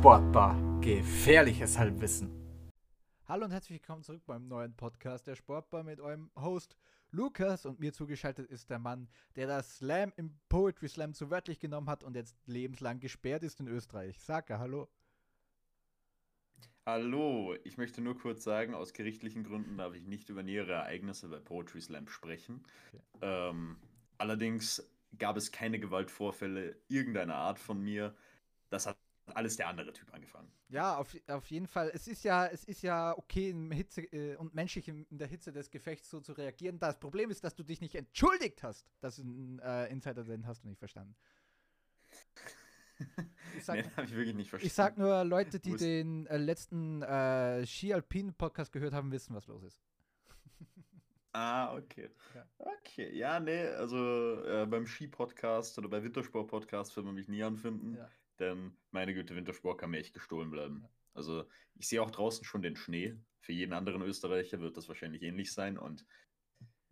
Sportbar. 0.00 0.56
Gefährliches 0.80 1.78
Halbwissen. 1.78 2.30
Hallo 3.28 3.44
und 3.44 3.50
herzlich 3.50 3.82
willkommen 3.82 4.02
zurück 4.02 4.22
beim 4.24 4.48
neuen 4.48 4.74
Podcast 4.74 5.26
der 5.26 5.34
Sportbar 5.34 5.82
mit 5.82 6.00
eurem 6.00 6.30
Host 6.36 6.74
Lukas 7.10 7.66
und 7.66 7.80
mir 7.80 7.92
zugeschaltet 7.92 8.48
ist 8.50 8.70
der 8.70 8.78
Mann, 8.78 9.10
der 9.36 9.46
das 9.46 9.76
Slam 9.76 10.10
im 10.16 10.40
Poetry 10.48 10.88
Slam 10.88 11.12
zu 11.12 11.30
wörtlich 11.30 11.60
genommen 11.60 11.90
hat 11.90 12.02
und 12.02 12.16
jetzt 12.16 12.34
lebenslang 12.46 12.98
gesperrt 12.98 13.42
ist 13.42 13.60
in 13.60 13.68
Österreich. 13.68 14.18
Saka, 14.18 14.58
hallo. 14.58 14.88
Hallo, 16.86 17.54
ich 17.64 17.76
möchte 17.76 18.00
nur 18.00 18.16
kurz 18.16 18.42
sagen, 18.42 18.72
aus 18.72 18.94
gerichtlichen 18.94 19.44
Gründen 19.44 19.76
darf 19.76 19.92
ich 19.92 20.06
nicht 20.06 20.30
über 20.30 20.42
nähere 20.42 20.72
Ereignisse 20.72 21.28
bei 21.28 21.40
Poetry 21.40 21.82
Slam 21.82 22.08
sprechen. 22.08 22.64
Okay. 22.94 23.02
Ähm, 23.20 23.76
allerdings 24.16 24.82
gab 25.18 25.36
es 25.36 25.52
keine 25.52 25.78
Gewaltvorfälle 25.78 26.74
irgendeiner 26.88 27.34
Art 27.34 27.58
von 27.58 27.82
mir. 27.82 28.16
Das 28.70 28.86
hat 28.86 28.96
alles 29.32 29.56
der 29.56 29.68
andere 29.68 29.92
Typ 29.92 30.12
angefangen. 30.12 30.50
Ja, 30.68 30.96
auf, 30.96 31.16
auf 31.28 31.50
jeden 31.50 31.66
Fall. 31.66 31.90
Es 31.92 32.06
ist 32.08 32.24
ja, 32.24 32.46
es 32.46 32.64
ist 32.64 32.82
ja 32.82 33.16
okay 33.16 33.50
in 33.50 33.70
Hitze 33.70 34.02
äh, 34.02 34.36
und 34.36 34.54
menschlich 34.54 34.88
in, 34.88 35.04
in, 35.10 35.18
der 35.18 35.28
Hitze 35.28 35.52
des 35.52 35.70
Gefechts 35.70 36.10
so 36.10 36.20
zu 36.20 36.32
reagieren. 36.32 36.78
Das 36.78 36.98
Problem 36.98 37.30
ist, 37.30 37.42
dass 37.44 37.54
du 37.54 37.62
dich 37.62 37.80
nicht 37.80 37.94
entschuldigt 37.94 38.62
hast, 38.62 38.86
dass 39.00 39.16
du 39.16 39.22
einen 39.22 39.58
äh, 39.60 39.86
Insider 39.86 40.24
denn 40.24 40.46
hast 40.46 40.64
du 40.64 40.68
nicht 40.68 40.78
verstanden. 40.78 41.16
Ich 43.56 43.64
sag, 43.64 43.76
nee, 43.76 43.90
habe 43.96 44.06
ich 44.06 44.14
wirklich 44.14 44.34
nicht 44.34 44.50
verstanden. 44.50 44.66
Ich 44.66 44.74
sag 44.74 44.98
nur, 44.98 45.24
Leute, 45.24 45.58
die 45.60 45.74
den 45.74 46.26
äh, 46.26 46.36
letzten 46.36 47.02
äh, 47.02 47.66
Ski-Alpin-Podcast 47.66 48.72
gehört 48.72 48.92
haben, 48.92 49.10
wissen, 49.10 49.34
was 49.34 49.46
los 49.46 49.62
ist. 49.62 49.80
Ah, 51.32 51.76
okay. 51.76 52.10
Ja. 52.34 52.44
Okay, 52.58 53.16
ja, 53.16 53.38
nee, 53.38 53.64
also 53.68 54.42
äh, 54.44 54.66
beim 54.66 54.84
Ski-Podcast 54.84 55.78
oder 55.78 55.88
bei 55.88 56.02
Wintersport-Podcast 56.02 56.96
wird 56.96 57.06
man 57.06 57.14
mich 57.14 57.28
nie 57.28 57.44
anfinden, 57.44 57.94
ja. 57.94 58.10
Denn 58.40 58.76
meine 58.90 59.14
Güte, 59.14 59.36
Wintersport 59.36 59.78
kann 59.78 59.90
mir 59.90 59.98
echt 59.98 60.14
gestohlen 60.14 60.50
bleiben. 60.50 60.86
Also 61.14 61.44
ich 61.74 61.88
sehe 61.88 62.02
auch 62.02 62.10
draußen 62.10 62.44
schon 62.44 62.62
den 62.62 62.76
Schnee. 62.76 63.16
Für 63.40 63.52
jeden 63.52 63.72
anderen 63.72 64.02
Österreicher 64.02 64.60
wird 64.60 64.76
das 64.76 64.88
wahrscheinlich 64.88 65.22
ähnlich 65.22 65.52
sein 65.52 65.78
und 65.78 66.04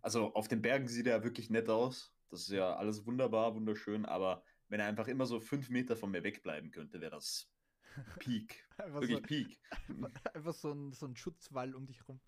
also 0.00 0.32
auf 0.34 0.48
den 0.48 0.62
Bergen 0.62 0.88
sieht 0.88 1.06
er 1.06 1.24
wirklich 1.24 1.50
nett 1.50 1.68
aus. 1.68 2.14
Das 2.30 2.42
ist 2.42 2.50
ja 2.50 2.76
alles 2.76 3.04
wunderbar, 3.06 3.54
wunderschön, 3.54 4.06
aber 4.06 4.44
wenn 4.68 4.80
er 4.80 4.86
einfach 4.86 5.08
immer 5.08 5.26
so 5.26 5.40
fünf 5.40 5.70
Meter 5.70 5.96
von 5.96 6.10
mir 6.10 6.22
wegbleiben 6.22 6.70
könnte, 6.70 7.00
wäre 7.00 7.12
das 7.12 7.50
Peak. 8.18 8.66
wirklich 8.76 9.16
so, 9.16 9.22
Peak. 9.22 9.60
Einfach 10.34 10.54
so 10.54 10.72
ein, 10.72 10.92
so 10.92 11.06
ein 11.06 11.16
Schutzwall 11.16 11.74
um 11.74 11.86
dich 11.86 12.06
rum. 12.06 12.20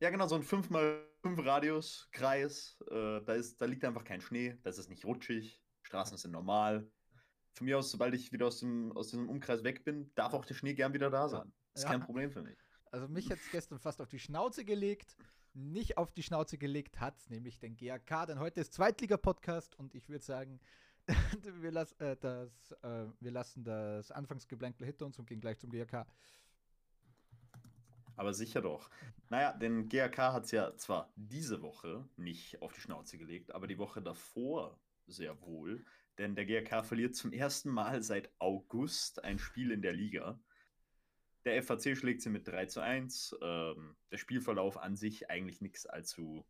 Ja, 0.00 0.10
genau, 0.10 0.26
so 0.28 0.36
ein 0.36 0.42
5x5 0.42 1.44
Radius, 1.44 2.08
Kreis. 2.12 2.78
Äh, 2.90 3.20
da, 3.22 3.34
ist, 3.34 3.60
da 3.60 3.66
liegt 3.66 3.84
einfach 3.84 4.04
kein 4.04 4.20
Schnee, 4.20 4.56
da 4.62 4.70
ist 4.70 4.78
es 4.78 4.88
nicht 4.88 5.04
rutschig, 5.04 5.62
Straßen 5.82 6.16
sind 6.16 6.30
normal. 6.30 6.90
Von 7.52 7.64
mir 7.64 7.78
aus, 7.78 7.90
sobald 7.90 8.14
ich 8.14 8.32
wieder 8.32 8.46
aus, 8.46 8.60
dem, 8.60 8.92
aus 8.92 9.08
diesem 9.08 9.28
Umkreis 9.28 9.64
weg 9.64 9.84
bin, 9.84 10.10
darf 10.14 10.32
auch 10.32 10.44
der 10.44 10.54
Schnee 10.54 10.74
gern 10.74 10.92
wieder 10.92 11.10
da 11.10 11.28
sein. 11.28 11.52
Das 11.72 11.82
ist 11.82 11.84
ja. 11.84 11.90
kein 11.90 12.00
Problem 12.00 12.30
für 12.30 12.42
mich. 12.42 12.58
Also 12.90 13.06
mich 13.06 13.30
hat 13.30 13.38
es 13.38 13.50
gestern 13.50 13.78
fast 13.78 14.00
auf 14.00 14.08
die 14.08 14.18
Schnauze 14.18 14.64
gelegt. 14.64 15.14
Nicht 15.52 15.98
auf 15.98 16.10
die 16.10 16.22
Schnauze 16.22 16.56
gelegt 16.56 17.00
hat 17.00 17.28
nämlich 17.28 17.58
den 17.58 17.76
GAK, 17.76 18.28
denn 18.28 18.38
heute 18.38 18.62
ist 18.62 18.72
Zweitliga-Podcast 18.72 19.78
und 19.78 19.94
ich 19.94 20.08
würde 20.08 20.24
sagen, 20.24 20.58
wir, 21.60 21.70
las, 21.70 21.92
äh, 22.00 22.16
das, 22.16 22.72
äh, 22.82 23.06
wir 23.20 23.30
lassen 23.30 23.64
das 23.64 24.10
Anfangsgeblänkel 24.10 24.86
hinter 24.86 25.04
uns 25.04 25.18
und 25.18 25.26
gehen 25.26 25.40
gleich 25.40 25.58
zum 25.58 25.70
GAK. 25.70 26.06
Aber 28.16 28.34
sicher 28.34 28.60
doch. 28.60 28.90
Naja, 29.30 29.52
denn 29.52 29.88
GAK 29.88 30.18
hat 30.18 30.44
es 30.44 30.50
ja 30.50 30.76
zwar 30.76 31.12
diese 31.14 31.62
Woche 31.62 32.08
nicht 32.16 32.60
auf 32.60 32.72
die 32.72 32.80
Schnauze 32.80 33.16
gelegt, 33.16 33.54
aber 33.54 33.68
die 33.68 33.78
Woche 33.78 34.02
davor 34.02 34.78
sehr 35.06 35.40
wohl. 35.42 35.84
Denn 36.18 36.34
der 36.34 36.46
GAK 36.46 36.84
verliert 36.84 37.14
zum 37.14 37.32
ersten 37.32 37.70
Mal 37.70 38.02
seit 38.02 38.30
August 38.38 39.24
ein 39.24 39.38
Spiel 39.38 39.70
in 39.70 39.82
der 39.82 39.92
Liga. 39.92 40.40
Der 41.44 41.62
FAC 41.62 41.96
schlägt 41.96 42.22
sie 42.22 42.28
mit 42.28 42.46
3 42.48 42.66
zu 42.66 42.80
1. 42.80 43.36
Ähm, 43.40 43.96
der 44.10 44.18
Spielverlauf 44.18 44.76
an 44.76 44.96
sich 44.96 45.30
eigentlich 45.30 45.60
nichts 45.60 45.86
allzu, 45.86 46.44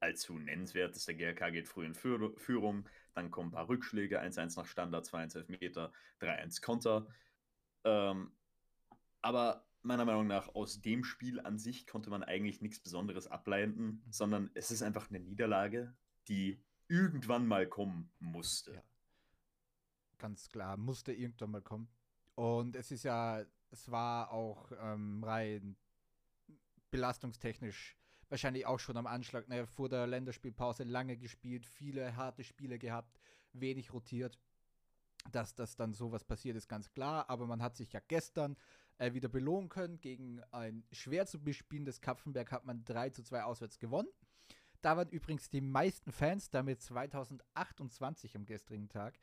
allzu 0.00 0.38
nennenswertes. 0.38 1.06
Der 1.06 1.14
GRK 1.14 1.50
geht 1.50 1.66
früh 1.66 1.86
in 1.86 1.94
Führung, 1.94 2.88
dann 3.14 3.30
kommen 3.30 3.48
ein 3.48 3.52
paar 3.52 3.68
Rückschläge, 3.68 4.20
1-1 4.20 4.56
nach 4.56 4.66
Standard, 4.66 5.06
2-1 5.06 5.50
Meter, 5.50 5.92
3-1 6.20 6.62
Konter. 6.62 7.06
Ähm, 7.84 8.32
aber 9.22 9.66
meiner 9.82 10.04
Meinung 10.04 10.26
nach 10.26 10.54
aus 10.54 10.80
dem 10.80 11.04
Spiel 11.04 11.40
an 11.40 11.58
sich 11.58 11.86
konnte 11.86 12.10
man 12.10 12.22
eigentlich 12.22 12.60
nichts 12.60 12.80
Besonderes 12.80 13.26
ableiten, 13.26 13.84
mhm. 13.84 14.02
sondern 14.10 14.50
es 14.54 14.70
ist 14.70 14.82
einfach 14.82 15.08
eine 15.08 15.20
Niederlage, 15.20 15.94
die 16.28 16.62
irgendwann 16.94 17.46
mal 17.46 17.66
kommen 17.66 18.10
musste. 18.20 18.74
Ja. 18.74 18.82
Ganz 20.18 20.48
klar, 20.48 20.76
musste 20.76 21.12
irgendwann 21.12 21.50
mal 21.50 21.62
kommen. 21.62 21.88
Und 22.34 22.76
es 22.76 22.90
ist 22.90 23.04
ja, 23.04 23.44
es 23.70 23.90
war 23.90 24.30
auch 24.30 24.70
ähm, 24.80 25.22
rein 25.24 25.76
belastungstechnisch 26.90 27.96
wahrscheinlich 28.28 28.66
auch 28.66 28.78
schon 28.80 28.96
am 28.96 29.06
Anschlag. 29.06 29.48
Ne? 29.48 29.66
Vor 29.66 29.88
der 29.88 30.06
Länderspielpause 30.06 30.84
lange 30.84 31.16
gespielt, 31.16 31.66
viele 31.66 32.16
harte 32.16 32.44
Spiele 32.44 32.78
gehabt, 32.78 33.18
wenig 33.52 33.92
rotiert. 33.92 34.38
Dass 35.30 35.54
das 35.54 35.76
dann 35.76 35.94
sowas 35.94 36.24
passiert, 36.24 36.56
ist 36.56 36.68
ganz 36.68 36.90
klar. 36.90 37.28
Aber 37.30 37.46
man 37.46 37.62
hat 37.62 37.76
sich 37.76 37.92
ja 37.92 38.00
gestern 38.08 38.56
äh, 38.98 39.14
wieder 39.14 39.28
belohnen 39.28 39.68
können. 39.68 40.00
Gegen 40.00 40.42
ein 40.50 40.84
schwer 40.92 41.26
zu 41.26 41.42
bespielendes 41.42 42.00
Kapfenberg 42.00 42.52
hat 42.52 42.64
man 42.64 42.84
3 42.84 43.10
zu 43.10 43.22
2 43.22 43.44
auswärts 43.44 43.78
gewonnen. 43.78 44.08
Da 44.84 44.98
waren 44.98 45.08
übrigens 45.08 45.48
die 45.48 45.62
meisten 45.62 46.12
Fans, 46.12 46.50
damit 46.50 46.82
2028 46.82 48.36
am 48.36 48.44
gestrigen 48.44 48.90
Tag. 48.90 49.18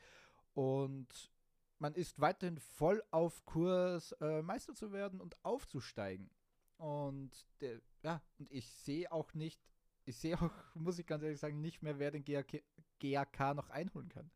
Und 0.55 1.31
man 1.77 1.93
ist 1.93 2.19
weiterhin 2.19 2.57
voll 2.57 3.03
auf 3.11 3.45
Kurs, 3.45 4.11
äh, 4.21 4.41
Meister 4.41 4.73
zu 4.73 4.91
werden 4.91 5.21
und 5.21 5.37
aufzusteigen. 5.45 6.31
Und 6.77 7.45
der, 7.59 7.79
ja, 8.01 8.23
und 8.39 8.51
ich 8.51 8.71
sehe 8.71 9.11
auch 9.11 9.35
nicht, 9.35 9.61
ich 10.05 10.17
sehe 10.17 10.35
auch, 10.41 10.49
muss 10.73 10.97
ich 10.97 11.05
ganz 11.05 11.21
ehrlich 11.21 11.39
sagen, 11.39 11.61
nicht 11.61 11.83
mehr, 11.83 11.99
wer 11.99 12.09
den 12.09 12.25
GAK, 12.25 12.63
GAK 12.99 13.53
noch 13.53 13.69
einholen 13.69 14.09
kann. 14.09 14.31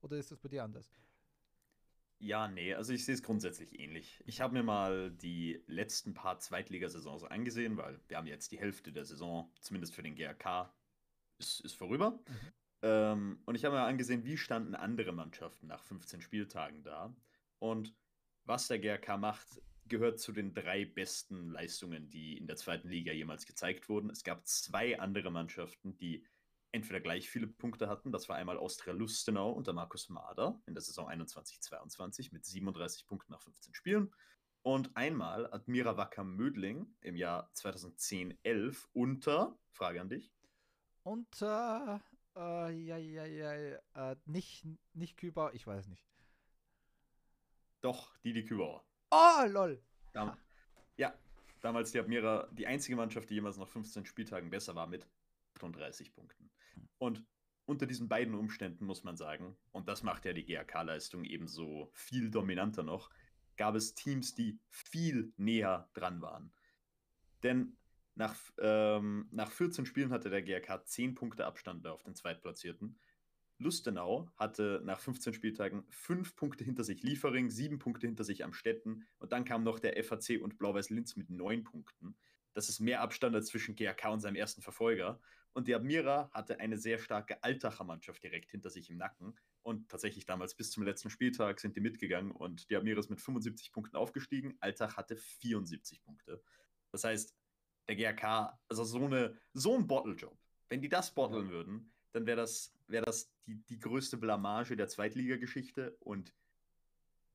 Oder 0.00 0.16
ist 0.16 0.30
das 0.30 0.38
bei 0.38 0.48
dir 0.48 0.62
anders? 0.62 0.88
Ja, 2.20 2.48
nee, 2.48 2.74
also 2.74 2.92
ich 2.92 3.04
sehe 3.04 3.14
es 3.14 3.22
grundsätzlich 3.22 3.78
ähnlich. 3.78 4.20
Ich 4.26 4.40
habe 4.40 4.54
mir 4.54 4.64
mal 4.64 5.10
die 5.12 5.62
letzten 5.66 6.14
paar 6.14 6.40
Zweitligasaisons 6.40 7.22
angesehen, 7.22 7.76
weil 7.76 8.00
wir 8.08 8.16
haben 8.16 8.26
jetzt 8.26 8.50
die 8.50 8.58
Hälfte 8.58 8.92
der 8.92 9.04
Saison, 9.04 9.52
zumindest 9.60 9.94
für 9.94 10.02
den 10.02 10.16
GRK, 10.16 10.74
ist, 11.38 11.60
ist 11.60 11.74
vorüber. 11.74 12.10
Mhm. 12.10 12.52
Ähm, 12.82 13.42
und 13.44 13.54
ich 13.54 13.64
habe 13.64 13.76
mir 13.76 13.82
angesehen, 13.82 14.24
wie 14.24 14.36
standen 14.36 14.74
andere 14.74 15.12
Mannschaften 15.12 15.68
nach 15.68 15.82
15 15.84 16.20
Spieltagen 16.20 16.82
da. 16.82 17.14
Und 17.60 17.94
was 18.44 18.66
der 18.66 18.80
GRK 18.80 19.16
macht, 19.16 19.62
gehört 19.86 20.18
zu 20.18 20.32
den 20.32 20.54
drei 20.54 20.84
besten 20.84 21.50
Leistungen, 21.50 22.10
die 22.10 22.36
in 22.36 22.46
der 22.46 22.56
zweiten 22.56 22.88
Liga 22.88 23.12
jemals 23.12 23.46
gezeigt 23.46 23.88
wurden. 23.88 24.10
Es 24.10 24.24
gab 24.24 24.46
zwei 24.46 24.98
andere 24.98 25.30
Mannschaften, 25.30 25.96
die 25.96 26.24
entweder 26.72 27.00
gleich 27.00 27.28
viele 27.28 27.46
Punkte 27.46 27.88
hatten. 27.88 28.12
Das 28.12 28.28
war 28.28 28.36
einmal 28.36 28.58
Austria 28.58 28.92
Lustenau 28.92 29.50
unter 29.50 29.72
Markus 29.72 30.08
Mader 30.08 30.60
in 30.66 30.74
der 30.74 30.82
Saison 30.82 31.08
21-22 31.08 32.32
mit 32.32 32.44
37 32.44 33.06
Punkten 33.06 33.32
nach 33.32 33.42
15 33.42 33.74
Spielen. 33.74 34.12
Und 34.62 34.96
einmal 34.96 35.52
Admira 35.52 35.96
Wacker 35.96 36.24
Mödling 36.24 36.94
im 37.00 37.16
Jahr 37.16 37.50
2010-11 37.54 38.86
unter, 38.92 39.58
Frage 39.70 40.00
an 40.00 40.08
dich. 40.08 40.32
Unter, 41.04 42.02
äh, 42.36 42.70
ja, 42.70 42.96
ja, 42.98 43.24
ja, 43.24 44.12
äh, 44.12 44.16
nicht, 44.26 44.66
nicht 44.92 45.16
Kübauer, 45.16 45.54
ich 45.54 45.66
weiß 45.66 45.86
nicht. 45.88 46.04
Doch, 47.80 48.16
Didi 48.18 48.44
Kübauer. 48.44 48.84
Oh, 49.10 49.44
lol. 49.46 49.82
Dam 50.12 50.36
ja, 50.98 51.14
damals 51.60 51.92
die 51.92 52.00
Admira 52.00 52.48
die 52.52 52.66
einzige 52.66 52.96
Mannschaft, 52.96 53.30
die 53.30 53.34
jemals 53.34 53.56
nach 53.56 53.68
15 53.68 54.04
Spieltagen 54.04 54.50
besser 54.50 54.74
war 54.74 54.86
mit 54.86 55.06
38 55.54 56.12
Punkten. 56.12 56.50
Und 56.98 57.24
unter 57.64 57.86
diesen 57.86 58.08
beiden 58.08 58.34
Umständen 58.34 58.86
muss 58.86 59.04
man 59.04 59.16
sagen, 59.16 59.56
und 59.72 59.88
das 59.88 60.02
macht 60.02 60.24
ja 60.24 60.32
die 60.32 60.44
GAK-Leistung 60.44 61.24
ebenso 61.24 61.90
viel 61.92 62.30
dominanter 62.30 62.82
noch, 62.82 63.10
gab 63.56 63.74
es 63.74 63.94
Teams, 63.94 64.34
die 64.34 64.58
viel 64.68 65.32
näher 65.36 65.90
dran 65.94 66.22
waren. 66.22 66.52
Denn 67.42 67.76
nach, 68.14 68.34
ähm, 68.58 69.28
nach 69.30 69.52
14 69.52 69.86
Spielen 69.86 70.10
hatte 70.10 70.30
der 70.30 70.42
GRK 70.42 70.84
10 70.84 71.14
Punkte 71.14 71.46
Abstand 71.46 71.86
auf 71.86 72.02
den 72.02 72.14
Zweitplatzierten. 72.14 72.98
Lustenau 73.58 74.30
hatte 74.36 74.80
nach 74.84 75.00
15 75.00 75.34
Spieltagen 75.34 75.84
5 75.90 76.36
Punkte 76.36 76.64
hinter 76.64 76.84
sich 76.84 77.02
Liefering, 77.02 77.50
7 77.50 77.78
Punkte 77.78 78.06
hinter 78.06 78.24
sich 78.24 78.44
Amstetten 78.44 79.06
und 79.18 79.32
dann 79.32 79.44
kam 79.44 79.62
noch 79.62 79.78
der 79.78 80.02
FAC 80.02 80.40
und 80.40 80.58
Blau-Weiß 80.58 80.90
Linz 80.90 81.16
mit 81.16 81.28
9 81.30 81.64
Punkten. 81.64 82.16
Das 82.54 82.68
ist 82.68 82.80
mehr 82.80 83.02
Abstand 83.02 83.34
als 83.34 83.46
zwischen 83.46 83.76
GRK 83.76 84.10
und 84.10 84.20
seinem 84.20 84.36
ersten 84.36 84.62
Verfolger. 84.62 85.20
Und 85.58 85.66
die 85.66 85.74
Admira 85.74 86.30
hatte 86.32 86.60
eine 86.60 86.78
sehr 86.78 87.00
starke 87.00 87.42
Altacher 87.42 87.82
Mannschaft 87.82 88.22
direkt 88.22 88.52
hinter 88.52 88.70
sich 88.70 88.90
im 88.90 88.96
Nacken. 88.96 89.36
Und 89.62 89.88
tatsächlich 89.88 90.24
damals 90.24 90.54
bis 90.54 90.70
zum 90.70 90.84
letzten 90.84 91.10
Spieltag 91.10 91.58
sind 91.58 91.74
die 91.74 91.80
mitgegangen 91.80 92.30
und 92.30 92.70
die 92.70 92.76
Admira 92.76 93.00
ist 93.00 93.10
mit 93.10 93.20
75 93.20 93.72
Punkten 93.72 93.96
aufgestiegen. 93.96 94.56
Altach 94.60 94.96
hatte 94.96 95.16
74 95.16 96.00
Punkte. 96.04 96.40
Das 96.92 97.02
heißt, 97.02 97.34
der 97.88 97.96
GRK, 97.96 98.56
also 98.68 98.84
so, 98.84 99.04
eine, 99.04 99.36
so 99.52 99.74
ein 99.74 99.88
Bottle-Job, 99.88 100.38
wenn 100.68 100.80
die 100.80 100.88
das 100.88 101.12
botteln 101.12 101.50
würden, 101.50 101.92
dann 102.12 102.24
wäre 102.24 102.36
das, 102.36 102.72
wär 102.86 103.02
das 103.02 103.34
die, 103.46 103.56
die 103.64 103.80
größte 103.80 104.16
Blamage 104.16 104.76
der 104.76 104.86
Zweitligageschichte 104.86 105.96
und 105.98 106.32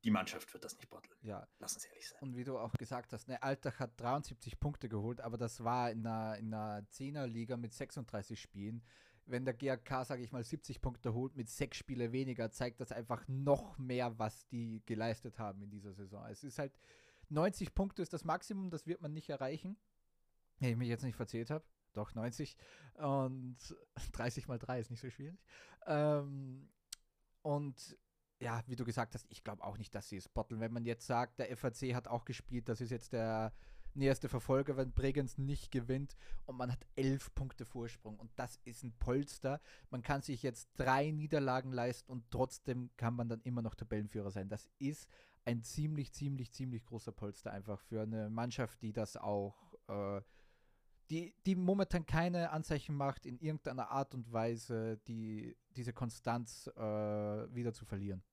die 0.04 0.12
Mannschaft 0.12 0.54
wird 0.54 0.66
das 0.66 0.78
nicht 0.78 0.90
botteln. 0.90 1.16
Ja. 1.22 1.48
Lass 1.60 1.76
uns 1.76 1.86
ehrlich 1.86 2.08
sein. 2.08 2.20
Und 2.22 2.36
wie 2.36 2.44
du 2.44 2.58
auch 2.58 2.74
gesagt 2.74 3.14
hast, 3.14 3.28
ne, 3.28 3.42
Alltag 3.42 3.80
hat 3.80 4.00
73 4.00 4.60
Punkte 4.60 4.90
geholt, 4.90 5.22
aber 5.22 5.38
das 5.38 5.64
war 5.64 5.92
in 5.92 6.06
einer, 6.06 6.38
in 6.38 6.54
einer 6.54 6.86
10er-Liga 6.92 7.58
mit 7.58 7.74
36 7.74 8.40
Spielen. 8.40 8.84
Wenn 9.26 9.46
der 9.46 9.54
GAK, 9.54 10.06
sage 10.06 10.22
ich 10.22 10.34
mal, 10.34 10.44
70 10.44 10.82
Punkte 10.82 11.14
holt 11.14 11.38
mit 11.38 11.50
sechs 11.50 11.78
Spiele 11.78 12.12
weniger, 12.12 12.52
zeigt 12.52 12.82
das 12.82 12.92
einfach 12.92 13.26
noch 13.28 13.78
mehr, 13.78 14.20
was 14.20 14.46
die 14.48 14.82
geleistet 14.86 15.40
haben 15.40 15.62
in 15.62 15.70
dieser 15.70 15.94
Saison. 15.94 16.26
Es 16.28 16.44
ist 16.44 16.60
halt 16.60 16.78
90 17.30 17.74
Punkte 17.74 18.02
ist 18.02 18.12
das 18.12 18.26
Maximum, 18.26 18.70
das 18.70 18.86
wird 18.86 19.02
man 19.02 19.14
nicht 19.14 19.30
erreichen. 19.30 19.78
Wenn 20.60 20.72
ich 20.72 20.78
mich 20.78 20.90
jetzt 20.90 21.04
nicht 21.04 21.16
verzählt 21.16 21.50
habe. 21.50 21.64
Doch, 21.94 22.14
90. 22.14 22.58
Und 22.96 23.58
30 24.12 24.48
mal 24.48 24.60
3 24.60 24.80
ist 24.80 24.92
nicht 24.92 25.02
so 25.02 25.10
schwierig. 25.10 25.40
Ähm, 25.86 26.70
und 27.42 27.98
ja, 28.44 28.62
wie 28.68 28.76
du 28.76 28.84
gesagt 28.84 29.16
hast, 29.16 29.26
ich 29.30 29.44
glaube 29.44 29.64
auch 29.64 29.78
nicht, 29.78 29.96
dass 29.96 30.10
sie 30.10 30.18
es 30.18 30.28
botteln. 30.28 30.60
Wenn 30.60 30.74
man 30.74 30.86
jetzt 30.86 31.08
sagt, 31.08 31.40
der 31.40 31.56
FAC 31.56 31.96
hat 31.96 32.08
auch 32.08 32.26
gespielt, 32.26 32.68
das 32.68 32.82
ist 32.82 32.92
jetzt 32.92 33.14
der 33.14 33.54
nächste 33.96 34.28
Verfolger, 34.28 34.76
wenn 34.76 34.92
Bregenz 34.92 35.38
nicht 35.38 35.72
gewinnt 35.72 36.18
und 36.46 36.58
man 36.58 36.72
hat 36.72 36.86
elf 36.96 37.34
Punkte 37.36 37.64
Vorsprung 37.66 38.18
und 38.20 38.32
das 38.36 38.60
ist 38.66 38.84
ein 38.84 38.94
Polster. 39.00 39.62
Man 39.90 40.02
kann 40.02 40.22
sich 40.22 40.44
jetzt 40.44 40.70
drei 40.76 41.12
Niederlagen 41.12 41.72
leisten 41.72 42.12
und 42.12 42.30
trotzdem 42.32 42.90
kann 42.98 43.16
man 43.16 43.30
dann 43.30 43.42
immer 43.42 43.62
noch 43.62 43.76
Tabellenführer 43.76 44.32
sein. 44.32 44.50
Das 44.50 44.70
ist 44.80 45.08
ein 45.46 45.64
ziemlich, 45.64 46.12
ziemlich, 46.12 46.52
ziemlich 46.52 46.86
großer 46.86 47.12
Polster 47.12 47.52
einfach 47.52 47.80
für 47.80 48.02
eine 48.02 48.30
Mannschaft, 48.30 48.82
die 48.82 48.94
das 48.94 49.16
auch, 49.16 49.74
äh, 49.88 50.22
die, 51.10 51.36
die 51.46 51.56
momentan 51.56 52.06
keine 52.06 52.50
Anzeichen 52.50 52.96
macht, 52.96 53.26
in 53.26 53.38
irgendeiner 53.40 53.92
Art 53.92 54.16
und 54.16 54.32
Weise 54.32 54.98
die, 55.08 55.56
diese 55.76 55.94
Konstanz 55.94 56.68
äh, 56.76 56.82
wieder 56.82 57.74
zu 57.74 57.86
verlieren. 57.86 58.24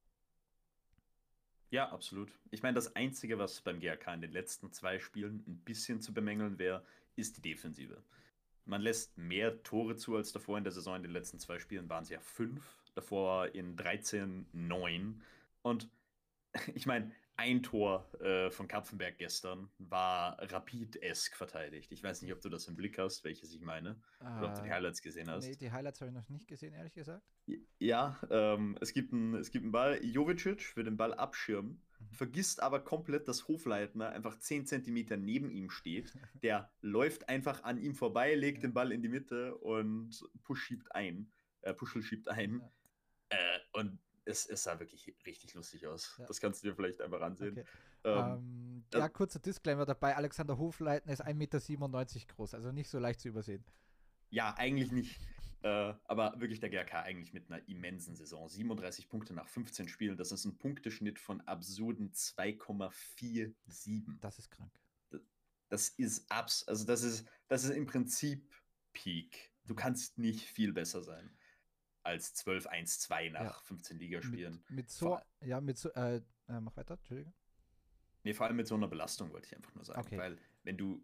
Ja, 1.71 1.89
absolut. 1.91 2.33
Ich 2.51 2.63
meine, 2.63 2.75
das 2.75 2.97
Einzige, 2.97 3.39
was 3.39 3.61
beim 3.61 3.79
GRK 3.79 4.15
in 4.15 4.21
den 4.23 4.33
letzten 4.33 4.73
zwei 4.73 4.99
Spielen 4.99 5.45
ein 5.47 5.59
bisschen 5.65 6.01
zu 6.01 6.13
bemängeln 6.13 6.59
wäre, 6.59 6.85
ist 7.15 7.37
die 7.37 7.43
Defensive. 7.43 8.03
Man 8.65 8.83
lässt 8.83 9.17
mehr 9.17 9.63
Tore 9.63 9.97
zu 9.97 10.17
als 10.17 10.33
davor 10.33 10.59
in 10.59 10.65
der 10.65 10.73
Saison. 10.73 10.97
In 10.97 11.03
den 11.03 11.13
letzten 11.13 11.39
zwei 11.39 11.59
Spielen 11.59 11.89
waren 11.89 12.03
es 12.03 12.11
ja 12.11 12.21
fünf, 12.21 12.77
davor 12.95 13.55
in 13.55 13.77
13 13.77 14.47
neun. 14.53 15.23
Und 15.63 15.89
ich 16.75 16.87
meine, 16.87 17.13
ein 17.41 17.63
Tor 17.63 18.07
äh, 18.21 18.51
von 18.51 18.69
Kapfenberg 18.69 19.17
gestern 19.17 19.71
war 19.79 20.37
rapid-esk 20.53 21.35
verteidigt. 21.37 21.91
Ich 21.91 22.03
weiß 22.03 22.21
nicht, 22.21 22.33
ob 22.35 22.41
du 22.43 22.51
das 22.51 22.69
im 22.69 22.77
Blick 22.77 22.99
hast, 22.99 23.25
welches 23.25 23.55
ich 23.55 23.63
meine. 23.63 23.99
Oder 24.21 24.49
ob 24.51 24.55
du 24.57 24.63
die 24.63 24.69
Äh, 24.69 24.73
Highlights 24.73 25.01
gesehen 25.01 25.31
hast. 25.31 25.47
Nee, 25.47 25.57
die 25.57 25.73
Highlights 25.73 26.01
habe 26.03 26.11
ich 26.11 26.15
noch 26.15 26.29
nicht 26.29 26.47
gesehen, 26.47 26.75
ehrlich 26.75 26.93
gesagt. 26.93 27.23
Ja, 27.79 28.21
ähm, 28.31 28.77
es, 28.83 28.93
gibt 28.93 29.13
einen, 29.15 29.35
es 29.37 29.51
gibt 29.51 29.63
einen 29.65 29.73
Ball. 29.73 29.99
Jovicic 30.05 30.77
will 30.77 30.85
den 30.85 30.97
Ball 30.99 31.15
abschirmen, 31.15 31.83
Mhm. 31.99 32.15
vergisst 32.15 32.63
aber 32.63 32.81
komplett, 32.81 33.27
dass 33.29 33.47
Hofleitner 33.49 34.11
einfach 34.11 34.39
10 34.39 34.67
Zentimeter 34.67 35.17
neben 35.17 35.51
ihm 35.51 35.71
steht. 35.71 36.13
Der 36.43 36.71
läuft 36.83 37.29
einfach 37.29 37.63
an 37.65 37.79
ihm 37.79 37.95
vorbei, 37.95 38.35
legt 38.35 38.59
Ja. 38.59 38.69
den 38.69 38.75
Ball 38.75 38.93
in 38.93 39.03
die 39.03 39.09
Mitte 39.09 39.55
und 39.57 40.23
Push 40.45 40.63
schiebt 40.65 40.95
ein. 40.95 41.31
Äh, 41.63 41.75
Puschel 41.75 42.03
schiebt 42.03 42.29
ein. 42.29 42.61
Ja. 42.61 43.39
Äh, 43.39 43.61
und 43.81 43.99
es, 44.25 44.47
es 44.47 44.63
sah 44.63 44.79
wirklich 44.79 45.13
richtig 45.27 45.55
lustig 45.55 45.87
aus. 45.87 46.15
Ja. 46.19 46.27
Das 46.27 46.41
kannst 46.41 46.63
du 46.63 46.69
dir 46.69 46.77
vielleicht 46.77 47.01
einfach 47.01 47.21
ansehen. 47.21 47.59
Okay. 47.59 47.65
Ähm, 48.05 48.19
Ähm, 48.19 48.85
das- 48.91 49.01
ja, 49.01 49.09
kurzer 49.09 49.41
Disclaimer 49.41 49.87
dabei. 49.87 50.17
Alexander 50.17 50.59
Hofleitner 50.59 51.13
ist 51.13 51.25
1,97 51.25 51.35
Meter 51.35 51.61
groß, 52.35 52.55
also 52.55 52.73
nicht 52.73 52.89
so 52.89 52.99
leicht 52.99 53.21
zu 53.21 53.29
übersehen. 53.29 53.65
Ja, 54.31 54.55
eigentlich 54.57 54.93
nicht. 54.93 55.21
Äh, 55.63 55.93
aber 56.05 56.41
wirklich 56.41 56.61
der 56.61 56.71
GRK 56.71 57.03
eigentlich 57.03 57.35
mit 57.35 57.51
einer 57.51 57.67
immensen 57.69 58.17
Saison. 58.17 58.49
37 58.49 59.09
Punkte 59.09 59.35
nach 59.35 59.49
15 59.49 59.89
Spielen. 59.89 60.17
Das 60.17 60.33
ist 60.33 60.47
ein 60.47 60.57
Punkteschnitt 60.57 61.19
von 61.19 61.43
absurden 61.43 62.13
2,47. 62.15 64.19
Das 64.21 64.39
ist 64.39 64.51
krank. 64.51 64.73
Das 65.69 65.89
ist 65.91 66.31
abs, 66.31 66.67
also 66.67 66.85
das 66.85 67.03
ist, 67.03 67.29
das 67.49 67.65
ist 67.65 67.71
im 67.71 67.87
Prinzip 67.87 68.51
Peak. 68.93 69.53
Du 69.67 69.75
kannst 69.75 70.19
nicht 70.19 70.41
viel 70.41 70.73
besser 70.73 71.03
sein 71.03 71.31
als 72.11 72.35
12-1-2 72.37 73.31
nach 73.31 73.41
Ja. 73.41 73.53
15 73.65 73.99
Ligaspielen. 73.99 74.55
Mit, 74.69 74.71
mit 74.71 74.91
so, 74.91 75.07
Vor- 75.07 75.27
ja, 75.45 75.61
mit 75.61 75.79
so, 75.79 75.91
äh, 75.95 76.17
äh, 76.49 76.61
mach 76.61 76.77
weiter, 76.77 76.95
Entschuldigung. 76.95 77.33
Nee, 78.23 78.35
vor 78.35 78.47
allem 78.47 78.57
mit 78.57 78.67
so 78.67 78.75
einer 78.75 78.89
Belastung 78.89 79.33
wollte 79.33 79.47
ich 79.47 79.57
einfach 79.57 79.75
nur 79.75 79.85
sagen. 79.85 80.01
Okay. 80.01 80.19
Weil 80.19 80.39
wenn 80.63 80.77
du, 80.77 81.03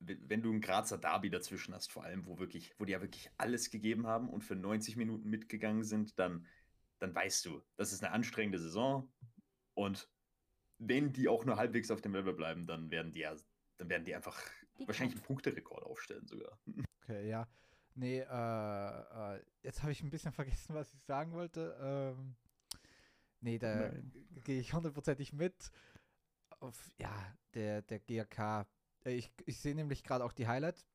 wenn 0.00 0.42
du 0.42 0.52
ein 0.52 0.60
Grazer 0.60 0.98
Derby 0.98 1.30
dazwischen 1.30 1.74
hast, 1.74 1.90
vor 1.92 2.04
allem, 2.04 2.26
wo 2.26 2.38
wirklich, 2.38 2.74
wo 2.78 2.84
die 2.84 2.92
ja 2.92 3.00
wirklich 3.00 3.30
alles 3.36 3.70
gegeben 3.70 4.06
haben 4.06 4.28
und 4.28 4.42
für 4.42 4.56
90 4.56 4.96
Minuten 4.96 5.28
mitgegangen 5.28 5.84
sind, 5.84 6.18
dann, 6.18 6.46
dann 6.98 7.14
weißt 7.14 7.44
du, 7.46 7.62
das 7.76 7.92
ist 7.92 8.02
eine 8.02 8.12
anstrengende 8.12 8.58
Saison. 8.58 9.12
Und 9.74 10.08
wenn 10.78 11.12
die 11.12 11.28
auch 11.28 11.44
nur 11.44 11.56
halbwegs 11.56 11.90
auf 11.90 12.00
dem 12.00 12.14
Level 12.14 12.32
bleiben, 12.34 12.66
dann 12.66 12.90
werden 12.90 13.12
die 13.12 13.20
ja, 13.20 13.34
dann 13.76 13.88
werden 13.88 14.04
die 14.04 14.14
einfach 14.14 14.40
Die 14.78 14.86
wahrscheinlich 14.86 15.16
einen 15.16 15.24
Punkterekord 15.24 15.84
aufstellen 15.84 16.26
sogar. 16.26 16.58
Okay, 17.02 17.28
ja. 17.28 17.48
Nee, 17.98 18.20
äh, 18.20 18.24
äh, 19.36 19.42
jetzt 19.64 19.82
habe 19.82 19.90
ich 19.90 20.02
ein 20.02 20.10
bisschen 20.10 20.32
vergessen, 20.40 20.74
was 20.74 20.94
ich 20.94 21.02
sagen 21.02 21.32
wollte. 21.32 21.76
Ähm, 21.80 22.36
nee, 23.40 23.58
da 23.58 23.90
gehe 24.44 24.60
ich 24.60 24.72
hundertprozentig 24.72 25.32
mit. 25.32 25.72
Auf, 26.60 26.92
ja, 26.98 27.36
der, 27.54 27.82
der 27.82 27.98
GRK. 27.98 28.66
Äh, 29.04 29.14
Ich, 29.14 29.32
ich 29.46 29.58
sehe 29.60 29.74
nämlich 29.74 30.04
gerade 30.04 30.24
auch 30.24 30.32
die 30.32 30.46
Highlights. 30.46 30.86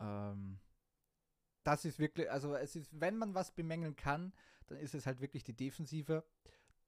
Ähm, 0.00 0.58
das 1.62 1.84
ist 1.84 2.00
wirklich, 2.00 2.28
also 2.28 2.56
es 2.56 2.74
ist, 2.74 2.90
wenn 3.00 3.16
man 3.16 3.34
was 3.34 3.52
bemängeln 3.52 3.94
kann, 3.94 4.32
dann 4.66 4.78
ist 4.78 4.94
es 4.94 5.06
halt 5.06 5.20
wirklich 5.20 5.44
die 5.44 5.54
Defensive, 5.56 6.24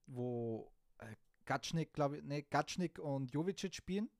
wo 0.07 0.73
äh, 0.99 1.15
Gatschnik, 1.45 1.93
glaube 1.93 2.19
ich, 2.19 2.25
nee, 2.25 2.43
Gatschnik 2.43 2.99
und 2.99 3.33
Jovicic 3.33 3.73
spielen. 3.77 4.11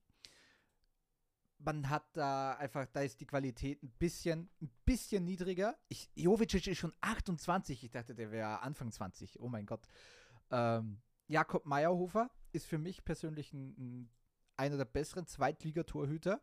Man 1.59 1.89
hat 1.89 2.05
da 2.17 2.53
einfach, 2.55 2.87
da 2.93 3.01
ist 3.01 3.21
die 3.21 3.27
Qualität 3.27 3.83
ein 3.83 3.91
bisschen, 3.99 4.51
ein 4.61 4.71
bisschen 4.85 5.25
niedriger. 5.25 5.77
Ich, 5.89 6.11
Jovicic 6.15 6.67
ist 6.67 6.79
schon 6.79 6.93
28. 7.01 7.85
Ich 7.85 7.91
dachte, 7.91 8.15
der 8.15 8.31
wäre 8.31 8.61
Anfang 8.61 8.93
20. 8.93 9.41
Oh 9.41 9.49
mein 9.49 9.67
Gott. 9.67 9.87
Ähm, 10.51 11.01
Jakob 11.29 11.67
Meyerhofer 11.67 12.31
ist 12.53 12.67
für 12.67 12.79
mich 12.79 13.05
persönlich 13.05 13.53
ein, 13.53 13.75
ein, 13.79 14.11
einer 14.57 14.77
der 14.77 14.85
besseren 14.85 15.27
Zweitligatorhüter. 15.27 16.41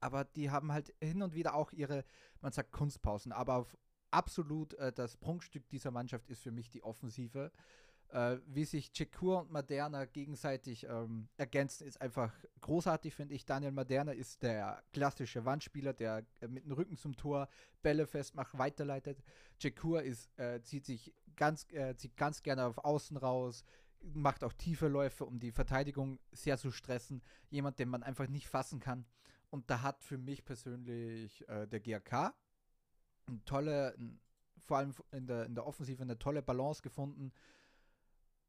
Aber 0.00 0.24
die 0.24 0.50
haben 0.50 0.72
halt 0.72 0.94
hin 1.00 1.22
und 1.22 1.34
wieder 1.34 1.54
auch 1.54 1.72
ihre, 1.72 2.04
man 2.40 2.52
sagt 2.52 2.72
Kunstpausen. 2.72 3.32
Aber 3.32 3.66
absolut 4.10 4.74
äh, 4.74 4.92
das 4.92 5.16
Prunkstück 5.16 5.68
dieser 5.68 5.90
Mannschaft 5.90 6.28
ist 6.28 6.42
für 6.42 6.50
mich 6.50 6.70
die 6.70 6.82
Offensive. 6.82 7.52
Äh, 8.10 8.38
wie 8.46 8.64
sich 8.64 8.92
Cekur 8.92 9.40
und 9.40 9.50
Maderna 9.50 10.06
gegenseitig 10.06 10.84
ähm, 10.84 11.28
ergänzen, 11.36 11.86
ist 11.86 12.00
einfach 12.00 12.32
großartig, 12.62 13.14
finde 13.14 13.34
ich. 13.34 13.44
Daniel 13.44 13.72
Maderna 13.72 14.12
ist 14.12 14.42
der 14.42 14.82
klassische 14.92 15.44
Wandspieler, 15.44 15.92
der 15.92 16.24
äh, 16.40 16.48
mit 16.48 16.64
dem 16.64 16.72
Rücken 16.72 16.96
zum 16.96 17.16
Tor 17.16 17.48
Bälle 17.82 18.06
festmacht, 18.06 18.56
weiterleitet. 18.56 19.22
Cekur 19.60 20.02
ist, 20.02 20.30
äh, 20.38 20.62
zieht 20.62 20.86
sich 20.86 21.12
ganz, 21.36 21.70
äh, 21.72 21.96
zieht 21.96 22.16
ganz 22.16 22.42
gerne 22.42 22.64
auf 22.64 22.78
Außen 22.78 23.18
raus, 23.18 23.62
macht 24.00 24.42
auch 24.42 24.54
tiefe 24.54 24.88
Läufe, 24.88 25.26
um 25.26 25.38
die 25.38 25.52
Verteidigung 25.52 26.18
sehr 26.32 26.56
zu 26.56 26.70
stressen. 26.70 27.22
Jemand, 27.50 27.78
den 27.78 27.90
man 27.90 28.02
einfach 28.02 28.28
nicht 28.28 28.48
fassen 28.48 28.80
kann. 28.80 29.04
Und 29.50 29.68
da 29.70 29.82
hat 29.82 30.02
für 30.02 30.16
mich 30.16 30.46
persönlich 30.46 31.46
äh, 31.48 31.66
der 31.66 31.80
GRK 31.80 32.34
eine 33.26 33.44
tolle, 33.44 33.96
vor 34.66 34.78
allem 34.78 34.94
in 35.12 35.26
der, 35.26 35.44
in 35.44 35.54
der 35.54 35.66
Offensive 35.66 36.02
eine 36.02 36.18
tolle 36.18 36.42
Balance 36.42 36.80
gefunden. 36.80 37.32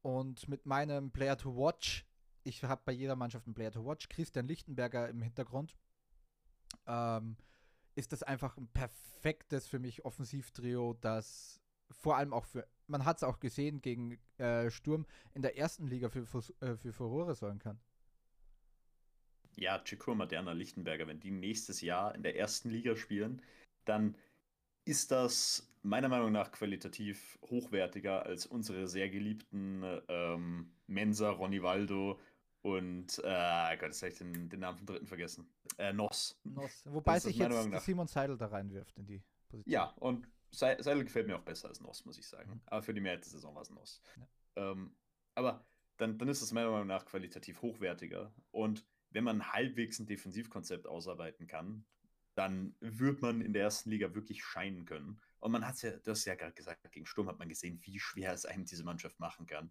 Und 0.02 0.48
mit 0.48 0.66
meinem 0.66 1.10
Player 1.10 1.36
to 1.36 1.56
Watch, 1.56 2.06
ich 2.42 2.64
habe 2.64 2.82
bei 2.84 2.92
jeder 2.92 3.16
Mannschaft 3.16 3.46
einen 3.46 3.54
Player 3.54 3.70
to 3.70 3.84
Watch, 3.84 4.08
Christian 4.08 4.48
Lichtenberger 4.48 5.08
im 5.08 5.22
Hintergrund, 5.22 5.76
ähm, 6.86 7.36
ist 7.94 8.12
das 8.12 8.22
einfach 8.22 8.56
ein 8.56 8.68
perfektes 8.68 9.66
für 9.66 9.78
mich 9.78 10.04
Offensivtrio, 10.04 10.94
das 11.00 11.60
vor 11.90 12.16
allem 12.16 12.32
auch 12.32 12.44
für, 12.44 12.66
man 12.86 13.04
hat 13.04 13.18
es 13.18 13.22
auch 13.22 13.40
gesehen 13.40 13.80
gegen 13.80 14.18
äh, 14.38 14.70
Sturm 14.70 15.06
in 15.34 15.42
der 15.42 15.58
ersten 15.58 15.86
Liga 15.86 16.08
für, 16.08 16.26
für, 16.26 16.42
äh, 16.60 16.76
für 16.76 16.92
Furore 16.92 17.34
sorgen 17.34 17.58
kann. 17.58 17.80
Ja, 19.56 19.78
Chikur, 19.80 20.14
Maderna, 20.14 20.52
Lichtenberger, 20.52 21.06
wenn 21.06 21.20
die 21.20 21.32
nächstes 21.32 21.80
Jahr 21.80 22.14
in 22.14 22.22
der 22.22 22.36
ersten 22.36 22.70
Liga 22.70 22.96
spielen, 22.96 23.42
dann 23.84 24.16
ist 24.84 25.10
das 25.10 25.66
meiner 25.82 26.08
Meinung 26.08 26.32
nach 26.32 26.52
qualitativ 26.52 27.38
hochwertiger 27.42 28.24
als 28.26 28.46
unsere 28.46 28.86
sehr 28.86 29.08
geliebten 29.08 29.82
ähm, 30.08 30.72
Mensa, 30.86 31.30
Ronivaldo 31.30 32.18
und, 32.62 33.18
äh, 33.24 33.76
Gott, 33.78 33.88
jetzt 33.88 34.02
habe 34.02 34.12
ich 34.12 34.18
den, 34.18 34.48
den 34.50 34.60
Namen 34.60 34.76
vom 34.76 34.86
dritten 34.86 35.06
vergessen. 35.06 35.48
Äh, 35.78 35.92
Noss. 35.94 36.38
Nos. 36.44 36.82
Wobei 36.84 37.14
Das 37.14 37.22
sich 37.22 37.36
jetzt 37.36 37.84
Simon 37.84 38.06
Seidel 38.06 38.36
da 38.36 38.46
reinwirft 38.46 38.98
in 38.98 39.06
die 39.06 39.22
Position. 39.48 39.72
Ja, 39.72 39.94
und 40.00 40.28
Se- 40.50 40.76
Seidel 40.80 41.04
gefällt 41.04 41.26
mir 41.26 41.36
auch 41.36 41.42
besser 41.42 41.68
als 41.68 41.80
Noss, 41.80 42.04
muss 42.04 42.18
ich 42.18 42.26
sagen. 42.26 42.50
Mhm. 42.50 42.60
Aber 42.66 42.82
für 42.82 42.92
die 42.92 43.00
Mehrheit 43.00 43.24
der 43.24 43.30
Saison 43.30 43.54
war 43.54 43.62
es 43.62 43.70
Noss. 43.70 44.02
Ja. 44.56 44.72
Ähm, 44.72 44.94
aber 45.34 45.64
dann, 45.96 46.18
dann 46.18 46.28
ist 46.28 46.42
es 46.42 46.52
meiner 46.52 46.70
Meinung 46.70 46.88
nach 46.88 47.06
qualitativ 47.06 47.62
hochwertiger. 47.62 48.32
Und 48.50 48.84
wenn 49.10 49.24
man 49.24 49.52
halbwegs 49.52 49.98
ein 49.98 50.06
Defensivkonzept 50.06 50.86
ausarbeiten 50.86 51.46
kann, 51.46 51.84
dann 52.40 52.74
wird 52.80 53.20
man 53.20 53.42
in 53.42 53.52
der 53.52 53.64
ersten 53.64 53.90
Liga 53.90 54.14
wirklich 54.14 54.42
scheinen 54.42 54.86
können. 54.86 55.20
Und 55.40 55.52
man 55.52 55.66
hat 55.66 55.74
es 55.74 55.82
ja, 55.82 55.90
du 55.90 56.10
hast 56.10 56.24
ja 56.24 56.34
gerade 56.34 56.54
gesagt, 56.54 56.90
gegen 56.90 57.04
Sturm 57.04 57.28
hat 57.28 57.38
man 57.38 57.50
gesehen, 57.50 57.78
wie 57.82 57.98
schwer 57.98 58.32
es 58.32 58.46
einem 58.46 58.64
diese 58.64 58.82
Mannschaft 58.82 59.20
machen 59.20 59.44
kann. 59.46 59.70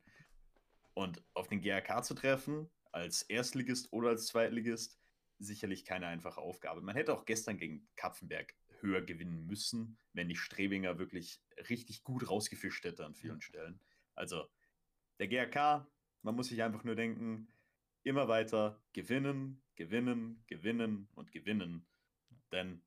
Und 0.93 1.23
auf 1.33 1.47
den 1.47 1.61
GRK 1.61 2.03
zu 2.03 2.13
treffen, 2.13 2.69
als 2.91 3.23
Erstligist 3.23 3.91
oder 3.91 4.09
als 4.09 4.27
Zweitligist, 4.27 4.99
sicherlich 5.39 5.83
keine 5.83 6.05
einfache 6.05 6.39
Aufgabe. 6.41 6.81
Man 6.81 6.95
hätte 6.95 7.11
auch 7.11 7.25
gestern 7.25 7.57
gegen 7.57 7.87
Kapfenberg 7.95 8.53
höher 8.81 9.01
gewinnen 9.01 9.47
müssen, 9.47 9.97
wenn 10.13 10.27
nicht 10.27 10.39
Strebinger 10.39 10.99
wirklich 10.99 11.41
richtig 11.69 12.03
gut 12.03 12.29
rausgefischt 12.29 12.83
hätte 12.83 13.03
an 13.03 13.15
vielen 13.15 13.41
Stellen. 13.41 13.79
Also 14.13 14.47
der 15.17 15.27
GRK, 15.27 15.87
man 16.21 16.35
muss 16.35 16.49
sich 16.49 16.61
einfach 16.61 16.83
nur 16.83 16.95
denken, 16.95 17.51
immer 18.03 18.27
weiter 18.27 18.79
gewinnen, 18.93 19.63
gewinnen, 19.75 20.43
gewinnen 20.45 21.09
und 21.15 21.31
gewinnen. 21.31 21.87
Denn 22.51 22.81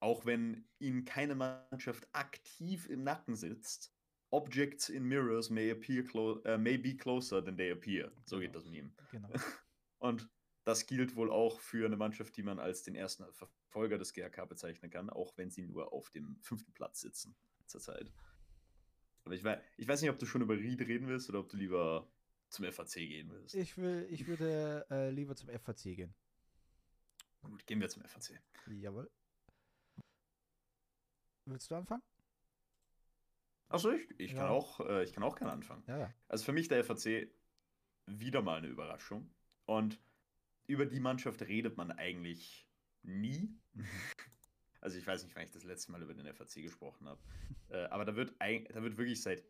auch 0.00 0.24
wenn 0.24 0.68
ihnen 0.78 1.04
keine 1.04 1.34
Mannschaft 1.34 2.08
aktiv 2.12 2.88
im 2.88 3.04
Nacken 3.04 3.34
sitzt, 3.34 3.94
Objects 4.32 4.88
in 4.88 5.04
mirrors 5.04 5.50
may 5.50 5.70
appear 5.70 6.04
uh, 6.14 6.56
may 6.56 6.78
be 6.78 6.96
closer 6.96 7.44
than 7.44 7.56
they 7.56 7.72
appear. 7.72 8.12
So 8.24 8.38
genau. 8.38 8.46
geht 8.46 8.56
das 8.56 8.64
Meme. 8.66 8.92
Genau. 9.10 9.28
Und 9.98 10.28
das 10.64 10.86
gilt 10.86 11.16
wohl 11.16 11.30
auch 11.30 11.58
für 11.58 11.86
eine 11.86 11.96
Mannschaft, 11.96 12.36
die 12.36 12.42
man 12.42 12.58
als 12.58 12.82
den 12.82 12.94
ersten 12.94 13.24
Verfolger 13.32 13.98
des 13.98 14.12
GRK 14.12 14.44
bezeichnen 14.44 14.90
kann, 14.90 15.10
auch 15.10 15.36
wenn 15.36 15.50
sie 15.50 15.62
nur 15.62 15.92
auf 15.92 16.10
dem 16.10 16.38
fünften 16.42 16.72
Platz 16.72 17.00
sitzen 17.00 17.34
zurzeit. 17.66 18.12
Aber 19.24 19.34
ich 19.34 19.44
weiß, 19.44 19.60
ich 19.76 19.88
weiß 19.88 20.00
nicht, 20.00 20.10
ob 20.10 20.18
du 20.18 20.26
schon 20.26 20.42
über 20.42 20.54
Ried 20.54 20.80
reden 20.82 21.08
willst 21.08 21.28
oder 21.28 21.40
ob 21.40 21.48
du 21.48 21.56
lieber 21.56 22.10
zum 22.48 22.70
FAC 22.70 22.94
gehen 22.94 23.30
willst. 23.30 23.54
Ich, 23.54 23.76
will, 23.76 24.06
ich 24.10 24.26
würde 24.26 24.86
äh, 24.90 25.10
lieber 25.10 25.36
zum 25.36 25.48
FAC 25.48 25.96
gehen. 25.96 26.14
Gut, 27.42 27.66
gehen 27.66 27.80
wir 27.80 27.88
zum 27.88 28.02
FAC. 28.04 28.40
Jawohl. 28.66 29.10
Willst 31.46 31.70
du 31.70 31.74
anfangen? 31.74 32.02
Achso, 33.68 33.90
ich, 33.92 34.08
ich, 34.18 34.32
ja. 34.32 34.38
kann 34.38 34.48
auch, 34.48 34.80
äh, 34.80 35.04
ich 35.04 35.12
kann 35.12 35.22
auch 35.22 35.36
gerne 35.36 35.52
anfangen. 35.52 35.84
Ja, 35.86 35.98
ja. 35.98 36.14
Also 36.28 36.44
für 36.44 36.52
mich 36.52 36.68
der 36.68 36.84
FAC 36.84 37.28
wieder 38.06 38.42
mal 38.42 38.58
eine 38.58 38.66
Überraschung. 38.66 39.32
Und 39.64 40.00
über 40.66 40.86
die 40.86 41.00
Mannschaft 41.00 41.42
redet 41.42 41.76
man 41.76 41.90
eigentlich 41.92 42.68
nie. 43.02 43.58
Also 44.82 44.96
ich 44.96 45.06
weiß 45.06 45.24
nicht, 45.24 45.36
wann 45.36 45.44
ich 45.44 45.50
das 45.50 45.64
letzte 45.64 45.92
Mal 45.92 46.02
über 46.02 46.14
den 46.14 46.26
FAC 46.32 46.54
gesprochen 46.62 47.06
habe. 47.06 47.20
äh, 47.68 47.84
aber 47.90 48.06
da 48.06 48.16
wird, 48.16 48.34
da 48.40 48.82
wird 48.82 48.96
wirklich 48.96 49.20
seit 49.20 49.44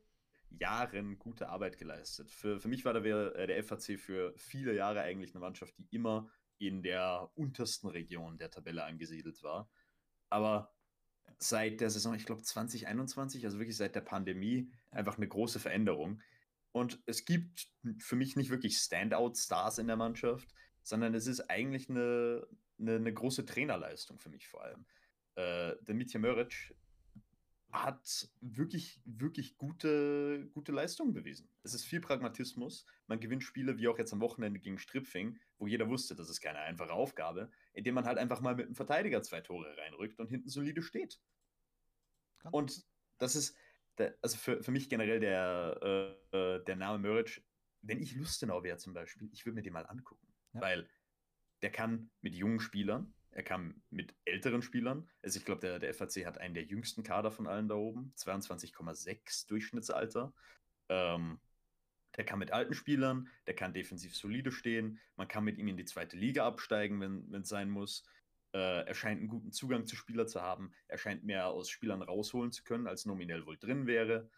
Jahren 0.51 1.21
gute 1.21 1.49
Arbeit 1.49 1.79
geleistet. 1.79 2.33
Für, 2.33 2.59
für 2.59 2.67
mich 2.67 2.85
war 2.85 2.95
der, 2.95 3.37
äh, 3.37 3.47
der 3.47 3.63
FAC 3.63 3.97
für 3.97 4.35
viele 4.37 4.75
Jahre 4.75 5.03
eigentlich 5.03 5.31
eine 5.31 5.39
Mannschaft, 5.39 5.79
die 5.79 5.87
immer 5.93 6.29
in 6.61 6.83
der 6.83 7.31
untersten 7.35 7.89
Region 7.89 8.39
der 8.39 8.51
Tabelle 8.51 8.85
angesiedelt 8.85 9.43
war. 9.43 9.69
Aber 10.29 10.73
seit 11.39 11.81
der 11.81 11.91
Saison, 11.91 12.15
ich 12.15 12.27
glaube 12.27 12.43
2021, 12.43 13.45
also 13.45 13.59
wirklich 13.59 13.77
seit 13.77 13.95
der 13.95 14.03
Pandemie, 14.03 14.71
einfach 14.91 15.17
eine 15.17 15.29
große 15.29 15.59
Veränderung. 15.59 16.23
Und 16.73 17.01
es 17.07 17.25
gibt 17.25 17.69
für 17.99 18.15
mich 18.15 18.37
nicht 18.37 18.51
wirklich 18.51 18.79
Standout-Stars 18.79 19.79
in 19.79 19.89
der 19.89 19.97
Mannschaft 19.97 20.55
sondern 20.83 21.15
es 21.15 21.27
ist 21.27 21.41
eigentlich 21.51 21.89
eine, 21.89 22.47
eine, 22.79 22.97
eine 22.97 23.13
große 23.13 23.45
Trainerleistung 23.45 24.19
für 24.19 24.31
mich 24.31 24.49
vor 24.49 24.63
allem. 24.63 24.85
Äh, 25.37 25.77
der 25.83 25.95
Mitja 25.95 26.21
Möric 26.21 26.75
hat 27.73 28.29
wirklich, 28.41 29.01
wirklich 29.05 29.57
gute, 29.57 30.49
gute 30.53 30.73
Leistungen 30.73 31.13
bewiesen. 31.13 31.49
Es 31.63 31.75
ist 31.75 31.85
viel 31.85 32.01
Pragmatismus. 32.01 32.85
Man 33.07 33.21
gewinnt 33.21 33.45
Spiele 33.45 33.79
wie 33.79 33.87
auch 33.87 33.99
jetzt 33.99 34.13
am 34.13 34.21
Wochenende 34.21 34.59
gegen 34.59 34.79
Stripfing, 34.79 35.39
wo 35.61 35.67
jeder 35.67 35.89
wusste, 35.89 36.17
das 36.17 36.29
ist 36.29 36.41
keine 36.41 36.59
einfache 36.61 36.93
Aufgabe, 36.93 37.51
indem 37.75 37.95
man 37.95 38.07
halt 38.07 38.19
einfach 38.19 38.41
mal 38.41 38.55
mit 38.57 38.67
einem 38.67 38.75
Verteidiger 38.75 39.23
zwei 39.23 39.41
Tore 39.43 39.77
reinrückt 39.77 40.19
und 40.19 40.29
hinten 40.29 40.49
solide 40.49 40.83
steht. 40.83 41.21
Ganz 42.41 42.55
und 42.55 42.85
das 43.19 43.37
ist, 43.37 43.57
der, 43.99 44.17
also 44.23 44.37
für, 44.39 44.63
für 44.63 44.71
mich 44.71 44.89
generell 44.89 45.21
der, 45.21 46.17
äh, 46.33 46.37
äh 46.37 46.65
der 46.65 46.77
Name 46.77 46.99
Möric, 46.99 47.45
wenn 47.83 48.01
ich 48.01 48.17
Lustenau 48.17 48.63
wäre 48.63 48.79
zum 48.79 48.95
Beispiel, 48.95 49.29
ich 49.33 49.45
würde 49.45 49.57
mir 49.57 49.63
den 49.63 49.75
mal 49.75 49.87
angucken. 49.87 50.27
Ja. 50.55 50.63
Weil 50.63 50.89
der 51.63 51.71
kann 51.71 52.11
mit 52.23 52.35
jungen 52.35 52.61
Spielern, 52.61 53.15
er 53.31 53.43
kann 53.43 53.83
mit 53.91 54.15
älteren 54.25 54.63
Spielern, 54.63 55.09
also 55.23 55.39
ich 55.39 55.45
glaube, 55.45 55.61
der, 55.61 55.79
der 55.79 55.93
FAC 55.93 56.25
hat 56.25 56.39
einen 56.39 56.55
der 56.55 56.65
jüngsten 56.65 57.03
Kader 57.03 57.31
von 57.31 57.47
allen 57.47 57.69
da 57.69 57.75
oben, 57.75 58.15
22,6 58.17 59.47
Durchschnittsalter. 59.47 60.33
Ähm, 60.89 61.39
der 62.17 62.25
kann 62.25 62.39
mit 62.39 62.53
alten 62.53 62.75
Spielern, 62.75 63.29
der 63.47 63.55
kann 63.55 63.73
defensiv 63.73 64.17
solide 64.17 64.53
stehen, 64.53 65.01
man 65.17 65.29
kann 65.29 65.45
mit 65.45 65.59
ihm 65.59 65.69
in 65.69 65.77
die 65.77 65.85
zweite 65.85 66.17
Liga 66.17 66.47
absteigen, 66.47 67.01
wenn 67.01 67.41
es 67.41 67.49
sein 67.49 67.71
muss. 67.71 68.05
Äh, 68.53 68.85
er 68.87 68.95
scheint 68.95 69.21
einen 69.21 69.29
guten 69.29 69.53
Zugang 69.53 69.87
zu 69.87 69.95
Spielern 69.97 70.27
zu 70.27 70.43
haben, 70.43 70.73
er 70.89 70.99
scheint 70.99 71.25
mehr 71.25 71.47
aus 71.49 71.71
Spielern 71.71 72.03
rausholen 72.03 72.53
zu 72.53 72.65
können, 72.65 72.87
als 72.87 73.07
nominell 73.07 73.47
wohl 73.47 73.59
drin 73.59 73.87
wäre. 73.87 74.29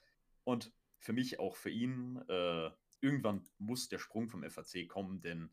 Und 0.45 0.73
für 0.99 1.13
mich, 1.13 1.41
auch 1.41 1.57
für 1.57 1.71
ihn, 1.71 2.23
äh, 2.29 2.71
irgendwann 3.01 3.45
muss 3.59 3.89
der 3.89 3.99
Sprung 3.99 4.29
vom 4.29 4.49
FAC 4.49 4.87
kommen, 4.89 5.21
denn 5.23 5.51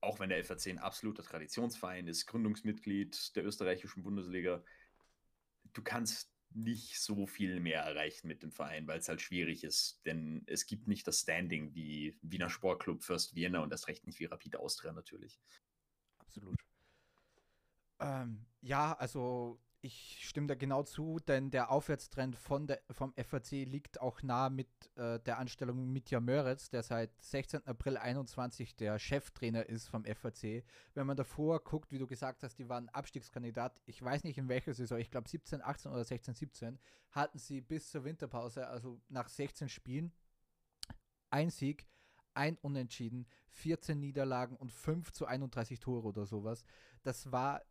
auch 0.00 0.20
wenn 0.20 0.28
der 0.28 0.44
FAC 0.44 0.68
ein 0.68 0.78
absoluter 0.78 1.22
Traditionsverein 1.22 2.06
ist, 2.06 2.26
Gründungsmitglied 2.26 3.34
der 3.34 3.44
österreichischen 3.44 4.02
Bundesliga, 4.02 4.62
du 5.72 5.82
kannst 5.82 6.32
nicht 6.50 7.00
so 7.00 7.26
viel 7.26 7.60
mehr 7.60 7.82
erreichen 7.82 8.28
mit 8.28 8.42
dem 8.42 8.52
Verein, 8.52 8.86
weil 8.86 8.98
es 8.98 9.08
halt 9.08 9.20
schwierig 9.20 9.64
ist. 9.64 10.00
Denn 10.04 10.42
es 10.46 10.66
gibt 10.66 10.88
nicht 10.88 11.06
das 11.06 11.20
Standing 11.20 11.74
wie 11.74 12.18
Wiener 12.22 12.50
Sportclub, 12.50 13.02
First 13.02 13.34
Vienna 13.34 13.60
und 13.60 13.70
das 13.70 13.88
recht 13.88 14.06
nicht 14.06 14.18
wie 14.20 14.26
Rapid 14.26 14.56
Austria 14.56 14.92
natürlich. 14.92 15.40
Absolut. 16.18 16.56
Ähm, 18.00 18.46
ja, 18.60 18.94
also 18.94 19.60
ich 19.88 20.18
stimme 20.20 20.46
da 20.46 20.54
genau 20.54 20.82
zu, 20.82 21.18
denn 21.18 21.50
der 21.50 21.70
Aufwärtstrend 21.70 22.36
von 22.36 22.66
der, 22.66 22.80
vom 22.90 23.14
FAC 23.14 23.50
liegt 23.64 24.02
auch 24.02 24.22
nah 24.22 24.50
mit 24.50 24.68
äh, 24.96 25.18
der 25.20 25.38
Anstellung 25.38 25.90
Mitja 25.90 26.20
Möritz, 26.20 26.68
der 26.68 26.82
seit 26.82 27.10
16. 27.22 27.66
April 27.66 27.96
21 27.96 28.76
der 28.76 28.98
Cheftrainer 28.98 29.66
ist 29.66 29.88
vom 29.88 30.04
FAC. 30.04 30.62
Wenn 30.92 31.06
man 31.06 31.16
davor 31.16 31.64
guckt, 31.64 31.90
wie 31.90 31.98
du 31.98 32.06
gesagt 32.06 32.42
hast, 32.42 32.58
die 32.58 32.68
waren 32.68 32.90
Abstiegskandidat, 32.90 33.80
ich 33.86 34.02
weiß 34.02 34.24
nicht 34.24 34.36
in 34.36 34.48
welcher 34.48 34.74
Saison, 34.74 34.98
ich 34.98 35.10
glaube 35.10 35.28
17, 35.28 35.62
18 35.62 35.90
oder 35.90 36.04
16, 36.04 36.34
17, 36.34 36.78
hatten 37.12 37.38
sie 37.38 37.62
bis 37.62 37.90
zur 37.90 38.04
Winterpause, 38.04 38.66
also 38.68 39.00
nach 39.08 39.28
16 39.28 39.70
Spielen, 39.70 40.12
ein 41.30 41.48
Sieg, 41.48 41.88
ein 42.34 42.58
Unentschieden, 42.58 43.26
14 43.48 43.98
Niederlagen 43.98 44.56
und 44.56 44.70
5 44.70 45.12
zu 45.12 45.24
31 45.24 45.80
Tore 45.80 46.08
oder 46.08 46.26
sowas. 46.26 46.62
Das 47.02 47.32
war 47.32 47.62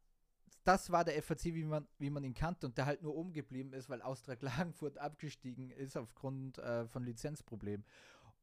das 0.68 0.92
war 0.92 1.06
der 1.06 1.22
FAC, 1.24 1.46
wie 1.46 1.64
man, 1.64 1.88
wie 1.98 2.10
man 2.10 2.26
ihn 2.26 2.34
kannte 2.34 2.68
und 2.68 2.78
der 2.78 2.86
halt 2.86 3.02
nur 3.02 3.16
oben 3.16 3.32
geblieben 3.32 3.72
ist, 3.72 3.90
weil 3.90 4.02
Austria 4.02 4.36
Klagenfurt 4.38 4.98
abgestiegen 4.98 5.72
ist 5.72 5.96
aufgrund 5.96 6.58
äh, 6.58 6.88
von 6.88 7.04
Lizenzproblemen. 7.04 7.86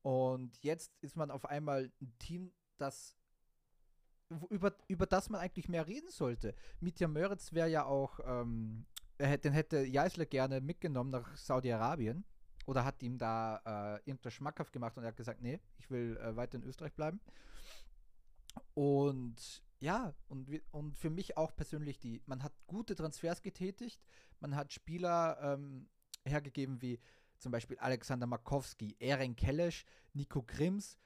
Und 0.03 0.57
jetzt 0.63 0.93
ist 1.03 1.17
man 1.17 1.31
auf 1.31 1.45
einmal 1.45 1.91
ein 2.01 2.13
Team, 2.19 2.53
das 2.79 3.17
über, 4.49 4.75
über 4.89 5.07
das 5.07 5.29
man 5.29 5.41
eigentlich 5.41 5.69
mehr 5.69 5.87
reden 5.87 6.11
sollte. 6.11 6.55
Mitja 6.81 7.09
Möritz 7.09 7.53
wäre 7.53 7.69
ja 7.69 7.85
auch, 7.85 8.21
ähm, 8.25 8.87
den 9.19 9.53
hätte 9.53 9.91
Geisler 9.91 10.27
gerne 10.27 10.61
mitgenommen 10.61 11.11
nach 11.11 11.37
Saudi-Arabien 11.37 12.25
oder 12.67 12.85
hat 12.87 13.03
ihm 13.03 13.19
da 13.19 13.61
äh, 13.97 14.09
irgendwas 14.09 14.33
schmackhaft 14.33 14.73
gemacht 14.73 14.97
und 14.97 15.05
er 15.05 15.09
hat 15.09 15.17
gesagt, 15.17 15.43
nee, 15.43 15.61
ich 15.79 15.91
will 15.91 16.17
äh, 16.17 16.35
weiter 16.37 16.57
in 16.57 16.65
Österreich 16.65 16.95
bleiben. 16.95 17.21
Und 18.73 19.63
ja, 19.81 20.15
und, 20.29 20.49
und 20.71 20.97
für 20.97 21.11
mich 21.11 21.37
auch 21.37 21.55
persönlich 21.55 21.99
die, 21.99 22.23
man 22.27 22.43
hat 22.43 22.53
gute 22.67 22.95
Transfers 22.95 23.43
getätigt, 23.43 24.01
man 24.41 24.57
hat 24.57 24.73
Spieler 24.73 25.39
ähm, 25.41 25.89
hergegeben 26.25 26.81
wie 26.81 27.01
zum 27.39 27.53
Beispiel 27.53 27.79
Alexander 27.79 28.27
Markowski, 28.27 28.97
Eren 28.99 29.37
Kellesch, 29.37 29.85
Nico 30.13 30.43
Grimms, 30.43 30.99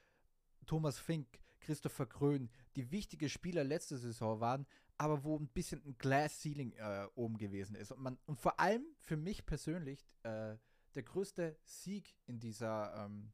Thomas 0.65 0.99
Fink, 0.99 1.27
Christopher 1.59 2.05
Krön, 2.05 2.49
die 2.75 2.91
wichtige 2.91 3.27
Spieler 3.29 3.63
letzte 3.63 3.97
Saison 3.97 4.39
waren, 4.39 4.65
aber 4.97 5.23
wo 5.23 5.37
ein 5.37 5.47
bisschen 5.47 5.83
ein 5.85 5.97
Glass 5.97 6.41
Ceiling 6.41 6.73
äh, 6.73 7.07
oben 7.15 7.37
gewesen 7.37 7.75
ist. 7.75 7.91
Und, 7.91 8.01
man, 8.01 8.17
und 8.25 8.39
vor 8.39 8.59
allem 8.59 8.85
für 8.99 9.17
mich 9.17 9.45
persönlich 9.45 10.07
äh, 10.23 10.55
der 10.95 11.03
größte 11.03 11.57
Sieg 11.65 12.15
in 12.25 12.39
dieser, 12.39 13.05
ähm, 13.05 13.31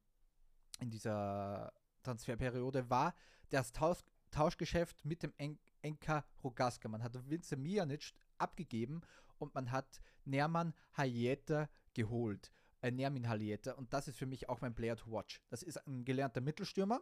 in 0.79 0.89
dieser 0.89 1.73
Transferperiode 2.03 2.89
war 2.89 3.15
das 3.49 3.71
Tausch, 3.71 4.03
Tauschgeschäft 4.35 5.05
mit 5.05 5.23
dem 5.23 5.33
en 5.37 5.57
Enka 5.81 6.25
Rogaska. 6.43 6.89
Man 6.89 7.01
hat 7.01 7.29
Vince 7.29 7.55
Mijanic 7.55 8.11
abgegeben 8.37 9.01
und 9.37 9.55
man 9.55 9.71
hat 9.71 10.01
Nerman 10.25 10.73
Hayeta 10.97 11.69
geholt. 11.93 12.51
Äh, 12.81 12.91
Nermin 12.91 13.29
Hayeta. 13.29 13.71
Und 13.73 13.93
das 13.93 14.09
ist 14.09 14.17
für 14.17 14.25
mich 14.25 14.49
auch 14.49 14.59
mein 14.59 14.75
Player 14.75 14.97
to 14.97 15.09
watch. 15.09 15.41
Das 15.49 15.63
ist 15.63 15.77
ein 15.87 16.03
gelernter 16.03 16.41
Mittelstürmer. 16.41 17.01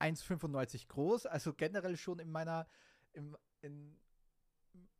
1,95 0.00 0.88
groß, 0.88 1.26
also 1.26 1.52
generell 1.52 1.96
schon 1.96 2.18
in 2.18 2.30
meiner, 2.30 2.66
im, 3.12 3.36
in, 3.62 3.98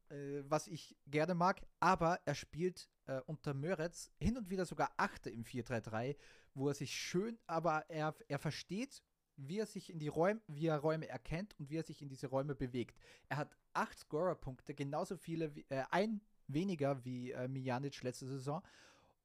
äh, 0.09 0.43
was 0.45 0.67
ich 0.67 0.97
gerne 1.07 1.35
mag, 1.35 1.61
aber 1.81 2.21
er 2.25 2.35
spielt 2.35 2.89
äh, 3.07 3.21
unter 3.27 3.55
Möretz 3.55 4.11
hin 4.19 4.37
und 4.37 4.51
wieder 4.51 4.65
sogar 4.65 4.93
Achte 4.97 5.31
im 5.31 5.45
4-3-3, 5.45 6.17
wo 6.55 6.69
er 6.69 6.75
sich 6.75 6.95
schön, 6.95 7.39
aber 7.47 7.89
er, 7.89 8.15
er 8.29 8.39
versteht 8.39 9.03
wie 9.37 9.59
er 9.59 9.67
sich 9.67 9.91
in 9.91 9.99
die 9.99 10.09
Räume, 10.09 10.41
wie 10.47 10.67
er 10.67 10.79
Räume 10.79 11.09
erkennt 11.09 11.59
und 11.59 11.71
wie 11.71 11.77
er 11.77 11.83
sich 11.83 12.03
in 12.03 12.09
diese 12.09 12.27
Räume 12.29 12.55
bewegt. 12.55 12.99
Er 13.29 13.37
hat 13.39 13.57
acht 13.73 13.99
Scorer-Punkte, 13.99 14.75
genauso 14.75 15.17
viele 15.17 15.55
wie, 15.55 15.67
äh, 15.69 15.85
ein 15.91 16.21
weniger 16.49 17.05
wie 17.05 17.33
äh, 17.33 17.49
Mijanic 17.49 18.03
letzte 18.03 18.27
Saison 18.27 18.63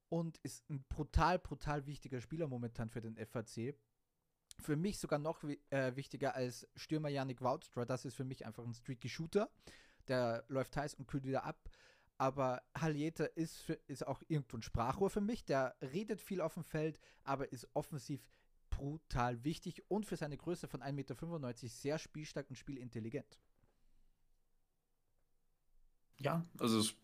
und 0.10 0.38
ist 0.40 0.70
ein 0.70 0.84
brutal, 0.90 1.40
brutal 1.40 1.86
wichtiger 1.86 2.20
Spieler 2.20 2.48
momentan 2.48 2.90
für 2.90 3.02
den 3.02 3.16
FAC. 3.26 3.76
für 4.60 4.76
mich 4.76 5.00
sogar 5.00 5.18
noch 5.18 5.44
äh, 5.70 5.96
wichtiger 5.96 6.36
als 6.36 6.68
Stürmer 6.76 7.10
Yannick 7.10 7.42
Woudstra. 7.42 7.86
Das 7.86 8.04
ist 8.06 8.16
für 8.16 8.26
mich 8.26 8.46
einfach 8.46 8.66
ein 8.66 8.74
streaky 8.74 9.08
Shooter. 9.08 9.50
Der 10.08 10.44
läuft 10.50 10.76
heiß 10.76 10.96
und 10.96 11.08
kühlt 11.08 11.26
wieder 11.26 11.46
ab. 11.46 11.70
Aber 12.18 12.62
Haljeta 12.78 13.24
ist, 13.24 13.70
ist 13.88 14.06
auch 14.06 14.22
irgendwo 14.28 14.58
ein 14.58 14.62
Sprachrohr 14.62 15.10
für 15.10 15.22
mich. 15.22 15.46
Der 15.46 15.76
redet 15.82 16.22
viel 16.22 16.42
auf 16.42 16.56
dem 16.56 16.64
Feld, 16.64 17.00
aber 17.24 17.52
ist 17.52 17.68
offensiv 17.74 18.22
brutal 18.82 19.44
wichtig 19.44 19.84
und 19.90 20.08
für 20.08 20.18
seine 20.18 20.38
Größe 20.38 20.68
von 20.68 20.82
1,95 20.82 20.94
Meter 20.94 21.68
sehr 21.68 22.00
spielstark 22.00 22.50
und 22.50 22.56
spielintelligent. 22.56 23.38
Ja, 26.18 26.44
also 26.58 26.80
es, 26.80 26.96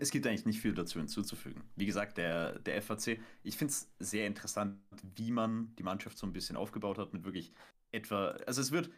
es, 0.00 0.10
gibt 0.10 0.26
eigentlich 0.26 0.46
nicht 0.46 0.60
viel 0.60 0.72
dazu 0.72 0.98
hinzuzufügen. 0.98 1.62
Wie 1.76 1.84
gesagt, 1.84 2.16
der, 2.16 2.58
der 2.60 2.80
FAC, 2.80 3.20
ich 3.42 3.58
finde 3.58 3.72
es 3.72 3.90
sehr 3.98 4.26
interessant, 4.26 4.80
wie 5.16 5.30
man 5.30 5.74
die 5.76 5.82
Mannschaft 5.82 6.16
so 6.16 6.26
ein 6.26 6.32
bisschen 6.32 6.56
aufgebaut 6.56 6.96
hat 6.96 7.12
mit 7.12 7.24
wirklich 7.24 7.52
etwa, 7.92 8.28
also 8.46 8.62
es 8.62 8.70
wird, 8.70 8.90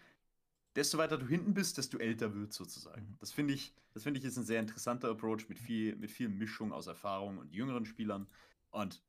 desto 0.76 0.98
weiter 0.98 1.18
du 1.18 1.26
hinten 1.26 1.52
bist, 1.52 1.78
desto 1.78 1.98
älter 1.98 2.32
wird 2.32 2.52
sozusagen. 2.52 3.08
Mhm. 3.08 3.16
Das 3.18 3.32
finde 3.32 3.54
ich, 3.54 3.74
das 3.92 4.04
finde 4.04 4.20
ich 4.20 4.24
ist 4.24 4.36
ein 4.36 4.44
sehr 4.44 4.60
interessanter 4.60 5.08
Approach 5.08 5.48
mit 5.48 5.58
viel, 5.58 5.96
mit 5.96 6.12
viel 6.12 6.28
Mischung 6.28 6.72
aus 6.72 6.86
Erfahrung 6.86 7.38
und 7.38 7.52
jüngeren 7.52 7.86
Spielern. 7.86 8.28
Und 8.70 9.02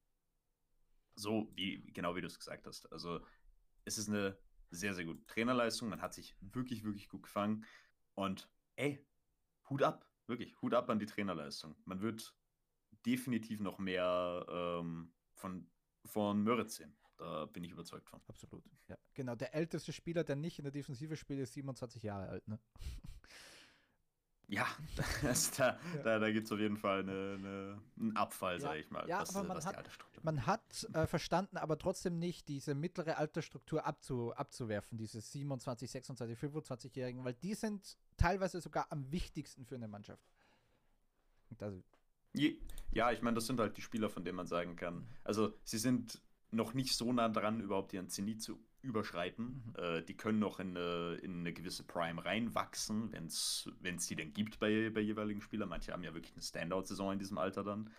so 1.22 1.52
wie, 1.56 1.82
genau 1.94 2.16
wie 2.16 2.22
du 2.22 2.28
es 2.28 2.38
gesagt 2.38 2.66
hast. 2.68 2.92
Also 2.92 3.22
es 3.86 3.98
ist 3.98 4.10
eine 4.10 4.38
sehr, 4.70 4.94
sehr 4.94 5.06
gute 5.06 5.26
Trainerleistung. 5.26 5.90
Man 5.90 6.02
hat 6.02 6.14
sich 6.14 6.36
wirklich, 6.42 6.84
wirklich 6.84 7.10
gut 7.10 7.24
gefangen. 7.24 7.66
Und 8.16 8.50
ey, 8.76 9.06
Hut 9.70 9.84
ab. 9.84 10.10
Wirklich, 10.28 10.60
Hut 10.62 10.74
ab 10.74 10.90
an 10.90 11.00
die 11.00 11.06
Trainerleistung. 11.06 11.76
Man 11.86 12.02
wird 12.02 12.36
definitiv 13.06 13.60
noch 13.60 13.80
mehr 13.80 14.46
ähm, 14.50 15.12
von, 15.34 15.70
von 16.06 16.44
Möritz 16.44 16.76
sehen. 16.76 16.96
Da 17.18 17.46
bin 17.46 17.64
ich 17.64 17.72
überzeugt 17.72 18.10
von. 18.10 18.22
Absolut. 18.28 18.64
Ja, 18.88 18.98
genau. 19.14 19.36
Der 19.36 19.54
älteste 19.54 19.94
Spieler, 19.94 20.24
der 20.24 20.36
nicht 20.36 20.58
in 20.58 20.64
der 20.64 20.72
Defensive 20.72 21.16
spielt, 21.16 21.40
ist 21.40 21.54
27 21.54 22.02
Jahre 22.02 22.28
alt, 22.28 22.48
ne? 22.48 22.60
Ja, 24.52 24.68
das, 25.22 25.52
da, 25.52 25.80
ja. 25.96 26.04
da, 26.04 26.20
da 26.20 26.30
gibt 26.30 26.46
es 26.46 26.52
auf 26.52 26.60
jeden 26.60 26.76
Fall 26.76 27.00
eine, 27.00 27.38
eine, 27.40 27.82
einen 27.98 28.18
Abfall, 28.18 28.56
ja. 28.56 28.60
sage 28.60 28.80
ich 28.82 28.92
mal. 28.92 29.08
Ja, 29.08 29.22
was, 29.22 29.34
aber 29.34 29.48
man 29.48 29.64
hat, 29.64 29.90
man 30.24 30.46
hat 30.46 30.88
äh, 30.94 31.08
verstanden, 31.08 31.56
aber 31.56 31.78
trotzdem 31.78 32.20
nicht 32.20 32.50
diese 32.50 32.76
mittlere 32.76 33.18
Altersstruktur 33.18 33.86
abzu, 33.86 34.34
abzuwerfen, 34.34 34.98
diese 34.98 35.22
27, 35.22 35.90
26, 35.90 36.38
25-Jährigen, 36.38 37.24
weil 37.24 37.34
die 37.34 37.54
sind 37.54 37.98
teilweise 38.18 38.60
sogar 38.60 38.92
am 38.92 39.10
wichtigsten 39.10 39.66
für 39.66 39.76
eine 39.76 39.88
Mannschaft. 39.88 40.30
Das, 41.58 41.74
ja, 42.34 43.12
ich 43.12 43.22
meine, 43.22 43.36
das 43.36 43.48
sind 43.48 43.58
halt 43.58 43.78
die 43.78 43.82
Spieler, 43.82 44.10
von 44.10 44.26
denen 44.26 44.36
man 44.36 44.48
sagen 44.48 44.76
kann, 44.76 44.96
mhm. 44.96 45.08
also 45.24 45.58
sie 45.64 45.78
sind 45.78 46.22
noch 46.52 46.74
nicht 46.74 46.94
so 46.94 47.14
nah 47.14 47.30
dran, 47.30 47.62
überhaupt 47.62 47.94
ihren 47.94 48.10
Zenit 48.10 48.42
zu 48.42 48.60
überschreiten. 48.82 49.64
Mhm. 49.66 49.84
Äh, 49.84 50.02
die 50.04 50.16
können 50.16 50.40
noch 50.40 50.60
in 50.60 50.78
eine, 50.78 51.16
in 51.22 51.40
eine 51.40 51.54
gewisse 51.54 51.84
Prime 51.84 52.24
reinwachsen, 52.24 53.12
wenn 53.12 53.26
es 53.96 54.08
die 54.08 54.16
denn 54.16 54.34
gibt 54.34 54.60
bei, 54.60 54.90
bei 54.90 55.02
jeweiligen 55.02 55.42
Spielern. 55.42 55.70
Manche 55.70 55.94
haben 55.94 56.04
ja 56.04 56.14
wirklich 56.14 56.34
eine 56.34 56.42
Standout-Saison 56.42 57.14
in 57.14 57.20
diesem 57.20 57.38
Alter 57.38 57.64
dann. 57.64 57.90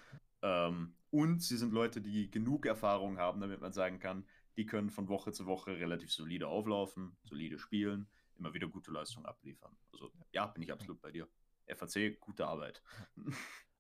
Ähm, 0.43 0.95
und 1.11 1.43
sie 1.43 1.57
sind 1.57 1.73
Leute, 1.73 2.01
die 2.01 2.31
genug 2.31 2.67
Erfahrung 2.67 3.19
haben, 3.19 3.41
damit 3.41 3.61
man 3.61 3.73
sagen 3.73 3.99
kann, 3.99 4.25
die 4.57 4.67
können 4.67 4.91
von 4.91 5.09
Woche 5.09 5.33
zu 5.33 5.47
Woche 5.47 5.79
relativ 5.79 6.13
solide 6.13 6.49
auflaufen, 6.49 7.17
solide 7.25 7.59
spielen, 7.59 8.07
immer 8.39 8.53
wieder 8.53 8.69
gute 8.69 8.91
Leistungen 8.91 9.27
abliefern. 9.27 9.75
Also 9.93 10.13
ja, 10.33 10.47
bin 10.47 10.63
ich 10.63 10.73
absolut 10.73 11.01
bei 11.01 11.11
dir. 11.11 11.29
FAC, 11.67 12.21
gute 12.21 12.47
Arbeit. 12.47 12.83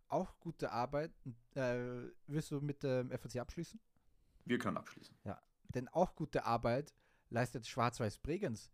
Auch 0.09 0.39
gute 0.41 0.71
Arbeit. 0.71 1.13
Äh, 1.55 2.11
wirst 2.27 2.51
du 2.51 2.61
mit 2.61 2.83
dem 2.83 3.11
FAC 3.11 3.37
abschließen? 3.37 3.81
Wir 4.45 4.59
können 4.59 4.77
abschließen. 4.77 5.17
Ja, 5.25 5.41
denn 5.73 5.89
auch 5.89 6.15
gute 6.15 6.45
Arbeit 6.45 6.95
leistet 7.31 7.67
Schwarz-Weiß 7.67 8.19
Bregenz. 8.19 8.71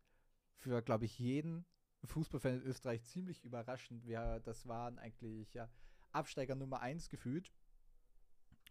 Für, 0.57 0.83
glaube 0.83 1.05
ich, 1.05 1.19
jeden 1.19 1.65
Fußballfan 2.05 2.61
in 2.61 2.63
Österreich 2.63 3.05
ziemlich 3.05 3.45
überraschend. 3.45 4.05
Wir, 4.05 4.41
das 4.41 4.67
waren 4.67 4.99
eigentlich 4.99 5.55
ja, 5.55 5.69
Absteiger 6.13 6.55
Nummer 6.55 6.81
1 6.81 7.09
gefühlt. 7.09 7.53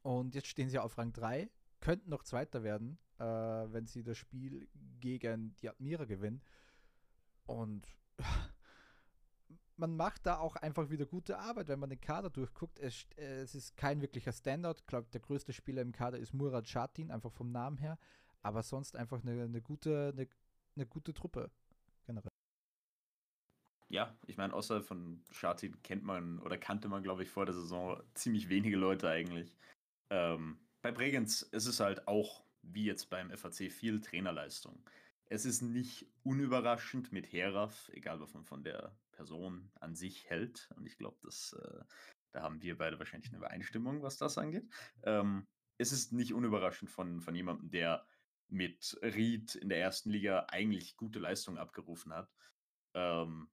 Und 0.02 0.36
jetzt 0.36 0.48
stehen 0.48 0.70
sie 0.70 0.80
auf 0.80 0.98
Rang 0.98 1.14
3, 1.14 1.50
könnten 1.80 2.10
noch 2.10 2.24
Zweiter 2.24 2.64
werden, 2.64 2.98
äh, 3.20 3.24
wenn 3.24 3.88
sie 3.88 4.04
das 4.04 4.18
Spiel 4.18 4.70
gegen 5.00 5.56
die 5.58 5.70
Admira 5.70 6.06
gewinnen. 6.06 6.42
Und 7.46 7.88
man 9.78 9.96
macht 9.96 10.26
da 10.26 10.40
auch 10.40 10.56
einfach 10.56 10.90
wieder 10.90 11.06
gute 11.06 11.38
Arbeit, 11.38 11.68
wenn 11.68 11.80
man 11.80 11.90
den 11.90 12.02
Kader 12.02 12.30
durchguckt. 12.30 12.80
Es, 12.80 13.06
es 13.16 13.56
ist 13.56 13.78
kein 13.78 14.02
wirklicher 14.02 14.34
Standard. 14.34 14.80
Ich 14.80 14.88
glaube, 14.88 15.08
der 15.14 15.22
größte 15.22 15.54
Spieler 15.54 15.82
im 15.82 15.92
Kader 15.92 16.18
ist 16.18 16.34
Murat 16.34 16.68
Shatin, 16.68 17.12
einfach 17.12 17.32
vom 17.32 17.52
Namen 17.52 17.78
her. 17.78 17.98
Aber 18.42 18.64
sonst 18.64 18.96
einfach 18.96 19.22
eine, 19.22 19.44
eine, 19.44 19.62
gute, 19.62 20.14
eine, 20.14 20.28
eine 20.76 20.86
gute 20.86 21.14
Truppe 21.14 21.52
generell. 22.06 22.32
Ja, 23.90 24.18
ich 24.26 24.38
meine, 24.38 24.54
außer 24.54 24.82
von 24.82 25.24
Shatin 25.32 25.82
kennt 25.82 26.04
man 26.04 26.40
oder 26.40 26.58
kannte 26.58 26.90
man, 26.90 27.04
glaube 27.04 27.24
ich, 27.24 27.30
vor 27.30 27.46
der 27.46 27.56
Saison 27.56 28.02
ziemlich 28.16 28.50
wenige 28.50 28.76
Leute 28.76 29.10
eigentlich. 29.10 29.56
Ähm, 30.10 30.58
bei 30.82 30.92
Bregenz 30.92 31.42
ist 31.42 31.68
es 31.68 31.80
halt 31.80 32.08
auch, 32.08 32.44
wie 32.64 32.86
jetzt 32.86 33.10
beim 33.10 33.30
FAC, 33.30 33.72
viel 33.72 34.02
Trainerleistung. 34.02 34.84
Es 35.30 35.46
ist 35.46 35.62
nicht 35.62 36.08
unüberraschend 36.24 37.12
mit 37.12 37.32
Heraf, 37.32 37.90
egal 37.94 38.20
was 38.22 38.34
man 38.34 38.46
von 38.46 38.64
der 38.64 38.98
Person 39.12 39.72
an 39.76 39.96
sich 39.96 40.30
hält. 40.30 40.70
Und 40.76 40.86
ich 40.86 40.98
glaube, 40.98 41.18
äh, 41.28 41.84
da 42.32 42.42
haben 42.44 42.62
wir 42.62 42.78
beide 42.78 42.98
wahrscheinlich 43.00 43.30
eine 43.30 43.40
Übereinstimmung, 43.40 44.04
was 44.04 44.18
das 44.18 44.38
angeht. 44.38 44.68
Ähm, 45.04 45.48
es 45.78 45.92
ist 45.92 46.14
nicht 46.14 46.34
unüberraschend 46.34 46.90
von, 46.90 47.22
von 47.22 47.36
jemandem, 47.36 47.70
der 47.70 48.06
mit 48.50 48.98
Ried 49.02 49.56
in 49.56 49.70
der 49.70 49.80
ersten 49.80 50.10
Liga 50.10 50.46
eigentlich 50.50 50.96
gute 50.96 51.20
Leistungen 51.20 51.58
abgerufen 51.58 52.14
hat. 52.14 52.32
Ähm, 52.94 53.50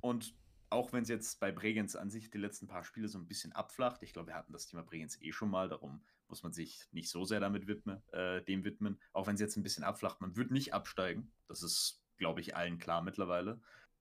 und 0.00 0.36
auch 0.74 0.92
wenn 0.92 1.04
es 1.04 1.08
jetzt 1.08 1.40
bei 1.40 1.52
Bregenz 1.52 1.94
an 1.94 2.10
sich 2.10 2.30
die 2.30 2.38
letzten 2.38 2.66
paar 2.66 2.84
Spiele 2.84 3.08
so 3.08 3.18
ein 3.18 3.28
bisschen 3.28 3.52
abflacht, 3.52 4.02
ich 4.02 4.12
glaube, 4.12 4.28
wir 4.28 4.34
hatten 4.34 4.52
das 4.52 4.66
Thema 4.66 4.82
Bregenz 4.82 5.16
eh 5.20 5.32
schon 5.32 5.48
mal, 5.48 5.68
darum 5.68 6.04
muss 6.28 6.42
man 6.42 6.52
sich 6.52 6.86
nicht 6.90 7.08
so 7.08 7.24
sehr 7.24 7.40
damit 7.40 7.66
widmen, 7.66 8.02
äh, 8.12 8.42
dem 8.42 8.64
widmen. 8.64 9.00
Auch 9.12 9.26
wenn 9.26 9.34
es 9.34 9.40
jetzt 9.40 9.56
ein 9.56 9.62
bisschen 9.62 9.84
abflacht, 9.84 10.20
man 10.20 10.36
wird 10.36 10.50
nicht 10.50 10.74
absteigen. 10.74 11.32
Das 11.46 11.62
ist, 11.62 12.02
glaube 12.16 12.40
ich, 12.40 12.56
allen 12.56 12.78
klar 12.78 13.02
mittlerweile. 13.02 13.60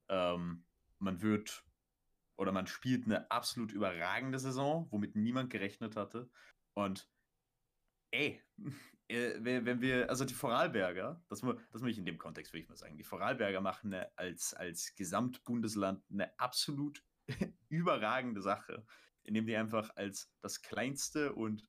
Ähm, 0.10 0.66
man 1.00 1.22
wird 1.22 1.64
oder 2.38 2.52
man 2.52 2.66
spielt 2.66 3.06
eine 3.06 3.30
absolut 3.30 3.72
überragende 3.72 4.40
Saison, 4.40 4.88
womit 4.90 5.16
niemand 5.16 5.52
gerechnet 5.52 5.96
hatte. 5.96 6.30
Und 6.74 7.08
ey, 8.12 8.42
wenn 9.40 9.82
wir, 9.82 10.10
also 10.10 10.26
die 10.26 10.34
Vorarlberger, 10.34 11.22
das, 11.30 11.42
das 11.72 11.82
muss 11.82 11.92
ich 11.92 11.98
in 11.98 12.06
dem 12.06 12.18
Kontext 12.18 12.54
würde 12.54 12.64
ich 12.64 12.70
mal 12.70 12.78
sagen, 12.78 12.98
die 12.98 13.04
Vorarlberger 13.04 13.62
machen 13.62 13.94
eine, 13.94 14.18
als, 14.18 14.54
als 14.54 14.96
Gesamtbundesland 14.96 16.04
eine 16.12 16.38
absolut 16.40 17.04
überragende 17.70 18.42
Sache, 18.42 18.86
indem 19.24 19.46
die 19.46 19.56
einfach 19.56 19.90
als 19.96 20.32
das 20.42 20.62
kleinste 20.62 21.34
und 21.34 21.66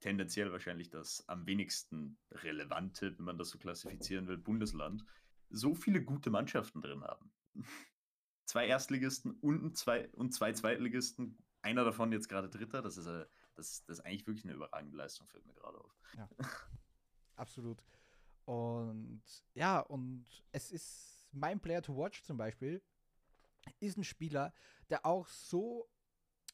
tendenziell 0.00 0.52
wahrscheinlich 0.52 0.90
das 0.90 1.26
am 1.28 1.46
wenigsten 1.46 2.18
relevante, 2.30 3.16
wenn 3.18 3.24
man 3.24 3.38
das 3.38 3.50
so 3.50 3.58
klassifizieren 3.58 4.28
will, 4.28 4.38
Bundesland, 4.38 5.04
so 5.48 5.74
viele 5.74 6.02
gute 6.02 6.30
Mannschaften 6.30 6.82
drin 6.82 7.02
haben 7.02 7.32
zwei 8.46 8.66
Erstligisten 8.66 9.32
und 9.40 9.76
zwei, 9.76 10.08
und 10.10 10.32
zwei 10.32 10.52
Zweitligisten. 10.52 11.38
Einer 11.62 11.84
davon 11.84 12.12
jetzt 12.12 12.28
gerade 12.28 12.48
Dritter. 12.48 12.80
Das 12.80 12.96
ist, 12.96 13.06
äh, 13.06 13.26
das, 13.56 13.84
das 13.84 13.98
ist 13.98 14.04
eigentlich 14.04 14.26
wirklich 14.26 14.44
eine 14.44 14.54
überragende 14.54 14.96
Leistung, 14.96 15.26
fällt 15.26 15.46
mir 15.46 15.54
gerade 15.54 15.78
auf. 15.78 15.94
Ja. 16.16 16.28
Absolut. 17.36 17.82
Und 18.44 19.22
ja, 19.54 19.80
und 19.80 20.24
es 20.52 20.70
ist 20.70 21.26
mein 21.32 21.60
Player 21.60 21.82
to 21.82 21.96
watch 21.96 22.22
zum 22.22 22.36
Beispiel, 22.36 22.82
ist 23.80 23.98
ein 23.98 24.04
Spieler, 24.04 24.54
der 24.88 25.04
auch 25.04 25.26
so 25.28 25.88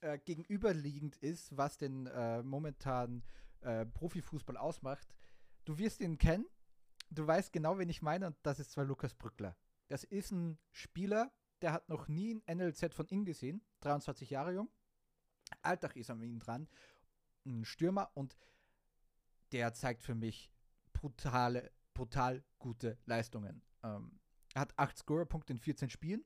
äh, 0.01 0.19
gegenüberliegend 0.19 1.17
ist, 1.17 1.57
was 1.57 1.77
den 1.77 2.07
äh, 2.07 2.43
momentan 2.43 3.23
äh, 3.61 3.87
Profifußball 3.87 4.57
ausmacht. 4.57 5.15
Du 5.65 5.79
wirst 5.79 6.01
ihn 6.01 6.19
kennen, 6.19 6.47
du 7.11 7.27
weißt 7.27 7.53
genau, 7.53 7.79
wen 7.79 7.89
ich 7.89 8.03
meine, 8.03 8.27
und 8.27 8.37
das 8.43 8.59
ist 8.59 8.73
zwar 8.73 8.85
Lukas 8.85 9.15
Brückler. 9.15 9.57
Das 9.89 10.05
ist 10.05 10.33
ein 10.33 10.59
Spieler, 10.71 11.31
der 11.61 11.73
hat 11.73 11.89
noch 11.89 12.09
nie 12.09 12.41
ein 12.47 12.59
NLZ 12.59 12.95
von 12.95 13.07
ihm 13.09 13.25
gesehen, 13.25 13.63
23 13.81 14.31
Jahre 14.31 14.53
jung. 14.53 14.71
Alltag 15.61 15.97
ist 15.97 16.11
an 16.11 16.23
ihm 16.23 16.41
dran, 16.41 16.67
ein 17.45 17.65
Stürmer 17.65 18.11
und 18.15 18.37
der 19.53 19.75
zeigt 19.75 20.03
für 20.03 20.15
mich 20.15 20.51
brutale, 20.93 21.73
brutal 21.95 22.45
gute 22.59 22.99
Leistungen. 23.05 23.63
Ähm, 23.83 24.21
er 24.55 24.63
hat 24.63 24.79
8 24.79 24.99
Scorerpunkte 24.99 25.53
in 25.53 25.59
14 25.59 25.91
Spielen 25.91 26.25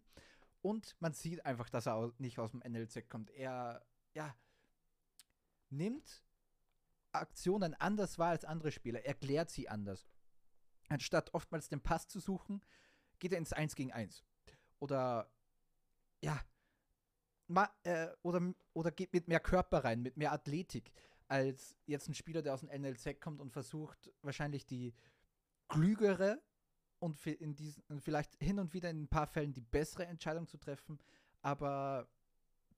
und 0.63 0.97
man 1.01 1.13
sieht 1.13 1.45
einfach, 1.45 1.69
dass 1.69 1.87
er 1.87 2.13
nicht 2.19 2.39
aus 2.39 2.51
dem 2.51 2.61
NLZ 2.61 3.09
kommt. 3.09 3.31
Er 3.31 3.85
ja, 4.15 4.37
nimmt 5.71 6.25
Aktionen 7.13 7.75
anders 7.75 8.19
wahr 8.19 8.31
als 8.31 8.45
andere 8.45 8.73
Spieler, 8.73 9.05
erklärt 9.05 9.51
sie 9.51 9.69
anders. 9.69 10.07
Anstatt 10.89 11.35
oftmals 11.35 11.69
den 11.69 11.83
Pass 11.83 12.09
zu 12.09 12.21
suchen, 12.21 12.65
geht 13.19 13.33
er 13.33 13.39
ins 13.39 13.53
1 13.53 13.75
gegen 13.75 13.93
1 13.93 14.25
oder 14.79 15.31
ja, 16.23 16.41
äh, 17.85 18.09
oder, 18.23 18.55
oder 18.73 18.91
geht 18.91 19.13
mit 19.13 19.29
mehr 19.29 19.41
Körper 19.41 19.85
rein, 19.85 20.03
mit 20.03 20.17
mehr 20.17 20.33
Athletik, 20.33 20.93
als 21.29 21.77
jetzt 21.87 22.09
ein 22.09 22.15
Spieler, 22.15 22.43
der 22.43 22.55
aus 22.55 22.61
dem 22.61 22.69
NLZ 22.69 23.21
kommt 23.21 23.41
und 23.41 23.53
versucht, 23.53 24.13
wahrscheinlich 24.23 24.67
die, 24.67 24.95
klügere 25.69 26.43
und 26.99 27.25
in 27.27 27.55
diesen, 27.55 27.83
vielleicht 28.01 28.35
hin 28.41 28.59
und 28.59 28.73
wieder 28.73 28.91
in 28.91 29.03
ein 29.03 29.09
paar 29.09 29.27
Fällen 29.27 29.53
die 29.53 29.61
bessere 29.61 30.07
Entscheidung 30.07 30.47
zu 30.47 30.59
treffen, 30.59 30.99
aber 31.43 32.09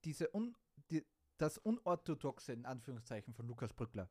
diese 0.03 0.33
un, 0.33 0.55
die, 0.91 1.05
das 1.37 1.57
Unorthodoxe 1.57 2.53
in 2.53 2.65
Anführungszeichen 2.65 3.33
von 3.33 3.47
Lukas 3.47 3.73
Brückler 3.73 4.09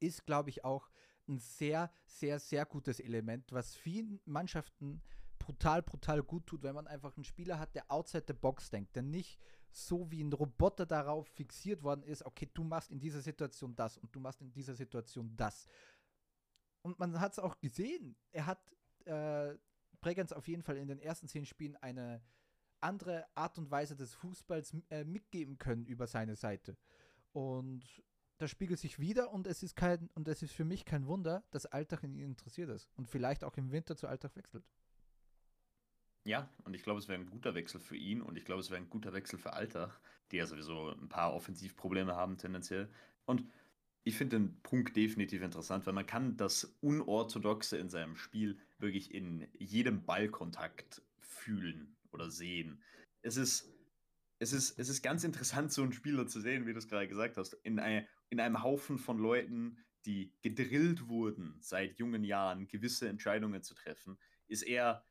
ist, 0.00 0.24
glaube 0.26 0.50
ich, 0.50 0.64
auch 0.64 0.90
ein 1.28 1.38
sehr, 1.38 1.92
sehr, 2.04 2.40
sehr 2.40 2.66
gutes 2.66 2.98
Element, 2.98 3.52
was 3.52 3.76
vielen 3.76 4.20
Mannschaften 4.24 5.02
brutal, 5.42 5.82
brutal 5.82 6.22
gut 6.22 6.46
tut, 6.46 6.62
wenn 6.62 6.74
man 6.74 6.86
einfach 6.86 7.16
einen 7.16 7.24
Spieler 7.24 7.58
hat, 7.58 7.74
der 7.74 7.90
outside 7.90 8.24
the 8.28 8.32
box 8.32 8.70
denkt, 8.70 8.94
der 8.94 9.02
nicht 9.02 9.40
so 9.70 10.10
wie 10.10 10.22
ein 10.22 10.32
Roboter 10.32 10.86
darauf 10.86 11.26
fixiert 11.28 11.82
worden 11.82 12.02
ist, 12.02 12.24
okay, 12.24 12.48
du 12.52 12.62
machst 12.62 12.90
in 12.90 13.00
dieser 13.00 13.22
Situation 13.22 13.74
das 13.74 13.98
und 13.98 14.14
du 14.14 14.20
machst 14.20 14.40
in 14.40 14.52
dieser 14.52 14.74
Situation 14.74 15.34
das. 15.36 15.66
Und 16.82 16.98
man 16.98 17.18
hat 17.20 17.32
es 17.32 17.38
auch 17.38 17.58
gesehen, 17.58 18.16
er 18.32 18.46
hat 18.46 18.60
äh, 19.06 19.56
Bregenz 20.00 20.32
auf 20.32 20.46
jeden 20.46 20.62
Fall 20.62 20.76
in 20.76 20.88
den 20.88 20.98
ersten 20.98 21.28
zehn 21.28 21.46
Spielen 21.46 21.76
eine 21.76 22.22
andere 22.80 23.26
Art 23.34 23.58
und 23.58 23.70
Weise 23.70 23.96
des 23.96 24.14
Fußballs 24.14 24.76
äh, 24.90 25.04
mitgeben 25.04 25.58
können 25.58 25.86
über 25.86 26.06
seine 26.06 26.36
Seite. 26.36 26.76
Und 27.32 27.84
das 28.38 28.50
spiegelt 28.50 28.80
sich 28.80 28.98
wieder 28.98 29.30
und 29.30 29.46
es 29.46 29.62
ist 29.62 29.76
kein, 29.76 30.10
und 30.14 30.28
es 30.28 30.42
ist 30.42 30.52
für 30.52 30.64
mich 30.64 30.84
kein 30.84 31.06
Wunder, 31.06 31.44
dass 31.50 31.66
Alltag 31.66 32.02
in 32.02 32.14
ihn 32.14 32.30
interessiert 32.30 32.70
ist 32.70 32.90
und 32.96 33.08
vielleicht 33.08 33.44
auch 33.44 33.56
im 33.56 33.70
Winter 33.70 33.96
zu 33.96 34.08
Alltag 34.08 34.36
wechselt. 34.36 34.64
Ja, 36.24 36.48
und 36.64 36.74
ich 36.74 36.82
glaube, 36.82 37.00
es 37.00 37.08
wäre 37.08 37.20
ein 37.20 37.30
guter 37.30 37.54
Wechsel 37.54 37.80
für 37.80 37.96
ihn 37.96 38.22
und 38.22 38.36
ich 38.38 38.44
glaube, 38.44 38.60
es 38.60 38.70
wäre 38.70 38.80
ein 38.80 38.90
guter 38.90 39.12
Wechsel 39.12 39.38
für 39.38 39.54
Alltag, 39.54 40.00
die 40.30 40.36
ja 40.36 40.46
sowieso 40.46 40.90
ein 40.90 41.08
paar 41.08 41.34
Offensivprobleme 41.34 42.14
haben 42.14 42.38
tendenziell. 42.38 42.88
Und 43.24 43.44
ich 44.04 44.16
finde 44.16 44.38
den 44.38 44.60
Punkt 44.62 44.96
definitiv 44.96 45.42
interessant, 45.42 45.86
weil 45.86 45.94
man 45.94 46.06
kann 46.06 46.36
das 46.36 46.76
Unorthodoxe 46.80 47.76
in 47.76 47.88
seinem 47.88 48.16
Spiel 48.16 48.58
wirklich 48.78 49.12
in 49.14 49.48
jedem 49.58 50.04
Ballkontakt 50.04 51.02
fühlen 51.20 51.96
oder 52.12 52.30
sehen. 52.30 52.82
Es 53.22 53.36
ist, 53.36 53.72
es 54.38 54.52
ist, 54.52 54.78
es 54.78 54.88
ist 54.88 55.02
ganz 55.02 55.24
interessant, 55.24 55.72
so 55.72 55.82
einen 55.82 55.92
Spieler 55.92 56.26
zu 56.26 56.40
sehen, 56.40 56.66
wie 56.66 56.72
du 56.72 56.78
es 56.78 56.88
gerade 56.88 57.08
gesagt 57.08 57.36
hast, 57.36 57.54
in, 57.64 57.78
ein, 57.78 58.06
in 58.28 58.40
einem 58.40 58.62
Haufen 58.62 58.98
von 58.98 59.18
Leuten, 59.18 59.78
die 60.04 60.32
gedrillt 60.42 61.08
wurden, 61.08 61.56
seit 61.60 61.98
jungen 61.98 62.24
Jahren 62.24 62.66
gewisse 62.66 63.08
Entscheidungen 63.08 63.62
zu 63.62 63.74
treffen, 63.74 64.18
ist 64.48 64.62
er 64.62 65.04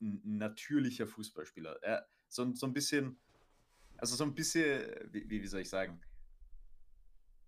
ein 0.00 0.38
natürlicher 0.38 1.06
Fußballspieler. 1.06 1.82
Er, 1.82 2.08
so, 2.28 2.54
so 2.54 2.66
ein 2.66 2.72
bisschen, 2.72 3.18
also 3.96 4.16
so 4.16 4.24
ein 4.24 4.34
bisschen, 4.34 4.82
wie, 5.12 5.28
wie 5.28 5.46
soll 5.46 5.60
ich 5.60 5.68
sagen, 5.68 6.00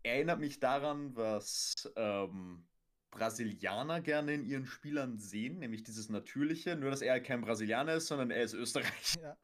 erinnert 0.02 0.40
mich 0.40 0.60
daran, 0.60 1.14
was 1.14 1.90
ähm, 1.96 2.64
Brasilianer 3.10 4.00
gerne 4.00 4.34
in 4.34 4.44
ihren 4.44 4.66
Spielern 4.66 5.18
sehen, 5.18 5.58
nämlich 5.58 5.82
dieses 5.82 6.08
Natürliche, 6.08 6.76
nur 6.76 6.90
dass 6.90 7.02
er 7.02 7.20
kein 7.20 7.40
Brasilianer 7.40 7.94
ist, 7.94 8.06
sondern 8.06 8.30
er 8.30 8.42
ist 8.42 8.54
Österreicher. 8.54 9.20
Ja. 9.20 9.36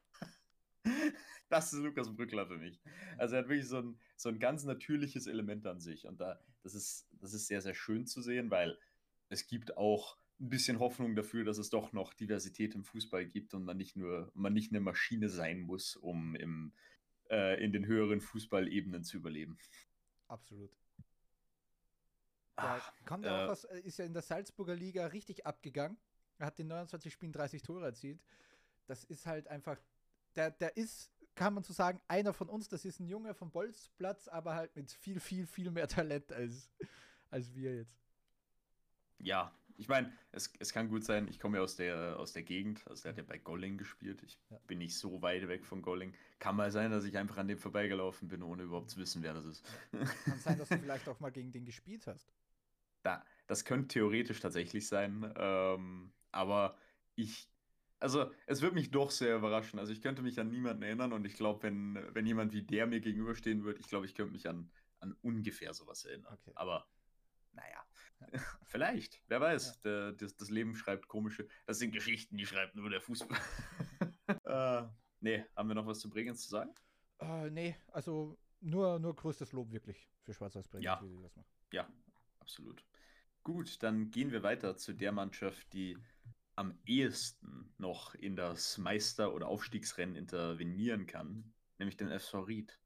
Das 1.49 1.71
ist 1.71 1.79
Lukas 1.79 2.13
Brückler 2.13 2.45
für 2.45 2.57
mich. 2.57 2.81
Also 3.17 3.35
er 3.35 3.41
hat 3.41 3.47
wirklich 3.47 3.69
so 3.69 3.77
ein, 3.77 3.97
so 4.17 4.27
ein 4.27 4.37
ganz 4.37 4.65
natürliches 4.65 5.27
Element 5.27 5.65
an 5.65 5.79
sich. 5.79 6.05
Und 6.05 6.19
da, 6.19 6.37
das 6.61 6.75
ist, 6.75 7.07
das 7.21 7.33
ist 7.33 7.47
sehr, 7.47 7.61
sehr 7.61 7.73
schön 7.73 8.05
zu 8.05 8.21
sehen, 8.21 8.51
weil 8.51 8.77
es 9.29 9.47
gibt 9.47 9.77
auch 9.77 10.17
ein 10.39 10.49
bisschen 10.49 10.79
Hoffnung 10.79 11.15
dafür, 11.15 11.43
dass 11.43 11.57
es 11.57 11.69
doch 11.69 11.93
noch 11.93 12.13
Diversität 12.13 12.75
im 12.75 12.83
Fußball 12.83 13.25
gibt 13.25 13.53
und 13.53 13.63
man 13.63 13.77
nicht 13.77 13.95
nur, 13.95 14.31
man 14.35 14.53
nicht 14.53 14.71
eine 14.71 14.79
Maschine 14.79 15.29
sein 15.29 15.61
muss, 15.61 15.95
um 15.95 16.35
im, 16.35 16.73
äh, 17.29 17.63
in 17.63 17.71
den 17.71 17.85
höheren 17.85 18.21
Fußballebenen 18.21 19.03
zu 19.03 19.17
überleben. 19.17 19.57
Absolut. 20.27 20.71
Da 22.55 22.77
auch 22.77 23.17
äh, 23.17 23.47
was, 23.47 23.63
äh, 23.65 23.79
ist 23.79 23.99
ja 23.99 24.05
in 24.05 24.13
der 24.13 24.21
Salzburger 24.21 24.75
Liga 24.75 25.07
richtig 25.07 25.45
abgegangen. 25.45 25.97
Er 26.39 26.47
hat 26.47 26.59
in 26.59 26.67
29 26.67 27.13
Spielen 27.13 27.31
30 27.31 27.61
Tore 27.61 27.85
erzielt. 27.85 28.19
Das 28.87 29.03
ist 29.03 29.25
halt 29.25 29.47
einfach, 29.47 29.79
der, 30.35 30.51
der 30.51 30.75
ist, 30.77 31.11
kann 31.35 31.53
man 31.53 31.63
so 31.63 31.73
sagen, 31.73 31.99
einer 32.07 32.33
von 32.33 32.49
uns. 32.49 32.67
Das 32.67 32.85
ist 32.85 32.99
ein 32.99 33.07
Junge 33.07 33.33
vom 33.33 33.51
Bolzplatz, 33.51 34.27
aber 34.27 34.55
halt 34.55 34.75
mit 34.75 34.91
viel, 34.91 35.19
viel, 35.19 35.45
viel 35.45 35.71
mehr 35.71 35.87
Talent 35.87 36.31
als, 36.31 36.71
als 37.29 37.53
wir 37.53 37.75
jetzt. 37.75 37.97
Ja, 39.19 39.51
ich 39.77 39.87
meine, 39.87 40.11
es, 40.31 40.51
es 40.59 40.73
kann 40.73 40.89
gut 40.89 41.03
sein, 41.03 41.27
ich 41.27 41.39
komme 41.39 41.57
ja 41.57 41.63
aus 41.63 41.75
der, 41.75 42.19
aus 42.19 42.33
der 42.33 42.41
Gegend, 42.41 42.85
also 42.87 43.03
der 43.03 43.11
hat 43.11 43.17
ja 43.17 43.23
bei 43.23 43.37
Golling 43.37 43.77
gespielt. 43.77 44.23
Ich 44.23 44.39
ja. 44.49 44.57
bin 44.65 44.79
nicht 44.79 44.97
so 44.97 45.21
weit 45.21 45.47
weg 45.47 45.65
von 45.65 45.83
Golling. 45.83 46.13
Kann 46.39 46.55
mal 46.55 46.71
sein, 46.71 46.89
dass 46.89 47.03
ich 47.03 47.15
einfach 47.15 47.37
an 47.37 47.47
dem 47.47 47.59
vorbeigelaufen 47.59 48.27
bin, 48.27 48.41
ohne 48.41 48.63
überhaupt 48.63 48.89
zu 48.89 48.97
wissen, 48.97 49.21
wer 49.21 49.33
das 49.33 49.45
ist. 49.45 49.63
Kann 50.25 50.39
sein, 50.39 50.57
dass 50.57 50.69
du 50.69 50.77
vielleicht 50.81 51.07
auch 51.07 51.19
mal 51.19 51.31
gegen 51.31 51.51
den 51.51 51.63
gespielt 51.63 52.07
hast. 52.07 52.33
Da, 53.03 53.23
das 53.45 53.65
könnte 53.65 53.89
theoretisch 53.89 54.39
tatsächlich 54.39 54.87
sein, 54.87 55.31
ähm, 55.37 56.11
aber 56.31 56.75
ich, 57.15 57.47
also 57.99 58.31
es 58.47 58.61
wird 58.61 58.73
mich 58.73 58.89
doch 58.89 59.11
sehr 59.11 59.35
überraschen. 59.35 59.77
Also 59.77 59.93
ich 59.93 60.01
könnte 60.01 60.23
mich 60.23 60.39
an 60.39 60.49
niemanden 60.49 60.81
erinnern 60.81 61.13
und 61.13 61.25
ich 61.25 61.35
glaube, 61.35 61.61
wenn, 61.61 61.99
wenn 62.13 62.25
jemand 62.25 62.51
wie 62.51 62.63
der 62.63 62.87
mir 62.87 62.99
gegenüberstehen 62.99 63.63
würde, 63.63 63.79
ich 63.79 63.87
glaube, 63.87 64.07
ich 64.07 64.15
könnte 64.15 64.33
mich 64.33 64.49
an, 64.49 64.71
an 64.99 65.15
ungefähr 65.21 65.73
sowas 65.75 66.03
erinnern. 66.03 66.33
Okay. 66.33 66.51
Aber 66.55 66.89
naja, 67.53 67.83
vielleicht, 68.63 69.21
wer 69.27 69.41
weiß. 69.41 69.81
Der, 69.81 70.11
das, 70.13 70.35
das, 70.35 70.49
Leben 70.49 70.75
schreibt 70.75 71.07
komische, 71.07 71.47
das 71.65 71.79
sind 71.79 71.91
Geschichten, 71.91 72.37
die 72.37 72.45
schreibt 72.45 72.75
nur 72.75 72.89
der 72.89 73.01
Fußball. 73.01 73.39
äh, 74.45 74.83
nee, 75.19 75.45
haben 75.55 75.69
wir 75.69 75.75
noch 75.75 75.85
was 75.85 75.99
zu 75.99 76.09
Bregenz 76.09 76.43
zu 76.43 76.49
sagen? 76.49 76.73
Äh, 77.19 77.49
nee, 77.49 77.75
also 77.91 78.37
nur, 78.59 78.99
nur 78.99 79.15
größtes 79.15 79.51
Lob 79.51 79.71
wirklich 79.71 80.09
für 80.21 80.33
Schwarz-Weiß 80.33 80.67
Bregenz, 80.67 80.85
ja. 80.85 81.01
wie 81.01 81.09
sie 81.09 81.21
das 81.21 81.35
machen. 81.35 81.49
Ja, 81.71 81.87
absolut. 82.39 82.83
Gut, 83.43 83.81
dann 83.81 84.11
gehen 84.11 84.31
wir 84.31 84.43
weiter 84.43 84.75
zu 84.75 84.93
der 84.93 85.11
Mannschaft, 85.11 85.71
die 85.73 85.97
am 86.55 86.77
ehesten 86.85 87.73
noch 87.77 88.15
in 88.15 88.35
das 88.35 88.77
Meister- 88.77 89.33
oder 89.33 89.47
Aufstiegsrennen 89.47 90.15
intervenieren 90.15 91.05
kann, 91.05 91.53
nämlich 91.77 91.97
den 91.97 92.09
SV 92.09 92.41
Ried. 92.41 92.79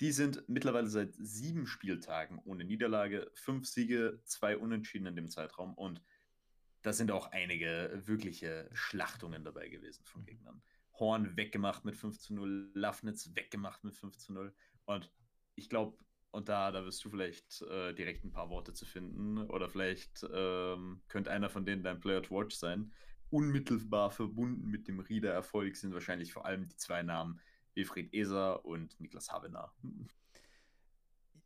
Die 0.00 0.12
sind 0.12 0.48
mittlerweile 0.48 0.88
seit 0.88 1.14
sieben 1.14 1.66
Spieltagen 1.66 2.40
ohne 2.46 2.64
Niederlage, 2.64 3.30
fünf 3.34 3.68
Siege, 3.68 4.20
zwei 4.24 4.56
Unentschieden 4.56 5.06
in 5.06 5.16
dem 5.16 5.28
Zeitraum 5.28 5.74
und 5.74 6.02
da 6.80 6.94
sind 6.94 7.10
auch 7.10 7.32
einige 7.32 8.00
wirkliche 8.06 8.70
Schlachtungen 8.72 9.44
dabei 9.44 9.68
gewesen 9.68 10.02
von 10.04 10.24
Gegnern. 10.24 10.62
Horn 10.94 11.36
weggemacht 11.36 11.84
mit 11.84 11.96
5 11.96 12.18
zu 12.18 12.34
0, 12.34 12.70
Lafnitz 12.72 13.30
weggemacht 13.34 13.84
mit 13.84 13.94
5 13.94 14.16
zu 14.16 14.32
0 14.32 14.54
und 14.86 15.12
ich 15.54 15.68
glaube, 15.68 15.98
und 16.30 16.48
da, 16.48 16.70
da 16.70 16.84
wirst 16.86 17.04
du 17.04 17.10
vielleicht 17.10 17.60
äh, 17.62 17.92
direkt 17.92 18.24
ein 18.24 18.32
paar 18.32 18.48
Worte 18.48 18.72
zu 18.72 18.86
finden 18.86 19.38
oder 19.38 19.68
vielleicht 19.68 20.26
ähm, 20.32 21.02
könnte 21.08 21.30
einer 21.30 21.50
von 21.50 21.66
denen 21.66 21.82
dein 21.82 22.00
Player 22.00 22.22
to 22.22 22.34
Watch 22.34 22.56
sein. 22.56 22.92
Unmittelbar 23.28 24.10
verbunden 24.10 24.70
mit 24.70 24.88
dem 24.88 25.00
Rieder 25.00 25.32
Erfolg 25.32 25.76
sind 25.76 25.92
wahrscheinlich 25.92 26.32
vor 26.32 26.46
allem 26.46 26.68
die 26.68 26.76
zwei 26.76 27.02
Namen 27.02 27.40
Wilfried 27.80 28.12
Eser 28.12 28.64
und 28.66 29.00
Niklas 29.00 29.32
Habener. 29.32 29.72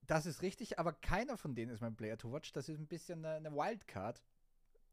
Das 0.06 0.26
ist 0.26 0.42
richtig, 0.42 0.78
aber 0.80 0.92
keiner 0.92 1.36
von 1.36 1.54
denen 1.54 1.72
ist 1.72 1.80
mein 1.80 1.94
Player 1.94 2.18
to 2.18 2.32
Watch. 2.32 2.52
Das 2.52 2.68
ist 2.68 2.78
ein 2.78 2.88
bisschen 2.88 3.24
eine, 3.24 3.36
eine 3.36 3.52
Wildcard. 3.52 4.20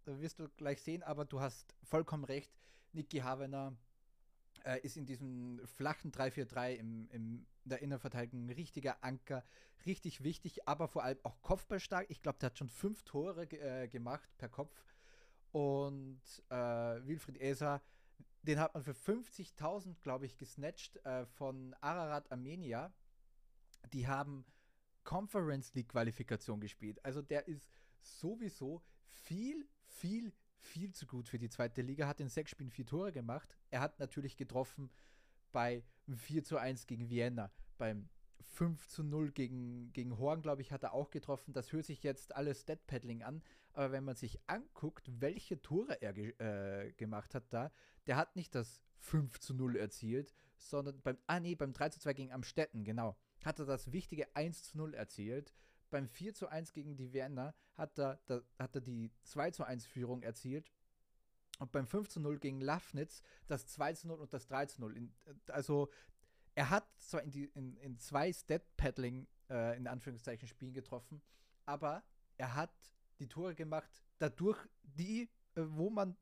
Da 0.06 0.20
wirst 0.20 0.40
du 0.40 0.48
gleich 0.50 0.82
sehen, 0.82 1.02
aber 1.04 1.26
du 1.26 1.42
hast 1.42 1.76
vollkommen 1.84 2.24
recht. 2.24 2.52
Niki 2.94 3.20
Havener 3.20 3.76
äh, 4.64 4.80
ist 4.82 4.98
in 4.98 5.06
diesem 5.06 5.60
flachen 5.66 6.12
3-4-3 6.12 6.76
im, 6.76 7.10
im, 7.10 7.46
der 7.66 7.82
Innenverteidigung 7.82 8.46
ein 8.46 8.52
richtiger 8.52 9.04
Anker, 9.04 9.44
richtig 9.86 10.24
wichtig, 10.24 10.68
aber 10.68 10.88
vor 10.88 11.04
allem 11.04 11.20
auch 11.24 11.42
kopfballstark. 11.42 12.06
Ich 12.10 12.22
glaube, 12.22 12.38
der 12.40 12.48
hat 12.48 12.58
schon 12.58 12.70
fünf 12.70 13.04
Tore 13.04 13.44
äh, 13.52 13.88
gemacht 13.88 14.30
per 14.38 14.50
Kopf. 14.50 14.86
Und 15.52 16.22
äh, 16.50 16.56
Wilfried 16.56 17.42
Eser 17.42 17.82
den 18.44 18.60
hat 18.60 18.74
man 18.74 18.84
für 18.84 18.94
50.000, 18.94 19.96
glaube 20.02 20.26
ich, 20.26 20.38
gesnatcht 20.38 20.98
äh, 21.06 21.26
von 21.26 21.76
Ararat 21.82 22.32
Armenia. 22.32 22.94
Die 23.94 24.08
haben 24.08 24.46
Conference 25.04 25.74
League 25.74 25.90
Qualifikation 25.90 26.60
gespielt. 26.60 27.04
Also 27.04 27.22
der 27.22 27.48
ist 27.48 27.70
sowieso 28.02 28.82
viel, 29.08 29.68
viel, 29.86 30.34
viel 30.58 30.94
zu 30.94 31.06
gut 31.06 31.28
für 31.28 31.40
die 31.40 31.50
zweite 31.50 31.82
Liga. 31.82 32.08
Hat 32.08 32.20
in 32.20 32.30
sechs 32.30 32.52
Spielen 32.52 32.72
vier 32.72 32.86
Tore 32.86 33.12
gemacht. 33.12 33.56
Er 33.70 33.82
hat 33.82 34.00
natürlich 34.00 34.38
getroffen 34.38 34.90
bei 35.52 35.84
4 36.08 36.44
zu 36.44 36.58
1 36.58 36.88
gegen 36.88 37.10
Vienna, 37.10 37.52
beim 37.78 38.10
5 38.42 38.88
zu 38.88 39.04
0 39.04 39.32
gegen, 39.32 39.92
gegen 39.94 40.18
Horn, 40.18 40.42
glaube 40.42 40.62
ich, 40.62 40.72
hat 40.72 40.84
er 40.84 40.94
auch 40.94 41.10
getroffen. 41.10 41.54
Das 41.54 41.72
hört 41.72 41.86
sich 41.86 42.04
jetzt 42.04 42.36
alles 42.36 42.62
Stat-Paddling 42.62 43.24
an, 43.24 43.42
aber 43.74 43.92
wenn 43.92 44.04
man 44.04 44.16
sich 44.16 44.40
anguckt, 44.48 45.10
welche 45.20 45.62
Tore 45.62 46.02
er 46.02 46.14
ge 46.14 46.32
äh, 46.40 46.92
gemacht 46.94 47.36
hat 47.36 47.52
da, 47.52 47.72
der 48.08 48.18
hat 48.18 48.36
nicht 48.36 48.56
das 48.56 48.82
5 49.00 49.40
zu 49.40 49.54
0 49.54 49.76
erzielt, 49.76 50.34
sondern 50.58 51.02
beim, 51.02 51.18
ah 51.28 51.40
nee, 51.40 51.56
beim 51.56 51.74
3 51.74 51.90
zu 51.90 52.00
2 52.00 52.14
gegen 52.14 52.32
Amstetten, 52.32 52.84
genau, 52.84 53.18
hat 53.44 53.60
er 53.60 53.66
das 53.66 53.92
wichtige 53.92 54.36
1 54.36 54.64
zu 54.64 54.78
0 54.78 54.94
erzielt. 54.94 55.54
Beim 55.90 56.08
4 56.08 56.34
zu 56.34 56.48
1 56.48 56.74
gegen 56.74 56.96
die 56.96 57.12
Werner 57.12 57.54
hat 57.76 58.00
er, 58.00 58.20
da, 58.28 58.42
hat 58.58 58.76
er 58.76 58.82
die 58.82 59.12
2 59.24 59.52
zu 59.52 59.64
1 59.66 59.86
Führung 59.86 60.24
erzielt. 60.24 60.72
Und 61.60 61.72
beim 61.72 61.86
5 61.86 62.08
zu 62.08 62.20
0 62.20 62.40
gegen 62.40 62.62
Lafnitz 62.62 63.22
das 63.48 63.68
2 63.68 63.94
zu 63.94 64.08
0 64.08 64.20
und 64.20 64.34
das 64.34 64.48
3 64.48 64.68
zu 64.68 64.82
0. 64.82 64.98
In, 64.98 65.14
also 65.48 65.90
er 66.56 66.70
hat 66.70 66.86
zwar 67.12 67.24
in, 67.24 67.32
die, 67.32 67.46
in, 67.54 67.78
in 67.78 67.98
zwei 67.98 68.32
Stat-Paddling, 68.32 69.28
äh, 69.50 69.78
in 69.78 69.88
Anführungszeichen, 69.88 70.48
Spielen 70.48 70.74
getroffen, 70.74 71.22
aber 71.66 72.04
er 72.38 72.56
hat 72.56 72.72
die 73.20 73.28
Tore 73.28 73.54
gemacht 73.54 74.04
dadurch 74.22 74.60
die, 74.84 75.30
äh, 75.56 75.64
wo 75.66 75.90
man 75.90 76.16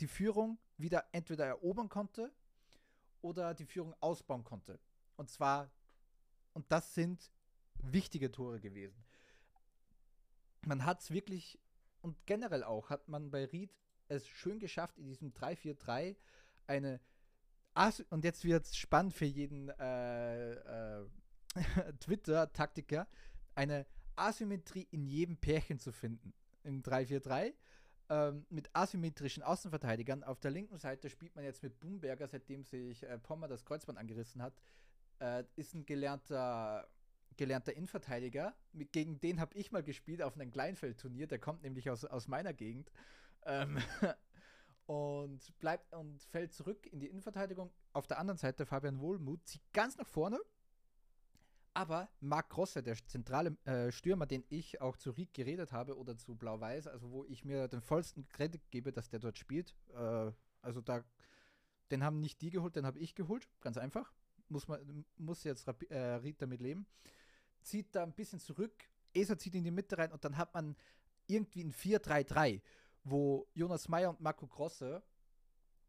die 0.00 0.06
Führung 0.06 0.58
wieder 0.76 1.06
entweder 1.12 1.46
erobern 1.46 1.88
konnte 1.88 2.32
oder 3.20 3.54
die 3.54 3.64
Führung 3.64 3.94
ausbauen 4.00 4.44
konnte. 4.44 4.78
Und 5.16 5.30
zwar, 5.30 5.70
und 6.52 6.70
das 6.70 6.94
sind 6.94 7.32
wichtige 7.78 8.30
Tore 8.30 8.60
gewesen. 8.60 9.04
Man 10.66 10.84
hat 10.84 11.00
es 11.00 11.10
wirklich, 11.10 11.58
und 12.00 12.26
generell 12.26 12.64
auch, 12.64 12.90
hat 12.90 13.08
man 13.08 13.30
bei 13.30 13.44
Ried 13.46 13.72
es 14.08 14.26
schön 14.26 14.58
geschafft, 14.58 14.98
in 14.98 15.06
diesem 15.06 15.32
3-4-3 15.32 16.16
eine 16.66 17.00
As 17.78 18.00
und 18.10 18.24
jetzt 18.24 18.44
wird 18.44 18.66
es 18.66 18.76
spannend 18.76 19.14
für 19.14 19.24
jeden 19.24 19.68
äh, 19.68 20.52
äh, 21.00 21.06
Twitter-Taktiker, 22.00 23.06
eine 23.54 23.86
Asymmetrie 24.16 24.88
in 24.90 25.06
jedem 25.06 25.36
Pärchen 25.36 25.78
zu 25.78 25.92
finden. 25.92 26.34
Im 26.64 26.82
3-4-3 26.82 27.54
ähm, 28.10 28.46
mit 28.50 28.68
asymmetrischen 28.72 29.44
Außenverteidigern. 29.44 30.24
Auf 30.24 30.40
der 30.40 30.50
linken 30.50 30.76
Seite 30.76 31.08
spielt 31.08 31.36
man 31.36 31.44
jetzt 31.44 31.62
mit 31.62 31.78
Bumberger, 31.78 32.26
seitdem 32.26 32.64
sich 32.64 33.04
äh, 33.04 33.16
Pommer 33.16 33.46
das 33.46 33.64
Kreuzband 33.64 33.96
angerissen 33.96 34.42
hat. 34.42 34.54
Äh, 35.20 35.44
ist 35.54 35.72
ein 35.74 35.86
gelernter, 35.86 36.88
gelernter 37.36 37.74
Innenverteidiger. 37.74 38.56
Mit, 38.72 38.90
gegen 38.90 39.20
den 39.20 39.38
habe 39.38 39.54
ich 39.54 39.70
mal 39.70 39.84
gespielt 39.84 40.20
auf 40.20 40.34
einem 40.34 40.50
Kleinfeldturnier. 40.50 41.28
Der 41.28 41.38
kommt 41.38 41.62
nämlich 41.62 41.90
aus, 41.90 42.04
aus 42.04 42.26
meiner 42.26 42.52
Gegend. 42.52 42.90
Ähm, 43.46 43.78
und 44.88 45.58
bleibt 45.58 45.92
und 45.92 46.22
fällt 46.22 46.54
zurück 46.54 46.86
in 46.86 46.98
die 46.98 47.08
Innenverteidigung. 47.08 47.70
Auf 47.92 48.06
der 48.06 48.18
anderen 48.18 48.38
Seite 48.38 48.64
Fabian 48.64 49.00
Wohlmuth 49.00 49.46
zieht 49.46 49.62
ganz 49.74 49.98
nach 49.98 50.08
vorne. 50.08 50.40
Aber 51.74 52.08
Marc 52.20 52.48
Grosse, 52.48 52.82
der 52.82 52.96
zentrale 53.06 53.54
äh, 53.66 53.92
Stürmer, 53.92 54.24
den 54.24 54.44
ich 54.48 54.80
auch 54.80 54.96
zu 54.96 55.10
Ried 55.10 55.34
geredet 55.34 55.72
habe 55.72 55.98
oder 55.98 56.16
zu 56.16 56.34
Blau-Weiß, 56.34 56.86
also 56.86 57.10
wo 57.10 57.26
ich 57.26 57.44
mir 57.44 57.68
den 57.68 57.82
vollsten 57.82 58.26
Kredit 58.30 58.70
gebe, 58.70 58.90
dass 58.90 59.10
der 59.10 59.20
dort 59.20 59.36
spielt. 59.36 59.76
Äh, 59.94 60.32
also 60.62 60.80
da, 60.80 61.04
den 61.90 62.02
haben 62.02 62.20
nicht 62.20 62.40
die 62.40 62.50
geholt, 62.50 62.74
den 62.74 62.86
habe 62.86 62.98
ich 62.98 63.14
geholt. 63.14 63.46
Ganz 63.60 63.76
einfach. 63.76 64.10
Muss, 64.48 64.68
man, 64.68 65.04
muss 65.18 65.44
jetzt 65.44 65.68
äh, 65.90 65.98
Ried 65.98 66.40
damit 66.40 66.62
leben. 66.62 66.86
Zieht 67.60 67.94
da 67.94 68.04
ein 68.04 68.14
bisschen 68.14 68.40
zurück. 68.40 68.72
Esa 69.12 69.36
zieht 69.36 69.54
in 69.54 69.64
die 69.64 69.70
Mitte 69.70 69.98
rein 69.98 70.12
und 70.12 70.24
dann 70.24 70.38
hat 70.38 70.54
man 70.54 70.76
irgendwie 71.26 71.62
ein 71.62 71.74
4-3-3 71.74 72.62
wo 73.10 73.48
Jonas 73.54 73.88
Meyer 73.88 74.10
und 74.10 74.20
Marco 74.20 74.46
Grosse 74.46 75.02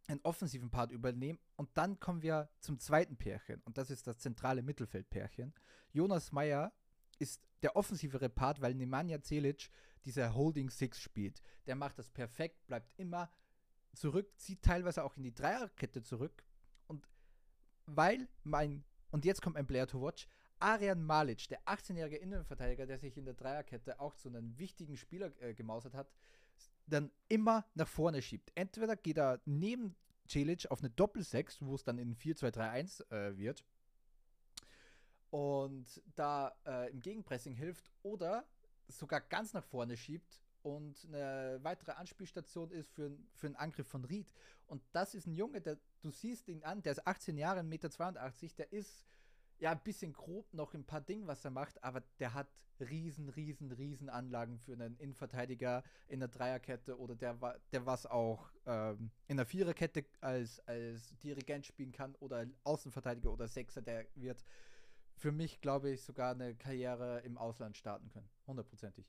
einen 0.07 0.21
offensiven 0.23 0.69
Part 0.69 0.91
übernehmen. 0.91 1.39
Und 1.55 1.69
dann 1.75 1.99
kommen 1.99 2.21
wir 2.21 2.49
zum 2.59 2.79
zweiten 2.79 3.17
Pärchen. 3.17 3.61
Und 3.65 3.77
das 3.77 3.89
ist 3.91 4.07
das 4.07 4.17
zentrale 4.17 4.63
Mittelfeldpärchen. 4.63 5.53
Jonas 5.91 6.31
Meyer 6.31 6.73
ist 7.19 7.41
der 7.61 7.75
offensivere 7.75 8.29
Part, 8.29 8.61
weil 8.61 8.73
Nemanja 8.73 9.21
Celic 9.21 9.69
dieser 10.05 10.33
Holding 10.33 10.69
Six 10.69 10.99
spielt. 10.99 11.41
Der 11.67 11.75
macht 11.75 11.99
das 11.99 12.09
perfekt, 12.09 12.65
bleibt 12.67 12.93
immer 12.97 13.29
zurück, 13.93 14.31
zieht 14.37 14.61
teilweise 14.61 15.03
auch 15.03 15.17
in 15.17 15.23
die 15.23 15.33
Dreierkette 15.33 16.01
zurück. 16.01 16.43
Und 16.87 17.07
weil 17.85 18.27
mein, 18.43 18.83
und 19.11 19.25
jetzt 19.25 19.41
kommt 19.41 19.57
ein 19.57 19.67
Player 19.67 19.87
to 19.87 20.01
watch, 20.01 20.27
Arian 20.59 21.03
Malic, 21.03 21.47
der 21.47 21.61
18-jährige 21.63 22.17
Innenverteidiger, 22.17 22.85
der 22.85 22.99
sich 22.99 23.17
in 23.17 23.25
der 23.25 23.33
Dreierkette 23.33 23.99
auch 23.99 24.15
zu 24.15 24.27
einem 24.29 24.57
wichtigen 24.57 24.97
Spieler 24.97 25.31
äh, 25.41 25.53
gemausert 25.53 25.93
hat, 25.93 26.11
dann 26.89 27.11
immer 27.27 27.65
nach 27.75 27.87
vorne 27.87 28.21
schiebt. 28.21 28.51
Entweder 28.55 28.95
geht 28.95 29.17
er 29.17 29.39
neben 29.45 29.95
Celic 30.27 30.69
auf 30.69 30.79
eine 30.79 30.89
Doppel-6, 30.89 31.57
wo 31.61 31.75
es 31.75 31.83
dann 31.83 31.97
in 31.97 32.15
4-2-3-1 32.15 33.11
äh, 33.11 33.37
wird 33.37 33.63
und 35.31 36.01
da 36.15 36.55
äh, 36.65 36.91
im 36.91 37.01
Gegenpressing 37.01 37.53
hilft 37.53 37.91
oder 38.03 38.45
sogar 38.87 39.21
ganz 39.21 39.53
nach 39.53 39.63
vorne 39.63 39.95
schiebt 39.95 40.39
und 40.63 41.05
eine 41.05 41.59
weitere 41.61 41.91
Anspielstation 41.91 42.71
ist 42.71 42.91
für, 42.91 43.11
für 43.33 43.47
einen 43.47 43.55
Angriff 43.55 43.87
von 43.87 44.03
Ried. 44.05 44.33
Und 44.67 44.83
das 44.91 45.15
ist 45.15 45.27
ein 45.27 45.33
Junge, 45.33 45.61
der, 45.61 45.77
du 46.01 46.11
siehst 46.11 46.47
ihn 46.47 46.63
an, 46.63 46.81
der 46.81 46.93
ist 46.93 47.07
18 47.07 47.37
Jahre, 47.37 47.61
1,82 47.61 47.63
Meter, 47.63 48.55
der 48.57 48.73
ist 48.73 49.05
ja, 49.59 49.71
ein 49.71 49.83
bisschen 49.83 50.13
grob 50.13 50.53
noch 50.53 50.73
ein 50.73 50.85
paar 50.85 51.01
Dinge, 51.01 51.27
was 51.27 51.43
er 51.45 51.51
macht, 51.51 51.83
aber 51.83 52.01
der 52.19 52.33
hat 52.33 52.47
riesen, 52.79 53.29
riesen, 53.29 53.71
riesen 53.71 54.09
Anlagen 54.09 54.57
für 54.59 54.73
einen 54.73 54.97
Innenverteidiger 54.97 55.83
in 56.07 56.19
der 56.19 56.29
Dreierkette 56.29 56.97
oder 56.97 57.15
der 57.15 57.37
der 57.71 57.85
was 57.85 58.05
auch 58.05 58.51
ähm, 58.65 59.11
in 59.27 59.37
der 59.37 59.45
Viererkette 59.45 60.05
als, 60.21 60.59
als 60.61 61.17
Dirigent 61.19 61.65
spielen 61.65 61.91
kann 61.91 62.15
oder 62.15 62.45
Außenverteidiger 62.63 63.31
oder 63.31 63.47
Sechser, 63.47 63.81
der 63.81 64.07
wird 64.15 64.45
für 65.17 65.31
mich, 65.33 65.59
glaube 65.59 65.91
ich, 65.91 66.01
sogar 66.03 66.31
eine 66.31 66.55
Karriere 66.55 67.19
im 67.25 67.37
Ausland 67.37 67.75
starten 67.75 68.09
können. 68.09 68.29
Hundertprozentig. 68.47 69.05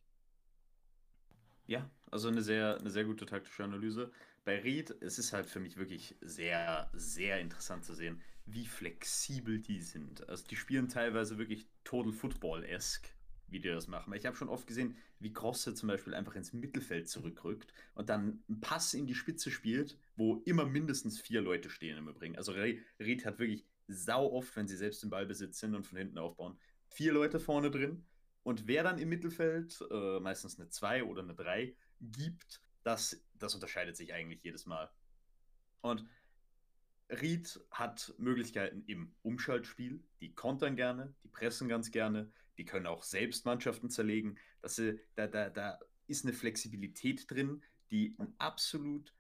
Ja, 1.67 1.89
also 2.11 2.27
eine 2.27 2.43
sehr, 2.43 2.79
eine 2.79 2.91
sehr 2.91 3.05
gute 3.05 3.27
taktische 3.27 3.63
Analyse. 3.63 4.11
Bei 4.45 4.59
Reed, 4.61 4.91
es 5.01 5.19
ist 5.19 5.33
halt 5.33 5.47
für 5.47 5.61
mich 5.61 5.77
wirklich 5.77 6.17
sehr, 6.21 6.91
sehr 6.95 7.41
interessant 7.41 7.85
zu 7.85 7.95
sehen, 7.95 8.23
wie 8.47 8.67
flexibel 8.67 9.61
die 9.61 9.81
sind. 9.81 10.29
Also 10.29 10.45
die 10.47 10.57
spielen 10.57 10.89
teilweise 10.89 11.39
wirklich 11.39 11.67
Total 11.85 12.13
Football-esque, 12.13 13.11
wie 13.49 13.61
die 13.61 13.69
das 13.69 13.87
machen. 13.87 14.13
Ich 14.15 14.27
habe 14.27 14.37
schon 14.37 14.49
oft 14.49 14.67
gesehen, 14.67 14.97
wie 15.19 15.33
Grosse 15.33 15.75
zum 15.75 15.89
Beispiel 15.89 16.15
einfach 16.15 16.35
ins 16.35 16.53
Mittelfeld 16.53 17.09
zurückrückt 17.09 17.73
und 17.95 18.09
dann 18.09 18.43
einen 18.49 18.61
Pass 18.61 18.95
in 18.95 19.07
die 19.07 19.15
Spitze 19.15 19.51
spielt, 19.51 19.99
wo 20.17 20.43
immer 20.47 20.65
mindestens 20.65 21.21
vier 21.21 21.43
Leute 21.43 21.69
stehen 21.69 21.99
im 21.99 22.09
Übrigen. 22.09 22.37
Also 22.37 22.53
Reed 22.53 23.27
hat 23.27 23.39
wirklich 23.39 23.67
sau 23.89 24.33
oft, 24.33 24.55
wenn 24.57 24.69
sie 24.69 24.77
selbst 24.77 25.05
im 25.05 25.11
Ballbesitz 25.11 25.61
sind 25.61 25.75
und 25.75 25.87
von 25.87 25.99
hinten 25.99 26.19
aufbauen, 26.19 26.59
vier 26.89 27.13
Leute 27.13 27.41
vorne 27.41 27.71
drin. 27.71 28.05
Und 28.43 28.67
wer 28.67 28.83
dann 28.83 28.99
im 28.99 29.11
Mittelfeld, 29.11 29.79
äh, 29.91 30.19
meistens 30.21 30.59
eine 30.59 30.71
2 30.71 31.05
oder 31.05 31.23
eine 31.23 31.35
3, 31.35 31.75
gibt, 32.01 32.63
das, 32.83 33.21
das 33.41 33.55
unterscheidet 33.55 33.97
sich 33.97 34.13
eigentlich 34.13 34.43
jedes 34.43 34.67
Mal. 34.67 34.91
Und 35.81 36.07
Ried 37.09 37.61
hat 37.71 38.15
Möglichkeiten 38.19 38.85
im 38.87 39.13
Umschaltspiel. 39.23 40.03
Die 40.21 40.35
kontern 40.35 40.77
gerne, 40.77 41.15
die 41.25 41.29
pressen 41.29 41.69
ganz 41.69 41.91
gerne, 41.91 42.31
die 42.57 42.65
können 42.65 42.87
auch 42.87 43.03
selbst 43.03 43.45
Mannschaften 43.47 43.91
zerlegen. 43.91 44.39
Das, 44.63 44.79
äh, 44.79 44.99
da, 45.17 45.27
da, 45.27 45.51
da 45.51 45.79
ist 46.07 46.25
eine 46.25 46.35
Flexibilität 46.35 47.31
drin, 47.31 47.63
die 47.91 48.15
ein 48.19 48.35
absolut 48.39 49.13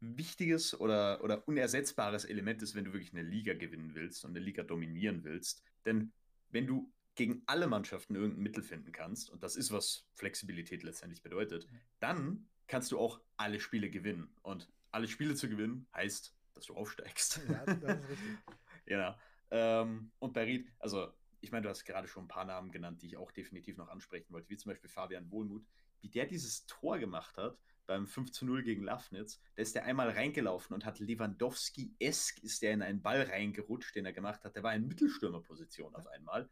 wichtiges 0.00 0.78
oder, 0.78 1.22
oder 1.24 1.46
unersetzbares 1.48 2.24
Element 2.24 2.62
ist, 2.62 2.74
wenn 2.74 2.84
du 2.84 2.92
wirklich 2.92 3.12
eine 3.12 3.22
Liga 3.22 3.54
gewinnen 3.54 3.94
willst 3.94 4.24
und 4.24 4.30
eine 4.30 4.40
Liga 4.40 4.62
dominieren 4.62 5.24
willst. 5.24 5.62
Denn 5.84 6.12
wenn 6.50 6.66
du 6.66 6.92
gegen 7.14 7.42
alle 7.46 7.66
Mannschaften 7.66 8.14
irgendein 8.14 8.42
Mittel 8.42 8.62
finden 8.62 8.92
kannst, 8.92 9.30
und 9.30 9.42
das 9.42 9.56
ist, 9.56 9.72
was 9.72 10.06
Flexibilität 10.14 10.82
letztendlich 10.82 11.22
bedeutet, 11.22 11.66
dann 11.98 12.46
kannst 12.68 12.92
du 12.92 12.98
auch 12.98 13.20
alle 13.36 13.58
Spiele 13.58 13.90
gewinnen. 13.90 14.32
Und 14.42 14.68
alle 14.92 15.08
Spiele 15.08 15.34
zu 15.34 15.48
gewinnen 15.48 15.86
heißt 15.94 16.34
dass 16.58 16.66
du 16.66 16.74
aufsteigst. 16.74 17.40
Ja, 17.48 17.64
das 17.64 17.76
ist 17.76 17.84
richtig. 18.10 18.38
genau. 18.84 19.14
Ähm, 19.50 20.10
und 20.18 20.32
bei 20.32 20.44
Ried, 20.44 20.68
also 20.80 21.12
ich 21.40 21.52
meine, 21.52 21.62
du 21.62 21.68
hast 21.68 21.84
gerade 21.84 22.08
schon 22.08 22.24
ein 22.24 22.28
paar 22.28 22.44
Namen 22.44 22.72
genannt, 22.72 23.00
die 23.00 23.06
ich 23.06 23.16
auch 23.16 23.30
definitiv 23.30 23.76
noch 23.76 23.88
ansprechen 23.88 24.32
wollte, 24.32 24.50
wie 24.50 24.56
zum 24.56 24.70
Beispiel 24.70 24.90
Fabian 24.90 25.30
Wohlmuth, 25.30 25.64
wie 26.00 26.08
der 26.08 26.26
dieses 26.26 26.66
Tor 26.66 26.98
gemacht 26.98 27.36
hat 27.36 27.56
beim 27.86 28.06
5 28.06 28.32
zu 28.32 28.44
0 28.44 28.64
gegen 28.64 28.82
Lafnitz. 28.82 29.40
Da 29.54 29.62
ist 29.62 29.74
der 29.74 29.84
einmal 29.84 30.10
reingelaufen 30.10 30.74
und 30.74 30.84
hat 30.84 30.98
Lewandowski-esk 30.98 32.42
ist 32.42 32.60
der 32.60 32.72
in 32.72 32.82
einen 32.82 33.02
Ball 33.02 33.22
reingerutscht, 33.22 33.94
den 33.94 34.04
er 34.04 34.12
gemacht 34.12 34.44
hat. 34.44 34.56
Der 34.56 34.62
war 34.62 34.74
in 34.74 34.88
Mittelstürmerposition 34.88 35.94
auf 35.94 36.06
einmal. 36.08 36.50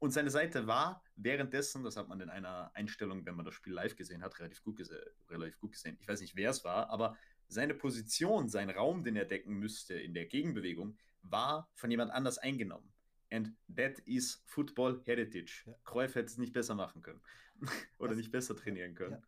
Und 0.00 0.12
seine 0.12 0.30
Seite 0.30 0.66
war 0.66 1.04
währenddessen, 1.14 1.84
das 1.84 1.96
hat 1.96 2.08
man 2.08 2.20
in 2.22 2.30
einer 2.30 2.74
Einstellung, 2.74 3.26
wenn 3.26 3.36
man 3.36 3.44
das 3.44 3.54
Spiel 3.54 3.74
live 3.74 3.96
gesehen 3.96 4.22
hat, 4.22 4.38
relativ 4.40 4.62
gut, 4.62 4.78
gese 4.78 5.12
relativ 5.28 5.60
gut 5.60 5.72
gesehen. 5.72 5.98
Ich 6.00 6.08
weiß 6.08 6.22
nicht, 6.22 6.34
wer 6.36 6.50
es 6.50 6.64
war, 6.64 6.88
aber 6.88 7.18
seine 7.48 7.74
Position, 7.74 8.48
sein 8.48 8.70
Raum, 8.70 9.04
den 9.04 9.14
er 9.14 9.26
decken 9.26 9.58
müsste 9.58 9.94
in 9.94 10.14
der 10.14 10.24
Gegenbewegung, 10.24 10.96
war 11.22 11.68
von 11.74 11.90
jemand 11.90 12.12
anders 12.12 12.38
eingenommen. 12.38 12.90
And 13.30 13.54
that 13.76 13.98
is 14.00 14.42
Football 14.46 15.02
Heritage. 15.04 15.64
Ja. 15.66 15.74
Cruyff 15.84 16.14
hätte 16.14 16.26
es 16.26 16.38
nicht 16.38 16.54
besser 16.54 16.74
machen 16.74 17.02
können. 17.02 17.20
Oder 17.98 18.10
das, 18.10 18.18
nicht 18.18 18.32
besser 18.32 18.56
trainieren 18.56 18.94
können. 18.94 19.12
Ja. 19.12 19.22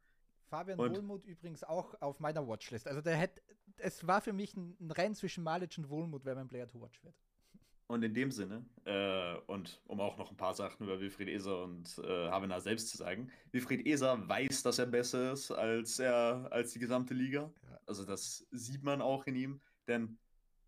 Fabian 0.46 0.78
und, 0.78 0.96
Wohlmuth 0.96 1.26
übrigens 1.26 1.64
auch 1.64 2.00
auf 2.00 2.18
meiner 2.18 2.46
Watchlist. 2.48 2.88
Also 2.88 3.02
der 3.02 3.16
hätte, 3.16 3.42
es 3.76 4.06
war 4.06 4.22
für 4.22 4.32
mich 4.32 4.56
ein, 4.56 4.74
ein 4.80 4.90
Rennen 4.90 5.14
zwischen 5.14 5.44
Malic 5.44 5.76
und 5.76 5.90
Wohlmuth, 5.90 6.24
wer 6.24 6.34
mein 6.34 6.48
Player 6.48 6.66
to 6.66 6.80
Watch 6.80 7.02
wird. 7.04 7.14
Und 7.86 8.02
in 8.02 8.14
dem 8.14 8.30
Sinne, 8.30 8.64
äh, 8.84 9.36
und 9.46 9.80
um 9.86 10.00
auch 10.00 10.16
noch 10.16 10.30
ein 10.30 10.36
paar 10.36 10.54
Sachen 10.54 10.84
über 10.84 10.98
Wilfried 11.00 11.28
Eser 11.28 11.64
und 11.64 11.98
äh, 11.98 12.28
Havenar 12.30 12.60
selbst 12.60 12.88
zu 12.88 12.96
sagen, 12.96 13.30
Wilfried 13.50 13.86
Eser 13.86 14.26
weiß, 14.28 14.62
dass 14.62 14.78
er 14.78 14.86
besser 14.86 15.32
ist 15.32 15.50
als, 15.50 15.98
er, 15.98 16.48
als 16.50 16.72
die 16.72 16.78
gesamte 16.78 17.12
Liga. 17.12 17.52
Ja. 17.68 17.80
Also 17.86 18.04
das 18.04 18.46
sieht 18.50 18.82
man 18.82 19.02
auch 19.02 19.26
in 19.26 19.36
ihm. 19.36 19.60
Denn 19.86 20.18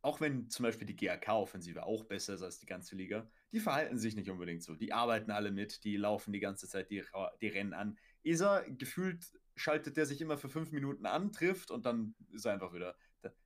auch 0.03 0.21
wenn 0.21 0.51
zum 0.51 0.65
Beispiel 0.65 0.87
die 0.87 0.97
GAK-Offensive 0.97 1.83
auch 1.83 2.05
besser 2.05 2.35
ist 2.35 2.43
als 2.43 2.59
die 2.59 2.67
ganze 2.67 2.95
Liga, 2.95 3.27
die 3.53 3.61
verhalten 3.61 3.97
sich 3.97 4.15
nicht 4.17 4.29
unbedingt 4.29 4.63
so. 4.63 4.75
Die 4.75 4.93
arbeiten 4.93 5.31
alle 5.31 5.51
mit, 5.51 5.83
die 5.85 5.97
laufen 5.97 6.33
die 6.33 6.41
ganze 6.41 6.69
Zeit, 6.69 6.91
die, 6.91 7.03
die 7.41 7.49
rennen 7.49 7.73
an. 7.73 7.97
Eser, 8.23 8.65
gefühlt 8.69 9.25
schaltet 9.57 9.97
der 9.97 10.05
sich 10.05 10.21
immer 10.21 10.37
für 10.37 10.49
fünf 10.49 10.73
Minuten 10.73 11.07
an, 11.07 11.33
trifft 11.33 11.71
und 11.71 11.87
dann 11.87 12.15
ist 12.33 12.45
er 12.45 12.53
einfach 12.53 12.75
wieder. 12.75 12.97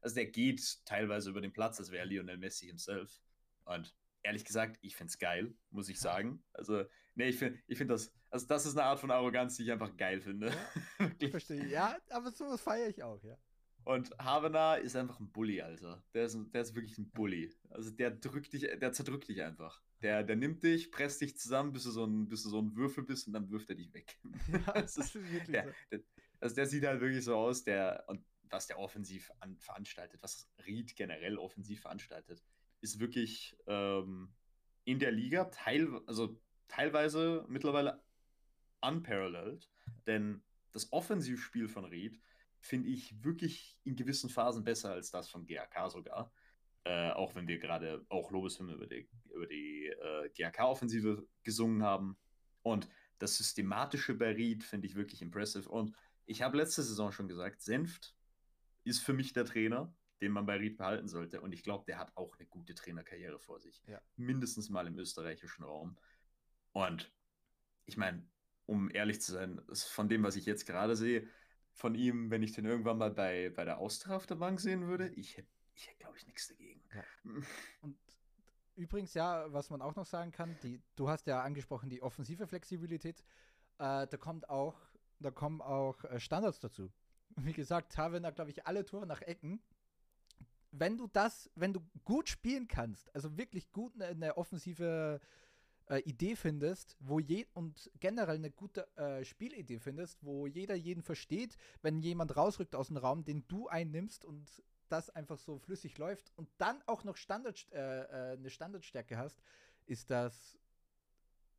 Also 0.00 0.16
der 0.16 0.26
geht 0.26 0.85
teilweise 0.85 1.31
über 1.31 1.40
den 1.40 1.52
Platz, 1.52 1.76
das 1.76 1.92
wäre 1.92 2.07
Lionel 2.07 2.38
Messi 2.38 2.66
himself. 2.66 3.20
Und 3.68 3.94
ehrlich 4.22 4.44
gesagt, 4.44 4.78
ich 4.81 4.96
finde 4.96 5.11
es 5.11 5.18
geil, 5.18 5.54
muss 5.70 5.88
ich 5.88 6.00
sagen. 6.00 6.42
Also, 6.52 6.85
nee, 7.14 7.28
ich 7.28 7.38
finde 7.38 7.59
ich 7.66 7.78
find 7.78 7.90
das, 7.90 8.12
also 8.31 8.46
das 8.46 8.66
ist 8.66 8.76
eine 8.76 8.87
Art 8.87 8.98
von 8.98 9.11
Arroganz, 9.11 9.57
die 9.57 9.64
ich 9.64 9.72
einfach 9.72 9.96
geil 9.96 10.20
finde. 10.20 10.48
Ja, 10.98 11.11
ich 11.18 11.31
verstehe. 11.31 11.66
Ja, 11.66 11.96
aber 12.11 12.33
sowas 12.33 12.61
feiere 12.61 12.88
ich 12.88 13.02
auch, 13.02 13.22
ja. 13.22 13.37
Und 13.85 14.11
Havana 14.18 14.74
ist 14.74 14.96
einfach 14.96 15.18
ein 15.18 15.31
Bully, 15.31 15.62
Alter. 15.62 16.04
Der 16.12 16.24
ist, 16.24 16.37
der 16.52 16.61
ist 16.61 16.74
wirklich 16.74 16.98
ein 16.98 17.11
Bully. 17.11 17.54
Also 17.70 17.90
der 17.90 18.11
drückt 18.11 18.52
dich, 18.52 18.62
der 18.62 18.92
zerdrückt 18.92 19.28
dich 19.28 19.42
einfach. 19.42 19.81
Der, 20.02 20.22
der 20.22 20.37
nimmt 20.37 20.62
dich, 20.62 20.92
presst 20.92 21.22
dich 21.22 21.38
zusammen, 21.38 21.72
bis 21.72 21.85
du, 21.85 21.90
so 21.90 22.04
ein, 22.04 22.28
bis 22.28 22.42
du 22.42 22.50
so 22.50 22.61
ein 22.61 22.76
Würfel 22.76 23.02
bist 23.04 23.26
und 23.26 23.33
dann 23.33 23.50
wirft 23.50 23.70
er 23.70 23.76
dich 23.76 23.92
weg. 23.94 24.18
Ja, 24.66 24.72
das, 24.74 24.96
ist, 24.98 25.14
ist 25.16 25.33
wirklich 25.33 25.44
der, 25.50 25.64
so. 25.64 25.70
der, 25.90 26.00
also 26.40 26.54
der 26.54 26.66
sieht 26.66 26.85
halt 26.85 27.00
wirklich 27.00 27.24
so 27.24 27.35
aus, 27.37 27.64
der, 27.64 28.04
und 28.09 28.22
was 28.50 28.66
der 28.66 28.78
offensiv 28.78 29.33
an, 29.40 29.59
veranstaltet, 29.59 30.22
was 30.22 30.50
Reed 30.66 30.94
generell 30.94 31.38
offensiv 31.38 31.81
veranstaltet, 31.81 32.42
ist 32.81 33.01
wirklich 33.01 33.57
ähm, 33.67 34.33
in 34.85 34.99
der 34.99 35.12
Liga 35.12 35.45
teil, 35.45 36.01
also 36.07 36.41
teilweise 36.69 37.45
mittlerweile 37.49 38.03
unparalleled, 38.81 39.71
denn 40.07 40.43
das 40.73 40.93
Offensivspiel 40.93 41.69
von 41.69 41.85
Reed 41.85 42.21
finde 42.61 42.88
ich 42.88 43.23
wirklich 43.23 43.79
in 43.85 43.97
gewissen 43.97 44.31
Phasen 44.31 44.64
besser 44.64 44.93
als 44.93 45.11
das 45.11 45.29
von 45.29 45.47
GAK 45.47 45.91
sogar. 45.91 46.33
Äh, 46.85 47.11
auch 47.11 47.35
wenn 47.35 47.49
wir 47.49 47.59
gerade 47.59 48.05
auch 48.09 48.31
Lobeshymne 48.31 48.73
über 48.73 48.87
die, 48.87 49.09
über 49.35 49.47
die 49.47 49.87
äh, 49.87 50.31
GAK-Offensive 50.37 51.27
gesungen 51.43 51.83
haben. 51.83 52.17
Und 52.62 52.88
das 53.19 53.37
Systematische 53.37 54.14
bei 54.14 54.33
Reed 54.33 54.62
finde 54.64 54.87
ich 54.87 54.95
wirklich 54.95 55.23
impressive. 55.23 55.69
Und 55.69 55.95
ich 56.25 56.43
habe 56.43 56.57
letzte 56.57 56.83
Saison 56.83 57.12
schon 57.12 57.29
gesagt, 57.29 57.62
Senft 57.62 58.14
ist 58.85 59.01
für 59.01 59.12
mich 59.12 59.33
der 59.33 59.45
Trainer, 59.45 59.95
den 60.20 60.33
man 60.33 60.46
bei 60.46 60.57
Ried 60.57 60.76
behalten 60.76 61.09
sollte. 61.09 61.40
Und 61.40 61.52
ich 61.52 61.62
glaube, 61.62 61.85
der 61.87 61.98
hat 61.98 62.16
auch 62.16 62.37
eine 62.38 62.46
gute 62.46 62.74
Trainerkarriere 62.74 63.38
vor 63.38 63.61
sich. 63.61 63.83
Ja. 63.87 64.00
Mindestens 64.16 64.68
mal 64.68 64.87
im 64.87 64.98
österreichischen 64.98 65.64
Raum. 65.64 65.96
Und 66.72 67.12
ich 67.87 67.96
meine, 67.96 68.26
um 68.66 68.90
ehrlich 68.90 69.20
zu 69.20 69.33
sein, 69.33 69.61
von 69.72 70.09
dem, 70.09 70.22
was 70.22 70.37
ich 70.37 70.46
jetzt 70.46 70.66
gerade 70.66 70.96
sehe, 70.96 71.26
von 71.72 71.94
ihm, 71.94 72.31
wenn 72.31 72.42
ich 72.42 72.52
den 72.52 72.64
irgendwann 72.64 72.98
mal 72.98 73.11
bei, 73.11 73.50
bei 73.50 73.64
der 73.64 73.78
Austria 73.78 74.16
auf 74.16 74.26
der 74.26 74.35
Bank 74.35 74.61
sehen 74.61 74.87
würde, 74.88 75.09
ich 75.09 75.37
hätte, 75.37 75.48
ich 75.74 75.87
hätte 75.88 75.98
glaube 75.98 76.16
ich, 76.18 76.26
nichts 76.26 76.48
dagegen. 76.48 76.83
Ja. 76.92 77.04
Und 77.81 77.96
übrigens, 78.74 79.14
ja, 79.14 79.50
was 79.52 79.70
man 79.70 79.81
auch 79.81 79.94
noch 79.94 80.07
sagen 80.07 80.33
kann, 80.33 80.57
die, 80.62 80.83
du 80.96 81.09
hast 81.09 81.26
ja 81.26 81.42
angesprochen, 81.42 81.88
die 81.88 82.02
offensive 82.02 82.46
Flexibilität, 82.46 83.20
äh, 83.78 84.07
da 84.07 84.16
kommt 84.18 84.50
auch, 84.50 84.76
da 85.20 85.31
kommen 85.31 85.62
auch 85.62 86.02
äh, 86.04 86.18
Standards 86.18 86.59
dazu. 86.59 86.90
Wie 87.37 87.52
gesagt, 87.52 87.92
Tavener, 87.92 88.33
glaube 88.33 88.50
ich, 88.50 88.66
alle 88.66 88.85
Tore 88.85 89.07
nach 89.07 89.22
Ecken 89.22 89.62
wenn 90.70 90.98
du 90.98 91.07
das, 91.07 91.50
wenn 91.54 91.72
du 91.72 91.81
gut 92.04 92.28
spielen 92.28 92.68
kannst, 92.68 93.14
also 93.14 93.37
wirklich 93.37 93.72
gut 93.72 93.94
eine, 93.94 94.07
eine 94.07 94.37
offensive 94.37 95.20
äh, 95.88 96.00
Idee 96.00 96.37
findest, 96.37 96.96
wo 97.00 97.18
je 97.18 97.46
und 97.54 97.90
generell 98.00 98.37
eine 98.37 98.50
gute 98.50 98.87
äh, 98.96 99.24
Spielidee 99.24 99.78
findest, 99.78 100.22
wo 100.22 100.46
jeder 100.46 100.74
jeden 100.74 101.02
versteht, 101.02 101.57
wenn 101.83 102.00
jemand 102.00 102.37
rausrückt 102.37 102.74
aus 102.74 102.88
dem 102.88 102.96
Raum, 102.96 103.24
den 103.24 103.46
du 103.48 103.68
einnimmst 103.68 104.24
und 104.24 104.62
das 104.88 105.11
einfach 105.11 105.38
so 105.38 105.59
flüssig 105.59 105.98
läuft 105.98 106.33
und 106.37 106.48
dann 106.59 106.83
auch 106.87 107.04
noch 107.04 107.16
Standard, 107.16 107.66
äh, 107.72 108.33
äh, 108.33 108.37
eine 108.37 108.50
Standardstärke 108.50 109.16
hast, 109.16 109.40
ist 109.87 110.11
das 110.11 110.59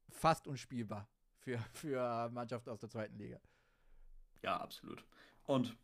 fast 0.09 0.47
unspielbar 0.47 1.07
für, 1.37 1.59
für 1.73 2.29
Mannschaft 2.29 2.67
aus 2.69 2.79
der 2.79 2.89
zweiten 2.89 3.17
Liga. 3.17 3.39
Ja, 4.41 4.57
absolut. 4.57 5.03
Und 5.45 5.77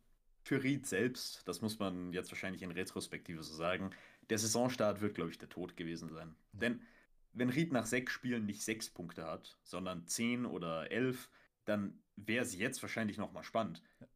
für 0.46 0.62
Ried 0.62 0.86
selbst, 0.86 1.46
das 1.48 1.60
muss 1.60 1.80
man 1.80 2.12
jetzt 2.12 2.30
wahrscheinlich 2.30 2.62
in 2.62 2.70
Retrospektive 2.70 3.42
so 3.42 3.52
sagen, 3.52 3.90
der 4.30 4.38
Saisonstart 4.38 5.00
wird, 5.00 5.16
glaube 5.16 5.30
ich, 5.30 5.38
der 5.38 5.48
Tod 5.48 5.76
gewesen 5.76 6.08
sein. 6.08 6.36
Mhm. 6.52 6.58
Denn 6.60 6.82
wenn 7.32 7.50
Ried 7.50 7.72
nach 7.72 7.84
sechs 7.84 8.12
Spielen 8.12 8.46
nicht 8.46 8.62
sechs 8.62 8.88
Punkte 8.88 9.26
hat, 9.26 9.58
sondern 9.64 10.06
zehn 10.06 10.46
oder 10.46 10.90
elf, 10.92 11.28
dann 11.64 12.00
wäre 12.14 12.44
es 12.44 12.54
jetzt 12.54 12.80
wahrscheinlich 12.80 13.18
nochmal 13.18 13.42
spannend. 13.42 13.82
Ja. 14.00 14.06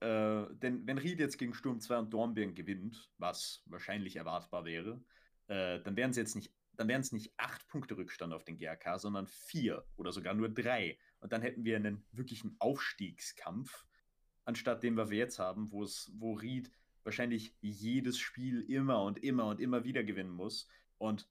Äh, 0.00 0.54
denn 0.56 0.84
wenn 0.84 0.98
Ried 0.98 1.20
jetzt 1.20 1.38
gegen 1.38 1.54
Sturm 1.54 1.80
2 1.80 1.98
und 1.98 2.10
Dornbirn 2.12 2.56
gewinnt, 2.56 3.12
was 3.18 3.62
wahrscheinlich 3.66 4.16
erwartbar 4.16 4.64
wäre, 4.64 5.00
äh, 5.46 5.80
dann 5.80 5.96
wären 5.96 6.10
es 6.10 6.16
jetzt 6.16 6.34
nicht, 6.34 6.52
dann 6.72 6.88
wären 6.88 7.02
es 7.02 7.12
nicht 7.12 7.32
acht 7.36 7.68
Punkte 7.68 7.96
Rückstand 7.96 8.32
auf 8.32 8.44
den 8.44 8.58
GRK, 8.58 8.98
sondern 8.98 9.28
vier 9.28 9.84
oder 9.94 10.10
sogar 10.10 10.34
nur 10.34 10.48
drei. 10.48 10.98
Und 11.20 11.32
dann 11.32 11.42
hätten 11.42 11.64
wir 11.64 11.76
einen 11.76 12.04
wirklichen 12.10 12.56
Aufstiegskampf 12.58 13.86
anstatt 14.48 14.82
dem, 14.82 14.96
was 14.96 15.10
wir 15.10 15.18
jetzt 15.18 15.38
haben, 15.38 15.70
wo 15.70 15.84
es, 15.84 16.10
wo 16.18 16.32
Reed 16.32 16.70
wahrscheinlich 17.04 17.54
jedes 17.60 18.18
Spiel 18.18 18.62
immer 18.62 19.02
und 19.02 19.22
immer 19.22 19.46
und 19.46 19.60
immer 19.60 19.84
wieder 19.84 20.02
gewinnen 20.02 20.30
muss. 20.30 20.66
Und 20.96 21.28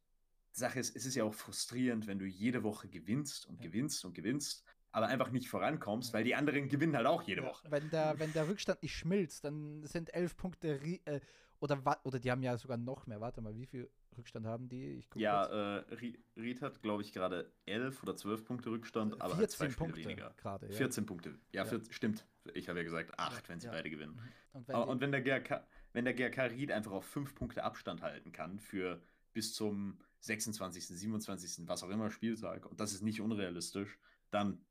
Sache 0.52 0.80
ist, 0.80 0.96
es 0.96 1.06
ist 1.08 1.16
ja 1.16 1.24
auch 1.24 1.34
frustrierend, 1.34 2.06
wenn 2.06 2.20
du 2.20 2.26
jede 2.26 2.64
Woche 2.64 2.88
gewinnst 2.88 3.48
und 3.48 3.60
gewinnst 3.60 4.06
und 4.06 4.14
gewinnst, 4.14 4.64
aber 4.92 5.08
einfach 5.08 5.32
nicht 5.32 5.50
vorankommst, 5.50 6.14
weil 6.14 6.24
die 6.24 6.36
anderen 6.36 6.70
gewinnen 6.70 6.96
halt 6.96 7.08
auch 7.08 7.24
jede 7.24 7.44
Woche. 7.44 7.70
Wenn 7.72 7.90
der, 7.90 8.20
wenn 8.20 8.32
der 8.34 8.48
Rückstand 8.48 8.84
nicht 8.84 8.96
schmilzt, 8.96 9.44
dann 9.44 9.84
sind 9.86 10.14
elf 10.14 10.38
Punkte 10.38 10.80
äh, 11.06 11.20
oder, 11.60 12.00
oder 12.04 12.20
die 12.20 12.30
haben 12.30 12.44
ja 12.44 12.56
sogar 12.58 12.78
noch 12.78 13.08
mehr. 13.08 13.20
Warte 13.20 13.42
mal, 13.42 13.56
wie 13.56 13.66
viel 13.66 13.90
Rückstand 14.16 14.46
haben 14.46 14.70
die? 14.70 15.04
ja, 15.16 15.78
äh, 15.78 15.84
Ried 16.36 16.62
hat, 16.62 16.82
glaube 16.84 17.02
ich, 17.02 17.14
gerade 17.14 17.52
11 17.66 18.04
oder 18.04 18.16
12 18.16 18.46
Punkte 18.46 18.70
Rückstand, 18.70 19.20
aber 19.22 19.36
14 19.36 19.50
zwei 19.50 19.76
Punkte 19.76 20.04
weniger. 20.04 20.34
Grade, 20.38 20.68
ja. 20.68 20.74
14 20.74 21.06
Punkte. 21.06 21.30
Ja, 21.52 21.64
ja. 21.64 21.66
Für, 21.66 21.82
stimmt. 21.90 22.26
Ich 22.56 22.70
habe 22.70 22.80
ja 22.80 22.84
gesagt 22.84 23.18
8, 23.18 23.50
wenn 23.50 23.60
sie 23.60 23.68
ja. 23.68 23.74
beide 23.74 23.90
gewinnen. 23.90 24.16
Mhm. 24.16 24.32
Und 24.54 24.68
wenn, 24.68 24.76
aber, 24.76 24.88
und 24.88 25.02
wenn 25.02 25.12
der 25.12 25.22
GRK, 25.22 25.66
wenn 25.94 26.06
der 26.06 26.14
GRK 26.14 26.46
Ried 26.46 26.72
einfach 26.72 26.92
auf 26.92 27.06
5 27.06 27.36
Punkte 27.36 27.64
Abstand 27.64 28.02
halten 28.02 28.32
kann 28.32 28.60
für 28.60 29.02
bis 29.34 29.54
zum 29.54 30.00
26., 30.22 30.88
27., 30.88 31.68
was 31.68 31.84
auch 31.84 31.90
immer 31.90 32.10
Spieltag, 32.10 32.66
und 32.66 32.80
das 32.80 32.94
ist 32.94 33.02
nicht 33.02 33.22
unrealistisch, 33.22 34.00
dann 34.32 34.66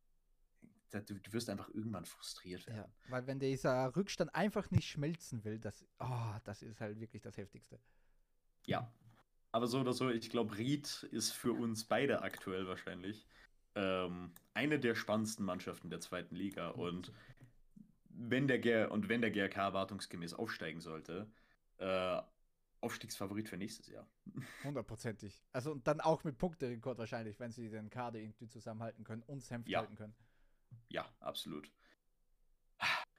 du, 0.90 1.00
du 1.00 1.32
wirst 1.32 1.50
einfach 1.50 1.68
irgendwann 1.68 2.04
frustriert 2.04 2.66
werden. 2.66 2.78
Ja, 2.78 3.10
weil 3.10 3.26
wenn 3.26 3.38
dieser 3.38 3.94
Rückstand 3.94 4.34
einfach 4.34 4.70
nicht 4.70 4.88
schmelzen 4.88 5.44
will, 5.44 5.58
das, 5.58 5.84
oh, 5.98 6.34
das 6.44 6.62
ist 6.62 6.80
halt 6.80 7.00
wirklich 7.00 7.22
das 7.22 7.36
Heftigste. 7.36 7.78
Ja, 8.64 8.92
aber 9.52 9.66
so 9.66 9.80
oder 9.80 9.92
so, 9.92 10.10
ich 10.10 10.30
glaube, 10.30 10.56
Ried 10.58 11.08
ist 11.10 11.32
für 11.32 11.52
uns 11.52 11.84
beide 11.84 12.22
aktuell 12.22 12.66
wahrscheinlich 12.66 13.26
ähm, 13.74 14.32
eine 14.54 14.78
der 14.78 14.94
spannendsten 14.94 15.44
Mannschaften 15.44 15.90
der 15.90 16.00
zweiten 16.00 16.34
Liga. 16.34 16.70
Und 16.70 17.12
wenn 18.16 18.48
der, 18.48 18.58
G 18.58 18.84
und 18.84 19.08
wenn 19.08 19.20
der 19.20 19.30
GRK 19.30 19.62
erwartungsgemäß 19.62 20.34
aufsteigen 20.34 20.80
sollte, 20.80 21.30
äh, 21.78 22.20
Aufstiegsfavorit 22.80 23.48
für 23.48 23.56
nächstes 23.56 23.88
Jahr. 23.88 24.06
Hundertprozentig. 24.64 25.44
Also 25.52 25.72
und 25.72 25.86
dann 25.86 26.00
auch 26.00 26.24
mit 26.24 26.38
Punkterekord 26.38 26.98
wahrscheinlich, 26.98 27.38
wenn 27.40 27.50
sie 27.50 27.68
den 27.68 27.90
Kader 27.90 28.18
irgendwie 28.18 28.48
zusammenhalten 28.48 29.04
können 29.04 29.22
und 29.22 29.42
Senf 29.42 29.68
ja. 29.68 29.80
halten 29.80 29.96
können. 29.96 30.14
Ja, 30.88 31.06
absolut. 31.20 31.70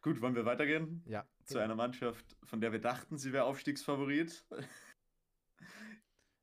Gut, 0.02 0.22
wollen 0.22 0.36
wir 0.36 0.46
weitergehen? 0.46 1.02
Ja. 1.06 1.28
Zu 1.44 1.58
einer 1.60 1.76
Mannschaft, 1.76 2.38
von 2.44 2.62
der 2.62 2.72
wir 2.72 2.80
dachten, 2.80 3.18
sie 3.18 3.34
wäre 3.34 3.46
Aufstiegsfavorit. 3.46 4.46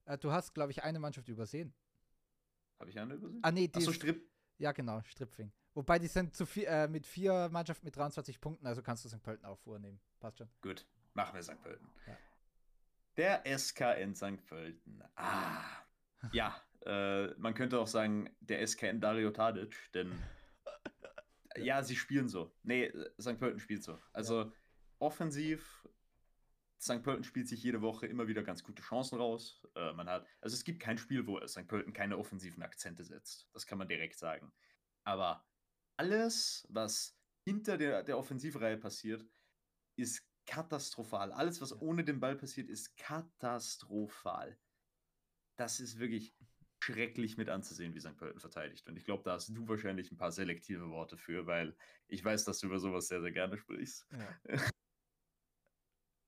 Äh, 0.07 0.19
du 0.19 0.31
hast, 0.31 0.53
glaube 0.53 0.71
ich, 0.71 0.83
eine 0.83 0.99
Mannschaft 0.99 1.31
übersehen. 1.31 1.73
Habe 2.79 2.91
ich 2.91 2.99
eine 2.99 3.15
übersehen? 3.15 3.41
Ah, 3.43 3.51
nee, 3.51 3.69
die. 3.69 3.79
Achso, 3.79 3.91
Strip. 3.91 4.29
Ja, 4.59 4.73
genau, 4.73 5.01
Stripfing. 5.03 5.51
Wobei 5.75 5.99
die 5.99 6.07
sind 6.07 6.35
zu 6.35 6.47
vier, 6.47 6.69
äh, 6.69 6.89
mit 6.89 7.07
vier 7.07 7.49
Mannschaften 7.51 7.85
mit 7.85 7.97
23 7.97 8.41
Punkten, 8.41 8.67
also 8.67 8.81
kannst 8.81 9.05
du 9.05 9.09
St. 9.09 9.23
Pölten 9.23 9.45
auch 9.45 9.59
vornehmen. 9.59 10.01
Passt 10.21 10.39
schon. 10.39 10.49
Gut, 10.63 10.87
machen 11.15 11.35
wir 11.35 11.43
St. 11.43 11.61
Pölten. 11.61 11.91
Ja. 12.07 12.17
Der 13.17 13.59
SKN 13.59 14.15
St. 14.15 14.45
Pölten. 14.47 15.03
Ah. 15.17 15.65
Ja, 16.33 16.61
äh, 16.87 17.27
man 17.39 17.55
könnte 17.55 17.79
auch 17.81 17.89
sagen, 17.89 18.35
der 18.41 18.65
SKN 18.67 19.01
Dario 19.01 19.31
Tadic, 19.31 19.93
denn 19.95 20.13
ja, 21.57 21.83
sie 21.83 21.97
spielen 21.97 22.29
so. 22.29 22.55
Nee, 22.63 22.93
St. 23.21 23.39
Pölten 23.39 23.59
spielt 23.59 23.83
so. 23.83 23.99
Also 24.13 24.43
ja. 24.43 24.53
offensiv, 25.01 25.89
St. 26.81 27.03
Pölten 27.03 27.25
spielt 27.25 27.49
sich 27.49 27.63
jede 27.65 27.83
Woche 27.83 28.07
immer 28.07 28.29
wieder 28.29 28.45
ganz 28.45 28.63
gute 28.63 28.83
Chancen 28.83 29.19
raus. 29.19 29.61
Äh, 29.75 29.93
man 29.95 30.09
hat, 30.09 30.25
also 30.41 30.55
es 30.55 30.65
gibt 30.65 30.81
kein 30.81 30.99
Spiel, 30.99 31.27
wo 31.27 31.45
St. 31.47 31.67
Pölten 31.67 31.93
keine 31.93 32.17
offensiven 32.17 32.63
Akzente 32.63 33.05
setzt. 33.05 33.49
Das 33.53 33.67
kann 33.67 33.79
man 33.79 33.89
direkt 33.89 34.19
sagen. 34.19 34.53
Aber 35.03 35.45
alles, 35.97 36.67
was 36.69 37.17
hinter 37.47 37.77
der, 37.77 38.03
der 38.03 38.19
Offensivreihe 38.19 38.77
passiert, 38.77 39.27
ist 39.97 40.23
katastrophal. 40.47 41.33
Alles, 41.33 41.61
was 41.61 41.81
ohne 41.81 42.05
den 42.05 42.21
Ball 42.21 42.37
passiert, 42.37 42.69
ist 42.69 42.97
katastrophal. 42.97 44.59
Das 45.57 45.81
ist 45.81 45.99
wirklich 45.99 46.35
schrecklich 46.83 47.37
mit 47.37 47.49
anzusehen, 47.49 47.95
wie 47.95 48.01
St. 48.01 48.17
Pölten 48.17 48.41
verteidigt. 48.41 48.87
Und 48.89 48.97
ich 48.97 49.05
glaube, 49.05 49.23
da 49.23 49.33
hast 49.33 49.49
du 49.49 49.69
wahrscheinlich 49.69 50.11
ein 50.11 50.19
paar 50.19 50.33
selektive 50.33 50.91
Worte 50.91 51.17
für, 51.17 51.47
weil 51.47 51.77
ich 52.09 52.23
weiß, 52.23 52.45
dass 52.45 52.59
du 52.59 52.67
über 52.67 52.79
sowas 52.79 53.09
sehr, 53.09 53.23
sehr 53.23 53.33
gerne 53.33 53.57
sprichst. 53.57 54.07
Ja. 54.13 54.39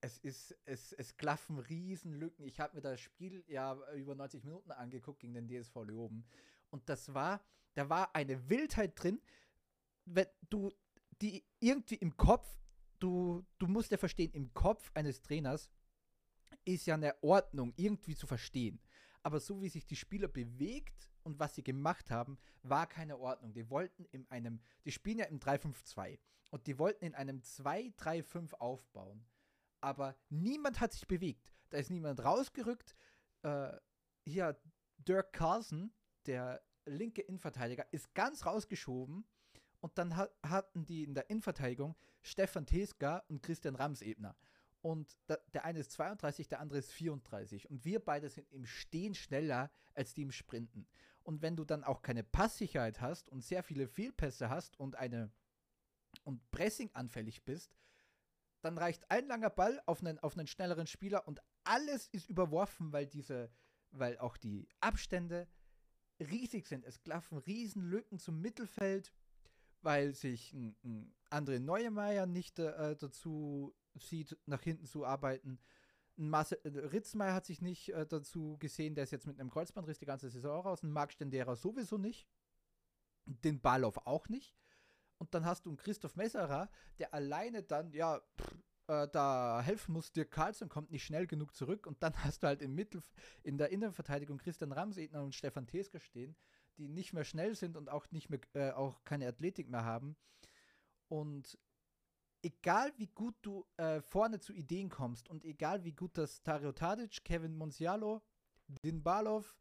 es 0.01 0.17
ist, 0.19 0.57
es, 0.65 0.93
es 0.93 1.17
klaffen 1.17 1.59
Riesenlücken. 1.59 2.45
Ich 2.45 2.59
habe 2.59 2.75
mir 2.75 2.81
das 2.81 2.99
Spiel 2.99 3.43
ja 3.47 3.77
über 3.93 4.15
90 4.15 4.43
Minuten 4.43 4.71
angeguckt 4.71 5.19
gegen 5.19 5.33
den 5.33 5.47
DSV 5.47 5.75
Leoben. 5.83 6.25
Und 6.69 6.89
das 6.89 7.13
war, 7.13 7.45
da 7.75 7.89
war 7.89 8.15
eine 8.15 8.49
Wildheit 8.49 8.93
drin, 9.01 9.21
wenn 10.07 10.27
du 10.49 10.71
die 11.21 11.43
irgendwie 11.59 11.95
im 11.95 12.15
Kopf, 12.15 12.47
du, 12.99 13.45
du 13.57 13.67
musst 13.67 13.91
ja 13.91 13.97
verstehen, 13.97 14.31
im 14.31 14.53
Kopf 14.53 14.91
eines 14.93 15.21
Trainers 15.21 15.69
ist 16.65 16.85
ja 16.85 16.95
eine 16.95 17.15
Ordnung 17.21 17.73
irgendwie 17.75 18.15
zu 18.15 18.27
verstehen. 18.27 18.79
aber 19.23 19.41
so 19.41 19.61
wie 19.61 19.67
sich 19.67 19.85
die 19.85 19.97
Spieler 19.97 20.29
bewegt 20.29 21.09
und 21.23 21.37
was 21.37 21.55
sie 21.55 21.63
gemacht 21.63 22.11
haben, 22.11 22.37
war 22.63 22.87
keine 22.87 23.17
Ordnung. 23.17 23.51
Die 23.53 23.69
wollten 23.69 24.05
in 24.05 24.25
einem, 24.31 24.61
die 24.85 24.91
spielen 24.91 25.19
ja 25.19 25.25
im 25.25 25.39
3-5-2 25.39 26.17
und 26.51 26.65
die 26.65 26.79
wollten 26.79 27.03
in 27.03 27.13
einem 27.13 27.41
2-3-5 27.41 28.53
aufbauen. 28.53 29.25
Aber 29.81 30.15
niemand 30.29 30.79
hat 30.79 30.93
sich 30.93 31.07
bewegt. 31.07 31.51
Da 31.71 31.77
ist 31.77 31.91
niemand 31.91 32.23
rausgerückt. 32.23 32.95
Äh, 33.41 33.73
hier, 34.25 34.57
Dirk 34.97 35.33
Carlson, 35.33 35.91
der 36.25 36.63
linke 36.85 37.21
Innenverteidiger, 37.21 37.85
ist 37.91 38.13
ganz 38.13 38.45
rausgeschoben. 38.45 39.25
Und 39.87 39.97
dann 39.97 40.17
hat, 40.17 40.35
hatten 40.43 40.85
die 40.85 41.05
in 41.05 41.13
der 41.13 41.29
Innenverteidigung 41.29 41.95
Stefan 42.21 42.65
Teska 42.65 43.23
und 43.29 43.41
Christian 43.41 43.75
Ramsebner. 43.75 44.35
Und 44.81 45.17
da, 45.27 45.37
der 45.53 45.63
eine 45.63 45.79
ist 45.79 45.93
32, 45.93 46.49
der 46.49 46.59
andere 46.59 46.79
ist 46.79 46.91
34. 46.91 47.69
Und 47.69 47.85
wir 47.85 48.03
beide 48.03 48.29
sind 48.29 48.51
im 48.51 48.65
Stehen 48.65 49.15
schneller 49.15 49.71
als 49.93 50.13
die 50.13 50.23
im 50.23 50.33
Sprinten. 50.33 50.89
Und 51.23 51.41
wenn 51.41 51.55
du 51.55 51.63
dann 51.63 51.85
auch 51.85 52.01
keine 52.01 52.25
Passsicherheit 52.25 52.99
hast 52.99 53.29
und 53.29 53.45
sehr 53.45 53.63
viele 53.63 53.87
Fehlpässe 53.87 54.49
hast 54.49 54.77
und 54.77 54.97
eine 54.97 55.31
und 56.25 56.51
Pressing 56.51 56.89
anfällig 56.91 57.45
bist, 57.45 57.73
dann 58.59 58.77
reicht 58.77 59.09
ein 59.09 59.25
langer 59.27 59.49
Ball 59.49 59.81
auf 59.85 60.01
einen, 60.01 60.19
auf 60.19 60.37
einen 60.37 60.47
schnelleren 60.47 60.87
Spieler 60.87 61.25
und 61.29 61.41
alles 61.63 62.09
ist 62.09 62.27
überworfen, 62.27 62.91
weil 62.91 63.07
diese, 63.07 63.49
weil 63.91 64.17
auch 64.17 64.35
die 64.35 64.67
Abstände 64.81 65.47
riesig 66.19 66.67
sind. 66.67 66.83
Es 66.83 67.01
klaffen 67.01 67.37
Riesenlücken 67.37 68.19
zum 68.19 68.41
Mittelfeld, 68.41 69.13
weil 69.81 70.13
sich 70.13 70.53
ein, 70.53 70.75
ein 70.83 71.13
André 71.29 71.59
Neuemeier 71.59 72.25
nicht 72.25 72.59
äh, 72.59 72.95
dazu 72.95 73.75
sieht, 73.95 74.37
nach 74.45 74.61
hinten 74.61 74.85
zu 74.85 75.05
arbeiten. 75.05 75.59
Marcel, 76.15 76.59
äh, 76.63 76.69
Ritzmeier 76.69 77.33
hat 77.33 77.45
sich 77.45 77.61
nicht 77.61 77.89
äh, 77.93 78.05
dazu 78.05 78.57
gesehen, 78.57 78.95
der 78.95 79.03
ist 79.03 79.11
jetzt 79.11 79.27
mit 79.27 79.39
einem 79.39 79.49
Kreuzbandriss 79.49 79.99
die 79.99 80.05
ganze 80.05 80.29
Saison 80.29 80.61
raus. 80.61 80.83
Ein 80.83 80.91
Marc 80.91 81.13
Stendera 81.13 81.55
sowieso 81.55 81.97
nicht. 81.97 82.27
Den 83.25 83.61
Balauf 83.61 84.05
auch 84.05 84.29
nicht. 84.29 84.57
Und 85.17 85.33
dann 85.33 85.45
hast 85.45 85.65
du 85.65 85.69
einen 85.69 85.77
Christoph 85.77 86.15
Messerer, 86.15 86.69
der 86.99 87.13
alleine 87.13 87.63
dann, 87.63 87.91
ja, 87.91 88.21
pff, 88.39 88.55
äh, 88.87 89.07
da 89.09 89.61
helfen 89.61 89.93
muss. 89.93 90.11
Dirk 90.11 90.31
Carlson 90.31 90.69
kommt 90.69 90.91
nicht 90.91 91.05
schnell 91.05 91.27
genug 91.27 91.55
zurück. 91.55 91.85
Und 91.87 92.01
dann 92.01 92.13
hast 92.23 92.43
du 92.43 92.47
halt 92.47 92.61
im 92.61 92.73
Mittel, 92.73 93.01
in 93.43 93.57
der 93.57 93.69
Innenverteidigung 93.69 94.37
Christian 94.37 94.71
Ramsedner 94.71 95.23
und 95.23 95.35
Stefan 95.35 95.67
Tesker 95.67 95.99
stehen, 95.99 96.35
die 96.77 96.87
nicht 96.87 97.13
mehr 97.13 97.23
schnell 97.23 97.55
sind 97.55 97.75
und 97.75 97.89
auch 97.89 98.09
nicht 98.11 98.29
mehr, 98.29 98.39
äh, 98.53 98.71
auch 98.71 99.03
keine 99.03 99.27
Athletik 99.27 99.69
mehr 99.69 99.85
haben. 99.85 100.15
Und 101.07 101.57
egal 102.41 102.93
wie 102.97 103.07
gut 103.07 103.35
du 103.41 103.65
äh, 103.77 104.01
vorne 104.01 104.39
zu 104.39 104.53
Ideen 104.53 104.89
kommst 104.89 105.29
und 105.29 105.43
egal 105.43 105.83
wie 105.83 105.93
gut 105.93 106.17
das 106.17 106.41
Tario 106.43 106.71
Tadic, 106.71 107.23
Kevin 107.23 107.55
Monsialo, 107.55 108.21
Din 108.67 109.03
Balov 109.03 109.55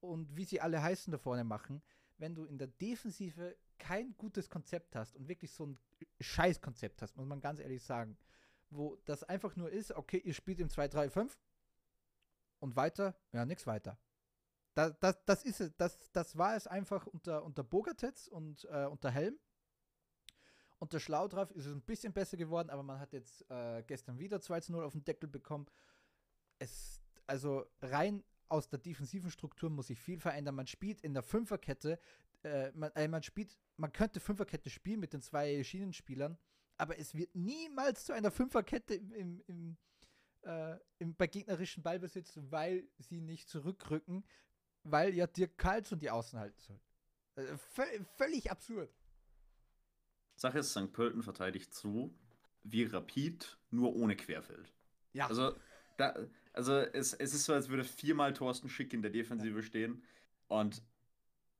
und 0.00 0.36
wie 0.36 0.44
sie 0.44 0.60
alle 0.60 0.82
heißen 0.82 1.10
da 1.12 1.18
vorne 1.18 1.44
machen, 1.44 1.82
wenn 2.18 2.34
du 2.34 2.44
in 2.44 2.58
der 2.58 2.68
Defensive 2.68 3.56
kein 3.78 4.16
gutes 4.16 4.48
Konzept 4.48 4.96
hast 4.96 5.16
und 5.16 5.28
wirklich 5.28 5.52
so 5.52 5.66
ein 5.66 5.78
Scheißkonzept 6.20 7.02
hast, 7.02 7.16
muss 7.16 7.26
man 7.26 7.40
ganz 7.40 7.60
ehrlich 7.60 7.82
sagen, 7.82 8.16
wo 8.70 8.96
das 9.04 9.24
einfach 9.24 9.56
nur 9.56 9.70
ist, 9.70 9.92
okay, 9.92 10.18
ihr 10.18 10.34
spielt 10.34 10.60
im 10.60 10.68
2-3-5 10.68 11.36
und 12.60 12.76
weiter, 12.76 13.16
ja, 13.32 13.44
nichts 13.44 13.66
weiter. 13.66 13.98
Das, 14.74 14.98
das, 14.98 15.24
das 15.24 15.44
ist 15.44 15.60
es, 15.60 15.76
das, 15.76 15.98
das 16.12 16.36
war 16.36 16.56
es 16.56 16.66
einfach 16.66 17.06
unter, 17.06 17.44
unter 17.44 17.62
Bogatets 17.62 18.28
und 18.28 18.64
äh, 18.70 18.86
unter 18.86 19.10
Helm. 19.10 19.38
Unter 20.78 20.98
Schlaudraff 21.00 21.50
ist 21.52 21.66
es 21.66 21.72
ein 21.72 21.82
bisschen 21.82 22.12
besser 22.12 22.36
geworden, 22.36 22.70
aber 22.70 22.82
man 22.82 22.98
hat 22.98 23.12
jetzt 23.12 23.48
äh, 23.50 23.82
gestern 23.86 24.18
wieder 24.18 24.40
2 24.40 24.60
0 24.68 24.84
auf 24.84 24.92
den 24.92 25.04
Deckel 25.04 25.28
bekommen. 25.28 25.66
Es, 26.58 27.00
also 27.26 27.64
rein 27.80 28.22
aus 28.48 28.68
der 28.68 28.78
defensiven 28.78 29.30
Struktur 29.30 29.70
muss 29.70 29.86
sich 29.86 30.00
viel 30.00 30.20
verändern. 30.20 30.56
Man 30.56 30.66
spielt 30.66 31.00
in 31.00 31.14
der 31.14 31.22
Fünferkette, 31.22 31.98
äh, 32.42 32.70
man, 32.72 32.90
äh, 32.96 33.08
man 33.08 33.22
spielt, 33.22 33.56
man 33.76 33.92
könnte 33.92 34.20
Fünferkette 34.20 34.70
spielen 34.70 35.00
mit 35.00 35.12
den 35.12 35.22
zwei 35.22 35.62
Schienenspielern, 35.62 36.36
aber 36.76 36.98
es 36.98 37.14
wird 37.14 37.34
niemals 37.34 38.04
zu 38.04 38.12
einer 38.12 38.30
Fünferkette 38.30 38.94
im, 38.94 39.12
im, 39.12 39.42
im, 39.46 39.76
äh, 40.42 40.76
im 40.98 41.14
bei 41.14 41.28
gegnerischen 41.28 41.82
Ballbesitz, 41.82 42.38
weil 42.50 42.86
sie 42.98 43.20
nicht 43.20 43.48
zurückrücken, 43.48 44.24
weil 44.84 45.14
ja 45.14 45.26
Dirk 45.26 45.58
Karlsson 45.58 45.98
die 45.98 46.10
Außen 46.10 46.38
halten 46.38 46.60
soll. 46.60 46.80
Äh, 47.36 47.56
völlig 48.16 48.50
absurd. 48.50 48.94
Sache 50.36 50.58
ist, 50.58 50.72
St. 50.72 50.92
Pölten 50.92 51.22
verteidigt 51.22 51.74
so 51.74 52.14
wie 52.62 52.84
Rapid, 52.84 53.58
nur 53.70 53.94
ohne 53.94 54.16
Querfeld. 54.16 54.72
Ja. 55.12 55.26
Also, 55.28 55.54
da, 55.96 56.14
also 56.52 56.78
es, 56.78 57.12
es 57.12 57.34
ist 57.34 57.44
so, 57.44 57.52
als 57.52 57.68
würde 57.68 57.84
viermal 57.84 58.32
Thorsten 58.32 58.68
Schick 58.68 58.92
in 58.92 59.02
der 59.02 59.10
Defensive 59.10 59.56
ja. 59.56 59.62
stehen. 59.62 60.02
Und 60.48 60.82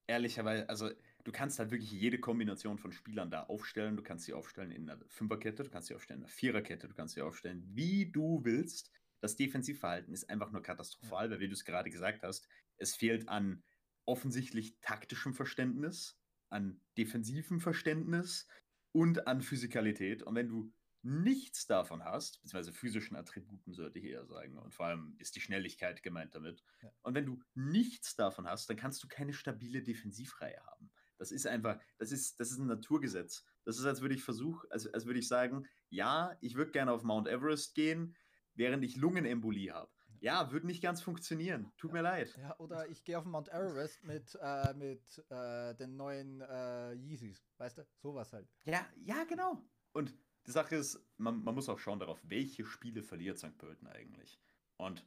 ehrlicherweise, 0.06 0.68
also 0.68 0.90
du 1.24 1.32
kannst 1.32 1.58
halt 1.58 1.70
wirklich 1.70 1.90
jede 1.90 2.18
Kombination 2.18 2.78
von 2.78 2.92
Spielern 2.92 3.30
da 3.30 3.44
aufstellen. 3.44 3.96
Du 3.96 4.02
kannst 4.02 4.24
sie 4.24 4.32
aufstellen 4.32 4.70
in 4.70 4.88
einer 4.88 5.00
Fünferkette, 5.08 5.62
du 5.62 5.70
kannst 5.70 5.88
sie 5.88 5.94
aufstellen 5.94 6.20
in 6.20 6.24
einer 6.24 6.32
Viererkette, 6.32 6.88
du 6.88 6.94
kannst 6.94 7.14
sie 7.14 7.22
aufstellen, 7.22 7.62
wie 7.74 8.10
du 8.10 8.44
willst. 8.44 8.90
Das 9.20 9.36
Defensivverhalten 9.36 10.12
ist 10.12 10.28
einfach 10.28 10.50
nur 10.50 10.62
katastrophal, 10.62 11.26
ja. 11.26 11.30
weil, 11.32 11.40
wie 11.40 11.48
du 11.48 11.54
es 11.54 11.64
gerade 11.64 11.90
gesagt 11.90 12.22
hast, 12.22 12.46
es 12.78 12.94
fehlt 12.96 13.28
an 13.28 13.62
offensichtlich 14.04 14.78
taktischem 14.80 15.34
Verständnis, 15.34 16.18
an 16.50 16.80
defensivem 16.96 17.60
Verständnis, 17.60 18.46
und 18.94 19.26
an 19.26 19.42
Physikalität. 19.42 20.22
Und 20.22 20.36
wenn 20.36 20.48
du 20.48 20.72
nichts 21.02 21.66
davon 21.66 22.04
hast, 22.04 22.40
beziehungsweise 22.40 22.72
physischen 22.72 23.16
Attributen 23.16 23.74
sollte 23.74 23.98
ich 23.98 24.06
eher 24.06 24.24
sagen, 24.24 24.56
und 24.56 24.72
vor 24.72 24.86
allem 24.86 25.16
ist 25.18 25.36
die 25.36 25.40
Schnelligkeit 25.40 26.02
gemeint 26.02 26.34
damit. 26.34 26.62
Ja. 26.80 26.90
Und 27.02 27.14
wenn 27.14 27.26
du 27.26 27.42
nichts 27.54 28.16
davon 28.16 28.46
hast, 28.46 28.70
dann 28.70 28.76
kannst 28.76 29.02
du 29.02 29.08
keine 29.08 29.34
stabile 29.34 29.82
Defensivreihe 29.82 30.64
haben. 30.64 30.90
Das 31.18 31.30
ist 31.32 31.46
einfach, 31.46 31.78
das 31.98 32.12
ist, 32.12 32.40
das 32.40 32.50
ist 32.50 32.58
ein 32.58 32.68
Naturgesetz. 32.68 33.44
Das 33.64 33.78
ist, 33.78 33.84
als 33.84 34.00
würde 34.00 34.14
ich 34.14 34.22
versuchen, 34.22 34.66
als, 34.70 34.86
als 34.86 35.06
würde 35.06 35.18
ich 35.18 35.28
sagen, 35.28 35.66
ja, 35.90 36.36
ich 36.40 36.54
würde 36.54 36.72
gerne 36.72 36.92
auf 36.92 37.02
Mount 37.02 37.28
Everest 37.28 37.74
gehen, 37.74 38.16
während 38.54 38.84
ich 38.84 38.96
Lungenembolie 38.96 39.72
habe. 39.72 39.92
Ja, 40.24 40.50
würde 40.52 40.66
nicht 40.66 40.82
ganz 40.82 41.02
funktionieren. 41.02 41.70
Tut 41.76 41.90
ja. 41.90 41.96
mir 41.96 42.02
leid. 42.02 42.34
Ja, 42.40 42.58
oder 42.58 42.88
ich 42.88 43.04
gehe 43.04 43.18
auf 43.18 43.26
Mount 43.26 43.50
Everest 43.50 44.02
mit, 44.04 44.34
äh, 44.40 44.72
mit 44.72 45.22
äh, 45.28 45.74
den 45.74 45.96
neuen 45.96 46.40
äh, 46.40 46.94
Yeezys. 46.94 47.46
Weißt 47.58 47.76
du? 47.76 47.86
Sowas 47.98 48.32
halt. 48.32 48.48
Ja, 48.64 48.86
ja, 49.04 49.24
genau. 49.24 49.62
Und 49.92 50.14
die 50.46 50.50
Sache 50.50 50.76
ist, 50.76 50.98
man, 51.18 51.44
man 51.44 51.54
muss 51.54 51.68
auch 51.68 51.78
schauen 51.78 51.98
darauf, 51.98 52.18
welche 52.24 52.64
Spiele 52.64 53.02
verliert 53.02 53.38
St. 53.38 53.58
Pölten 53.58 53.86
eigentlich. 53.86 54.40
Und 54.78 55.06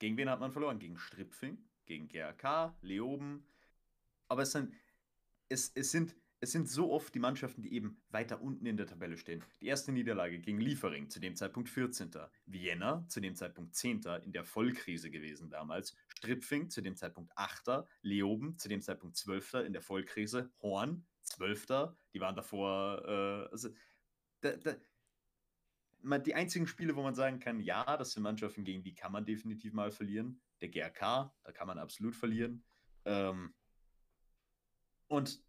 gegen 0.00 0.16
wen 0.16 0.28
hat 0.28 0.40
man 0.40 0.50
verloren? 0.50 0.80
Gegen 0.80 0.98
Stripfing, 0.98 1.64
gegen 1.84 2.08
GRK, 2.08 2.76
Leoben. 2.80 3.46
Aber 4.26 4.42
es 4.42 4.50
sind, 4.50 4.74
es, 5.48 5.70
es 5.76 5.92
sind 5.92 6.16
es 6.40 6.52
sind 6.52 6.68
so 6.68 6.92
oft 6.92 7.14
die 7.14 7.18
Mannschaften, 7.18 7.62
die 7.62 7.72
eben 7.72 8.00
weiter 8.10 8.42
unten 8.42 8.66
in 8.66 8.76
der 8.76 8.86
Tabelle 8.86 9.16
stehen. 9.16 9.42
Die 9.60 9.66
erste 9.66 9.90
Niederlage 9.92 10.38
gegen 10.38 10.60
Liefering, 10.60 11.08
zu 11.08 11.18
dem 11.18 11.34
Zeitpunkt 11.34 11.68
14. 11.68 12.10
Vienna, 12.44 13.06
zu 13.08 13.20
dem 13.20 13.34
Zeitpunkt 13.34 13.74
10. 13.74 14.02
in 14.22 14.32
der 14.32 14.44
Vollkrise 14.44 15.10
gewesen 15.10 15.48
damals. 15.48 15.96
Stripfing, 16.08 16.68
zu 16.68 16.82
dem 16.82 16.96
Zeitpunkt 16.96 17.32
8. 17.36 17.86
Leoben, 18.02 18.58
zu 18.58 18.68
dem 18.68 18.82
Zeitpunkt 18.82 19.16
12. 19.16 19.54
in 19.66 19.72
der 19.72 19.82
Vollkrise. 19.82 20.50
Horn, 20.60 21.06
12. 21.22 21.94
Die 22.12 22.20
waren 22.20 22.36
davor, 22.36 23.02
äh, 23.06 23.50
also, 23.50 23.70
da, 24.40 24.56
da, 24.56 24.76
man, 26.02 26.22
die 26.22 26.34
einzigen 26.34 26.66
Spiele, 26.66 26.96
wo 26.96 27.02
man 27.02 27.14
sagen 27.14 27.40
kann, 27.40 27.60
ja, 27.60 27.96
das 27.96 28.12
sind 28.12 28.22
Mannschaften, 28.22 28.64
gegen 28.64 28.82
die 28.82 28.94
kann 28.94 29.12
man 29.12 29.24
definitiv 29.24 29.72
mal 29.72 29.90
verlieren. 29.90 30.40
Der 30.60 30.68
GRK, 30.68 31.34
da 31.42 31.52
kann 31.52 31.66
man 31.66 31.78
absolut 31.78 32.14
verlieren. 32.14 32.62
Ähm, 33.06 33.54
und 35.08 35.45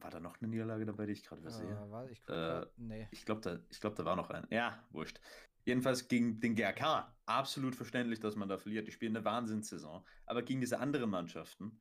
war, 0.00 0.10
da 0.10 0.20
noch 0.20 0.40
eine 0.40 0.48
Niederlage 0.48 0.86
dabei, 0.86 1.06
die 1.06 1.12
ich 1.12 1.24
gerade 1.24 1.40
übersehe? 1.40 1.70
Äh, 1.70 1.90
war, 1.90 2.10
ich 2.10 2.28
äh, 2.28 2.66
nee. 2.76 3.08
Ich 3.10 3.24
glaube, 3.24 3.40
da, 3.40 3.58
glaub, 3.80 3.94
da 3.94 4.04
war 4.04 4.16
noch 4.16 4.30
ein. 4.30 4.46
Ja, 4.50 4.82
wurscht. 4.90 5.20
Jedenfalls 5.64 6.08
gegen 6.08 6.40
den 6.40 6.54
GRK. 6.54 7.14
Absolut 7.26 7.74
verständlich, 7.74 8.20
dass 8.20 8.36
man 8.36 8.48
da 8.48 8.58
verliert. 8.58 8.86
Die 8.86 8.92
spielen 8.92 9.16
eine 9.16 9.24
Wahnsinnssaison. 9.24 10.04
Aber 10.26 10.42
gegen 10.42 10.60
diese 10.60 10.78
anderen 10.78 11.10
Mannschaften, 11.10 11.80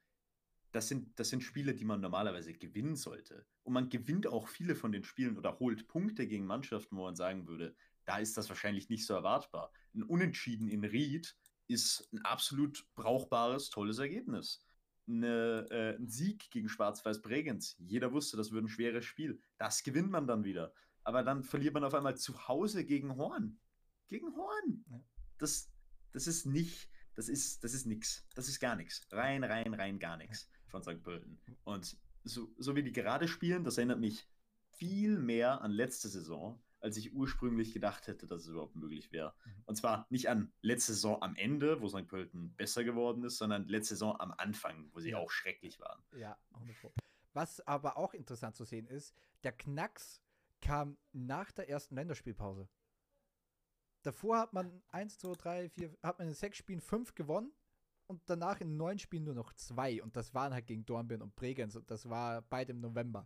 das 0.71 0.87
sind, 0.87 1.19
das 1.19 1.29
sind 1.29 1.43
Spiele, 1.43 1.75
die 1.75 1.85
man 1.85 2.01
normalerweise 2.01 2.53
gewinnen 2.53 2.95
sollte. 2.95 3.45
Und 3.63 3.73
man 3.73 3.89
gewinnt 3.89 4.25
auch 4.25 4.47
viele 4.47 4.75
von 4.75 4.91
den 4.91 5.03
Spielen 5.03 5.37
oder 5.37 5.59
holt 5.59 5.87
Punkte 5.87 6.27
gegen 6.27 6.45
Mannschaften, 6.45 6.97
wo 6.97 7.03
man 7.03 7.15
sagen 7.15 7.47
würde, 7.47 7.75
da 8.05 8.17
ist 8.17 8.37
das 8.37 8.49
wahrscheinlich 8.49 8.89
nicht 8.89 9.05
so 9.05 9.13
erwartbar. 9.13 9.71
Ein 9.93 10.03
Unentschieden 10.03 10.67
in 10.67 10.83
Ried 10.83 11.35
ist 11.67 12.09
ein 12.11 12.19
absolut 12.25 12.85
brauchbares, 12.95 13.69
tolles 13.69 13.99
Ergebnis 13.99 14.65
eine, 15.07 15.67
äh, 15.69 15.95
ein 15.97 16.07
Sieg 16.07 16.49
gegen 16.51 16.69
Schwarz-Weiß 16.69 17.21
Bregenz. 17.21 17.75
Jeder 17.79 18.11
wusste, 18.11 18.37
das 18.37 18.51
wird 18.51 18.63
ein 18.63 18.69
schweres 18.69 19.05
Spiel. 19.05 19.39
Das 19.57 19.83
gewinnt 19.83 20.11
man 20.11 20.27
dann 20.27 20.43
wieder. 20.43 20.73
Aber 21.03 21.23
dann 21.23 21.43
verliert 21.43 21.73
man 21.73 21.83
auf 21.83 21.93
einmal 21.93 22.17
zu 22.17 22.47
Hause 22.47 22.85
gegen 22.85 23.17
Horn. 23.17 23.59
Gegen 24.07 24.35
Horn. 24.35 24.85
Ja. 24.89 25.03
Das, 25.37 25.69
das 26.11 26.27
ist 26.27 26.45
nicht, 26.45 26.89
das 27.15 27.27
ist, 27.27 27.63
das 27.63 27.73
ist 27.73 27.85
nix. 27.85 28.25
Das 28.35 28.47
ist 28.47 28.59
gar 28.59 28.75
nichts. 28.75 29.05
Rein, 29.11 29.43
rein, 29.43 29.73
rein 29.73 29.99
gar 29.99 30.17
nichts 30.17 30.49
von 30.67 30.81
St. 30.81 31.03
Pölten. 31.03 31.39
Und 31.65 31.97
so, 32.23 32.53
so 32.57 32.75
wie 32.75 32.83
die 32.83 32.93
gerade 32.93 33.27
spielen, 33.27 33.63
das 33.63 33.77
erinnert 33.77 33.99
mich 33.99 34.27
viel 34.77 35.19
mehr 35.19 35.61
an 35.61 35.71
letzte 35.71 36.07
Saison, 36.07 36.62
als 36.83 36.97
ich 36.97 37.13
ursprünglich 37.13 37.73
gedacht 37.73 38.07
hätte, 38.07 38.27
dass 38.27 38.41
es 38.41 38.47
überhaupt 38.49 38.75
möglich 38.75 39.11
wäre. 39.11 39.33
Mhm. 39.45 39.63
Und 39.65 39.75
zwar 39.75 40.05
nicht 40.09 40.29
an 40.29 40.51
letzte 40.61 40.93
Saison 40.93 41.21
am 41.21 41.35
Ende, 41.35 41.81
wo 41.81 41.87
St. 41.87 42.07
Pölten 42.07 42.53
besser 42.55 42.83
geworden 42.83 43.23
ist, 43.23 43.37
sondern 43.37 43.67
letzte 43.67 43.95
Saison 43.95 44.19
am 44.19 44.31
Anfang, 44.33 44.89
wo 44.93 44.99
sie 44.99 45.11
Ja. 45.11 45.17
auch 45.17 45.31
schrecklich 45.31 45.79
waren. 45.79 46.03
Ja, 46.15 46.37
100 46.53 46.79
Pro. 46.81 46.93
Was 47.33 47.61
aber 47.65 47.97
auch 47.97 48.13
interessant 48.13 48.55
zu 48.55 48.65
sehen 48.65 48.85
ist, 48.87 49.15
der 49.43 49.53
Knacks 49.53 50.21
kam 50.61 50.97
nach 51.13 51.51
der 51.51 51.69
ersten 51.69 51.95
Länderspielpause. 51.95 52.67
Davor 54.03 54.37
hat 54.39 54.53
man 54.53 54.83
1, 54.89 55.17
2, 55.17 55.33
3, 55.35 55.69
4, 55.69 55.97
hat 56.03 56.19
man 56.19 56.27
in 56.27 56.33
sechs 56.33 56.57
Spielen 56.57 56.81
fünf 56.81 57.15
gewonnen 57.15 57.53
und 58.07 58.21
danach 58.29 58.59
in 58.59 58.75
neun 58.75 58.99
Spielen 58.99 59.23
nur 59.23 59.33
noch 59.33 59.53
zwei. 59.53 60.03
Und 60.03 60.17
das 60.17 60.33
waren 60.33 60.53
halt 60.53 60.67
gegen 60.67 60.85
Dornbirn 60.85 61.21
und 61.21 61.35
Bregenz 61.35 61.75
und 61.75 61.89
das 61.89 62.09
war 62.09 62.41
beide 62.41 62.73
im 62.73 62.81
November. 62.81 63.25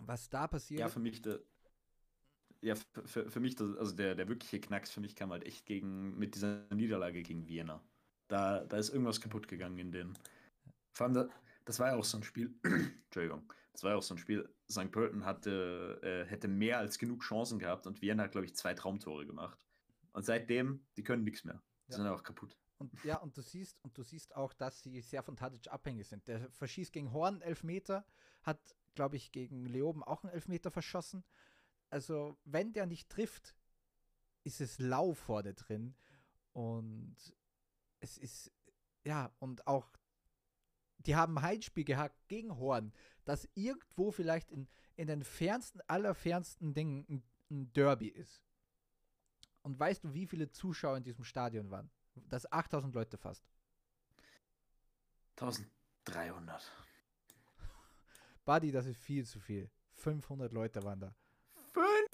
Was 0.00 0.28
da 0.28 0.48
passiert. 0.48 0.80
Ja, 0.80 0.88
für 0.88 0.98
mich 1.00 1.22
der. 1.22 1.40
Ja, 2.64 2.74
für, 3.04 3.30
für, 3.30 3.40
mich, 3.40 3.56
das, 3.56 3.76
also 3.76 3.94
der, 3.94 4.14
der 4.14 4.26
wirkliche 4.28 4.58
Knacks 4.58 4.90
für 4.90 5.00
mich 5.00 5.14
kam 5.14 5.30
halt 5.32 5.44
echt 5.44 5.66
gegen, 5.66 6.16
mit 6.16 6.34
dieser 6.34 6.66
Niederlage 6.74 7.22
gegen 7.22 7.46
Vienna. 7.46 7.82
Da, 8.28 8.64
da 8.64 8.78
ist 8.78 8.88
irgendwas 8.88 9.20
kaputt 9.20 9.48
gegangen 9.48 9.78
in 9.78 9.92
den. 9.92 10.18
Vor 10.96 11.06
allem, 11.06 11.14
da, 11.14 11.28
das 11.66 11.78
war 11.78 11.88
ja 11.88 11.96
auch 11.96 12.04
so 12.04 12.16
ein 12.16 12.22
Spiel. 12.22 12.54
Entschuldigung. 13.04 13.52
Das 13.72 13.82
war 13.82 13.90
ja 13.90 13.96
auch 13.96 14.02
so 14.02 14.14
ein 14.14 14.18
Spiel. 14.18 14.48
St. 14.70 14.90
Pölten 14.90 15.24
hatte, 15.26 16.00
äh, 16.02 16.24
hätte 16.30 16.48
mehr 16.48 16.78
als 16.78 16.98
genug 16.98 17.22
Chancen 17.22 17.58
gehabt 17.58 17.86
und 17.86 18.00
Vienna 18.00 18.22
hat, 18.22 18.32
glaube 18.32 18.46
ich, 18.46 18.54
zwei 18.54 18.72
Traumtore 18.72 19.26
gemacht. 19.26 19.58
Und 20.12 20.24
seitdem, 20.24 20.86
die 20.96 21.02
können 21.02 21.24
nichts 21.24 21.44
mehr. 21.44 21.60
Die 21.88 21.92
Ja. 21.92 21.96
sind 21.98 22.06
auch 22.06 22.22
kaputt. 22.22 22.56
Und 22.78 22.92
ja, 23.04 23.18
und 23.18 23.36
du 23.36 23.42
siehst, 23.42 23.82
und 23.84 23.98
du 23.98 24.02
siehst 24.02 24.34
auch, 24.34 24.52
dass 24.54 24.82
sie 24.82 25.00
sehr 25.00 25.22
von 25.22 25.36
Tadic 25.36 25.68
abhängig 25.70 26.08
sind. 26.08 26.26
Der 26.28 26.50
verschießt 26.52 26.92
gegen 26.92 27.12
Horn 27.12 27.40
Elfmeter, 27.40 28.06
hat, 28.42 28.74
glaube 28.94 29.16
ich, 29.16 29.32
gegen 29.32 29.66
Leoben 29.66 30.02
auch 30.02 30.22
einen 30.22 30.32
Elfmeter 30.32 30.70
verschossen. 30.70 31.24
Also, 31.90 32.36
wenn 32.44 32.72
der 32.72 32.86
nicht 32.86 33.08
trifft, 33.08 33.54
ist 34.42 34.60
es 34.60 34.78
lau 34.78 35.14
vorne 35.14 35.54
drin. 35.54 35.94
Und 36.52 37.16
es 38.00 38.18
ist, 38.18 38.52
ja, 39.04 39.32
und 39.38 39.66
auch, 39.66 39.90
die 40.98 41.16
haben 41.16 41.42
Heimspiel 41.42 41.84
gehabt 41.84 42.28
gegen 42.28 42.56
Horn, 42.56 42.92
das 43.24 43.48
irgendwo 43.54 44.10
vielleicht 44.10 44.50
in, 44.50 44.68
in 44.96 45.08
den 45.08 45.24
fernsten, 45.24 45.80
allerfernsten 45.86 46.74
Dingen 46.74 47.04
ein, 47.08 47.22
ein 47.50 47.72
Derby 47.72 48.08
ist. 48.08 48.42
Und 49.62 49.78
weißt 49.80 50.04
du, 50.04 50.12
wie 50.12 50.26
viele 50.26 50.50
Zuschauer 50.50 50.98
in 50.98 51.04
diesem 51.04 51.24
Stadion 51.24 51.70
waren? 51.70 51.90
Das 52.14 52.50
8000 52.50 52.94
Leute 52.94 53.16
fast. 53.16 53.44
1300. 55.36 56.70
Buddy, 58.44 58.70
das 58.70 58.86
ist 58.86 58.98
viel 58.98 59.26
zu 59.26 59.40
viel. 59.40 59.70
500 59.94 60.52
Leute 60.52 60.82
waren 60.84 61.00
da. 61.00 61.16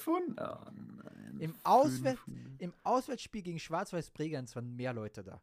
500. 0.00 0.38
Oh 0.38 0.70
nein. 0.72 1.36
Im, 1.40 1.54
Auswär 1.64 2.16
500. 2.16 2.62
Im 2.62 2.74
Auswärtsspiel 2.82 3.42
gegen 3.42 3.58
Schwarz-Weiß 3.58 4.10
Bregenz 4.10 4.54
waren 4.56 4.76
mehr 4.76 4.92
Leute 4.92 5.22
da. 5.22 5.42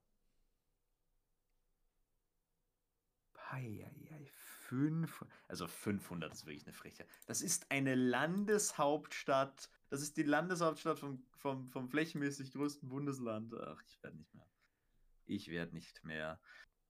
Eieiei, 3.50 4.30
fünf, 4.68 5.26
also 5.48 5.68
500 5.68 6.34
ist 6.34 6.46
wirklich 6.46 6.66
eine 6.66 6.74
Frechheit. 6.74 7.08
Das 7.26 7.42
ist 7.42 7.72
eine 7.72 7.96
Landeshauptstadt. 7.96 9.70
Das 9.90 10.02
ist 10.02 10.18
die 10.18 10.24
Landeshauptstadt 10.24 11.00
vom, 11.00 11.26
vom, 11.32 11.70
vom 11.70 11.90
flächenmäßig 11.90 12.52
größten 12.52 12.90
Bundesland. 12.90 13.54
Ach, 13.54 13.82
ich 13.86 14.04
werde 14.04 14.18
nicht 14.18 14.34
mehr. 14.36 14.48
Ich 15.26 15.48
werde 15.50 15.74
nicht 15.74 16.04
mehr. 16.04 16.40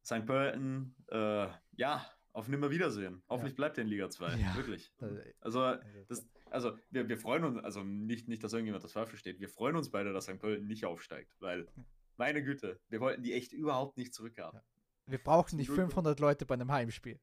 St. 0.03 0.25
Pölten, 0.25 0.95
äh, 1.09 1.49
ja, 1.73 2.09
auf 2.37 2.47
Nimmerwiedersehen. 2.47 3.23
Hoffentlich 3.29 3.55
bleibt 3.55 3.79
er 3.79 3.83
in 3.83 3.89
Liga 3.89 4.11
2. 4.11 4.35
Ja. 4.35 4.55
Wirklich. 4.55 4.93
Äh, 5.01 5.33
Also, 5.41 5.75
das, 6.07 6.29
also 6.51 6.77
wir, 6.91 7.09
wir 7.09 7.17
freuen 7.17 7.43
uns, 7.43 7.63
also 7.63 7.83
nicht, 7.83 8.27
nicht, 8.27 8.43
dass 8.43 8.53
irgendjemand 8.53 8.83
das 8.83 8.91
falsch 8.93 9.09
versteht, 9.09 9.39
wir 9.39 9.49
freuen 9.49 9.75
uns 9.75 9.89
beide, 9.89 10.13
dass 10.13 10.25
St. 10.25 10.37
Pölten 10.37 10.67
nicht 10.67 10.85
aufsteigt, 10.85 11.35
weil, 11.39 11.67
meine 12.15 12.43
Güte, 12.43 12.79
wir 12.89 12.99
wollten 12.99 13.23
die 13.23 13.33
echt 13.33 13.53
überhaupt 13.53 13.97
nicht 13.97 14.13
zurückhaben. 14.13 14.61
Wir 15.07 15.17
brauchen 15.17 15.57
nicht 15.57 15.67
Zum 15.67 15.75
500 15.77 16.19
Leute 16.19 16.45
bei 16.45 16.53
einem 16.53 16.71
Heimspiel. 16.71 17.19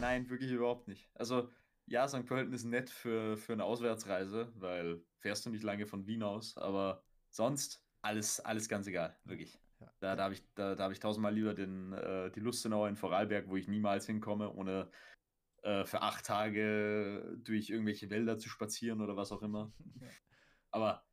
Nein, 0.00 0.30
wirklich 0.30 0.50
überhaupt 0.50 0.88
nicht. 0.88 1.10
Also, 1.14 1.50
ja, 1.84 2.08
St. 2.08 2.24
Pölten 2.24 2.54
ist 2.54 2.64
nett 2.64 2.88
für, 2.88 3.36
für 3.36 3.52
eine 3.52 3.64
Auswärtsreise, 3.64 4.50
weil 4.54 5.02
fährst 5.18 5.44
du 5.44 5.50
nicht 5.50 5.64
lange 5.64 5.86
von 5.86 6.06
Wien 6.06 6.22
aus, 6.22 6.56
aber 6.56 7.02
sonst 7.28 7.84
alles, 8.00 8.40
alles 8.40 8.68
ganz 8.70 8.86
egal, 8.86 9.18
wirklich. 9.24 9.58
Ja. 9.80 9.92
Da, 10.00 10.16
da 10.16 10.24
habe 10.24 10.34
ich, 10.34 10.42
da, 10.54 10.74
da 10.74 10.84
hab 10.84 10.92
ich 10.92 11.00
tausendmal 11.00 11.34
lieber 11.34 11.54
den, 11.54 11.92
äh, 11.92 12.30
die 12.30 12.40
Lustenauer 12.40 12.88
in 12.88 12.96
Vorarlberg, 12.96 13.48
wo 13.48 13.56
ich 13.56 13.68
niemals 13.68 14.06
hinkomme, 14.06 14.52
ohne 14.52 14.90
äh, 15.62 15.84
für 15.84 16.02
acht 16.02 16.24
Tage 16.24 17.36
durch 17.42 17.70
irgendwelche 17.70 18.08
Wälder 18.10 18.38
zu 18.38 18.48
spazieren 18.48 19.00
oder 19.00 19.16
was 19.16 19.32
auch 19.32 19.42
immer. 19.42 19.72
Ja, 20.00 20.08
Aber 20.70 21.06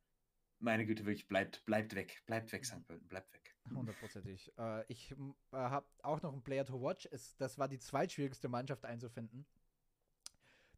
meine 0.58 0.86
Güte, 0.86 1.04
wirklich, 1.04 1.26
bleibt, 1.26 1.64
bleibt 1.64 1.94
weg, 1.94 2.22
bleibt 2.26 2.52
weg, 2.52 2.64
St. 2.64 2.84
Pölten, 2.86 3.08
bleibt 3.08 3.32
weg. 3.32 3.54
Hundertprozentig. 3.72 4.52
Äh, 4.58 4.84
ich 4.88 5.12
äh, 5.12 5.16
habe 5.52 5.86
auch 6.02 6.22
noch 6.22 6.32
einen 6.32 6.42
Player 6.42 6.64
to 6.64 6.80
watch. 6.80 7.08
Es, 7.10 7.36
das 7.36 7.58
war 7.58 7.68
die 7.68 7.78
zweitschwierigste 7.78 8.48
Mannschaft 8.48 8.84
einzufinden. 8.84 9.46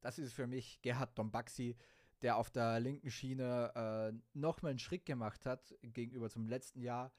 Das 0.01 0.19
ist 0.19 0.35
für 0.35 0.47
mich 0.47 0.81
Gerhard 0.83 1.19
Dombaxi, 1.19 1.77
der 2.23 2.37
auf 2.37 2.51
der 2.51 2.81
linken 2.81 3.11
Schiene 3.11 3.73
äh, 3.75 4.39
nochmal 4.39 4.71
einen 4.71 4.79
Schritt 4.79 5.05
gemacht 5.05 5.47
hat 5.47 5.75
gegenüber 5.83 6.31
zum 6.31 6.47
letzten 6.47 6.81
Jahr. 6.81 7.13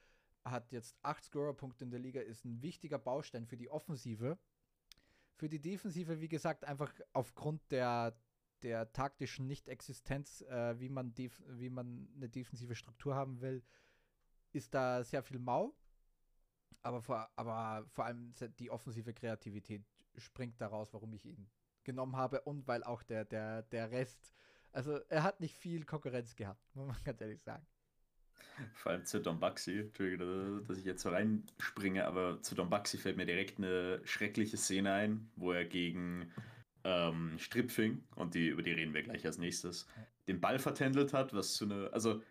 Hat 0.52 0.72
jetzt 0.72 0.96
acht 1.02 1.24
Scorer-Punkte 1.24 1.84
in 1.84 1.92
der 1.92 2.00
Liga, 2.00 2.22
ist 2.22 2.46
ein 2.46 2.62
wichtiger 2.62 3.00
Baustein 3.00 3.46
für 3.46 3.58
die 3.58 3.70
Offensive. 3.70 4.38
Für 5.36 5.50
die 5.50 5.62
Defensive, 5.62 6.20
wie 6.20 6.30
gesagt, 6.30 6.66
einfach 6.66 6.94
aufgrund 7.14 7.62
der, 7.72 8.20
der 8.64 8.92
taktischen 8.92 9.48
Nicht-Existenz, 9.48 10.42
äh, 10.42 10.80
wie, 10.80 10.90
man 10.90 11.14
wie 11.18 11.70
man 11.70 12.10
eine 12.16 12.30
defensive 12.30 12.76
Struktur 12.76 13.16
haben 13.16 13.42
will, 13.42 13.64
ist 14.52 14.74
da 14.74 15.04
sehr 15.04 15.24
viel 15.24 15.40
mau. 15.40 15.76
Aber 16.82 17.02
vor, 17.02 17.30
aber 17.36 17.86
vor 17.90 18.06
allem 18.06 18.34
die 18.60 18.72
offensive 18.72 19.14
Kreativität 19.14 19.86
springt 20.18 20.60
daraus, 20.62 20.94
warum 20.94 21.14
ich 21.14 21.26
ihn 21.26 21.50
genommen 21.84 22.16
habe 22.16 22.42
und 22.42 22.68
weil 22.68 22.84
auch 22.84 23.04
der, 23.04 23.26
der, 23.26 23.64
der 23.64 23.92
Rest, 23.92 24.34
also 24.72 25.00
er 25.10 25.24
hat 25.24 25.40
nicht 25.40 25.56
viel 25.56 25.86
Konkurrenz 25.86 26.36
gehabt, 26.36 26.64
muss 26.76 26.88
man 26.88 26.98
ganz 27.04 27.22
ehrlich 27.22 27.42
sagen. 27.42 27.66
Vor 28.74 28.92
allem 28.92 29.06
zu 29.06 29.22
Don 29.22 29.40
Baxi, 29.40 29.80
Entschuldige, 29.80 30.62
dass 30.68 30.78
ich 30.78 30.86
jetzt 30.86 31.04
so 31.04 31.10
reinspringe, 31.10 32.06
aber 32.06 32.42
zu 32.42 32.56
Don 32.56 32.70
Baxi 32.70 32.98
fällt 32.98 33.18
mir 33.18 33.26
direkt 33.26 33.58
eine 33.58 34.02
schreckliche 34.04 34.58
Szene 34.58 34.94
ein, 34.94 35.30
wo 35.36 35.52
er 35.52 35.66
gegen 35.66 36.32
ähm, 36.84 37.38
Stripfing, 37.38 38.04
und 38.16 38.34
die, 38.34 38.48
über 38.48 38.64
die 38.64 38.72
reden 38.72 38.94
wir 38.94 39.04
gleich 39.04 39.26
als 39.26 39.38
nächstes, 39.38 39.88
den 40.28 40.42
Ball 40.42 40.60
vertändelt 40.60 41.14
hat, 41.14 41.34
was 41.34 41.54
zu 41.54 41.66
eine, 41.66 41.92
also 41.94 42.22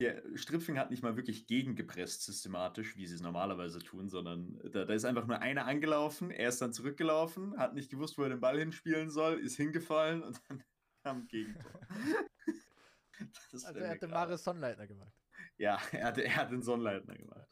der 0.00 0.22
Stripfing 0.34 0.78
hat 0.78 0.90
nicht 0.90 1.02
mal 1.02 1.16
wirklich 1.16 1.46
gegengepresst 1.46 2.24
systematisch, 2.24 2.96
wie 2.96 3.06
sie 3.06 3.14
es 3.14 3.20
normalerweise 3.20 3.78
tun, 3.78 4.08
sondern 4.08 4.58
da, 4.72 4.84
da 4.84 4.92
ist 4.92 5.04
einfach 5.04 5.26
nur 5.26 5.40
einer 5.40 5.66
angelaufen, 5.66 6.30
er 6.30 6.48
ist 6.48 6.60
dann 6.60 6.72
zurückgelaufen, 6.72 7.56
hat 7.58 7.74
nicht 7.74 7.90
gewusst, 7.90 8.18
wo 8.18 8.22
er 8.22 8.30
den 8.30 8.40
Ball 8.40 8.58
hinspielen 8.58 9.10
soll, 9.10 9.38
ist 9.38 9.56
hingefallen 9.56 10.22
und 10.22 10.40
dann 10.48 10.64
kam 11.02 11.18
ein 11.18 11.28
Gegentor. 11.28 11.80
Also 13.52 13.78
er 13.78 13.90
hat 13.90 14.02
den 14.02 14.10
Marius 14.10 14.42
Sonnleitner 14.42 14.88
gemacht. 14.88 15.23
Ja, 15.58 15.76
er 15.92 16.04
hat, 16.04 16.18
er 16.18 16.36
hat 16.36 16.50
den 16.50 16.62
Sonnleitner 16.62 17.16
gemacht. 17.16 17.48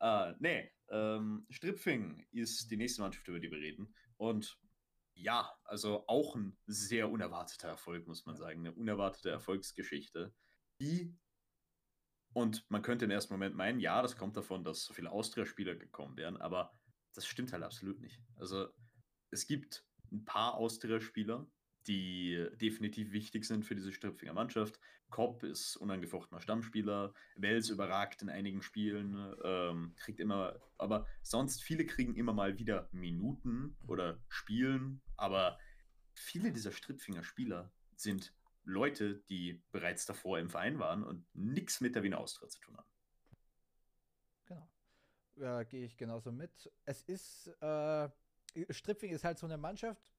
Äh, 0.00 0.34
nee, 0.40 0.70
ähm, 0.90 1.46
Stripfing 1.50 2.26
ist 2.32 2.70
die 2.70 2.76
nächste 2.76 3.02
Mannschaft, 3.02 3.26
über 3.28 3.40
die 3.40 3.50
wir 3.50 3.58
reden. 3.58 3.94
Und 4.16 4.58
ja, 5.14 5.50
also 5.64 6.04
auch 6.06 6.36
ein 6.36 6.56
sehr 6.66 7.10
unerwarteter 7.10 7.68
Erfolg, 7.68 8.06
muss 8.06 8.26
man 8.26 8.36
sagen. 8.36 8.60
Eine 8.60 8.72
unerwartete 8.72 9.30
Erfolgsgeschichte. 9.30 10.34
Die, 10.80 11.16
und 12.34 12.70
man 12.70 12.82
könnte 12.82 13.06
im 13.06 13.10
ersten 13.10 13.32
Moment 13.32 13.56
meinen, 13.56 13.80
ja, 13.80 14.02
das 14.02 14.16
kommt 14.16 14.36
davon, 14.36 14.62
dass 14.62 14.84
so 14.84 14.92
viele 14.92 15.10
Austria-Spieler 15.10 15.74
gekommen 15.74 16.16
wären, 16.18 16.36
aber 16.36 16.78
das 17.14 17.26
stimmt 17.26 17.52
halt 17.52 17.62
absolut 17.62 17.98
nicht. 18.00 18.20
Also 18.34 18.68
es 19.30 19.46
gibt 19.46 19.86
ein 20.12 20.24
paar 20.26 20.54
Austria-Spieler, 20.54 21.46
die 21.86 22.46
definitiv 22.60 23.12
wichtig 23.12 23.44
sind 23.44 23.64
für 23.64 23.74
diese 23.74 23.92
Stripfinger 23.92 24.32
Mannschaft. 24.32 24.80
Kopp 25.10 25.42
ist 25.42 25.76
unangefochtener 25.76 26.40
Stammspieler, 26.40 27.14
Wels 27.36 27.70
überragt 27.70 28.22
in 28.22 28.28
einigen 28.28 28.62
Spielen, 28.62 29.34
ähm, 29.44 29.94
kriegt 29.96 30.20
immer, 30.20 30.60
aber 30.78 31.06
sonst 31.22 31.62
viele 31.62 31.86
kriegen 31.86 32.16
immer 32.16 32.32
mal 32.32 32.58
wieder 32.58 32.88
Minuten 32.92 33.76
oder 33.86 34.20
spielen, 34.28 35.00
aber 35.16 35.58
viele 36.12 36.52
dieser 36.52 36.72
Strittfinger 36.72 37.22
Spieler 37.22 37.72
sind 37.94 38.34
Leute, 38.64 39.22
die 39.28 39.62
bereits 39.70 40.06
davor 40.06 40.40
im 40.40 40.50
Verein 40.50 40.78
waren 40.78 41.04
und 41.04 41.24
nichts 41.34 41.80
mit 41.80 41.94
der 41.94 42.02
Wiener 42.02 42.18
Austria 42.18 42.48
zu 42.48 42.60
tun 42.60 42.76
haben. 42.76 42.90
Genau. 44.46 44.68
Ja, 45.36 45.62
gehe 45.62 45.84
ich 45.84 45.96
genauso 45.96 46.32
mit. 46.32 46.72
Es 46.84 47.02
ist, 47.02 47.46
äh, 47.60 48.08
Stripfing 48.70 49.12
ist 49.12 49.22
halt 49.22 49.38
so 49.38 49.46
eine 49.46 49.56
Mannschaft, 49.56 50.15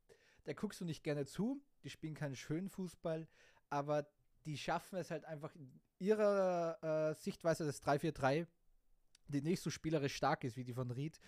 der 0.47 0.55
guckst 0.55 0.81
du 0.81 0.85
nicht 0.85 1.03
gerne 1.03 1.25
zu. 1.25 1.61
Die 1.83 1.89
spielen 1.89 2.15
keinen 2.15 2.35
schönen 2.35 2.69
Fußball, 2.69 3.27
aber 3.69 4.07
die 4.45 4.57
schaffen 4.57 4.97
es 4.97 5.11
halt 5.11 5.25
einfach 5.25 5.53
in 5.55 5.79
ihrer 5.99 7.11
äh, 7.11 7.13
Sichtweise 7.15 7.65
des 7.65 7.83
3-4-3, 7.83 8.47
die 9.27 9.41
nicht 9.41 9.61
so 9.61 9.69
spielerisch 9.69 10.15
stark 10.15 10.43
ist 10.43 10.57
wie 10.57 10.63
die 10.63 10.73
von 10.73 10.89
Ried, 10.89 11.19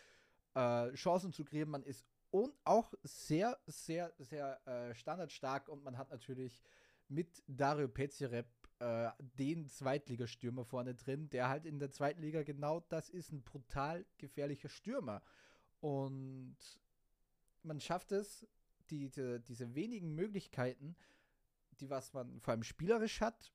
äh, 0.55 0.91
Chancen 0.93 1.33
zu 1.33 1.43
kreieren. 1.43 1.69
Man 1.69 1.83
ist 1.83 2.05
und 2.31 2.53
auch 2.63 2.93
sehr, 3.03 3.59
sehr, 3.65 4.13
sehr 4.19 4.65
äh, 4.67 4.93
standardstark 4.93 5.67
und 5.67 5.83
man 5.83 5.97
hat 5.97 6.11
natürlich 6.11 6.61
mit 7.07 7.43
Dario 7.47 7.87
Pezirep 7.87 8.47
äh, 8.79 9.09
den 9.19 9.67
Zweitligastürmer 9.67 10.63
vorne 10.63 10.93
drin, 10.93 11.29
der 11.29 11.49
halt 11.49 11.65
in 11.65 11.79
der 11.79 11.91
zweiten 11.91 12.21
Liga 12.21 12.43
genau 12.43 12.81
das 12.81 13.09
ist, 13.09 13.31
ein 13.31 13.43
brutal 13.43 14.05
gefährlicher 14.17 14.69
Stürmer. 14.69 15.23
Und 15.81 16.57
man 17.63 17.79
schafft 17.79 18.11
es, 18.11 18.47
die, 18.91 19.09
die, 19.09 19.39
diese 19.47 19.75
wenigen 19.75 20.15
Möglichkeiten, 20.15 20.95
die 21.79 21.89
was 21.89 22.13
man 22.13 22.39
vor 22.41 22.53
allem 22.53 22.63
spielerisch 22.63 23.21
hat, 23.21 23.53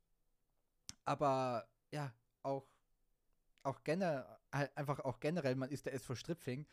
aber 1.04 1.68
ja, 1.92 2.12
auch, 2.42 2.66
auch 3.62 3.82
generell, 3.84 4.24
halt 4.52 4.76
einfach 4.76 5.00
auch 5.00 5.20
generell, 5.20 5.56
man 5.56 5.70
ist 5.70 5.86
der 5.86 5.94
SV 5.94 6.14
Stripfing, 6.14 6.66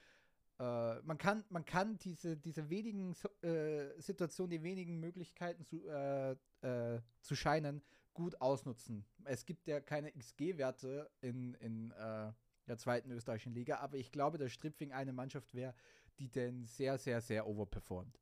äh, 0.60 1.02
man, 1.02 1.18
kann, 1.18 1.44
man 1.50 1.66
kann 1.66 1.98
diese, 2.00 2.38
diese 2.38 2.70
wenigen 2.70 3.16
äh, 3.42 4.00
Situationen, 4.00 4.52
die 4.52 4.64
wenigen 4.64 5.00
Möglichkeiten 5.00 5.66
zu, 5.66 5.88
äh, 5.88 6.36
äh, 6.62 7.02
zu 7.22 7.36
scheinen, 7.36 7.82
gut 8.14 8.40
ausnutzen. 8.42 9.06
Es 9.24 9.46
gibt 9.46 9.68
ja 9.68 9.80
keine 9.80 10.12
XG-Werte 10.12 11.10
in, 11.22 11.56
in 11.56 11.92
äh, 11.92 12.32
der 12.68 12.78
zweiten 12.78 13.12
österreichischen 13.12 13.54
Liga, 13.54 13.80
aber 13.80 13.98
ich 13.98 14.12
glaube, 14.12 14.38
dass 14.38 14.52
Stripfing 14.52 14.92
eine 14.92 15.14
Mannschaft 15.14 15.54
wäre, 15.54 15.74
die 16.20 16.30
denn 16.30 16.66
sehr, 16.66 16.98
sehr, 16.98 17.22
sehr 17.22 17.48
overperformt. 17.48 18.20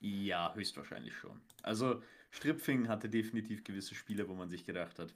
Ja, 0.00 0.54
höchstwahrscheinlich 0.54 1.14
schon. 1.14 1.40
Also 1.62 2.02
Stripfing 2.30 2.88
hatte 2.88 3.08
definitiv 3.08 3.64
gewisse 3.64 3.94
Spiele, 3.94 4.28
wo 4.28 4.34
man 4.34 4.48
sich 4.48 4.66
gedacht 4.66 4.98
hat, 4.98 5.14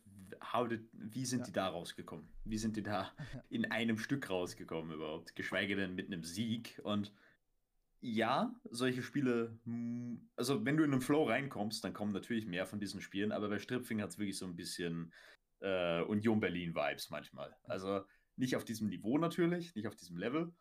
did, 0.69 0.89
wie 0.93 1.25
sind 1.25 1.41
ja. 1.41 1.47
die 1.47 1.53
da 1.53 1.69
rausgekommen? 1.69 2.27
Wie 2.45 2.59
sind 2.59 2.77
die 2.77 2.83
da 2.83 3.13
in 3.51 3.71
einem 3.71 3.99
Stück 3.99 4.31
rausgekommen 4.31 4.93
überhaupt? 4.93 5.37
Geschweige 5.37 5.77
denn 5.77 5.95
mit 5.95 6.07
einem 6.07 6.25
Sieg. 6.25 6.81
Und 6.83 7.13
ja, 8.01 8.55
solche 8.71 9.03
Spiele, 9.03 9.59
also 10.37 10.65
wenn 10.65 10.77
du 10.77 10.85
in 10.85 10.93
einen 10.93 11.03
Flow 11.03 11.25
reinkommst, 11.25 11.85
dann 11.85 11.93
kommen 11.93 12.13
natürlich 12.13 12.47
mehr 12.47 12.67
von 12.67 12.81
diesen 12.81 13.03
Spielen, 13.03 13.33
aber 13.33 13.51
bei 13.51 13.59
Stripfing 13.59 14.01
hat 14.01 14.11
es 14.11 14.19
wirklich 14.19 14.39
so 14.39 14.47
ein 14.47 14.57
bisschen 14.57 15.13
äh, 15.61 16.01
Union 16.03 16.41
Berlin-Vibes 16.41 17.11
manchmal. 17.11 17.55
Also 17.65 18.07
nicht 18.37 18.57
auf 18.57 18.65
diesem 18.65 18.89
Niveau 18.89 19.19
natürlich, 19.19 19.75
nicht 19.75 19.87
auf 19.87 19.97
diesem 19.97 20.17
Level, 20.17 20.55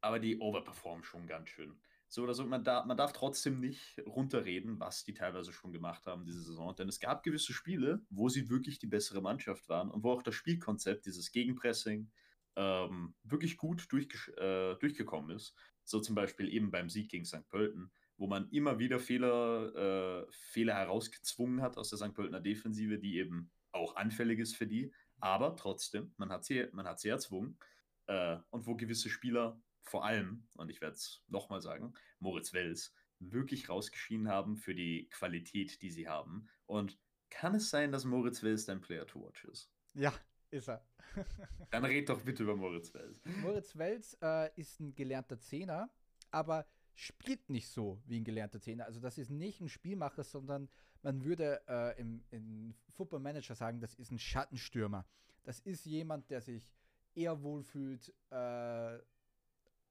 aber 0.00 0.18
die 0.18 0.40
overperformen 0.40 1.04
schon 1.04 1.28
ganz 1.28 1.48
schön. 1.48 1.80
So 2.08 2.22
oder 2.22 2.34
so, 2.34 2.46
man, 2.46 2.64
da, 2.64 2.84
man 2.84 2.96
darf 2.96 3.12
trotzdem 3.12 3.60
nicht 3.60 4.00
runterreden, 4.06 4.80
was 4.80 5.04
die 5.04 5.12
teilweise 5.12 5.52
schon 5.52 5.72
gemacht 5.72 6.06
haben 6.06 6.24
diese 6.24 6.42
Saison. 6.42 6.74
Denn 6.74 6.88
es 6.88 7.00
gab 7.00 7.22
gewisse 7.22 7.52
Spiele, 7.52 8.02
wo 8.08 8.28
sie 8.28 8.48
wirklich 8.48 8.78
die 8.78 8.86
bessere 8.86 9.20
Mannschaft 9.20 9.68
waren 9.68 9.90
und 9.90 10.02
wo 10.02 10.12
auch 10.12 10.22
das 10.22 10.34
Spielkonzept, 10.34 11.04
dieses 11.04 11.32
Gegenpressing, 11.32 12.10
ähm, 12.56 13.14
wirklich 13.22 13.56
gut 13.56 13.86
äh, 13.92 14.74
durchgekommen 14.76 15.36
ist. 15.36 15.54
So 15.84 16.00
zum 16.00 16.14
Beispiel 16.14 16.48
eben 16.48 16.70
beim 16.70 16.88
Sieg 16.88 17.10
gegen 17.10 17.24
St. 17.24 17.46
Pölten, 17.48 17.92
wo 18.16 18.26
man 18.26 18.48
immer 18.50 18.78
wieder 18.78 18.98
Fehler, 18.98 20.24
äh, 20.24 20.26
Fehler 20.30 20.74
herausgezwungen 20.74 21.62
hat 21.62 21.76
aus 21.76 21.90
der 21.90 21.98
St. 21.98 22.14
Pöltener 22.14 22.40
Defensive, 22.40 22.98
die 22.98 23.18
eben 23.18 23.50
auch 23.70 23.96
anfällig 23.96 24.38
ist 24.38 24.56
für 24.56 24.66
die. 24.66 24.92
Aber 25.20 25.56
trotzdem, 25.56 26.12
man 26.16 26.30
hat 26.30 26.44
sie, 26.44 26.66
man 26.72 26.86
hat 26.86 27.00
sie 27.00 27.08
erzwungen. 27.10 27.58
Äh, 28.06 28.38
und 28.50 28.66
wo 28.66 28.74
gewisse 28.74 29.10
Spieler 29.10 29.60
vor 29.88 30.04
allem, 30.04 30.48
und 30.54 30.70
ich 30.70 30.80
werde 30.80 30.94
es 30.94 31.24
nochmal 31.28 31.60
sagen, 31.60 31.94
Moritz 32.18 32.52
Wels 32.52 32.94
wirklich 33.20 33.68
rausgeschieden 33.68 34.28
haben 34.28 34.56
für 34.56 34.74
die 34.74 35.08
Qualität, 35.10 35.82
die 35.82 35.90
sie 35.90 36.08
haben. 36.08 36.48
Und 36.66 36.98
kann 37.30 37.54
es 37.54 37.70
sein, 37.70 37.92
dass 37.92 38.04
Moritz 38.04 38.42
Wels 38.42 38.64
dein 38.64 38.80
Player 38.80 39.06
to 39.06 39.20
watch 39.20 39.44
ist? 39.44 39.70
Ja, 39.94 40.12
ist 40.50 40.68
er. 40.68 40.86
Dann 41.70 41.84
red 41.84 42.08
doch 42.08 42.22
bitte 42.22 42.42
über 42.44 42.56
Moritz 42.56 42.94
Wels. 42.94 43.20
Moritz 43.42 43.76
Wels 43.76 44.16
äh, 44.22 44.50
ist 44.58 44.80
ein 44.80 44.94
gelernter 44.94 45.38
Zehner, 45.40 45.90
aber 46.30 46.66
spielt 46.94 47.48
nicht 47.50 47.68
so 47.68 48.00
wie 48.06 48.20
ein 48.20 48.24
gelernter 48.24 48.60
Zehner. 48.60 48.86
Also 48.86 49.00
das 49.00 49.18
ist 49.18 49.30
nicht 49.30 49.60
ein 49.60 49.68
Spielmacher, 49.68 50.24
sondern 50.24 50.68
man 51.02 51.24
würde 51.24 51.62
äh, 51.68 52.00
im, 52.00 52.24
im 52.30 52.74
Football 52.90 53.20
Manager 53.20 53.54
sagen, 53.54 53.80
das 53.80 53.94
ist 53.94 54.10
ein 54.10 54.18
Schattenstürmer. 54.18 55.06
Das 55.44 55.60
ist 55.60 55.86
jemand, 55.86 56.28
der 56.30 56.40
sich 56.40 56.68
eher 57.14 57.42
wohlfühlt, 57.42 58.12
äh, 58.30 58.98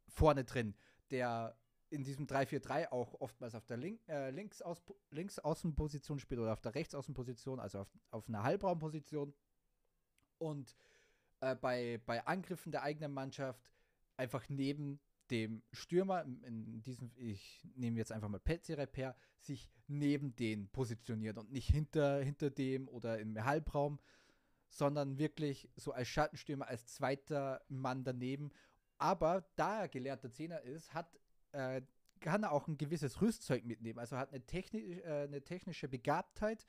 vorne 0.07 0.43
drin, 0.43 0.75
der 1.11 1.57
in 1.89 2.03
diesem 2.03 2.27
3-4-3 2.27 2.91
auch 2.91 3.13
oftmals 3.21 3.55
auf 3.55 3.65
der 3.65 3.77
Link, 3.77 4.01
äh, 4.07 4.29
links, 4.31 4.61
aus, 4.61 4.83
links 5.09 5.39
Außenposition 5.39 6.19
spielt 6.19 6.41
oder 6.41 6.53
auf 6.53 6.61
der 6.61 6.75
rechts 6.75 6.95
Außenposition, 6.95 7.59
also 7.59 7.79
auf, 7.79 7.87
auf 8.11 8.27
einer 8.27 8.43
Halbraumposition. 8.43 9.33
Und 10.37 10.75
äh, 11.39 11.55
bei, 11.55 12.01
bei 12.05 12.25
Angriffen 12.25 12.71
der 12.71 12.83
eigenen 12.83 13.13
Mannschaft 13.13 13.71
einfach 14.17 14.49
neben 14.49 14.99
dem 15.31 15.61
Stürmer, 15.71 16.23
in 16.23 16.81
diesem, 16.81 17.11
ich 17.15 17.61
nehme 17.75 17.97
jetzt 17.97 18.11
einfach 18.11 18.29
mal 18.29 18.39
Petzerep 18.39 18.95
her, 18.97 19.15
sich 19.39 19.69
neben 19.87 20.35
den 20.35 20.69
positioniert 20.69 21.37
und 21.37 21.51
nicht 21.51 21.69
hinter, 21.69 22.21
hinter 22.21 22.49
dem 22.49 22.87
oder 22.87 23.19
im 23.19 23.43
Halbraum, 23.43 23.99
sondern 24.69 25.17
wirklich 25.17 25.69
so 25.75 25.91
als 25.91 26.07
Schattenstürmer, 26.07 26.67
als 26.67 26.87
zweiter 26.87 27.61
Mann 27.67 28.03
daneben 28.03 28.51
aber 28.97 29.45
da 29.55 29.81
er 29.81 29.87
gelernter 29.87 30.31
Zehner 30.31 30.61
ist, 30.61 30.93
hat, 30.93 31.19
äh, 31.51 31.81
kann 32.19 32.43
er 32.43 32.51
auch 32.51 32.67
ein 32.67 32.77
gewisses 32.77 33.21
Rüstzeug 33.21 33.65
mitnehmen. 33.65 33.99
Also 33.99 34.17
hat 34.17 34.29
eine, 34.29 34.45
techni 34.45 34.99
äh, 34.99 35.23
eine 35.23 35.43
technische 35.43 35.87
Begabtheit, 35.87 36.65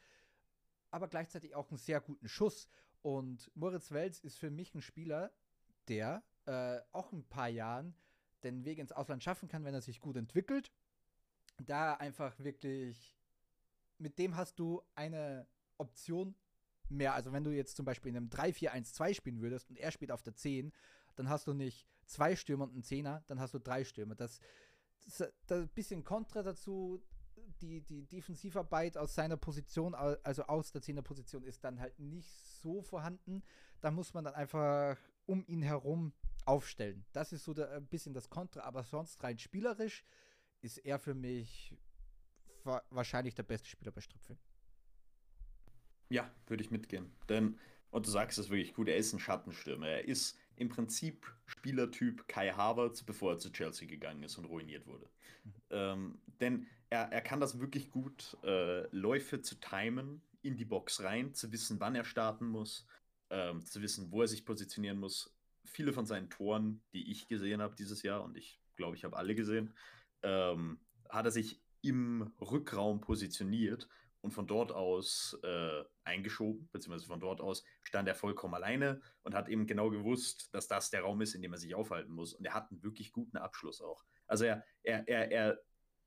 aber 0.90 1.08
gleichzeitig 1.08 1.54
auch 1.54 1.70
einen 1.70 1.78
sehr 1.78 2.00
guten 2.00 2.28
Schuss. 2.28 2.68
Und 3.02 3.50
Moritz 3.54 3.90
Wels 3.92 4.20
ist 4.20 4.38
für 4.38 4.50
mich 4.50 4.74
ein 4.74 4.82
Spieler, 4.82 5.32
der 5.88 6.22
äh, 6.46 6.80
auch 6.92 7.12
ein 7.12 7.24
paar 7.24 7.48
Jahren 7.48 7.94
den 8.44 8.64
Weg 8.64 8.78
ins 8.78 8.92
Ausland 8.92 9.22
schaffen 9.22 9.48
kann, 9.48 9.64
wenn 9.64 9.74
er 9.74 9.80
sich 9.80 10.00
gut 10.00 10.16
entwickelt. 10.16 10.70
Da 11.58 11.94
einfach 11.94 12.38
wirklich, 12.38 13.16
mit 13.98 14.18
dem 14.18 14.36
hast 14.36 14.58
du 14.58 14.82
eine 14.94 15.46
Option 15.76 16.34
mehr. 16.88 17.14
Also 17.14 17.32
wenn 17.32 17.44
du 17.44 17.50
jetzt 17.50 17.76
zum 17.76 17.84
Beispiel 17.84 18.10
in 18.10 18.16
einem 18.16 18.28
3-4-1-2 18.28 19.14
spielen 19.14 19.40
würdest 19.40 19.70
und 19.70 19.76
er 19.76 19.90
spielt 19.90 20.12
auf 20.12 20.22
der 20.22 20.34
10, 20.34 20.72
dann 21.16 21.28
hast 21.28 21.46
du 21.46 21.52
nicht 21.52 21.88
zwei 22.08 22.36
Stürmer 22.36 22.64
und 22.64 22.72
einen 22.72 22.82
Zehner, 22.82 23.22
dann 23.26 23.40
hast 23.40 23.54
du 23.54 23.58
drei 23.58 23.84
Stürmer. 23.84 24.14
Das, 24.14 24.40
das, 25.04 25.32
das 25.46 25.60
ein 25.60 25.68
bisschen 25.68 26.04
Kontra 26.04 26.42
dazu, 26.42 27.02
die, 27.60 27.80
die 27.80 28.06
Defensivarbeit 28.06 28.96
aus 28.96 29.14
seiner 29.14 29.36
Position, 29.36 29.94
also 29.94 30.42
aus 30.44 30.72
der 30.72 30.82
Zehnerposition, 30.82 31.44
ist 31.44 31.64
dann 31.64 31.80
halt 31.80 31.98
nicht 31.98 32.28
so 32.62 32.82
vorhanden. 32.82 33.42
Da 33.80 33.90
muss 33.90 34.14
man 34.14 34.24
dann 34.24 34.34
einfach 34.34 34.96
um 35.26 35.44
ihn 35.46 35.62
herum 35.62 36.12
aufstellen. 36.44 37.04
Das 37.12 37.32
ist 37.32 37.44
so 37.44 37.54
der, 37.54 37.72
ein 37.72 37.86
bisschen 37.86 38.14
das 38.14 38.30
Kontra, 38.30 38.62
aber 38.62 38.82
sonst 38.82 39.22
rein 39.22 39.38
spielerisch 39.38 40.04
ist 40.60 40.78
er 40.78 40.98
für 40.98 41.14
mich 41.14 41.76
wahrscheinlich 42.90 43.34
der 43.34 43.44
beste 43.44 43.68
Spieler 43.68 43.92
bei 43.92 44.00
Strüpfel. 44.00 44.36
Ja, 46.10 46.30
würde 46.46 46.62
ich 46.62 46.70
mitgehen. 46.70 47.12
Denn, 47.28 47.58
und 47.90 48.06
du 48.06 48.10
sagst 48.10 48.38
es 48.38 48.50
wirklich 48.50 48.74
gut, 48.74 48.88
er 48.88 48.96
ist 48.96 49.12
ein 49.12 49.20
Schattenstürmer. 49.20 49.88
Er 49.88 50.04
ist 50.06 50.36
im 50.58 50.68
Prinzip 50.68 51.26
Spielertyp 51.46 52.26
Kai 52.28 52.50
Havertz, 52.50 53.02
bevor 53.02 53.32
er 53.32 53.38
zu 53.38 53.50
Chelsea 53.52 53.88
gegangen 53.88 54.22
ist 54.22 54.36
und 54.38 54.44
ruiniert 54.44 54.86
wurde. 54.86 55.08
Ähm, 55.70 56.18
denn 56.40 56.66
er, 56.90 57.12
er 57.12 57.20
kann 57.20 57.40
das 57.40 57.60
wirklich 57.60 57.90
gut, 57.90 58.36
äh, 58.42 58.86
Läufe 58.94 59.40
zu 59.40 59.56
timen, 59.56 60.22
in 60.42 60.56
die 60.56 60.64
Box 60.64 61.02
rein, 61.02 61.34
zu 61.34 61.52
wissen, 61.52 61.80
wann 61.80 61.94
er 61.94 62.04
starten 62.04 62.46
muss, 62.46 62.86
ähm, 63.30 63.64
zu 63.64 63.82
wissen, 63.82 64.10
wo 64.10 64.22
er 64.22 64.28
sich 64.28 64.44
positionieren 64.44 64.98
muss. 64.98 65.34
Viele 65.64 65.92
von 65.92 66.06
seinen 66.06 66.30
Toren, 66.30 66.80
die 66.92 67.10
ich 67.10 67.28
gesehen 67.28 67.60
habe 67.60 67.74
dieses 67.76 68.02
Jahr, 68.02 68.22
und 68.22 68.36
ich 68.36 68.60
glaube, 68.76 68.96
ich 68.96 69.04
habe 69.04 69.16
alle 69.16 69.34
gesehen, 69.34 69.74
ähm, 70.22 70.78
hat 71.08 71.24
er 71.24 71.30
sich 71.30 71.60
im 71.82 72.32
Rückraum 72.40 73.00
positioniert 73.00 73.88
und 74.20 74.32
von 74.32 74.46
dort 74.46 74.72
aus 74.72 75.38
äh, 75.42 75.84
eingeschoben, 76.04 76.68
beziehungsweise 76.72 77.06
von 77.06 77.20
dort 77.20 77.40
aus 77.40 77.64
stand 77.82 78.08
er 78.08 78.14
vollkommen 78.14 78.54
alleine 78.54 79.00
und 79.22 79.34
hat 79.34 79.48
eben 79.48 79.66
genau 79.66 79.90
gewusst, 79.90 80.52
dass 80.52 80.68
das 80.68 80.90
der 80.90 81.02
Raum 81.02 81.20
ist, 81.20 81.34
in 81.34 81.42
dem 81.42 81.52
er 81.52 81.58
sich 81.58 81.74
aufhalten 81.74 82.12
muss. 82.12 82.34
Und 82.34 82.44
er 82.44 82.54
hat 82.54 82.70
einen 82.70 82.82
wirklich 82.82 83.12
guten 83.12 83.36
Abschluss 83.36 83.80
auch. 83.80 84.04
Also 84.26 84.44
er, 84.44 84.64
er, 84.82 85.06
er, 85.08 85.30
er 85.30 85.62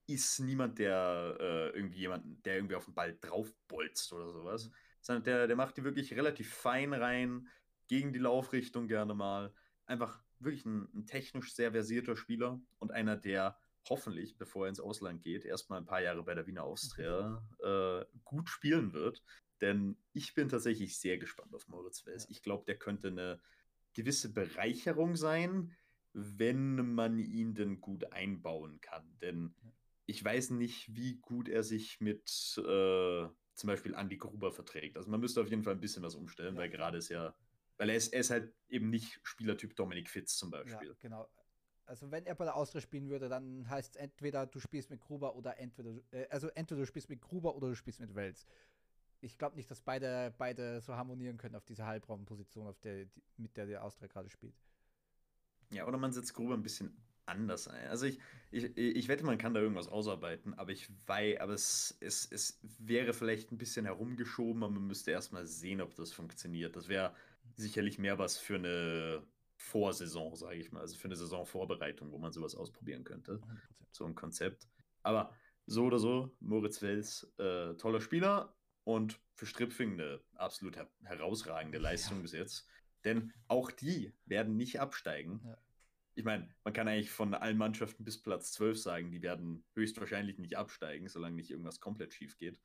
ist 0.08 0.40
niemand, 0.40 0.80
der 0.80 1.38
äh, 1.40 1.70
irgendwie 1.70 2.00
jemanden, 2.00 2.42
der 2.44 2.56
irgendwie 2.56 2.76
auf 2.76 2.86
den 2.86 2.94
Ball 2.94 3.18
draufbolzt 3.22 4.12
oder 4.14 4.30
sowas, 4.30 4.70
sondern 5.00 5.24
der, 5.24 5.48
der 5.48 5.56
macht 5.56 5.78
die 5.78 5.84
wirklich 5.84 6.14
relativ 6.14 6.54
fein 6.54 6.94
rein, 6.94 7.48
gegen 7.88 8.14
die 8.14 8.20
Laufrichtung 8.20 8.88
gerne 8.88 9.14
mal. 9.14 9.54
Einfach 9.86 10.22
wirklich 10.40 10.66
ein, 10.66 10.88
ein 10.94 11.06
technisch 11.06 11.54
sehr 11.54 11.72
versierter 11.72 12.16
Spieler 12.16 12.62
und 12.80 12.92
einer, 12.92 13.18
der 13.18 13.60
hoffentlich, 13.90 14.38
bevor 14.38 14.66
er 14.66 14.70
ins 14.70 14.80
Ausland 14.80 15.22
geht, 15.22 15.46
erstmal 15.46 15.80
ein 15.80 15.86
paar 15.86 16.02
Jahre 16.02 16.24
bei 16.24 16.34
der 16.34 16.48
Wiener 16.48 16.64
Austria 16.64 17.44
äh, 17.60 18.06
gut 18.24 18.50
spielen 18.50 18.94
wird. 18.94 19.24
Denn 19.62 19.98
ich 20.14 20.34
bin 20.34 20.50
tatsächlich 20.50 21.00
sehr 21.00 21.18
gespannt 21.18 21.54
auf 21.54 21.68
Moritz 21.68 22.06
Wels. 22.06 22.28
Ich 22.30 22.42
glaube, 22.42 22.66
der 22.66 22.78
könnte 22.78 23.10
eine 23.10 23.40
gewisse 23.94 24.34
Bereicherung 24.34 25.16
sein, 25.16 25.76
wenn 26.14 26.94
man 26.94 27.20
ihn 27.20 27.54
denn 27.54 27.80
gut 27.80 28.12
einbauen 28.12 28.82
kann. 28.82 29.18
Denn 29.22 29.54
ich 30.06 30.24
weiß 30.24 30.52
nicht, 30.52 30.96
wie 30.96 31.18
gut 31.18 31.48
er 31.48 31.64
sich 31.64 32.00
mit 32.02 32.28
äh, 32.58 33.28
zum 33.54 33.68
Beispiel 33.68 33.94
Andy 33.94 34.18
Gruber 34.18 34.52
verträgt. 34.52 34.98
Also 34.98 35.10
man 35.10 35.20
müsste 35.20 35.42
auf 35.42 35.50
jeden 35.50 35.64
Fall 35.64 35.74
ein 35.74 35.80
bisschen 35.80 36.04
was 36.04 36.16
umstellen, 36.16 36.56
ja. 36.56 36.62
weil 36.62 36.70
gerade 36.70 36.98
ist 36.98 37.10
ja, 37.10 37.36
weil 37.78 37.90
er 37.90 37.96
ist, 37.96 38.14
er 38.14 38.22
ist 38.22 38.32
halt 38.32 38.54
eben 38.68 38.90
nicht 38.90 39.20
Spielertyp 39.24 39.76
Dominik 39.76 40.10
Fitz 40.10 40.36
zum 40.38 40.50
Beispiel. 40.50 40.90
Ja, 40.90 40.96
genau. 41.00 41.30
Also 41.86 42.12
wenn 42.12 42.26
er 42.26 42.36
bei 42.36 42.46
der 42.46 42.56
Austria 42.56 42.82
spielen 42.82 43.10
würde, 43.10 43.28
dann 43.28 43.70
heißt 43.70 43.96
es 43.96 44.02
entweder 44.02 44.46
du 44.46 44.60
spielst 44.60 44.90
mit 44.90 45.02
Gruber 45.02 45.36
oder 45.36 45.58
entweder 45.60 45.92
äh, 46.12 46.28
also 46.30 46.48
entweder 46.50 46.82
du 46.82 46.88
spielst 46.88 47.10
mit 47.10 47.22
Gruber 47.22 47.56
oder 47.56 47.70
du 47.70 47.76
spielst 47.76 48.00
mit 48.00 48.16
Wels. 48.16 48.46
Ich 49.20 49.38
glaube 49.38 49.56
nicht, 49.56 49.70
dass 49.70 49.82
beide, 49.82 50.34
beide 50.38 50.82
so 50.82 50.96
harmonieren 50.96 51.38
können 51.38 51.56
auf 51.56 51.66
dieser 51.66 51.86
Halbraumposition, 51.86 52.68
auf 52.68 52.80
der, 52.80 53.06
die, 53.06 53.22
mit 53.38 53.56
der 53.56 53.68
der 53.68 53.84
Austria 53.84 54.08
gerade 54.08 54.30
spielt. 54.30 54.56
Ja, 55.72 55.88
oder 55.88 55.98
man 55.98 56.12
setzt 56.12 56.34
Gruber 56.34 56.56
ein 56.56 56.64
bisschen 56.64 56.98
anders 57.26 57.68
ein. 57.68 57.88
Also 57.88 58.06
ich, 58.06 58.20
ich, 58.52 58.76
ich 58.78 59.08
wette, 59.08 59.24
man 59.24 59.38
kann 59.38 59.54
da 59.54 59.62
irgendwas 59.62 59.88
ausarbeiten, 59.88 60.54
aber 60.56 60.72
ich 60.72 60.90
weiß, 61.08 61.40
aber 61.40 61.54
es, 61.54 61.98
es, 62.00 62.30
es 62.32 62.60
wäre 62.80 63.14
vielleicht 63.14 63.52
ein 63.52 63.58
bisschen 63.58 63.86
herumgeschoben, 63.86 64.64
aber 64.64 64.74
man 64.74 64.88
müsste 64.88 65.12
erstmal 65.12 65.46
sehen, 65.46 65.82
ob 65.82 65.96
das 65.96 66.12
funktioniert. 66.12 66.76
Das 66.76 66.88
wäre 66.88 67.14
sicherlich 67.56 68.00
mehr 68.00 68.18
was 68.18 68.38
für 68.38 68.56
eine 68.56 69.24
Vorsaison, 69.62 70.36
sage 70.36 70.58
ich 70.58 70.72
mal, 70.72 70.82
also 70.82 70.98
für 70.98 71.06
eine 71.06 71.16
Saisonvorbereitung, 71.16 72.12
wo 72.12 72.18
man 72.18 72.32
sowas 72.32 72.56
ausprobieren 72.56 73.04
könnte. 73.04 73.34
100%. 73.34 73.58
So 73.92 74.06
ein 74.06 74.16
Konzept. 74.16 74.68
Aber 75.04 75.34
so 75.66 75.86
oder 75.86 76.00
so, 76.00 76.36
Moritz 76.40 76.82
Wels, 76.82 77.32
äh, 77.38 77.76
toller 77.76 78.02
Spieler 78.02 78.56
und 78.84 79.20
für 79.36 79.46
Stripfing 79.46 79.94
eine 79.94 80.22
absolut 80.36 80.76
her 80.76 80.90
herausragende 81.04 81.78
Leistung 81.78 82.18
ja. 82.18 82.22
bis 82.24 82.32
jetzt. 82.34 82.68
Denn 83.04 83.34
auch 83.48 83.72
die 83.72 84.14
werden 84.26 84.58
nicht 84.58 84.80
absteigen. 84.80 85.42
Ja 85.46 85.58
ich 86.16 86.26
meine, 86.26 86.50
man 86.64 86.74
kann 86.74 86.88
eigentlich 86.88 87.12
von 87.12 87.34
allen 87.34 87.58
Mannschaften 87.58 88.04
bis 88.04 88.22
Platz 88.22 88.52
12 88.54 88.80
sagen, 88.80 89.12
die 89.12 89.22
werden 89.22 89.64
höchstwahrscheinlich 89.74 90.38
nicht 90.40 90.58
absteigen, 90.58 91.08
solange 91.08 91.36
nicht 91.36 91.50
irgendwas 91.50 91.80
komplett 91.80 92.14
schief 92.14 92.38
geht. 92.38 92.60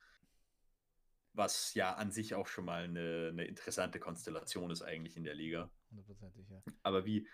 Was 1.33 1.75
ja 1.75 1.95
an 1.95 2.11
sich 2.11 2.35
auch 2.35 2.47
schon 2.47 2.65
mal 2.65 2.85
eine, 2.85 3.29
eine 3.31 3.45
interessante 3.45 4.01
Konstellation 4.01 4.71
ist 4.71 4.83
eigentlich 4.83 5.17
in 5.17 5.25
der 5.25 5.35
Liga. 5.35 5.71
Hundertprozentig, 5.91 6.49
ja. 6.49 6.63
Aber 6.83 7.05
wie 7.05 7.29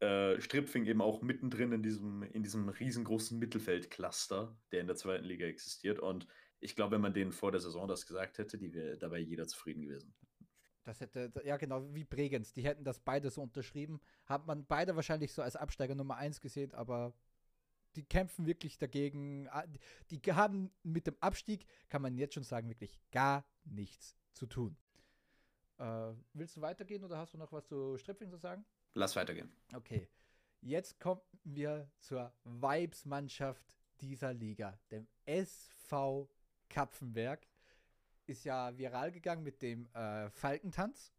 äh, 0.00 0.40
Stripfing 0.40 0.86
eben 0.86 1.00
auch 1.00 1.22
mittendrin 1.22 1.72
in 1.72 1.82
diesem, 1.82 2.22
in 2.22 2.42
diesem 2.42 2.68
riesengroßen 2.68 3.38
Mittelfeldcluster, 3.38 4.56
der 4.72 4.80
in 4.80 4.86
der 4.86 4.96
zweiten 4.96 5.24
Liga 5.24 5.46
existiert. 5.46 5.98
Und 5.98 6.26
ich 6.60 6.76
glaube, 6.76 6.92
wenn 6.92 7.00
man 7.00 7.14
denen 7.14 7.32
vor 7.32 7.52
der 7.52 7.60
Saison 7.60 7.88
das 7.88 8.06
gesagt 8.06 8.38
hätte, 8.38 8.58
die 8.58 8.72
wäre 8.74 8.98
dabei 8.98 9.18
jeder 9.18 9.46
zufrieden 9.46 9.82
gewesen. 9.82 10.14
Das 10.84 11.00
hätte, 11.00 11.32
ja 11.44 11.56
genau, 11.56 11.94
wie 11.94 12.04
Bregenz. 12.04 12.52
Die 12.52 12.64
hätten 12.64 12.84
das 12.84 13.00
beide 13.00 13.30
so 13.30 13.40
unterschrieben. 13.40 14.00
Hat 14.26 14.46
man 14.46 14.66
beide 14.66 14.96
wahrscheinlich 14.96 15.32
so 15.32 15.40
als 15.40 15.56
Absteiger 15.56 15.94
Nummer 15.94 16.16
1 16.16 16.40
gesehen, 16.40 16.74
aber 16.74 17.14
die 17.96 18.04
kämpfen 18.04 18.46
wirklich 18.46 18.76
dagegen. 18.76 19.48
Ah, 19.48 19.64
die 20.10 20.20
haben 20.32 20.70
mit 20.82 21.06
dem 21.06 21.16
Abstieg, 21.20 21.66
kann 21.88 22.02
man 22.02 22.16
jetzt 22.16 22.34
schon 22.34 22.44
sagen, 22.44 22.68
wirklich 22.68 23.00
gar 23.10 23.46
nichts 23.64 24.16
zu 24.32 24.46
tun. 24.46 24.76
Äh, 25.78 26.12
willst 26.32 26.56
du 26.56 26.60
weitergehen 26.60 27.04
oder 27.04 27.18
hast 27.18 27.34
du 27.34 27.38
noch 27.38 27.52
was 27.52 27.66
zu 27.66 27.96
Stripfing 27.98 28.30
zu 28.30 28.36
sagen? 28.36 28.64
Lass 28.94 29.16
weitergehen. 29.16 29.52
Okay. 29.74 30.08
Jetzt 30.60 30.98
kommen 30.98 31.20
wir 31.44 31.90
zur 31.98 32.32
Vibes-Mannschaft 32.44 33.76
dieser 34.00 34.32
Liga, 34.32 34.78
dem 34.90 35.06
SV 35.26 36.28
Kapfenberg 36.68 37.46
ist 38.26 38.44
ja 38.44 38.76
viral 38.76 39.12
gegangen 39.12 39.42
mit 39.42 39.62
dem 39.62 39.86
äh, 39.94 40.30
Falkentanz. 40.30 41.12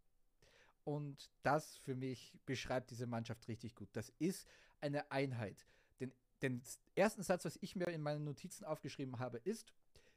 Und 0.84 1.32
das 1.42 1.78
für 1.78 1.96
mich 1.96 2.38
beschreibt 2.46 2.92
diese 2.92 3.08
Mannschaft 3.08 3.48
richtig 3.48 3.76
gut. 3.76 3.90
Das 3.94 4.10
ist 4.20 4.48
eine 4.82 5.12
Einheit. 5.12 5.66
Den, 6.00 6.14
den 6.42 6.62
ersten 6.94 7.24
Satz, 7.24 7.46
was 7.46 7.58
ich 7.62 7.76
mir 7.76 7.88
in 7.88 8.02
meinen 8.02 8.24
Notizen 8.24 8.66
aufgeschrieben 8.66 9.18
habe, 9.20 9.38
ist, 9.40 9.74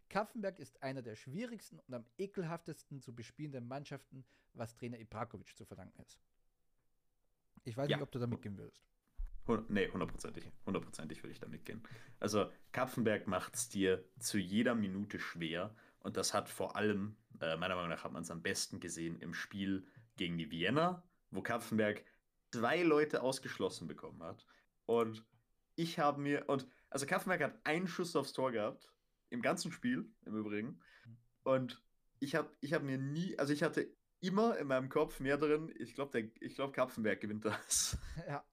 Kaffenberg 0.08 0.58
ist 0.58 0.82
einer 0.82 1.02
der 1.02 1.16
schwierigsten 1.16 1.78
und 1.80 1.94
am 1.94 2.04
ekelhaftesten 2.16 3.00
zu 3.00 3.14
bespielenden 3.14 3.66
Mannschaften, 3.68 4.24
was 4.54 4.74
Trainer 4.74 4.98
Ibrakovic 4.98 5.56
zu 5.56 5.64
verdanken 5.64 6.00
ist. 6.02 6.18
Ich 7.64 7.76
weiß 7.76 7.88
ja. 7.88 7.96
nicht, 7.96 8.02
ob 8.02 8.10
du 8.12 8.18
da 8.18 8.26
mitgehen 8.26 8.56
würdest. 8.56 8.82
Nee, 9.68 9.88
hundertprozentig. 9.90 10.50
Hundertprozentig 10.66 11.22
würde 11.22 11.32
ich 11.32 11.40
da 11.40 11.48
mitgehen. 11.48 11.82
Also, 12.20 12.50
Kapfenberg 12.72 13.26
macht 13.26 13.54
es 13.54 13.68
dir 13.70 14.04
zu 14.18 14.38
jeder 14.38 14.74
Minute 14.74 15.18
schwer 15.18 15.74
und 16.00 16.18
das 16.18 16.34
hat 16.34 16.50
vor 16.50 16.76
allem, 16.76 17.16
äh, 17.40 17.56
meiner 17.56 17.74
Meinung 17.74 17.90
nach, 17.90 18.04
hat 18.04 18.12
man 18.12 18.22
es 18.22 18.30
am 18.30 18.42
besten 18.42 18.78
gesehen 18.78 19.18
im 19.20 19.32
Spiel 19.32 19.86
gegen 20.16 20.36
die 20.36 20.50
Vienna, 20.50 21.02
wo 21.30 21.40
Kapfenberg 21.40 22.04
zwei 22.50 22.82
Leute 22.82 23.22
ausgeschlossen 23.22 23.88
bekommen 23.88 24.22
hat. 24.22 24.46
Und 24.84 25.24
ich 25.76 25.98
habe 25.98 26.20
mir, 26.20 26.48
und 26.48 26.66
also 26.90 27.06
Kapfenberg 27.06 27.42
hat 27.42 27.58
einen 27.64 27.86
Schuss 27.86 28.16
aufs 28.16 28.34
Tor 28.34 28.52
gehabt, 28.52 28.90
im 29.30 29.42
ganzen 29.42 29.72
Spiel, 29.72 30.10
im 30.24 30.36
Übrigen. 30.36 30.80
Und 31.42 31.82
ich 32.20 32.34
habe 32.34 32.50
ich 32.60 32.72
hab 32.72 32.82
mir 32.82 32.98
nie, 32.98 33.38
also 33.38 33.52
ich 33.52 33.62
hatte 33.62 33.94
immer 34.20 34.58
in 34.58 34.66
meinem 34.66 34.88
Kopf 34.88 35.20
mehr 35.20 35.38
drin, 35.38 35.72
ich 35.78 35.94
glaube, 35.94 36.30
ich 36.40 36.54
glaube, 36.54 36.72
Kapfenberg 36.72 37.20
gewinnt 37.20 37.44
das. 37.44 37.98
Ja. 38.28 38.44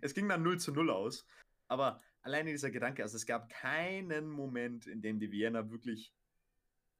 Es 0.00 0.14
ging 0.14 0.28
dann 0.28 0.42
0 0.42 0.58
zu 0.58 0.72
0 0.72 0.90
aus. 0.90 1.26
Aber 1.66 2.00
alleine 2.20 2.50
dieser 2.50 2.70
Gedanke, 2.70 3.02
also 3.02 3.16
es 3.16 3.26
gab 3.26 3.48
keinen 3.48 4.28
Moment, 4.28 4.86
in 4.86 5.00
dem 5.00 5.18
die 5.18 5.30
Vienna 5.30 5.70
wirklich 5.70 6.14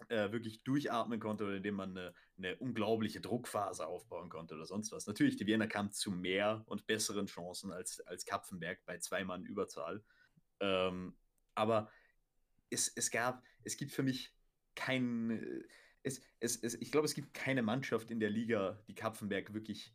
äh, 0.09 0.33
wirklich 0.33 0.63
durchatmen 0.65 1.21
konnte 1.21 1.45
oder 1.45 1.57
indem 1.57 1.77
man 1.77 1.97
eine, 1.97 2.15
eine, 2.37 2.57
unglaubliche 2.57 3.21
Druckphase 3.21 3.87
aufbauen 3.87 4.29
konnte 4.29 4.55
oder 4.55 4.67
sonst 4.67 4.93
was. 4.93 5.07
Natürlich, 5.07 5.37
die 5.37 5.47
Wiener 5.47 5.67
kamen 5.67 5.93
zu 5.93 6.11
mehr 6.11 6.63
und 6.67 6.87
besseren 6.87 7.27
Chancen 7.27 7.73
als, 7.73 8.01
als 8.01 8.25
Kapfenberg 8.25 8.85
bei 8.87 8.99
zwei 8.99 9.25
Mann 9.25 9.45
Überzahl. 9.45 10.05
Ähm, 10.61 11.17
aber 11.55 11.91
es, 12.71 12.89
es 12.89 13.11
gab, 13.11 13.43
es 13.63 13.77
gibt 13.77 13.93
für 13.93 14.03
mich 14.03 14.35
kein, 14.75 15.65
es, 16.03 16.23
es, 16.41 16.57
es, 16.57 16.75
ich 16.75 16.91
glaube, 16.91 17.07
es 17.07 17.15
gibt 17.15 17.35
keine 17.35 17.63
Mannschaft 17.63 18.11
in 18.11 18.21
der 18.21 18.31
Liga, 18.31 18.83
die 18.89 18.95
Kapfenberg 18.95 19.55
wirklich, 19.55 19.95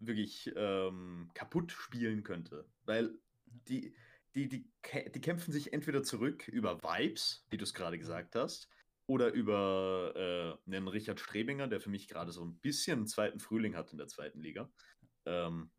wirklich 0.00 0.52
ähm, 0.56 1.30
kaputt 1.34 1.72
spielen 1.72 2.22
könnte. 2.22 2.66
Weil 2.84 3.18
die, 3.46 3.94
die, 4.34 4.48
die, 4.48 4.70
die 5.14 5.20
kämpfen 5.20 5.52
sich 5.52 5.72
entweder 5.72 6.02
zurück 6.02 6.48
über 6.48 6.82
Vibes, 6.82 7.46
wie 7.50 7.58
du 7.58 7.64
es 7.64 7.74
gerade 7.74 7.98
gesagt 7.98 8.34
hast, 8.34 8.68
oder 9.06 9.32
über 9.32 10.58
äh, 10.66 10.70
einen 10.70 10.88
Richard 10.88 11.20
Strebinger, 11.20 11.68
der 11.68 11.80
für 11.80 11.90
mich 11.90 12.08
gerade 12.08 12.32
so 12.32 12.44
ein 12.44 12.56
bisschen 12.58 13.00
einen 13.00 13.06
zweiten 13.06 13.40
Frühling 13.40 13.76
hat 13.76 13.92
in 13.92 13.98
der 13.98 14.08
zweiten 14.08 14.40
Liga. 14.40 14.70
Ähm, 15.26 15.70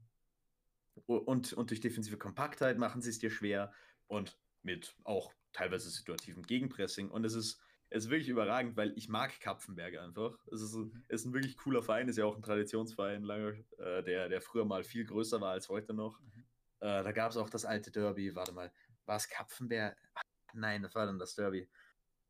und, 1.08 1.54
und 1.54 1.70
durch 1.70 1.82
defensive 1.82 2.18
Kompaktheit 2.18 2.78
machen 2.78 3.02
sie 3.02 3.10
es 3.10 3.20
dir 3.20 3.32
schwer 3.32 3.74
und 4.08 4.38
mit 4.62 4.96
auch 5.04 5.34
teilweise 5.54 5.90
situativem 5.90 6.44
Gegenpressing. 6.44 7.10
Und 7.10 7.26
es 7.26 7.36
ist, 7.36 7.62
es 7.90 8.06
ist 8.06 8.10
wirklich 8.10 8.30
überragend, 8.30 8.76
weil 8.76 8.92
ich 8.98 9.08
mag 9.08 9.40
Kapfenberg 9.40 9.98
einfach. 9.98 10.38
Es 10.52 10.62
ist, 10.62 10.76
mhm. 10.76 11.04
es 11.08 11.22
ist 11.22 11.28
ein 11.28 11.34
wirklich 11.34 11.58
cooler 11.58 11.84
Verein, 11.84 12.10
ist 12.10 12.18
ja 12.18 12.26
auch 12.26 12.36
ein 12.36 12.44
Traditionsverein, 12.44 13.24
lange, 13.24 13.64
äh, 13.78 14.04
der, 14.04 14.30
der 14.30 14.42
früher 14.42 14.66
mal 14.66 14.84
viel 14.84 15.06
größer 15.06 15.40
war 15.40 15.52
als 15.52 15.70
heute 15.70 15.94
noch. 15.94 16.20
Mhm. 16.20 16.46
Äh, 16.80 17.04
da 17.04 17.12
gab 17.12 17.32
es 17.32 17.38
auch 17.38 17.50
das 17.50 17.66
alte 17.66 17.92
Derby, 17.92 18.36
warte 18.36 18.52
mal, 18.52 18.72
war 19.06 19.16
es 19.16 19.30
Kapfenberg? 19.30 19.98
Nein, 20.54 20.82
das 20.84 20.96
war 20.96 21.06
dann 21.06 21.20
das 21.20 21.36
Derby. 21.36 21.70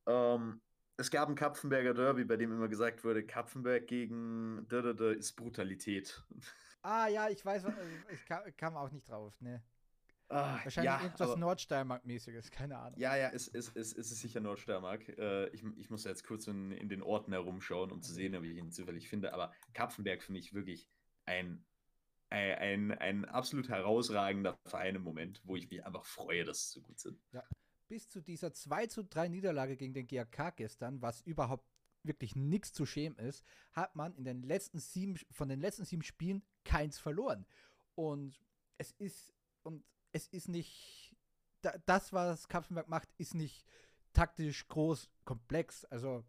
Ähm, 0.05 0.61
es 0.97 1.09
gab 1.09 1.29
ein 1.29 1.35
Kapfenberger 1.35 1.93
Derby, 1.93 2.23
bei 2.23 2.37
dem 2.37 2.51
immer 2.51 2.67
gesagt 2.67 3.03
wurde, 3.03 3.25
Kapfenberg 3.25 3.87
gegen 3.87 4.65
da, 4.69 4.81
da, 4.81 4.93
da 4.93 5.11
ist 5.11 5.33
Brutalität. 5.33 6.23
Ah 6.85 7.07
ja, 7.07 7.29
ich 7.29 7.45
weiß, 7.45 7.63
äh, 7.63 7.71
ich 8.13 8.25
kam, 8.25 8.43
kam 8.57 8.75
auch 8.75 8.91
nicht 8.91 9.07
drauf, 9.09 9.39
ne. 9.39 9.63
Ah, 10.29 10.59
Wahrscheinlich 10.63 10.91
ja, 10.91 11.01
irgendwas 11.01 11.37
Nordsteiermark-mäßiges, 11.37 12.49
keine 12.49 12.77
Ahnung. 12.77 12.99
Ja, 12.99 13.15
ja, 13.15 13.29
es, 13.29 13.47
es, 13.47 13.71
es, 13.75 13.93
es 13.93 14.11
ist 14.11 14.21
sicher 14.21 14.39
Nordsteiermark. 14.39 15.09
Äh, 15.09 15.49
ich, 15.49 15.63
ich 15.75 15.89
muss 15.89 16.03
jetzt 16.05 16.25
kurz 16.25 16.47
in, 16.47 16.71
in 16.71 16.89
den 16.89 17.03
Orten 17.03 17.33
herumschauen, 17.33 17.91
um 17.91 18.01
zu 18.01 18.13
sehen, 18.13 18.35
ob 18.35 18.43
ich 18.43 18.57
ihn 18.57 18.71
zufällig 18.71 19.09
finde. 19.09 19.33
Aber 19.33 19.53
Kapfenberg 19.73 20.23
finde 20.23 20.39
ich 20.39 20.53
wirklich 20.53 20.87
ein, 21.25 21.63
ein, 22.29 22.55
ein, 22.57 22.91
ein 22.91 23.25
absolut 23.25 23.69
herausragender 23.69 24.57
Verein 24.65 24.95
im 24.95 25.03
Moment, 25.03 25.41
wo 25.43 25.55
ich 25.55 25.69
mich 25.69 25.85
einfach 25.85 26.05
freue, 26.05 26.43
dass 26.45 26.71
sie 26.71 26.79
so 26.79 26.81
gut 26.81 26.99
sind. 26.99 27.19
Ja, 27.31 27.43
bis 27.87 28.09
zu 28.09 28.21
dieser 28.21 28.53
2 28.53 28.87
zu 28.87 29.03
3 29.03 29.27
Niederlage 29.27 29.77
gegen 29.77 29.93
den 29.93 30.07
GAK 30.07 30.55
gestern, 30.55 31.01
was 31.01 31.21
überhaupt 31.21 31.67
wirklich 32.03 32.35
nichts 32.35 32.73
zu 32.73 32.85
schämen 32.85 33.17
ist, 33.17 33.43
hat 33.71 33.95
man 33.95 34.15
in 34.15 34.25
den 34.25 34.41
letzten 34.41 34.79
sieben, 34.79 35.15
von 35.31 35.47
den 35.47 35.59
letzten 35.59 35.85
sieben 35.85 36.03
Spielen 36.03 36.43
keins 36.65 36.97
verloren. 36.99 37.45
Und 37.95 38.41
es 38.77 38.91
ist, 38.93 39.33
und 39.61 39.83
es 40.13 40.27
ist 40.27 40.47
nicht, 40.47 41.15
das, 41.85 42.13
was 42.13 42.47
Kapfenberg 42.47 42.87
macht, 42.87 43.09
ist 43.17 43.33
nicht 43.33 43.65
taktisch 44.13 44.67
groß 44.67 45.09
komplex. 45.25 45.85
Also 45.85 46.23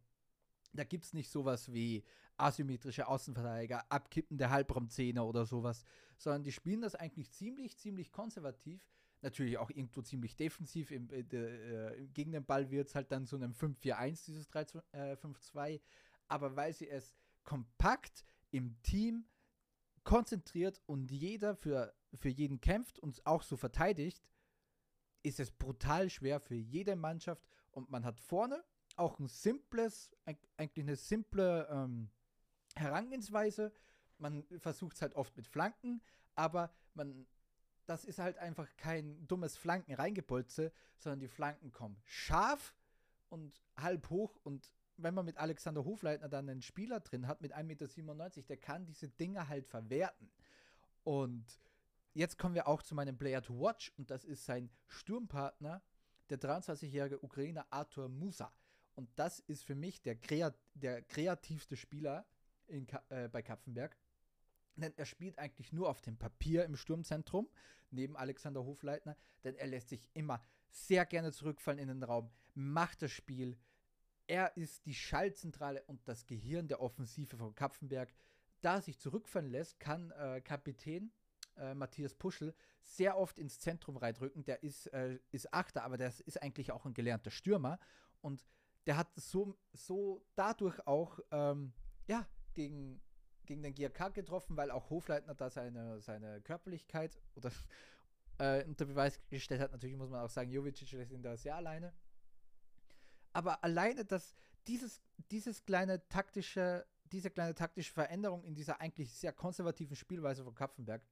da 0.72 0.84
gibt 0.84 1.04
es 1.04 1.12
nicht 1.12 1.30
sowas 1.30 1.72
wie 1.72 2.04
asymmetrische 2.36 3.06
Außenverteidiger, 3.06 3.84
abkippende 3.90 4.50
Halbraumzähne 4.50 5.22
oder 5.22 5.46
sowas, 5.46 5.84
sondern 6.18 6.42
die 6.42 6.52
spielen 6.52 6.80
das 6.80 6.96
eigentlich 6.96 7.30
ziemlich, 7.30 7.76
ziemlich 7.78 8.10
konservativ 8.10 8.88
natürlich 9.24 9.58
auch 9.58 9.70
irgendwo 9.70 10.02
ziemlich 10.02 10.36
defensiv. 10.36 10.90
Im, 10.90 11.10
äh, 11.10 11.20
äh, 11.20 12.06
gegen 12.08 12.32
den 12.32 12.44
Ball 12.44 12.70
wird 12.70 12.88
es 12.88 12.94
halt 12.94 13.10
dann 13.10 13.26
zu 13.26 13.36
einem 13.36 13.52
5-4-1, 13.52 14.24
dieses 14.26 14.48
3-5-2. 14.50 15.70
Äh, 15.70 15.80
Aber 16.28 16.54
weil 16.56 16.72
sie 16.72 16.88
es 16.88 17.16
kompakt 17.42 18.24
im 18.50 18.80
Team 18.82 19.26
konzentriert 20.04 20.80
und 20.86 21.10
jeder 21.10 21.56
für, 21.56 21.94
für 22.16 22.28
jeden 22.28 22.60
kämpft 22.60 22.98
und 22.98 23.24
auch 23.26 23.42
so 23.42 23.56
verteidigt, 23.56 24.22
ist 25.22 25.40
es 25.40 25.50
brutal 25.50 26.10
schwer 26.10 26.40
für 26.40 26.54
jede 26.54 26.96
Mannschaft. 26.96 27.46
Und 27.70 27.90
man 27.90 28.04
hat 28.04 28.20
vorne 28.20 28.62
auch 28.96 29.18
ein 29.18 29.26
simples, 29.26 30.14
eigentlich 30.56 30.84
eine 30.84 30.96
simple 30.96 31.66
ähm, 31.70 32.10
Herangehensweise. 32.76 33.72
Man 34.18 34.44
versucht 34.58 34.96
es 34.96 35.02
halt 35.02 35.14
oft 35.14 35.36
mit 35.36 35.46
Flanken, 35.46 36.02
aber 36.34 36.72
man 36.94 37.26
das 37.86 38.04
ist 38.06 38.18
halt 38.18 38.38
einfach 38.38 38.68
kein 38.78 39.26
dummes 39.26 39.58
Flanken 39.58 39.92
reingebolze, 39.92 40.72
sondern 40.96 41.20
die 41.20 41.28
Flanken 41.28 41.70
kommen 41.70 42.00
scharf 42.04 42.74
und 43.28 43.62
halb 43.76 44.08
hoch 44.08 44.38
und 44.42 44.70
wenn 44.96 45.14
man 45.14 45.24
mit 45.24 45.38
Alexander 45.38 45.84
Hofleitner 45.84 46.28
dann 46.28 46.48
einen 46.48 46.62
Spieler 46.62 47.00
drin 47.00 47.26
hat 47.26 47.40
mit 47.40 47.54
1,97 47.54 47.64
Meter, 47.64 48.42
der 48.42 48.56
kann 48.56 48.86
diese 48.86 49.08
Dinge 49.08 49.48
halt 49.48 49.66
verwerten. 49.66 50.30
Und 51.02 51.44
jetzt 52.14 52.38
kommen 52.38 52.54
wir 52.54 52.66
auch 52.66 52.82
zu 52.82 52.94
meinem 52.94 53.18
Player 53.18 53.42
to 53.42 53.60
Watch 53.60 53.92
und 53.96 54.10
das 54.10 54.24
ist 54.24 54.44
sein 54.44 54.70
Sturmpartner, 54.86 55.82
der 56.30 56.40
23-jährige 56.40 57.22
Ukrainer 57.22 57.66
Arthur 57.70 58.08
Musa. 58.08 58.52
Und 58.94 59.10
das 59.16 59.40
ist 59.40 59.64
für 59.64 59.74
mich 59.74 60.00
der, 60.02 60.16
Kreat 60.16 60.56
der 60.74 61.02
kreativste 61.02 61.76
Spieler 61.76 62.24
in, 62.66 62.86
äh, 63.08 63.28
bei 63.28 63.42
Kapfenberg. 63.42 63.96
Denn 64.76 64.92
er 64.96 65.04
spielt 65.04 65.38
eigentlich 65.38 65.72
nur 65.72 65.88
auf 65.88 66.00
dem 66.00 66.16
Papier 66.16 66.64
im 66.64 66.76
Sturmzentrum, 66.76 67.48
neben 67.90 68.16
Alexander 68.16 68.64
Hofleitner, 68.64 69.16
denn 69.44 69.54
er 69.56 69.66
lässt 69.66 69.88
sich 69.88 70.08
immer 70.14 70.42
sehr 70.70 71.06
gerne 71.06 71.32
zurückfallen 71.32 71.78
in 71.78 71.88
den 71.88 72.02
Raum, 72.02 72.30
macht 72.54 73.02
das 73.02 73.12
Spiel. 73.12 73.56
Er 74.26 74.56
ist 74.56 74.86
die 74.86 74.94
Schallzentrale 74.94 75.82
und 75.84 76.08
das 76.08 76.26
Gehirn 76.26 76.66
der 76.66 76.80
Offensive 76.80 77.36
von 77.36 77.54
Kapfenberg. 77.54 78.12
Da 78.62 78.76
er 78.76 78.82
sich 78.82 78.98
zurückfallen 78.98 79.50
lässt, 79.50 79.78
kann 79.78 80.10
äh, 80.12 80.40
Kapitän 80.40 81.12
äh, 81.56 81.74
Matthias 81.74 82.14
Puschel 82.14 82.54
sehr 82.82 83.16
oft 83.16 83.38
ins 83.38 83.58
Zentrum 83.58 83.96
reindrücken. 83.96 84.44
Der 84.44 84.62
ist, 84.62 84.86
äh, 84.88 85.18
ist 85.30 85.52
Achter, 85.52 85.84
aber 85.84 85.96
der 85.96 86.08
ist 86.08 86.42
eigentlich 86.42 86.72
auch 86.72 86.84
ein 86.84 86.94
gelernter 86.94 87.30
Stürmer. 87.30 87.78
Und 88.20 88.44
der 88.86 88.96
hat 88.96 89.08
so, 89.16 89.56
so 89.72 90.24
dadurch 90.34 90.86
auch 90.86 91.18
ähm, 91.30 91.72
ja, 92.06 92.26
gegen, 92.52 93.00
gegen 93.46 93.62
den 93.62 93.74
GRK 93.74 94.10
getroffen, 94.10 94.56
weil 94.56 94.70
auch 94.70 94.90
Hofleitner 94.90 95.34
da 95.34 95.50
seine, 95.50 96.00
seine 96.00 96.40
Körperlichkeit 96.42 97.20
oder 97.34 97.50
äh, 98.38 98.64
unter 98.64 98.84
Beweis 98.84 99.20
gestellt 99.28 99.60
hat. 99.60 99.72
Natürlich 99.72 99.96
muss 99.96 100.10
man 100.10 100.20
auch 100.20 100.30
sagen, 100.30 100.50
Jovicic 100.50 100.92
ist 100.92 101.12
in 101.12 101.22
da 101.22 101.36
sehr 101.36 101.56
alleine. 101.56 101.92
Aber 103.32 103.62
alleine, 103.64 104.04
dass 104.04 104.34
dieses, 104.66 105.02
dieses 105.30 105.64
kleine 105.64 106.06
taktische, 106.08 106.86
diese 107.04 107.30
kleine 107.30 107.54
taktische 107.54 107.92
Veränderung 107.92 108.44
in 108.44 108.54
dieser 108.54 108.80
eigentlich 108.80 109.12
sehr 109.12 109.32
konservativen 109.32 109.96
Spielweise 109.96 110.44
von 110.44 110.54
Kapfenberg 110.54 111.02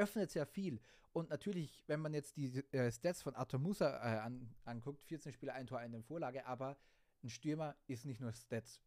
öffnet 0.00 0.30
sehr 0.30 0.46
viel. 0.46 0.80
Und 1.12 1.30
natürlich, 1.30 1.84
wenn 1.86 2.00
man 2.00 2.14
jetzt 2.14 2.36
die 2.36 2.64
äh, 2.72 2.90
Stats 2.90 3.22
von 3.22 3.34
Arthur 3.34 3.60
Musa 3.60 3.88
äh, 3.98 4.18
an, 4.20 4.54
anguckt, 4.64 5.04
14 5.04 5.32
Spieler, 5.32 5.54
ein 5.54 5.66
Tor, 5.66 5.78
eine 5.78 6.02
Vorlage, 6.02 6.46
aber 6.46 6.76
ein 7.22 7.30
Stürmer 7.30 7.76
ist 7.86 8.06
nicht 8.06 8.20
nur 8.20 8.32
Stats. 8.32 8.80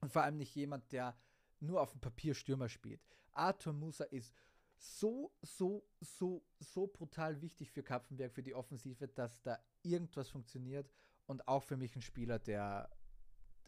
Und 0.00 0.12
vor 0.12 0.22
allem 0.22 0.36
nicht 0.36 0.54
jemand, 0.54 0.90
der 0.92 1.16
nur 1.60 1.80
auf 1.80 1.92
dem 1.92 2.00
Papier 2.00 2.34
Stürmer 2.34 2.68
spielt. 2.68 3.00
Arthur 3.32 3.72
Musa 3.72 4.04
ist 4.04 4.34
so, 4.76 5.32
so, 5.42 5.84
so, 6.00 6.44
so 6.58 6.86
brutal 6.86 7.40
wichtig 7.40 7.70
für 7.70 7.82
Kapfenberg, 7.82 8.32
für 8.32 8.42
die 8.42 8.54
Offensive, 8.54 9.08
dass 9.08 9.42
da 9.42 9.58
irgendwas 9.82 10.28
funktioniert. 10.28 10.90
Und 11.26 11.46
auch 11.46 11.62
für 11.62 11.76
mich 11.76 11.94
ein 11.94 12.02
Spieler, 12.02 12.38
der 12.38 12.90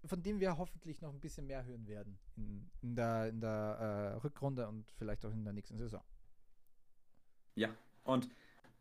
von 0.06 0.22
dem 0.22 0.38
wir 0.40 0.58
hoffentlich 0.58 1.00
noch 1.00 1.12
ein 1.12 1.20
bisschen 1.20 1.46
mehr 1.46 1.64
hören 1.64 1.86
werden 1.86 2.18
in, 2.36 2.70
in 2.82 2.94
der, 2.94 3.28
in 3.28 3.40
der 3.40 3.50
äh, 3.50 4.14
Rückrunde 4.18 4.68
und 4.68 4.90
vielleicht 4.92 5.24
auch 5.24 5.32
in 5.32 5.44
der 5.44 5.52
nächsten 5.52 5.78
Saison. 5.78 6.02
Ja, 7.55 7.74
und 8.05 8.28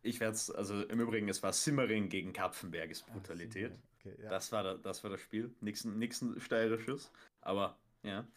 ich 0.02 0.20
werde 0.20 0.36
es, 0.36 0.52
also 0.52 0.84
im 0.84 1.00
Übrigen, 1.00 1.30
es 1.30 1.42
war 1.44 1.54
Simmering 1.54 2.10
gegen 2.10 2.34
Kapfenberges 2.34 3.04
Brutalität. 3.04 3.80
Okay, 4.00 4.16
ja. 4.22 4.30
das, 4.30 4.52
war 4.52 4.78
das 4.78 5.04
war 5.04 5.12
das 5.12 5.22
Spiel. 5.22 5.54
Nächsten, 5.62 5.98
nächsten 5.98 6.40
steirisches. 6.42 7.12
Aber, 7.42 7.78
ja. 8.04 8.28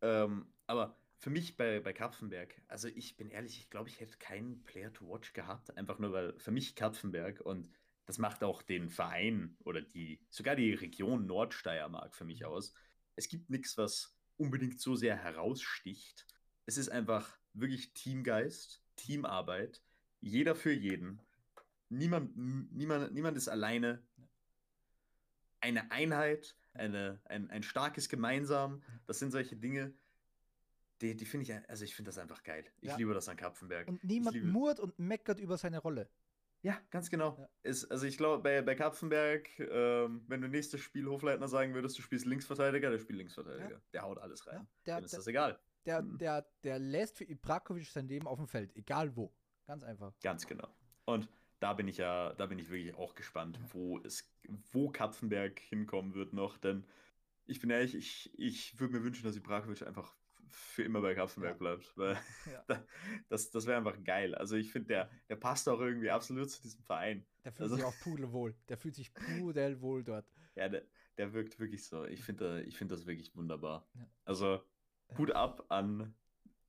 Ähm, 0.00 0.46
aber 0.66 0.96
für 1.18 1.30
mich 1.30 1.56
bei, 1.56 1.80
bei 1.80 1.92
Kapfenberg, 1.92 2.54
also 2.68 2.88
ich 2.88 3.16
bin 3.16 3.30
ehrlich, 3.30 3.58
ich 3.58 3.70
glaube, 3.70 3.90
ich 3.90 4.00
hätte 4.00 4.16
keinen 4.16 4.62
Player 4.64 4.92
to 4.92 5.06
Watch 5.06 5.34
gehabt, 5.34 5.76
einfach 5.76 5.98
nur 5.98 6.12
weil 6.12 6.38
für 6.38 6.50
mich 6.50 6.74
Kapfenberg 6.74 7.40
und 7.42 7.68
das 8.06 8.18
macht 8.18 8.42
auch 8.42 8.62
den 8.62 8.88
Verein 8.88 9.56
oder 9.64 9.82
die, 9.82 10.18
sogar 10.30 10.56
die 10.56 10.72
Region 10.72 11.26
Nordsteiermark 11.26 12.14
für 12.14 12.24
mich 12.24 12.46
aus. 12.46 12.72
Es 13.14 13.28
gibt 13.28 13.50
nichts, 13.50 13.76
was 13.76 14.16
unbedingt 14.38 14.80
so 14.80 14.96
sehr 14.96 15.16
heraussticht. 15.16 16.26
Es 16.64 16.78
ist 16.78 16.88
einfach 16.88 17.38
wirklich 17.52 17.92
Teamgeist, 17.92 18.82
Teamarbeit, 19.00 19.82
jeder 20.20 20.54
für 20.54 20.72
jeden. 20.72 21.20
Niemand, 21.88 22.36
niemand, 22.36 23.12
niemand 23.12 23.36
ist 23.36 23.48
alleine. 23.48 24.02
Eine 25.60 25.90
Einheit, 25.90 26.56
eine, 26.74 27.20
ein, 27.24 27.50
ein 27.50 27.62
starkes 27.62 28.08
Gemeinsam, 28.08 28.82
das 29.06 29.18
sind 29.18 29.30
solche 29.30 29.56
Dinge, 29.56 29.92
die, 31.00 31.16
die 31.16 31.24
finde 31.24 31.44
ich, 31.44 31.68
also 31.70 31.84
ich 31.84 31.94
finde 31.94 32.10
das 32.10 32.18
einfach 32.18 32.42
geil. 32.42 32.64
Ich 32.80 32.90
ja. 32.90 32.96
liebe 32.96 33.14
das 33.14 33.28
an 33.28 33.36
Kapfenberg. 33.36 33.88
Und 33.88 34.04
niemand 34.04 34.42
murrt 34.44 34.80
und 34.80 34.98
meckert 34.98 35.40
über 35.40 35.56
seine 35.56 35.78
Rolle. 35.78 36.08
Ja, 36.62 36.78
ganz 36.90 37.08
genau. 37.08 37.36
Ja. 37.38 37.48
Ist, 37.62 37.90
also 37.90 38.06
ich 38.06 38.18
glaube, 38.18 38.42
bei, 38.42 38.60
bei 38.60 38.74
Kapfenberg, 38.74 39.48
ähm, 39.58 40.22
wenn 40.28 40.42
du 40.42 40.48
nächstes 40.48 40.80
Spiel 40.82 41.06
Hofleitner 41.06 41.48
sagen 41.48 41.72
würdest, 41.72 41.96
du 41.96 42.02
spielst 42.02 42.26
Linksverteidiger, 42.26 42.90
der 42.90 42.98
spielt 42.98 43.18
Linksverteidiger. 43.18 43.70
Ja. 43.70 43.80
Der 43.94 44.02
haut 44.02 44.18
alles 44.18 44.46
rein. 44.46 44.56
Ja, 44.56 44.66
der, 44.84 44.96
Dem 44.96 45.04
ist 45.06 45.16
das 45.16 45.26
egal. 45.26 45.58
Der, 45.86 45.98
hm. 45.98 46.18
der, 46.18 46.46
der 46.64 46.78
lässt 46.78 47.16
für 47.16 47.24
Ibrakovic 47.24 47.86
sein 47.86 48.08
Leben 48.08 48.26
auf 48.26 48.38
dem 48.38 48.48
Feld, 48.48 48.74
egal 48.76 49.16
wo. 49.16 49.32
Ganz 49.66 49.82
einfach. 49.82 50.12
Ganz 50.22 50.46
genau. 50.46 50.68
Und 51.04 51.28
da 51.60 51.74
bin 51.74 51.88
ich 51.88 51.98
ja, 51.98 52.32
da 52.34 52.46
bin 52.46 52.58
ich 52.58 52.70
wirklich 52.70 52.94
auch 52.94 53.14
gespannt, 53.14 53.58
wo 53.72 53.98
es, 53.98 54.30
wo 54.72 54.90
Kapfenberg 54.90 55.58
hinkommen 55.58 56.14
wird 56.14 56.32
noch, 56.32 56.58
denn 56.58 56.86
ich 57.46 57.60
bin 57.60 57.70
ehrlich, 57.70 57.94
ich, 57.94 58.30
ich 58.38 58.78
würde 58.78 58.94
mir 58.94 59.04
wünschen, 59.04 59.24
dass 59.24 59.36
Ibrakovic 59.36 59.82
einfach 59.82 60.14
für 60.50 60.82
immer 60.82 61.00
bei 61.00 61.14
Kapfenberg 61.14 61.54
ja. 61.54 61.58
bleibt. 61.58 61.96
Weil 61.96 62.18
ja. 62.52 62.64
das, 63.28 63.50
das 63.50 63.66
wäre 63.66 63.78
einfach 63.78 64.02
geil. 64.04 64.34
Also 64.34 64.56
ich 64.56 64.72
finde, 64.72 64.88
der, 64.88 65.10
der 65.28 65.36
passt 65.36 65.68
auch 65.68 65.80
irgendwie 65.80 66.10
absolut 66.10 66.50
zu 66.50 66.62
diesem 66.62 66.82
Verein. 66.82 67.26
Der 67.44 67.52
fühlt 67.52 67.62
also, 67.62 67.76
sich 67.76 67.84
auch 67.84 67.98
pudelwohl. 68.02 68.54
Der 68.68 68.76
fühlt 68.76 68.94
sich 68.94 69.12
pudelwohl 69.12 70.04
dort. 70.04 70.26
Ja, 70.56 70.68
der, 70.68 70.82
der 71.16 71.32
wirkt 71.32 71.60
wirklich 71.60 71.86
so. 71.86 72.04
Ich 72.04 72.24
finde 72.24 72.64
ich 72.64 72.76
find 72.76 72.90
das 72.90 73.06
wirklich 73.06 73.34
wunderbar. 73.36 73.88
Ja. 73.94 74.06
Also 74.24 74.60
Hut 75.18 75.32
ab 75.32 75.64
an 75.68 76.14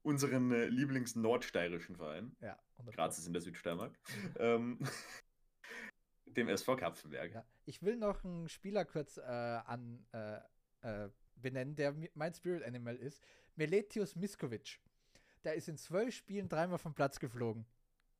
unseren 0.03 0.51
äh, 0.51 0.65
Lieblings-nordsteirischen 0.65 1.95
Verein. 1.95 2.35
Ja. 2.41 2.59
Graz 2.91 3.17
ist 3.17 3.27
in 3.27 3.33
der 3.33 3.41
Südsteiermark. 3.41 3.97
Mhm. 4.07 4.33
ähm, 4.39 4.79
dem 6.25 6.49
SV 6.49 6.75
Kapfenberg. 6.77 7.33
Ja. 7.33 7.45
Ich 7.65 7.81
will 7.83 7.97
noch 7.97 8.23
einen 8.23 8.49
Spieler 8.49 8.85
kurz 8.85 9.17
äh, 9.17 9.21
an, 9.21 10.05
äh, 10.13 10.39
äh, 10.81 11.09
benennen, 11.35 11.75
der 11.75 11.95
mein 12.13 12.33
Spirit 12.33 12.63
Animal 12.63 12.95
ist. 12.95 13.23
Meletius 13.55 14.15
Miskovic. 14.15 14.79
Der 15.43 15.55
ist 15.55 15.67
in 15.67 15.77
zwölf 15.77 16.15
Spielen 16.15 16.47
dreimal 16.47 16.77
vom 16.77 16.93
Platz 16.93 17.19
geflogen. 17.19 17.65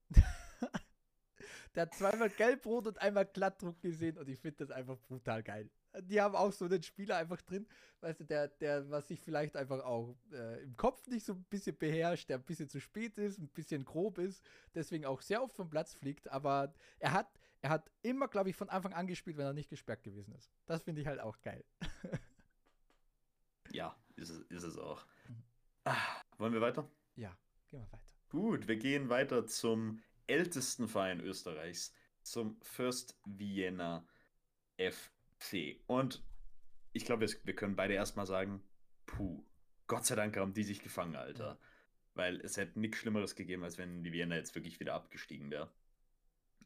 der 1.75 1.83
hat 1.83 1.93
zweimal 1.93 2.29
Gelbrot 2.29 2.87
und 2.87 3.01
einmal 3.01 3.25
Glattdruck 3.25 3.79
gesehen 3.81 4.17
und 4.17 4.27
ich 4.27 4.39
finde 4.39 4.57
das 4.57 4.71
einfach 4.71 4.97
brutal 4.99 5.43
geil. 5.43 5.69
Die 5.99 6.21
haben 6.21 6.35
auch 6.35 6.51
so 6.51 6.65
einen 6.65 6.81
Spieler 6.83 7.17
einfach 7.17 7.41
drin, 7.41 7.67
weißt 8.01 8.21
du, 8.21 8.23
der, 8.25 8.47
der, 8.47 8.89
was 8.89 9.07
sich 9.07 9.21
vielleicht 9.21 9.55
einfach 9.55 9.83
auch 9.83 10.15
äh, 10.31 10.63
im 10.63 10.75
Kopf 10.77 11.07
nicht 11.07 11.25
so 11.25 11.33
ein 11.33 11.43
bisschen 11.43 11.77
beherrscht, 11.77 12.29
der 12.29 12.37
ein 12.37 12.43
bisschen 12.43 12.69
zu 12.69 12.79
spät 12.79 13.17
ist, 13.17 13.39
ein 13.39 13.49
bisschen 13.49 13.83
grob 13.83 14.17
ist, 14.17 14.43
deswegen 14.73 15.05
auch 15.05 15.21
sehr 15.21 15.43
oft 15.43 15.55
vom 15.55 15.69
Platz 15.69 15.93
fliegt, 15.93 16.29
aber 16.29 16.73
er 16.99 17.13
hat, 17.13 17.39
er 17.61 17.71
hat 17.71 17.91
immer, 18.01 18.27
glaube 18.27 18.49
ich, 18.49 18.55
von 18.55 18.69
Anfang 18.69 18.93
an 18.93 19.07
gespielt, 19.07 19.37
wenn 19.37 19.45
er 19.45 19.53
nicht 19.53 19.69
gesperrt 19.69 20.03
gewesen 20.03 20.33
ist. 20.33 20.49
Das 20.65 20.83
finde 20.83 21.01
ich 21.01 21.07
halt 21.07 21.19
auch 21.19 21.41
geil. 21.41 21.63
ja, 23.71 23.95
ist 24.15 24.29
es, 24.29 24.39
ist 24.43 24.63
es 24.63 24.77
auch. 24.77 25.05
Ah, 25.83 26.21
wollen 26.37 26.53
wir 26.53 26.61
weiter? 26.61 26.89
Ja, 27.15 27.35
gehen 27.69 27.81
wir 27.81 27.91
weiter. 27.91 28.03
Gut, 28.29 28.67
wir 28.67 28.77
gehen 28.77 29.09
weiter 29.09 29.45
zum 29.45 30.01
ältesten 30.27 30.87
Verein 30.87 31.19
Österreichs, 31.19 31.93
zum 32.21 32.57
First 32.61 33.19
Vienna 33.25 34.07
FC. 35.41 35.81
Und 35.87 36.23
ich 36.93 37.05
glaube, 37.05 37.25
wir 37.43 37.55
können 37.55 37.75
beide 37.75 37.93
erstmal 37.93 38.25
sagen, 38.25 38.63
puh, 39.05 39.43
Gott 39.87 40.05
sei 40.05 40.15
Dank 40.15 40.37
haben 40.37 40.53
die 40.53 40.63
sich 40.63 40.81
gefangen, 40.81 41.15
Alter. 41.15 41.59
Weil 42.13 42.41
es 42.41 42.57
hätte 42.57 42.79
nichts 42.79 42.97
Schlimmeres 42.97 43.35
gegeben, 43.35 43.63
als 43.63 43.77
wenn 43.77 44.03
die 44.03 44.11
Vienna 44.11 44.35
jetzt 44.35 44.55
wirklich 44.55 44.79
wieder 44.79 44.93
abgestiegen 44.93 45.49
wäre. 45.49 45.71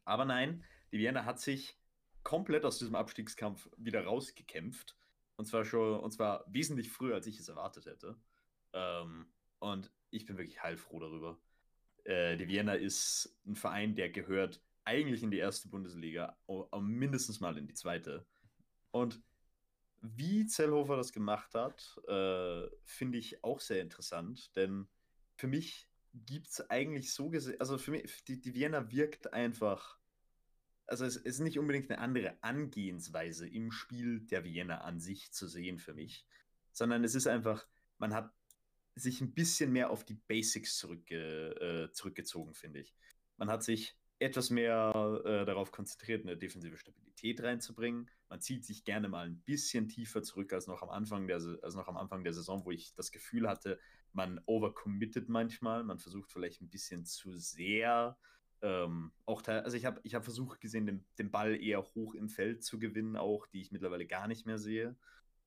Aber 0.04 0.26
nein, 0.26 0.64
die 0.92 1.00
Vienna 1.00 1.26
hat 1.26 1.40
sich 1.40 1.78
komplett 2.24 2.66
aus 2.66 2.80
diesem 2.80 2.96
Abstiegskampf 2.96 3.70
wieder 3.78 4.04
rausgekämpft. 4.06 4.96
Und 5.38 5.46
zwar 5.46 5.66
schon, 5.66 6.00
und 6.00 6.12
zwar 6.12 6.46
wesentlich 6.48 6.92
früher, 6.92 7.16
als 7.16 7.28
ich 7.28 7.40
es 7.40 7.50
erwartet 7.50 7.86
hätte. 7.86 8.18
Ähm, 8.74 9.28
und 9.60 9.92
ich 10.10 10.26
bin 10.26 10.38
wirklich 10.38 10.64
heilfroh 10.64 11.00
darüber. 11.00 11.40
Äh, 12.04 12.38
die 12.38 12.48
Vienna 12.48 12.74
ist 12.74 13.38
ein 13.46 13.56
Verein, 13.56 13.96
der 13.96 14.10
gehört 14.10 14.62
eigentlich 14.86 15.24
in 15.24 15.32
die 15.32 15.40
erste 15.40 15.68
Bundesliga, 15.68 16.38
mindestens 16.80 17.40
mal 17.40 17.58
in 17.58 17.68
die 17.68 17.74
zweite. 17.74 18.26
Und 18.96 19.22
wie 20.00 20.46
Zellhofer 20.46 20.96
das 20.96 21.12
gemacht 21.12 21.54
hat, 21.54 22.00
äh, 22.08 22.66
finde 22.86 23.18
ich 23.18 23.44
auch 23.44 23.60
sehr 23.60 23.82
interessant, 23.82 24.56
denn 24.56 24.88
für 25.36 25.48
mich 25.48 25.90
gibt 26.14 26.48
es 26.48 26.70
eigentlich 26.70 27.14
so 27.14 27.30
gesehen, 27.30 27.60
also 27.60 27.78
für 27.78 27.92
mich, 27.92 28.24
die, 28.24 28.40
die 28.40 28.54
Vienna 28.54 28.90
wirkt 28.94 29.34
einfach, 29.34 30.00
also 30.88 31.04
es, 31.04 31.18
ist 31.18 31.40
nicht 31.40 31.60
unbedingt 31.60 31.92
eine 31.92 32.00
andere 32.00 32.42
Angehensweise 32.42 33.50
im 33.50 33.70
Spiel 33.70 34.22
der 34.22 34.46
Vienna 34.46 34.78
an 34.78 35.02
sich 35.02 35.34
zu 35.34 35.46
sehen 35.46 35.78
für 35.78 35.94
mich, 35.94 36.26
sondern 36.72 37.04
es 37.04 37.16
ist 37.16 37.28
einfach, 37.28 37.68
man 37.98 38.14
hat 38.14 38.34
sich 38.96 39.20
ein 39.20 39.34
bisschen 39.34 39.74
mehr 39.74 39.90
auf 39.90 40.06
die 40.06 40.14
Basics 40.14 40.78
zurückge, 40.78 41.90
äh, 41.90 41.92
zurückgezogen, 41.92 42.54
finde 42.54 42.80
ich. 42.80 42.96
man 43.36 43.50
hat 43.50 43.62
sich 43.62 43.98
etwas 44.20 44.50
mehr 44.50 45.22
äh, 45.26 45.46
darauf 45.46 45.72
konzentriert, 45.72 46.24
eine 46.24 46.38
defensive 46.38 46.78
Stabilität 46.78 47.42
reinzubringen. 47.44 48.10
Man 48.30 48.42
zieht 48.42 48.66
sich 48.66 48.86
gerne 48.86 49.10
mal 49.10 49.26
ein 49.26 49.42
bisschen 49.42 49.88
tiefer 49.88 50.24
zurück 50.24 50.54
als 50.54 50.68
noch 50.68 50.82
am 50.82 50.90
Anfang 50.90 51.28
der, 51.28 51.42
als 51.62 51.76
noch 51.76 51.88
am 51.88 51.98
Anfang 51.98 52.24
der 52.24 52.34
Saison, 52.34 52.66
wo 52.66 52.72
ich 52.72 52.94
das 52.96 53.12
Gefühl 53.12 53.48
hatte, 53.48 53.80
man 54.14 54.40
overcommitted 54.46 55.28
manchmal. 55.28 55.84
Man 55.84 56.00
versucht 56.00 56.32
vielleicht 56.32 56.62
ein 56.62 56.70
bisschen 56.70 57.06
zu 57.06 57.38
sehr. 57.38 58.18
Ähm, 58.62 59.12
auch 59.26 59.46
also 59.48 59.76
ich 59.76 59.86
habe 59.86 60.00
ich 60.04 60.16
hab 60.16 60.24
versucht 60.24 60.62
gesehen, 60.62 60.86
den, 60.86 61.06
den 61.20 61.30
Ball 61.30 61.62
eher 61.62 61.84
hoch 61.94 62.16
im 62.16 62.30
Feld 62.30 62.64
zu 62.64 62.80
gewinnen, 62.80 63.18
auch 63.18 63.48
die 63.48 63.62
ich 63.62 63.72
mittlerweile 63.72 64.08
gar 64.08 64.28
nicht 64.28 64.46
mehr 64.46 64.58
sehe 64.58 64.96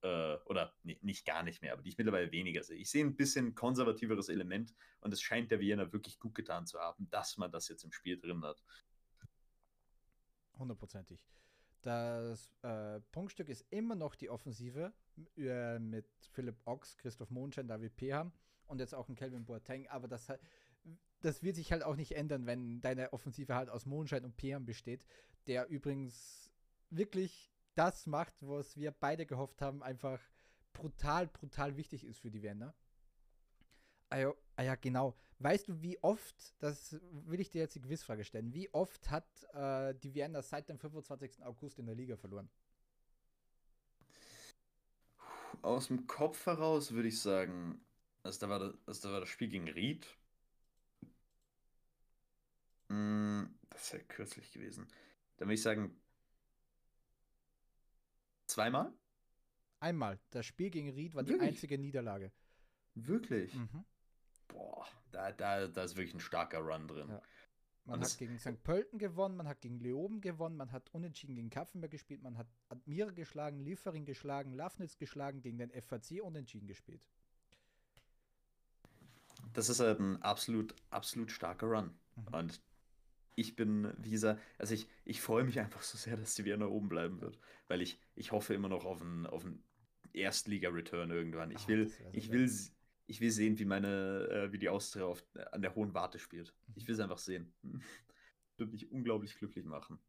äh, 0.02 0.36
oder 0.46 0.74
nee, 0.82 0.98
nicht 1.02 1.26
gar 1.26 1.42
nicht 1.42 1.62
mehr, 1.62 1.72
aber 1.72 1.82
die 1.82 1.90
ich 1.90 1.98
mittlerweile 1.98 2.30
weniger 2.32 2.62
sehe. 2.62 2.78
Ich 2.78 2.90
sehe 2.90 3.04
ein 3.04 3.16
bisschen 3.16 3.54
konservativeres 3.54 4.28
Element 4.28 4.74
und 5.00 5.12
es 5.12 5.20
scheint 5.20 5.50
der 5.50 5.60
Vienna 5.60 5.92
wirklich 5.92 6.18
gut 6.18 6.34
getan 6.34 6.66
zu 6.66 6.78
haben, 6.78 7.08
dass 7.10 7.36
man 7.36 7.50
das 7.50 7.68
jetzt 7.68 7.84
im 7.84 7.92
Spiel 7.92 8.18
drin 8.18 8.44
hat. 8.44 8.62
Hundertprozentig. 10.58 11.26
Das 11.82 12.52
äh, 12.62 13.00
Punktstück 13.12 13.48
ist 13.48 13.64
immer 13.70 13.94
noch 13.94 14.16
die 14.16 14.30
Offensive 14.30 14.92
äh, 15.36 15.78
mit 15.78 16.06
Philipp 16.32 16.56
Ochs, 16.64 16.96
Christoph 16.96 17.30
Mondschein, 17.30 17.68
David 17.68 17.96
Peham 17.96 18.32
und 18.66 18.80
jetzt 18.80 18.94
auch 18.94 19.08
ein 19.08 19.14
Kelvin 19.14 19.46
Boateng, 19.46 19.86
aber 19.88 20.08
das, 20.08 20.28
das 21.20 21.42
wird 21.42 21.56
sich 21.56 21.70
halt 21.72 21.84
auch 21.84 21.96
nicht 21.96 22.12
ändern, 22.12 22.46
wenn 22.46 22.80
deine 22.80 23.12
Offensive 23.12 23.54
halt 23.54 23.70
aus 23.70 23.86
Mondschein 23.86 24.24
und 24.24 24.36
Peham 24.36 24.64
besteht, 24.64 25.06
der 25.46 25.68
übrigens 25.68 26.52
wirklich 26.90 27.52
das 27.78 28.06
macht, 28.06 28.34
was 28.40 28.76
wir 28.76 28.90
beide 28.90 29.24
gehofft 29.24 29.62
haben, 29.62 29.84
einfach 29.84 30.20
brutal, 30.72 31.28
brutal 31.28 31.76
wichtig 31.76 32.04
ist 32.04 32.18
für 32.18 32.30
die 32.30 32.42
Wender. 32.42 32.74
Ah 34.10 34.18
ja, 34.18 34.34
ah 34.56 34.62
ja, 34.62 34.74
genau. 34.74 35.14
Weißt 35.38 35.68
du, 35.68 35.80
wie 35.80 36.02
oft, 36.02 36.54
das 36.58 36.98
will 37.10 37.40
ich 37.40 37.50
dir 37.50 37.60
jetzt 37.60 37.76
die 37.76 37.80
Quizfrage 37.80 38.24
stellen, 38.24 38.52
wie 38.52 38.72
oft 38.74 39.10
hat 39.10 39.28
äh, 39.52 39.94
die 39.94 40.12
Vienna 40.12 40.42
seit 40.42 40.68
dem 40.68 40.78
25. 40.78 41.44
August 41.44 41.78
in 41.78 41.86
der 41.86 41.94
Liga 41.94 42.16
verloren? 42.16 42.50
Aus 45.62 45.86
dem 45.86 46.06
Kopf 46.06 46.46
heraus 46.46 46.92
würde 46.92 47.08
ich 47.08 47.20
sagen, 47.20 47.80
also 48.24 48.40
da 48.40 48.48
war 48.48 48.58
das, 48.58 48.74
also 48.86 49.08
da 49.08 49.14
war 49.14 49.20
das 49.20 49.28
Spiel 49.28 49.48
gegen 49.48 49.68
Ried. 49.68 50.06
Mm, 52.88 53.44
das 53.70 53.82
ist 53.82 53.92
ja 53.92 53.98
kürzlich 54.00 54.52
gewesen. 54.52 54.88
Da 55.36 55.44
würde 55.44 55.54
ich 55.54 55.62
sagen, 55.62 55.94
Zweimal? 58.48 58.92
Einmal. 59.78 60.18
Das 60.30 60.46
Spiel 60.46 60.70
gegen 60.70 60.90
Ried 60.90 61.14
war 61.14 61.22
wirklich? 61.22 61.40
die 61.40 61.46
einzige 61.48 61.78
Niederlage. 61.78 62.32
Wirklich? 62.94 63.54
Mhm. 63.54 63.84
Boah, 64.48 64.86
da, 65.12 65.30
da, 65.32 65.68
da 65.68 65.82
ist 65.84 65.96
wirklich 65.96 66.14
ein 66.14 66.20
starker 66.20 66.58
Run 66.60 66.88
drin. 66.88 67.08
Ja. 67.10 67.22
Man 67.84 68.00
hat 68.02 68.18
gegen 68.18 68.38
St. 68.38 68.62
Pölten 68.62 68.98
gewonnen, 68.98 69.36
man 69.36 69.48
hat 69.48 69.62
gegen 69.62 69.78
Leoben 69.78 70.20
gewonnen, 70.20 70.56
man 70.56 70.72
hat 70.72 70.92
unentschieden 70.92 71.36
gegen 71.36 71.48
Kaffenberg 71.48 71.90
gespielt, 71.90 72.22
man 72.22 72.36
hat 72.36 72.46
Admira 72.68 73.10
geschlagen, 73.10 73.60
Liefering 73.60 74.04
geschlagen, 74.04 74.52
Lafnitz 74.52 74.98
geschlagen, 74.98 75.40
gegen 75.40 75.56
den 75.56 75.70
FAC 75.70 76.22
unentschieden 76.22 76.66
gespielt. 76.66 77.06
Das 79.54 79.70
ist 79.70 79.80
halt 79.80 80.00
ein 80.00 80.20
absolut, 80.22 80.74
absolut 80.90 81.30
starker 81.30 81.66
Run. 81.66 81.98
Mhm. 82.16 82.34
Und 82.34 82.62
ich 83.38 83.54
bin, 83.54 83.92
wie 83.98 84.10
gesagt, 84.10 84.42
also 84.58 84.74
ich, 84.74 84.88
ich 85.04 85.20
freue 85.20 85.44
mich 85.44 85.60
einfach 85.60 85.82
so 85.82 85.96
sehr, 85.96 86.16
dass 86.16 86.34
die 86.34 86.44
Vienna 86.44 86.66
oben 86.66 86.88
bleiben 86.88 87.20
wird, 87.20 87.38
weil 87.68 87.80
ich, 87.80 88.00
ich 88.16 88.32
hoffe 88.32 88.52
immer 88.54 88.68
noch 88.68 88.84
auf 88.84 89.00
einen, 89.00 89.26
auf 89.26 89.44
einen 89.44 89.62
Erstliga-Return 90.12 91.10
irgendwann. 91.10 91.52
Ich 91.52 91.68
will, 91.68 91.88
Ach, 91.88 92.10
ich 92.12 92.32
will, 92.32 92.50
ich 93.06 93.20
will 93.20 93.30
sehen, 93.30 93.58
wie 93.58 93.64
meine, 93.64 94.28
äh, 94.28 94.52
wie 94.52 94.58
die 94.58 94.68
Austria 94.68 95.04
auf, 95.04 95.24
an 95.52 95.62
der 95.62 95.74
hohen 95.76 95.94
Warte 95.94 96.18
spielt. 96.18 96.52
Ich 96.74 96.88
will 96.88 96.94
es 96.94 97.00
einfach 97.00 97.18
sehen. 97.18 97.52
Würde 98.56 98.72
mich 98.72 98.90
unglaublich 98.90 99.36
glücklich 99.36 99.64
machen. 99.64 100.00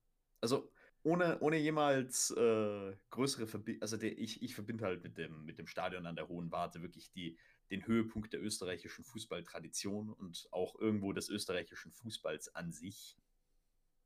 Also 0.42 0.72
ohne, 1.04 1.40
ohne 1.40 1.58
jemals 1.58 2.32
äh, 2.32 2.96
größere 3.12 3.46
Verbindung, 3.46 3.84
also 3.84 3.96
der, 3.96 4.18
ich, 4.18 4.42
ich 4.42 4.56
verbinde 4.56 4.86
halt 4.86 5.04
mit 5.04 5.20
dem, 5.20 5.46
mit 5.46 5.60
dem 5.60 5.68
Stadion 5.68 6.08
an 6.08 6.16
der 6.16 6.28
Hohen 6.28 6.52
Warte 6.52 6.82
wirklich 6.82 7.12
die, 7.12 7.38
den 7.72 7.86
Höhepunkt 7.86 8.34
der 8.34 8.42
österreichischen 8.42 9.04
Fußballtradition 9.04 10.12
und 10.12 10.48
auch 10.52 10.80
irgendwo 10.80 11.14
des 11.14 11.30
österreichischen 11.30 11.92
Fußballs 11.92 12.56
an 12.56 12.72
sich. 12.72 13.18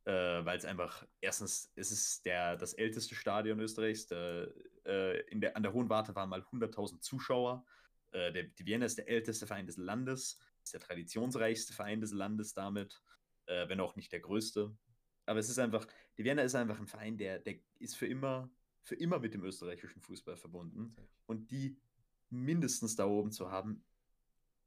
Äh, 0.05 0.11
Weil 0.11 0.57
es 0.57 0.65
einfach, 0.65 1.05
erstens, 1.21 1.71
es 1.75 1.91
ist 1.91 2.25
der, 2.25 2.57
das 2.57 2.73
älteste 2.73 3.15
Stadion 3.15 3.59
Österreichs. 3.59 4.07
Der, 4.07 4.53
äh, 4.85 5.21
in 5.27 5.39
der, 5.39 5.55
an 5.55 5.63
der 5.63 5.73
Hohen 5.73 5.89
Warte 5.89 6.13
waren 6.15 6.29
mal 6.29 6.41
100.000 6.41 6.99
Zuschauer. 6.99 7.65
Äh, 8.11 8.33
der, 8.33 8.43
die 8.43 8.65
Vienna 8.65 8.85
ist 8.85 8.97
der 8.97 9.07
älteste 9.07 9.47
Verein 9.47 9.65
des 9.65 9.77
Landes, 9.77 10.39
ist 10.61 10.73
der 10.73 10.81
traditionsreichste 10.81 11.73
Verein 11.73 12.01
des 12.01 12.11
Landes 12.11 12.53
damit, 12.53 13.01
äh, 13.45 13.67
wenn 13.69 13.79
auch 13.79 13.95
nicht 13.95 14.11
der 14.11 14.19
größte. 14.19 14.75
Aber 15.25 15.39
es 15.39 15.49
ist 15.49 15.59
einfach, 15.59 15.87
die 16.17 16.25
Vienna 16.25 16.41
ist 16.41 16.55
einfach 16.55 16.79
ein 16.79 16.87
Verein, 16.87 17.17
der, 17.17 17.39
der 17.39 17.55
ist 17.79 17.95
für 17.95 18.07
immer, 18.07 18.49
für 18.81 18.95
immer 18.95 19.19
mit 19.19 19.33
dem 19.33 19.43
österreichischen 19.43 20.01
Fußball 20.01 20.35
verbunden. 20.35 20.95
Und 21.25 21.49
die 21.51 21.77
mindestens 22.33 22.95
da 22.95 23.05
oben 23.05 23.31
zu 23.31 23.51
haben, 23.51 23.83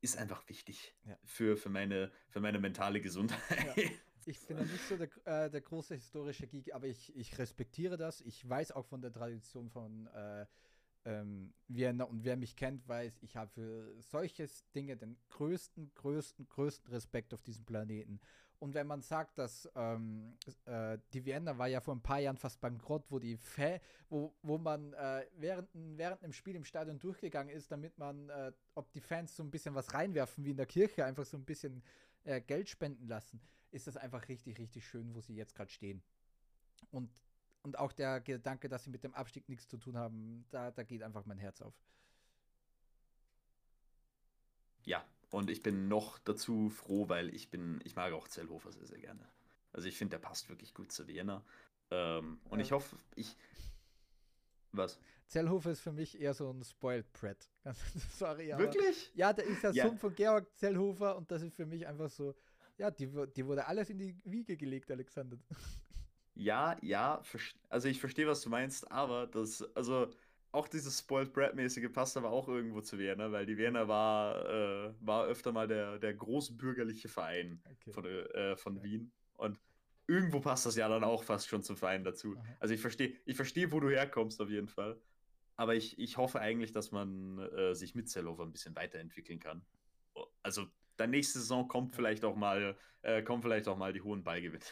ist 0.00 0.16
einfach 0.16 0.48
wichtig 0.48 0.94
ja. 1.04 1.18
für, 1.24 1.56
für, 1.56 1.68
meine, 1.68 2.12
für 2.28 2.40
meine 2.40 2.58
mentale 2.58 3.00
Gesundheit. 3.00 3.76
Ja. 3.76 3.82
Ich 4.28 4.44
bin 4.44 4.58
ja 4.58 4.64
nicht 4.64 4.88
so 4.88 4.96
der, 4.96 5.08
äh, 5.24 5.48
der 5.48 5.60
große 5.60 5.94
historische 5.94 6.48
Geek, 6.48 6.74
aber 6.74 6.88
ich, 6.88 7.14
ich 7.14 7.38
respektiere 7.38 7.96
das. 7.96 8.20
Ich 8.22 8.48
weiß 8.48 8.72
auch 8.72 8.84
von 8.84 9.00
der 9.00 9.12
Tradition 9.12 9.70
von 9.70 10.08
äh, 10.08 10.46
ähm, 11.04 11.54
Vienna 11.68 12.04
und 12.04 12.24
wer 12.24 12.36
mich 12.36 12.56
kennt, 12.56 12.88
weiß, 12.88 13.22
ich 13.22 13.36
habe 13.36 13.52
für 13.52 14.02
solches 14.02 14.68
Dinge 14.72 14.96
den 14.96 15.16
größten, 15.28 15.94
größten, 15.94 16.48
größten 16.48 16.92
Respekt 16.92 17.32
auf 17.34 17.42
diesem 17.42 17.64
Planeten. 17.64 18.20
Und 18.58 18.74
wenn 18.74 18.86
man 18.86 19.02
sagt, 19.02 19.38
dass 19.38 19.68
ähm, 19.74 20.36
äh, 20.64 20.98
die 21.12 21.24
Vienna 21.24 21.58
war 21.58 21.66
ja 21.66 21.80
vor 21.80 21.94
ein 21.94 22.00
paar 22.00 22.20
Jahren 22.20 22.38
fast 22.38 22.60
bankrott, 22.60 23.04
wo 23.10 23.18
die 23.18 23.36
Fa 23.36 23.78
wo, 24.08 24.34
wo 24.42 24.56
man 24.56 24.92
äh, 24.94 25.26
während, 25.36 25.68
während 25.74 26.22
dem 26.22 26.32
Spiel 26.32 26.54
im 26.54 26.64
Stadion 26.64 26.98
durchgegangen 26.98 27.54
ist, 27.54 27.70
damit 27.70 27.98
man, 27.98 28.28
äh, 28.30 28.52
ob 28.74 28.90
die 28.92 29.00
Fans 29.00 29.36
so 29.36 29.42
ein 29.42 29.50
bisschen 29.50 29.74
was 29.74 29.92
reinwerfen 29.92 30.44
wie 30.44 30.52
in 30.52 30.56
der 30.56 30.66
Kirche, 30.66 31.04
einfach 31.04 31.26
so 31.26 31.36
ein 31.36 31.44
bisschen 31.44 31.82
äh, 32.24 32.40
Geld 32.40 32.68
spenden 32.68 33.08
lassen, 33.08 33.40
ist 33.72 33.86
das 33.86 33.96
einfach 33.96 34.28
richtig, 34.28 34.58
richtig 34.58 34.86
schön, 34.86 35.14
wo 35.14 35.20
sie 35.20 35.34
jetzt 35.34 35.54
gerade 35.54 35.70
stehen. 35.70 36.02
Und, 36.90 37.10
und 37.62 37.78
auch 37.78 37.92
der 37.92 38.20
Gedanke, 38.20 38.68
dass 38.68 38.84
sie 38.84 38.90
mit 38.90 39.04
dem 39.04 39.14
Abstieg 39.14 39.48
nichts 39.48 39.68
zu 39.68 39.76
tun 39.76 39.96
haben, 39.98 40.46
da, 40.50 40.70
da 40.70 40.82
geht 40.82 41.02
einfach 41.02 41.26
mein 41.26 41.38
Herz 41.38 41.60
auf. 41.60 41.74
Ja, 44.84 45.04
und 45.30 45.50
ich 45.50 45.62
bin 45.62 45.88
noch 45.88 46.18
dazu 46.18 46.70
froh, 46.70 47.08
weil 47.08 47.34
ich 47.34 47.50
bin, 47.50 47.80
ich 47.84 47.96
mag 47.96 48.12
auch 48.12 48.28
Zellhofer 48.28 48.72
sehr, 48.72 48.86
sehr 48.86 48.98
gerne. 48.98 49.28
Also 49.72 49.88
ich 49.88 49.96
finde, 49.96 50.12
der 50.16 50.26
passt 50.26 50.48
wirklich 50.48 50.72
gut 50.72 50.92
zu 50.92 51.06
Vienna. 51.06 51.44
Ähm, 51.90 52.40
und 52.44 52.58
ja. 52.58 52.64
ich 52.64 52.72
hoffe, 52.72 52.96
ich. 53.14 53.36
Was? 54.72 54.98
Zellhofer 55.26 55.72
ist 55.72 55.80
für 55.80 55.92
mich 55.92 56.20
eher 56.20 56.34
so 56.34 56.50
ein 56.50 56.62
Spoiled 56.64 57.12
Brat. 57.12 57.48
Sorry, 58.16 58.52
aber. 58.52 58.64
Wirklich? 58.64 59.12
Ja, 59.14 59.32
der 59.32 59.44
ist 59.44 59.62
der 59.62 59.72
ja. 59.72 59.86
Sohn 59.86 59.98
von 59.98 60.14
Georg 60.14 60.46
Zellhofer 60.56 61.16
und 61.16 61.30
das 61.30 61.42
ist 61.42 61.54
für 61.54 61.66
mich 61.66 61.86
einfach 61.86 62.10
so. 62.10 62.34
Ja, 62.78 62.90
die, 62.90 63.08
die 63.34 63.46
wurde 63.46 63.66
alles 63.66 63.90
in 63.90 63.98
die 63.98 64.16
Wiege 64.24 64.56
gelegt, 64.56 64.90
Alexander. 64.90 65.38
Ja, 66.38 66.76
ja, 66.82 67.22
also 67.70 67.88
ich 67.88 67.98
verstehe, 67.98 68.26
was 68.26 68.42
du 68.42 68.50
meinst, 68.50 68.92
aber 68.92 69.26
das, 69.26 69.62
also 69.74 70.10
auch 70.56 70.68
dieses 70.68 70.98
Spoiled 70.98 71.32
Brat-mäßige 71.32 71.92
passt 71.92 72.16
aber 72.16 72.30
auch 72.30 72.48
irgendwo 72.48 72.80
zu 72.80 72.98
Vienna, 72.98 73.30
weil 73.30 73.44
die 73.44 73.58
Vienna 73.58 73.86
war, 73.86 74.44
äh, 74.46 74.94
war 75.00 75.26
öfter 75.26 75.52
mal 75.52 75.68
der, 75.68 75.98
der 75.98 76.14
großbürgerliche 76.14 77.08
Verein 77.08 77.62
okay. 77.64 77.92
von, 77.92 78.04
äh, 78.04 78.56
von 78.56 78.78
okay. 78.78 78.86
Wien. 78.86 79.12
Und 79.34 79.60
irgendwo 80.06 80.40
passt 80.40 80.64
das 80.64 80.76
ja 80.76 80.88
dann 80.88 81.04
auch 81.04 81.24
fast 81.24 81.48
schon 81.48 81.62
zum 81.62 81.76
Verein 81.76 82.04
dazu. 82.04 82.36
Aha. 82.36 82.56
Also 82.58 82.74
ich 82.74 82.80
verstehe, 82.80 83.14
ich 83.26 83.36
verstehe, 83.36 83.70
wo 83.70 83.80
du 83.80 83.90
herkommst 83.90 84.40
auf 84.40 84.48
jeden 84.48 84.68
Fall. 84.68 84.98
Aber 85.56 85.74
ich, 85.74 85.98
ich 85.98 86.16
hoffe 86.16 86.40
eigentlich, 86.40 86.72
dass 86.72 86.90
man 86.90 87.38
äh, 87.38 87.74
sich 87.74 87.94
mit 87.94 88.08
Zellover 88.08 88.44
ein 88.44 88.52
bisschen 88.52 88.74
weiterentwickeln 88.76 89.38
kann. 89.38 89.62
Also 90.42 90.66
dann 90.96 91.10
nächste 91.10 91.38
Saison 91.38 91.68
kommt 91.68 91.94
vielleicht 91.94 92.24
auch 92.24 92.36
mal, 92.36 92.76
äh, 93.02 93.22
kommen 93.22 93.42
vielleicht 93.42 93.68
auch 93.68 93.76
mal 93.76 93.92
die 93.92 94.00
hohen 94.00 94.24
Ballgewinne. 94.24 94.64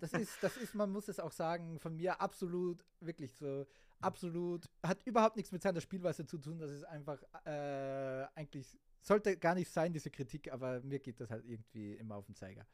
Das 0.00 0.12
ist, 0.14 0.42
das 0.42 0.56
ist, 0.56 0.74
man 0.74 0.90
muss 0.90 1.08
es 1.08 1.20
auch 1.20 1.32
sagen, 1.32 1.78
von 1.78 1.96
mir 1.96 2.20
absolut 2.20 2.84
wirklich 3.00 3.34
so 3.34 3.66
absolut, 4.00 4.68
hat 4.82 5.02
überhaupt 5.04 5.36
nichts 5.36 5.52
mit 5.52 5.62
seiner 5.62 5.80
Spielweise 5.80 6.26
zu 6.26 6.38
tun. 6.38 6.58
Das 6.58 6.70
ist 6.70 6.84
einfach 6.84 7.22
äh, 7.44 8.26
eigentlich, 8.34 8.78
sollte 9.00 9.36
gar 9.36 9.54
nicht 9.54 9.70
sein, 9.70 9.92
diese 9.92 10.10
Kritik, 10.10 10.52
aber 10.52 10.80
mir 10.82 10.98
geht 10.98 11.20
das 11.20 11.30
halt 11.30 11.44
irgendwie 11.44 11.94
immer 11.94 12.16
auf 12.16 12.26
den 12.26 12.34
Zeiger. 12.34 12.66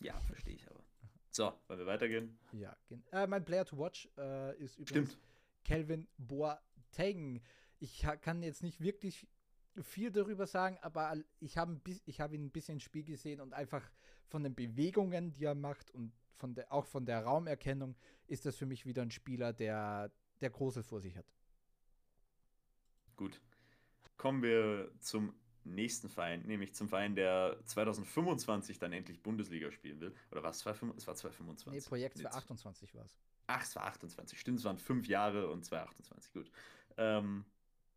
Ja, 0.00 0.20
verstehe 0.20 0.54
ich 0.54 0.68
aber. 0.68 0.82
So, 1.30 1.52
wollen 1.66 1.80
wir 1.80 1.86
weitergehen? 1.86 2.38
Ja, 2.52 2.76
äh, 3.12 3.26
mein 3.26 3.44
Player 3.44 3.64
to 3.64 3.78
Watch 3.78 4.08
äh, 4.18 4.56
ist 4.58 4.78
übrigens 4.78 5.12
Stimmt. 5.12 5.18
Kelvin 5.64 6.08
Boateng. 6.18 7.40
Ich 7.78 8.06
kann 8.20 8.42
jetzt 8.42 8.62
nicht 8.62 8.80
wirklich 8.80 9.26
viel 9.80 10.10
darüber 10.10 10.46
sagen, 10.46 10.78
aber 10.82 11.14
ich 11.40 11.56
habe 11.56 11.80
hab 12.18 12.32
ihn 12.32 12.44
ein 12.44 12.50
bisschen 12.50 12.74
im 12.74 12.80
Spiel 12.80 13.04
gesehen 13.04 13.40
und 13.40 13.54
einfach 13.54 13.82
von 14.26 14.42
den 14.42 14.54
Bewegungen, 14.54 15.32
die 15.32 15.44
er 15.44 15.54
macht 15.54 15.90
und 15.92 16.12
von 16.36 16.54
der, 16.54 16.72
auch 16.72 16.86
von 16.86 17.04
der 17.04 17.24
Raumerkennung 17.24 17.96
ist 18.26 18.46
das 18.46 18.56
für 18.56 18.66
mich 18.66 18.86
wieder 18.86 19.02
ein 19.02 19.10
Spieler, 19.10 19.52
der, 19.52 20.10
der 20.40 20.50
Großes 20.50 20.86
vor 20.86 21.00
sich 21.00 21.16
hat. 21.16 21.26
Gut. 23.16 23.40
Kommen 24.16 24.42
wir 24.42 24.92
zum 25.00 25.34
nächsten 25.64 26.08
Verein, 26.08 26.42
nämlich 26.42 26.74
zum 26.74 26.88
Verein, 26.88 27.14
der 27.14 27.58
2025 27.64 28.78
dann 28.78 28.92
endlich 28.92 29.22
Bundesliga 29.22 29.70
spielen 29.70 30.00
will. 30.00 30.14
Oder 30.30 30.42
was? 30.42 30.58
Es 30.58 30.66
war 30.66 30.74
2025. 30.74 31.72
Nee, 31.72 31.80
Projekt 31.88 32.18
2028 32.18 32.94
war 32.94 33.04
es. 33.04 33.18
Ach, 33.46 33.62
es 33.62 33.76
war 33.76 33.84
28. 33.84 34.38
Stimmt, 34.38 34.58
es 34.58 34.64
waren 34.64 34.78
fünf 34.78 35.06
Jahre 35.08 35.50
und 35.50 35.64
2028. 35.64 36.32
Gut. 36.32 36.50
Ähm, 36.96 37.44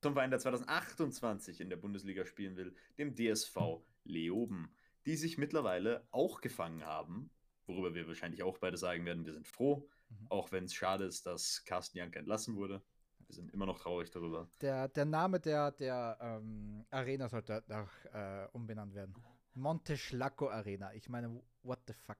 zum 0.01 0.13
Verein, 0.13 0.29
der 0.29 0.39
2028 0.39 1.61
in 1.61 1.69
der 1.69 1.77
Bundesliga 1.77 2.25
spielen 2.25 2.57
will, 2.57 2.75
dem 2.97 3.15
DSV 3.15 3.81
Leoben, 4.03 4.69
die 5.05 5.15
sich 5.15 5.37
mittlerweile 5.37 6.07
auch 6.11 6.41
gefangen 6.41 6.85
haben, 6.85 7.29
worüber 7.67 7.93
wir 7.93 8.07
wahrscheinlich 8.07 8.43
auch 8.43 8.57
beide 8.57 8.77
sagen 8.77 9.05
werden, 9.05 9.25
wir 9.25 9.33
sind 9.33 9.47
froh, 9.47 9.87
mhm. 10.09 10.27
auch 10.29 10.51
wenn 10.51 10.65
es 10.65 10.73
schade 10.73 11.05
ist, 11.05 11.25
dass 11.25 11.63
Carsten 11.65 11.97
Jank 11.97 12.15
entlassen 12.15 12.55
wurde. 12.55 12.81
Wir 13.27 13.35
sind 13.35 13.53
immer 13.53 13.65
noch 13.65 13.79
traurig 13.79 14.11
darüber. 14.11 14.47
Der, 14.61 14.87
der 14.87 15.05
Name 15.05 15.39
der, 15.39 15.71
der 15.71 16.17
ähm, 16.21 16.85
Arena 16.91 17.27
sollte 17.27 17.63
nach, 17.67 18.05
äh, 18.05 18.47
umbenannt 18.51 18.93
werden. 18.93 19.15
Monteschlacco 19.55 20.49
Arena. 20.49 20.93
Ich 20.93 21.09
meine, 21.09 21.41
what 21.63 21.79
the 21.87 21.93
fuck? 21.93 22.17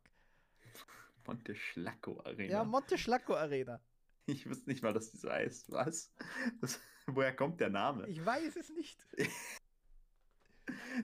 Monteschlacco 1.27 2.21
Arena. 2.23 2.51
Ja, 2.51 2.63
Monteschlacco 2.63 3.35
Arena. 3.35 3.79
Ich 4.27 4.49
wusste 4.49 4.67
nicht 4.67 4.81
mal, 4.81 4.91
dass 4.91 5.11
die 5.11 5.17
so 5.17 5.29
heißt. 5.29 5.71
Was? 5.71 6.11
Das, 6.59 6.79
woher 7.05 7.35
kommt 7.35 7.59
der 7.59 7.69
Name? 7.69 8.07
Ich 8.07 8.25
weiß 8.25 8.55
es 8.55 8.71
nicht. 8.71 9.05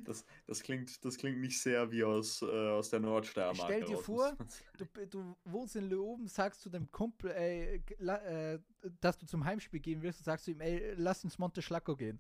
Das, 0.06 0.26
das, 0.48 0.64
klingt, 0.64 1.04
das 1.06 1.18
klingt 1.18 1.40
nicht 1.40 1.62
sehr 1.62 1.92
wie 1.92 2.04
aus, 2.04 2.42
äh, 2.42 2.46
aus 2.46 2.90
der 2.90 3.00
Nordsteiermark. 3.00 3.66
Stell 3.66 3.84
dir 3.84 3.98
vor, 3.98 4.36
du, 4.78 5.06
du, 5.08 5.36
wohnst 5.46 5.76
in 5.76 5.90
Leoben, 5.90 6.28
sagst 6.28 6.62
zu 6.62 6.70
dem 6.70 6.92
Kumpel, 6.92 7.32
ey, 7.32 7.84
äh, 8.00 8.60
dass 9.00 9.18
du 9.18 9.26
zum 9.26 9.46
Heimspiel 9.46 9.80
gehen 9.80 10.02
willst, 10.02 10.20
und 10.20 10.26
sagst 10.26 10.48
du 10.48 10.52
ihm, 10.52 10.62
ey, 10.62 10.94
lass 10.96 11.24
ins 11.24 11.38
Monte 11.38 11.62
Schlacco 11.62 11.96
gehen. 11.96 12.20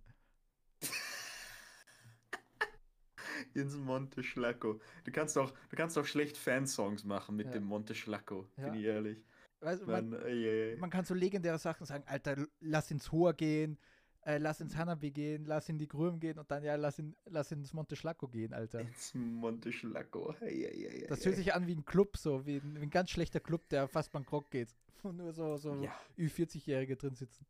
ins 3.53 3.75
Monte 3.75 4.23
Schlacco. 4.23 4.79
Du 5.03 5.11
kannst 5.11 5.35
doch, 5.35 5.51
du 5.69 5.75
kannst 5.75 5.97
doch 5.97 6.05
schlecht 6.05 6.37
Fansongs 6.37 7.03
machen 7.03 7.35
mit 7.35 7.47
ja. 7.47 7.53
dem 7.53 7.63
Monte 7.63 7.95
Schlacco, 7.95 8.47
ja. 8.57 8.65
bin 8.65 8.75
ich 8.75 8.85
ehrlich. 8.85 9.25
Weißt, 9.61 9.85
man, 9.85 10.09
man, 10.09 10.21
ey. 10.23 10.75
man, 10.77 10.89
kann 10.89 11.05
so 11.05 11.13
legendäre 11.13 11.59
Sachen 11.59 11.85
sagen, 11.85 12.03
Alter, 12.07 12.47
lass 12.61 12.89
ins 12.89 13.11
Hoher 13.11 13.33
gehen, 13.33 13.77
äh, 14.23 14.37
lass 14.37 14.61
ins 14.61 14.75
Hanabi 14.75 15.11
gehen, 15.11 15.45
lass 15.45 15.69
in 15.69 15.77
die 15.77 15.87
Grüm 15.87 16.19
gehen 16.19 16.37
und 16.37 16.49
dann 16.51 16.63
ja, 16.63 16.75
lass, 16.75 16.99
in, 16.99 17.15
lass 17.25 17.51
ins 17.51 17.73
Monte 17.73 17.95
Schlacco 17.95 18.27
gehen, 18.27 18.53
Alter. 18.53 18.81
Ins 18.81 19.13
Monte 19.15 19.71
Schlacco. 19.71 20.35
Hey, 20.39 20.67
hey, 20.71 20.89
hey, 20.91 21.07
das 21.07 21.23
fühlt 21.23 21.35
sich 21.35 21.53
an 21.53 21.67
wie 21.67 21.75
ein 21.75 21.85
Club, 21.85 22.17
so, 22.17 22.45
wie 22.45 22.57
ein, 22.57 22.75
wie 22.79 22.83
ein 22.83 22.89
ganz 22.89 23.09
schlechter 23.09 23.39
Club, 23.39 23.67
der 23.69 23.87
fast 23.87 24.11
bankrott 24.11 24.51
geht. 24.51 24.75
Wo 25.03 25.11
nur 25.11 25.33
so, 25.33 25.57
so 25.57 25.81
ja. 25.81 25.95
Ü40-Jährige 26.17 26.95
drin 26.95 27.15
sitzen. 27.15 27.45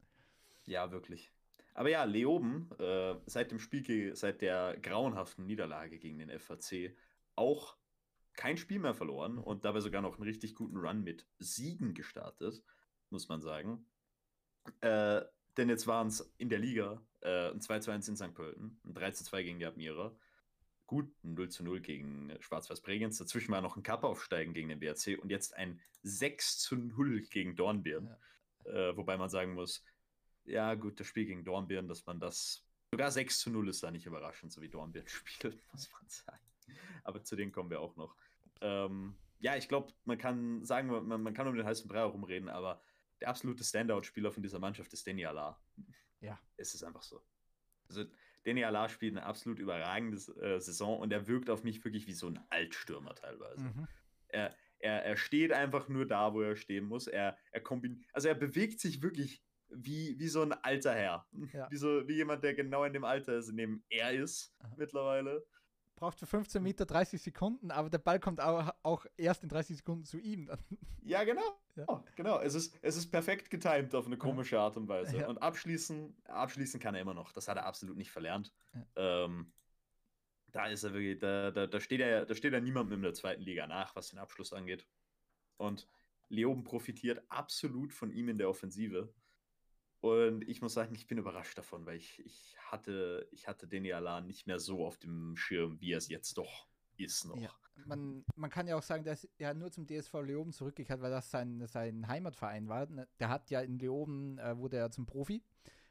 Ja, 0.65 0.91
wirklich. 0.91 1.31
Aber 1.73 1.89
ja, 1.89 2.03
Leoben, 2.03 2.69
äh, 2.79 3.15
seit 3.25 3.51
dem 3.51 3.59
Spiel, 3.59 4.15
seit 4.15 4.41
der 4.41 4.77
grauenhaften 4.81 5.45
Niederlage 5.45 5.99
gegen 5.99 6.19
den 6.19 6.29
FAC, 6.39 6.95
auch 7.35 7.77
kein 8.33 8.57
Spiel 8.57 8.79
mehr 8.79 8.93
verloren 8.93 9.37
und 9.37 9.65
dabei 9.65 9.81
sogar 9.81 10.01
noch 10.01 10.15
einen 10.15 10.23
richtig 10.23 10.55
guten 10.55 10.77
Run 10.77 11.03
mit 11.03 11.27
Siegen 11.39 11.93
gestartet, 11.93 12.63
muss 13.09 13.27
man 13.27 13.41
sagen. 13.41 13.85
Äh, 14.81 15.21
denn 15.61 15.69
jetzt 15.69 15.85
waren 15.85 16.07
es 16.07 16.33
in 16.39 16.49
der 16.49 16.57
Liga 16.57 16.99
äh, 17.21 17.51
ein 17.51 17.59
2-2-1 17.59 18.09
in 18.09 18.15
St. 18.15 18.33
Pölten, 18.33 18.81
ein 18.83 18.95
3-2 18.95 19.43
gegen 19.43 19.59
die 19.59 19.65
Admira. 19.65 20.11
Gut, 20.87 21.13
ein 21.23 21.37
0-0 21.37 21.79
gegen 21.81 22.35
Schwarz-Weiß 22.39 22.81
Bregenz. 22.81 23.19
Dazwischen 23.19 23.51
war 23.51 23.61
noch 23.61 23.77
ein 23.77 23.83
Cup-Aufsteigen 23.83 24.55
gegen 24.55 24.69
den 24.69 24.79
BRC 24.79 25.19
und 25.21 25.29
jetzt 25.29 25.55
ein 25.55 25.79
6-0 26.03 27.29
gegen 27.29 27.55
Dornbirn. 27.55 28.07
Ja. 28.65 28.89
Äh, 28.89 28.97
wobei 28.97 29.17
man 29.17 29.29
sagen 29.29 29.53
muss, 29.53 29.83
ja, 30.45 30.73
gut, 30.73 30.99
das 30.99 31.05
Spiel 31.05 31.25
gegen 31.25 31.45
Dornbirn, 31.45 31.87
dass 31.87 32.07
man 32.07 32.19
das. 32.19 32.65
Sogar 32.89 33.11
6 33.11 33.45
0 33.45 33.69
ist 33.69 33.83
da 33.83 33.91
nicht 33.91 34.07
überraschend, 34.07 34.51
so 34.51 34.61
wie 34.61 34.67
Dornbirn 34.69 35.07
spielt, 35.07 35.61
muss 35.71 35.91
man 35.91 36.09
sagen. 36.09 36.41
Aber 37.03 37.23
zu 37.23 37.35
denen 37.35 37.51
kommen 37.51 37.69
wir 37.69 37.79
auch 37.79 37.95
noch. 37.97 38.15
Ähm, 38.61 39.15
ja, 39.39 39.55
ich 39.55 39.69
glaube, 39.69 39.93
man 40.05 40.17
kann 40.17 40.65
sagen, 40.65 40.87
man, 40.87 41.21
man 41.21 41.33
kann 41.35 41.47
um 41.47 41.55
den 41.55 41.65
heißen 41.65 41.87
Brei 41.87 41.99
herumreden, 41.99 42.49
aber 42.49 42.81
der 43.21 43.29
absolute 43.29 43.63
Standout-Spieler 43.63 44.31
von 44.31 44.43
dieser 44.43 44.59
Mannschaft 44.59 44.91
ist 44.93 45.07
Danny 45.07 45.25
Allah. 45.25 45.59
Ja. 46.19 46.39
Es 46.57 46.73
ist 46.73 46.83
einfach 46.83 47.03
so. 47.03 47.21
Also, 47.87 48.05
Danny 48.43 48.63
Allah 48.63 48.89
spielt 48.89 49.15
eine 49.15 49.25
absolut 49.25 49.59
überragende 49.59 50.17
äh, 50.41 50.59
Saison 50.59 50.99
und 50.99 51.13
er 51.13 51.27
wirkt 51.27 51.49
auf 51.49 51.63
mich 51.63 51.83
wirklich 51.85 52.07
wie 52.07 52.13
so 52.13 52.27
ein 52.27 52.39
Altstürmer 52.49 53.13
teilweise. 53.15 53.63
Mhm. 53.63 53.87
Er, 54.29 54.55
er, 54.79 55.05
er 55.05 55.17
steht 55.17 55.51
einfach 55.51 55.87
nur 55.87 56.07
da, 56.07 56.33
wo 56.33 56.41
er 56.41 56.55
stehen 56.55 56.85
muss. 56.85 57.07
Er, 57.07 57.37
er 57.51 57.61
kombiniert, 57.61 58.03
also 58.13 58.27
er 58.27 58.35
bewegt 58.35 58.79
sich 58.79 59.01
wirklich 59.03 59.43
wie, 59.69 60.17
wie 60.19 60.27
so 60.27 60.41
ein 60.41 60.53
alter 60.53 60.93
Herr. 60.93 61.27
Ja. 61.53 61.69
Wie, 61.69 61.77
so, 61.77 62.07
wie 62.07 62.15
jemand, 62.15 62.43
der 62.43 62.55
genau 62.55 62.83
in 62.83 62.93
dem 62.93 63.03
Alter 63.03 63.37
ist, 63.37 63.49
in 63.49 63.57
dem 63.57 63.83
er 63.89 64.11
ist 64.11 64.53
Aha. 64.59 64.75
mittlerweile 64.77 65.45
braucht 66.01 66.19
für 66.19 66.25
15 66.25 66.63
Meter 66.63 66.87
30 66.87 67.21
Sekunden, 67.21 67.69
aber 67.69 67.89
der 67.91 67.99
Ball 67.99 68.19
kommt 68.19 68.41
auch, 68.41 68.73
auch 68.81 69.05
erst 69.17 69.43
in 69.43 69.49
30 69.49 69.77
Sekunden 69.77 70.03
zu 70.03 70.17
ihm. 70.17 70.47
Dann. 70.47 70.59
Ja, 71.03 71.23
genau. 71.23 71.60
Ja. 71.75 72.03
Genau, 72.15 72.39
es 72.39 72.53
ist, 72.53 72.77
es 72.81 72.97
ist 72.97 73.09
perfekt 73.11 73.49
getimed 73.49 73.95
auf 73.95 74.05
eine 74.05 74.17
komische 74.17 74.59
Art 74.59 74.77
und 74.77 74.87
Weise. 74.87 75.17
Ja. 75.17 75.27
Und 75.27 75.37
abschließen, 75.41 76.15
abschließen 76.25 76.79
kann 76.79 76.95
er 76.95 77.01
immer 77.01 77.13
noch. 77.13 77.31
Das 77.31 77.47
hat 77.47 77.57
er 77.57 77.65
absolut 77.65 77.97
nicht 77.97 78.11
verlernt. 78.11 78.53
Ja. 78.73 79.25
Ähm, 79.25 79.51
da 80.51 80.65
ist 80.67 80.83
er 80.83 80.93
wirklich, 80.93 81.19
da, 81.19 81.51
da, 81.51 81.67
da, 81.67 81.79
steht 81.79 82.01
er, 82.01 82.25
da 82.25 82.35
steht 82.35 82.53
er 82.53 82.61
niemandem 82.61 82.99
in 82.99 83.03
der 83.03 83.13
zweiten 83.13 83.41
Liga 83.41 83.67
nach, 83.67 83.95
was 83.95 84.09
den 84.09 84.19
Abschluss 84.19 84.53
angeht. 84.53 84.85
Und 85.57 85.87
Leoben 86.29 86.63
profitiert 86.63 87.23
absolut 87.29 87.93
von 87.93 88.11
ihm 88.11 88.29
in 88.29 88.37
der 88.37 88.49
Offensive. 88.49 89.13
Und 90.01 90.47
ich 90.49 90.61
muss 90.61 90.73
sagen, 90.73 90.95
ich 90.95 91.07
bin 91.07 91.19
überrascht 91.19 91.57
davon, 91.57 91.85
weil 91.85 91.97
ich, 91.97 92.19
ich 92.25 92.57
hatte, 92.59 93.27
ich 93.31 93.47
hatte 93.47 93.67
Deni 93.67 93.93
Alan 93.93 94.25
nicht 94.25 94.47
mehr 94.47 94.59
so 94.59 94.85
auf 94.85 94.97
dem 94.97 95.37
Schirm, 95.37 95.79
wie 95.79 95.91
er 95.91 95.99
es 95.99 96.09
jetzt 96.09 96.37
doch 96.37 96.67
ist 96.97 97.25
noch. 97.25 97.37
Man, 97.85 98.25
man 98.35 98.49
kann 98.49 98.67
ja 98.67 98.75
auch 98.75 98.83
sagen, 98.83 99.03
dass 99.03 99.27
er 99.37 99.53
nur 99.53 99.71
zum 99.71 99.87
DSV 99.87 100.13
Leoben 100.21 100.51
zurückgekehrt, 100.51 101.01
weil 101.01 101.11
das 101.11 101.29
sein, 101.29 101.65
sein 101.67 102.07
Heimatverein 102.07 102.67
war. 102.67 102.87
Ne, 102.87 103.07
der 103.19 103.29
hat 103.29 103.49
ja 103.49 103.61
in 103.61 103.79
Leoben, 103.79 104.37
äh, 104.39 104.57
wurde 104.57 104.77
er 104.77 104.91
zum 104.91 105.05
Profi, 105.05 105.43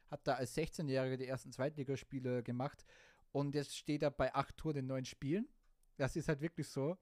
hat 0.09 0.25
da 0.27 0.35
als 0.35 0.55
16-Jähriger 0.55 1.17
die 1.17 1.27
ersten 1.27 1.51
Zweitligaspiele 1.51 2.43
gemacht 2.43 2.85
und 3.31 3.55
jetzt 3.55 3.77
steht 3.77 4.03
er 4.03 4.11
bei 4.11 4.33
acht 4.33 4.57
Toren 4.57 4.77
in 4.77 4.87
neun 4.87 5.05
Spielen. 5.05 5.47
Das 5.97 6.15
ist 6.15 6.27
halt 6.27 6.41
wirklich 6.41 6.67
so. 6.67 6.97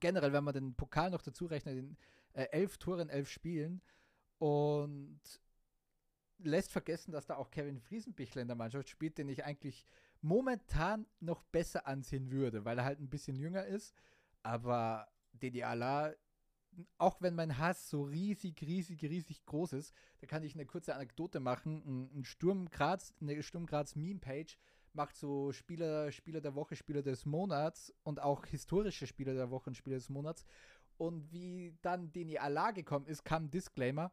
Generell, 0.00 0.32
wenn 0.32 0.44
man 0.44 0.54
den 0.54 0.74
Pokal 0.74 1.10
noch 1.10 1.22
dazu 1.22 1.46
rechnet, 1.46 1.76
in 1.76 1.96
äh, 2.32 2.44
elf 2.50 2.78
Toren, 2.78 3.08
elf 3.08 3.28
Spielen 3.28 3.82
und 4.38 5.20
lässt 6.38 6.72
vergessen, 6.72 7.12
dass 7.12 7.26
da 7.26 7.36
auch 7.36 7.50
Kevin 7.50 7.80
Friesenbichler 7.80 8.42
in 8.42 8.48
der 8.48 8.56
Mannschaft 8.56 8.88
spielt, 8.88 9.18
den 9.18 9.28
ich 9.28 9.44
eigentlich 9.44 9.86
momentan 10.22 11.06
noch 11.20 11.42
besser 11.42 11.86
ansehen 11.86 12.30
würde, 12.30 12.64
weil 12.64 12.78
er 12.78 12.84
halt 12.84 13.00
ein 13.00 13.10
bisschen 13.10 13.36
jünger 13.36 13.64
ist. 13.64 13.94
Aber 14.42 15.08
Dede 15.32 15.66
Ala, 15.66 16.14
auch 16.98 17.20
wenn 17.20 17.34
mein 17.34 17.58
Hass 17.58 17.90
so 17.90 18.04
riesig, 18.04 18.62
riesig, 18.62 19.02
riesig 19.02 19.44
groß 19.44 19.74
ist, 19.74 19.94
da 20.20 20.26
kann 20.26 20.42
ich 20.42 20.54
eine 20.54 20.66
kurze 20.66 20.94
Anekdote 20.94 21.40
machen. 21.40 22.10
Ein, 22.14 22.24
Sturm 22.24 22.70
Graz, 22.70 23.12
eine 23.20 23.42
Sturm 23.42 23.66
Graz 23.66 23.94
Meme-Page 23.94 24.56
macht 24.94 25.16
so 25.16 25.52
Spieler, 25.52 26.12
Spieler 26.12 26.40
der 26.40 26.54
Woche, 26.54 26.76
Spieler 26.76 27.02
des 27.02 27.24
Monats 27.24 27.92
und 28.02 28.20
auch 28.20 28.46
historische 28.46 29.06
Spieler 29.06 29.34
der 29.34 29.50
Woche 29.50 29.70
und 29.70 29.76
Spieler 29.76 29.96
des 29.96 30.08
Monats. 30.08 30.44
Und 30.98 31.32
wie 31.32 31.74
dann 31.82 32.12
Deni 32.12 32.38
Allah 32.38 32.70
gekommen 32.70 33.06
ist, 33.06 33.24
kam 33.24 33.44
ein 33.44 33.50
Disclaimer. 33.50 34.12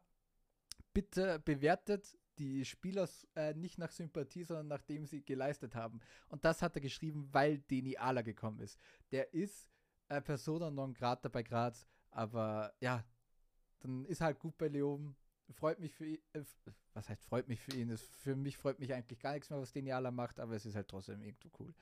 Bitte 0.92 1.38
bewertet 1.38 2.16
die 2.40 2.64
Spieler 2.64 3.08
äh, 3.36 3.54
nicht 3.54 3.78
nach 3.78 3.90
Sympathie, 3.90 4.44
sondern 4.44 4.68
nachdem 4.68 5.04
sie 5.04 5.22
geleistet 5.22 5.74
haben. 5.74 6.00
Und 6.28 6.44
das 6.44 6.62
hat 6.62 6.74
er 6.74 6.80
geschrieben, 6.80 7.28
weil 7.32 7.58
Deni 7.58 7.96
Ala 7.98 8.22
gekommen 8.22 8.60
ist. 8.60 8.80
Der 9.12 9.32
ist 9.34 9.70
äh, 10.08 10.20
Persona 10.22 10.70
non 10.70 10.94
grata 10.94 11.28
bei 11.28 11.42
Graz, 11.42 11.86
aber 12.10 12.72
ja, 12.80 13.04
dann 13.80 14.04
ist 14.06 14.22
halt 14.22 14.38
gut 14.38 14.56
bei 14.56 14.68
Leoben. 14.68 15.16
Freut 15.52 15.78
mich 15.80 15.92
für 15.92 16.06
ihn, 16.06 16.22
äh, 16.32 16.42
was 16.94 17.08
heißt 17.08 17.24
freut 17.24 17.46
mich 17.46 17.60
für 17.60 17.74
ihn? 17.74 17.90
Es, 17.90 18.02
für 18.02 18.34
mich 18.34 18.56
freut 18.56 18.78
mich 18.78 18.92
eigentlich 18.94 19.20
gar 19.20 19.34
nichts 19.34 19.50
mehr, 19.50 19.60
was 19.60 19.72
Deni 19.72 19.92
Ala 19.92 20.10
macht, 20.10 20.40
aber 20.40 20.54
es 20.54 20.64
ist 20.64 20.74
halt 20.74 20.88
trotzdem 20.88 21.22
irgendwo 21.22 21.50
cool. 21.58 21.74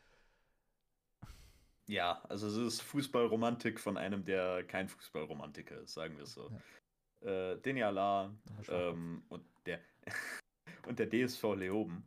Ja, 1.86 2.20
also 2.28 2.48
es 2.48 2.56
ist 2.56 2.82
Fußballromantik 2.82 3.80
von 3.80 3.96
einem, 3.96 4.24
der 4.24 4.64
kein 4.64 4.88
Fußballromantiker 4.88 5.80
ist, 5.80 5.94
sagen 5.94 6.16
wir 6.16 6.24
es 6.24 6.34
so. 6.34 6.50
Ja. 6.50 6.60
Äh, 7.52 7.60
Deniala 7.60 8.32
ähm, 8.68 9.24
und 9.28 9.44
der 9.66 9.80
und 10.88 10.98
der 10.98 11.08
DSV 11.08 11.42
Leoben 11.54 12.04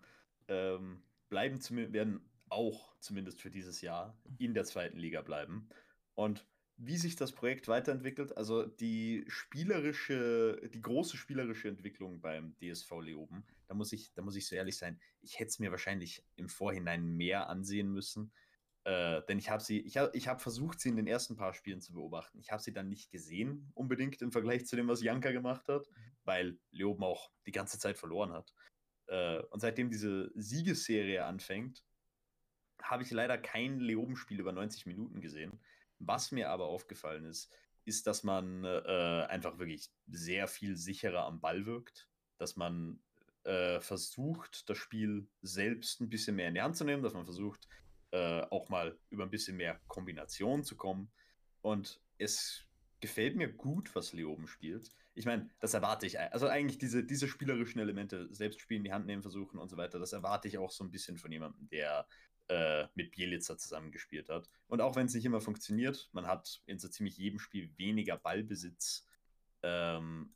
ähm, 0.48 1.03
bleiben 1.30 1.60
werden 1.94 2.22
auch 2.49 2.94
zumindest 2.99 3.41
für 3.41 3.49
dieses 3.49 3.82
Jahr 3.82 4.18
in 4.38 4.53
der 4.53 4.66
zweiten 4.66 4.98
Liga 4.98 5.22
bleiben. 5.22 5.70
Und 6.16 6.45
wie 6.84 6.98
sich 6.98 7.16
das 7.16 7.32
Projekt 7.32 7.68
weiterentwickelt, 7.68 8.36
also 8.36 8.66
die 8.66 9.24
spielerische, 9.28 10.70
die 10.74 10.82
große 10.82 11.16
spielerische 11.16 11.70
Entwicklung 11.70 12.22
beim 12.22 12.56
DSV 12.60 12.91
Leoben, 13.02 13.45
da 13.68 13.76
muss 13.76 13.94
ich, 13.94 14.14
da 14.14 14.22
muss 14.22 14.36
ich 14.36 14.48
so 14.48 14.56
ehrlich 14.56 14.78
sein, 14.78 14.99
ich 15.22 15.40
hätte 15.40 15.49
es 15.49 15.60
mir 15.60 15.72
wahrscheinlich 15.72 16.26
im 16.36 16.49
Vorhinein 16.49 17.16
mehr 17.16 17.49
ansehen 17.49 17.91
müssen. 17.91 18.32
Äh, 18.84 19.22
denn 19.30 19.38
ich 19.38 19.49
habe 19.52 19.62
sie, 19.62 19.80
ich 19.82 19.98
habe 19.98 20.12
ich 20.18 20.28
hab 20.28 20.41
versucht, 20.41 20.80
sie 20.80 20.90
in 20.90 20.95
den 20.95 21.06
ersten 21.06 21.36
paar 21.36 21.53
Spielen 21.53 21.82
zu 21.82 21.94
beobachten. 21.94 22.40
Ich 22.40 22.52
habe 22.52 22.64
sie 22.64 22.74
dann 22.74 22.90
nicht 22.90 23.12
gesehen, 23.12 23.72
unbedingt 23.76 24.22
im 24.24 24.32
Vergleich 24.32 24.66
zu 24.66 24.76
dem, 24.76 24.88
was 24.88 25.03
Janka 25.03 25.32
gemacht 25.32 25.68
hat, 25.68 25.88
weil 26.24 26.58
Leoben 26.72 27.03
auch 27.03 27.32
die 27.45 27.52
ganze 27.52 27.78
Zeit 27.78 27.98
verloren 27.99 28.34
hat. 28.34 28.56
Äh, 29.11 29.41
und 29.49 29.59
seitdem 29.59 29.89
diese 29.89 30.31
Siegesserie 30.35 31.25
anfängt, 31.25 31.83
habe 32.81 33.03
ich 33.03 33.11
leider 33.11 33.38
kein 33.38 33.79
Leoben-Spiel 33.79 34.39
über 34.39 34.53
90 34.53 34.85
Minuten 34.85 35.21
gesehen. 35.21 35.59
Was 35.99 36.31
mir 36.31 36.49
aber 36.49 36.65
aufgefallen 36.65 37.25
ist, 37.25 37.53
ist, 37.85 38.07
dass 38.07 38.23
man 38.23 38.63
äh, 38.63 39.25
einfach 39.29 39.59
wirklich 39.59 39.91
sehr 40.07 40.47
viel 40.47 40.77
sicherer 40.77 41.25
am 41.25 41.41
Ball 41.41 41.65
wirkt, 41.65 42.09
dass 42.38 42.55
man 42.55 43.01
äh, 43.43 43.81
versucht, 43.81 44.69
das 44.69 44.77
Spiel 44.77 45.27
selbst 45.41 45.99
ein 45.99 46.09
bisschen 46.09 46.35
mehr 46.35 46.47
in 46.47 46.55
die 46.55 46.61
Hand 46.61 46.77
zu 46.77 46.85
nehmen, 46.85 47.03
dass 47.03 47.13
man 47.13 47.25
versucht, 47.25 47.67
äh, 48.11 48.41
auch 48.49 48.69
mal 48.69 48.97
über 49.09 49.23
ein 49.23 49.31
bisschen 49.31 49.57
mehr 49.57 49.79
Kombination 49.88 50.63
zu 50.63 50.77
kommen. 50.77 51.11
Und 51.61 51.99
es 52.17 52.65
gefällt 52.99 53.35
mir 53.35 53.51
gut, 53.51 53.93
was 53.93 54.13
Leoben 54.13 54.47
spielt. 54.47 54.89
Ich 55.13 55.25
meine, 55.25 55.49
das 55.59 55.73
erwarte 55.73 56.05
ich. 56.05 56.19
Also 56.19 56.47
eigentlich 56.47 56.77
diese, 56.77 57.03
diese 57.03 57.27
spielerischen 57.27 57.81
Elemente, 57.81 58.33
selbst 58.33 58.61
spielen, 58.61 58.83
die 58.83 58.93
Hand 58.93 59.05
nehmen 59.05 59.21
versuchen 59.21 59.59
und 59.59 59.69
so 59.69 59.77
weiter, 59.77 59.99
das 59.99 60.13
erwarte 60.13 60.47
ich 60.47 60.57
auch 60.57 60.71
so 60.71 60.83
ein 60.83 60.91
bisschen 60.91 61.17
von 61.17 61.31
jemandem, 61.31 61.67
der 61.67 62.07
äh, 62.47 62.88
mit 62.95 63.11
Bielitzer 63.11 63.57
zusammengespielt 63.57 64.29
hat. 64.29 64.49
Und 64.67 64.81
auch 64.81 64.95
wenn 64.95 65.05
es 65.05 65.13
nicht 65.13 65.25
immer 65.25 65.41
funktioniert, 65.41 66.09
man 66.11 66.27
hat 66.27 66.61
in 66.65 66.79
so 66.79 66.88
ziemlich 66.88 67.17
jedem 67.17 67.39
Spiel 67.39 67.71
weniger 67.77 68.17
Ballbesitz. 68.17 69.07
Ähm, 69.63 70.33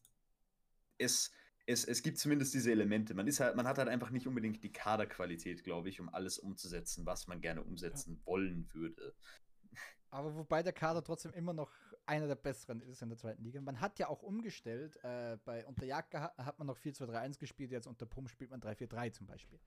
es, 0.98 1.32
es, 1.66 1.86
es 1.86 2.04
gibt 2.04 2.18
zumindest 2.18 2.54
diese 2.54 2.72
Elemente. 2.72 3.14
Man, 3.14 3.28
ist 3.28 3.40
halt, 3.40 3.56
man 3.56 3.68
hat 3.68 3.78
halt 3.78 3.90
einfach 3.90 4.12
nicht 4.12 4.28
unbedingt 4.28 4.64
die 4.64 4.72
Kaderqualität, 4.72 5.64
glaube 5.64 5.90
ich, 5.90 6.00
um 6.00 6.08
alles 6.10 6.38
umzusetzen, 6.38 7.06
was 7.06 7.28
man 7.28 7.42
gerne 7.42 7.64
umsetzen 7.64 8.18
ja. 8.20 8.26
wollen 8.26 8.70
würde. 8.74 9.14
Aber 10.10 10.34
wobei 10.36 10.64
der 10.64 10.72
Kader 10.72 11.04
trotzdem 11.04 11.34
immer 11.34 11.52
noch 11.52 11.72
einer 12.08 12.28
der 12.28 12.36
besseren 12.36 12.82
ist 12.82 13.02
in 13.02 13.10
der 13.10 13.18
zweiten 13.18 13.44
Liga. 13.44 13.62
Man 13.62 13.82
hat 13.82 14.00
ja 14.00 14.08
auch 14.08 14.22
umgestellt. 14.22 14.98
Äh, 15.04 15.38
bei 15.46 15.66
unter 15.66 15.86
Jagd 15.86 16.14
hat 16.14 16.60
man 16.60 16.68
noch 16.68 16.78
4-2-3-1 16.78 17.40
gespielt, 17.40 17.72
jetzt 17.72 17.88
unter 17.88 18.06
Pum 18.06 18.28
spielt 18.28 18.52
man 18.52 18.62
3-4-3 18.62 19.12
zum 19.12 19.28
Beispiel. 19.28 19.60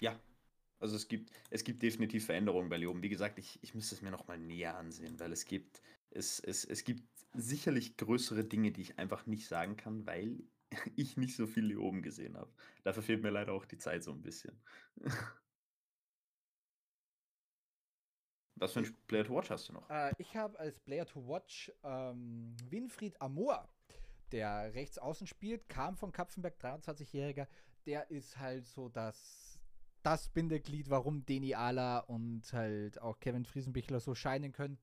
Ja, 0.00 0.18
also 0.80 0.96
es 0.96 1.08
gibt, 1.08 1.30
es 1.50 1.64
gibt 1.64 1.82
definitiv 1.82 2.26
Veränderungen 2.26 2.68
bei 2.68 2.76
Leoben. 2.76 3.02
Wie 3.02 3.08
gesagt, 3.08 3.38
ich, 3.38 3.58
ich 3.62 3.74
müsste 3.74 3.94
es 3.94 4.02
mir 4.02 4.10
nochmal 4.10 4.38
näher 4.38 4.76
ansehen, 4.76 5.18
weil 5.18 5.32
es 5.32 5.44
gibt, 5.44 5.82
es, 6.10 6.40
es, 6.40 6.64
es 6.64 6.84
gibt 6.84 7.02
sicherlich 7.34 7.96
größere 7.96 8.44
Dinge, 8.44 8.70
die 8.70 8.82
ich 8.82 8.98
einfach 8.98 9.26
nicht 9.26 9.48
sagen 9.48 9.76
kann, 9.76 10.06
weil 10.06 10.44
ich 10.96 11.16
nicht 11.16 11.36
so 11.36 11.46
viel 11.46 11.66
Leoben 11.66 12.02
gesehen 12.02 12.36
habe. 12.36 12.52
Dafür 12.84 13.02
fehlt 13.02 13.22
mir 13.22 13.30
leider 13.30 13.52
auch 13.52 13.64
die 13.64 13.78
Zeit 13.78 14.04
so 14.04 14.12
ein 14.12 14.22
bisschen. 14.22 14.60
Was 18.58 18.72
für 18.72 18.80
ein 18.80 18.96
Player 19.06 19.24
to 19.24 19.34
Watch 19.34 19.50
hast 19.50 19.68
du 19.68 19.74
noch? 19.74 19.88
Äh, 19.90 20.12
ich 20.18 20.36
habe 20.36 20.58
als 20.58 20.78
Player 20.80 21.06
to 21.06 21.26
Watch 21.26 21.72
ähm, 21.84 22.56
Winfried 22.68 23.20
Amor, 23.20 23.68
der 24.32 24.74
rechts 24.74 24.98
außen 24.98 25.26
spielt, 25.26 25.68
kam 25.68 25.96
von 25.96 26.12
Kapfenberg, 26.12 26.56
23-Jähriger. 26.60 27.46
Der 27.86 28.10
ist 28.10 28.38
halt 28.38 28.66
so 28.66 28.88
das 28.88 29.58
das 30.02 30.28
Bindeglied, 30.28 30.90
warum 30.90 31.24
Deni 31.26 31.54
Ala 31.54 31.98
und 31.98 32.52
halt 32.52 33.00
auch 33.00 33.18
Kevin 33.20 33.44
Friesenbichler 33.44 34.00
so 34.00 34.14
scheinen 34.14 34.52
können. 34.52 34.78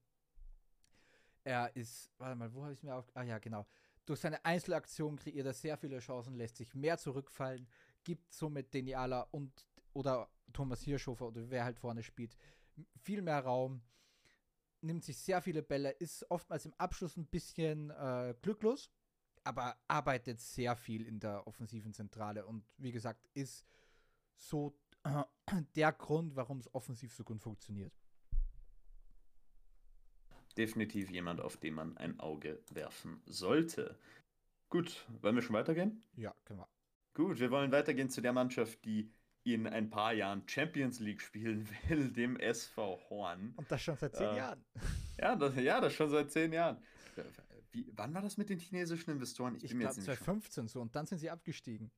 Er 1.44 1.76
ist, 1.76 2.12
warte 2.18 2.36
mal, 2.36 2.54
wo 2.54 2.64
habe 2.64 2.74
ich 2.74 2.80
es 2.80 2.84
mir 2.84 2.96
auf. 2.96 3.10
Ah 3.16 3.24
ja, 3.24 3.40
genau. 3.40 3.66
Durch 4.06 4.20
seine 4.20 4.44
Einzelaktion 4.46 5.16
kreiert 5.16 5.48
er 5.48 5.54
sehr 5.54 5.78
viele 5.78 6.00
Chancen, 6.00 6.36
lässt 6.36 6.58
sich 6.58 6.74
mehr 6.76 6.98
zurückfallen, 6.98 7.68
gibt 8.04 8.32
somit 8.34 8.74
Deni 8.74 8.94
Ala 8.94 9.22
und 9.32 9.68
oder 9.94 10.30
Thomas 10.54 10.82
Hirschofer 10.82 11.28
oder 11.28 11.50
wer 11.50 11.64
halt 11.64 11.80
vorne 11.80 12.04
spielt, 12.04 12.36
viel 13.02 13.22
mehr 13.22 13.40
Raum, 13.40 13.82
nimmt 14.82 15.04
sich 15.04 15.18
sehr 15.18 15.42
viele 15.42 15.62
Bälle, 15.62 15.92
ist 15.92 16.30
oftmals 16.30 16.66
im 16.66 16.74
Abschluss 16.78 17.18
ein 17.18 17.26
bisschen 17.26 17.90
äh, 17.92 18.36
glücklos, 18.42 18.92
aber 19.44 19.78
arbeitet 19.88 20.40
sehr 20.40 20.76
viel 20.76 21.06
in 21.06 21.20
der 21.20 21.46
offensiven 21.48 21.94
Zentrale 21.94 22.46
und 22.46 22.64
wie 22.78 22.92
gesagt, 22.92 23.28
ist 23.34 23.66
so 24.38 24.78
der 25.76 25.92
Grund, 25.92 26.36
warum 26.36 26.60
es 26.60 26.74
offensiv 26.74 27.14
so 27.14 27.24
gut 27.24 27.42
funktioniert. 27.42 27.94
Definitiv 30.58 31.10
jemand, 31.10 31.42
auf 31.42 31.58
den 31.58 31.74
man 31.74 31.98
ein 31.98 32.20
Auge 32.20 32.64
werfen 32.70 33.22
sollte. 33.26 34.00
Gut, 34.70 35.06
wollen 35.22 35.36
wir 35.36 35.42
schon 35.42 35.56
weitergehen? 35.56 36.02
Ja, 36.16 36.34
können 36.46 36.60
wir. 36.60 36.70
Gut, 37.14 37.40
wir 37.40 37.52
wollen 37.52 37.72
weitergehen 37.72 38.10
zu 38.10 38.22
der 38.22 38.34
Mannschaft, 38.34 38.84
die 38.86 39.12
in 39.54 39.68
ein 39.68 39.90
paar 39.90 40.14
Jahren 40.14 40.44
Champions 40.48 41.00
League 41.00 41.22
spielen 41.22 41.68
will, 41.88 42.12
dem 42.12 42.38
SV 42.38 43.00
Horn. 43.10 43.54
Und 43.56 43.72
das 43.72 43.82
schon 43.82 43.98
seit 43.98 44.16
zehn 44.16 44.30
äh, 44.30 44.38
Jahren. 44.38 44.66
Ja 45.18 45.34
das, 45.34 45.56
ja, 45.56 45.80
das 45.80 45.94
schon 45.94 46.10
seit 46.10 46.30
zehn 46.30 46.52
Jahren. 46.52 46.78
Wie, 47.72 47.90
wann 47.94 48.14
war 48.14 48.22
das 48.22 48.36
mit 48.36 48.50
den 48.50 48.60
chinesischen 48.60 49.12
Investoren? 49.12 49.56
Ich, 49.56 49.64
ich 49.64 49.72
glaube 49.72 49.94
2015 49.94 50.68
so 50.68 50.82
und 50.82 50.94
dann 50.94 51.06
sind 51.06 51.20
sie 51.20 51.30
abgestiegen. 51.30 51.90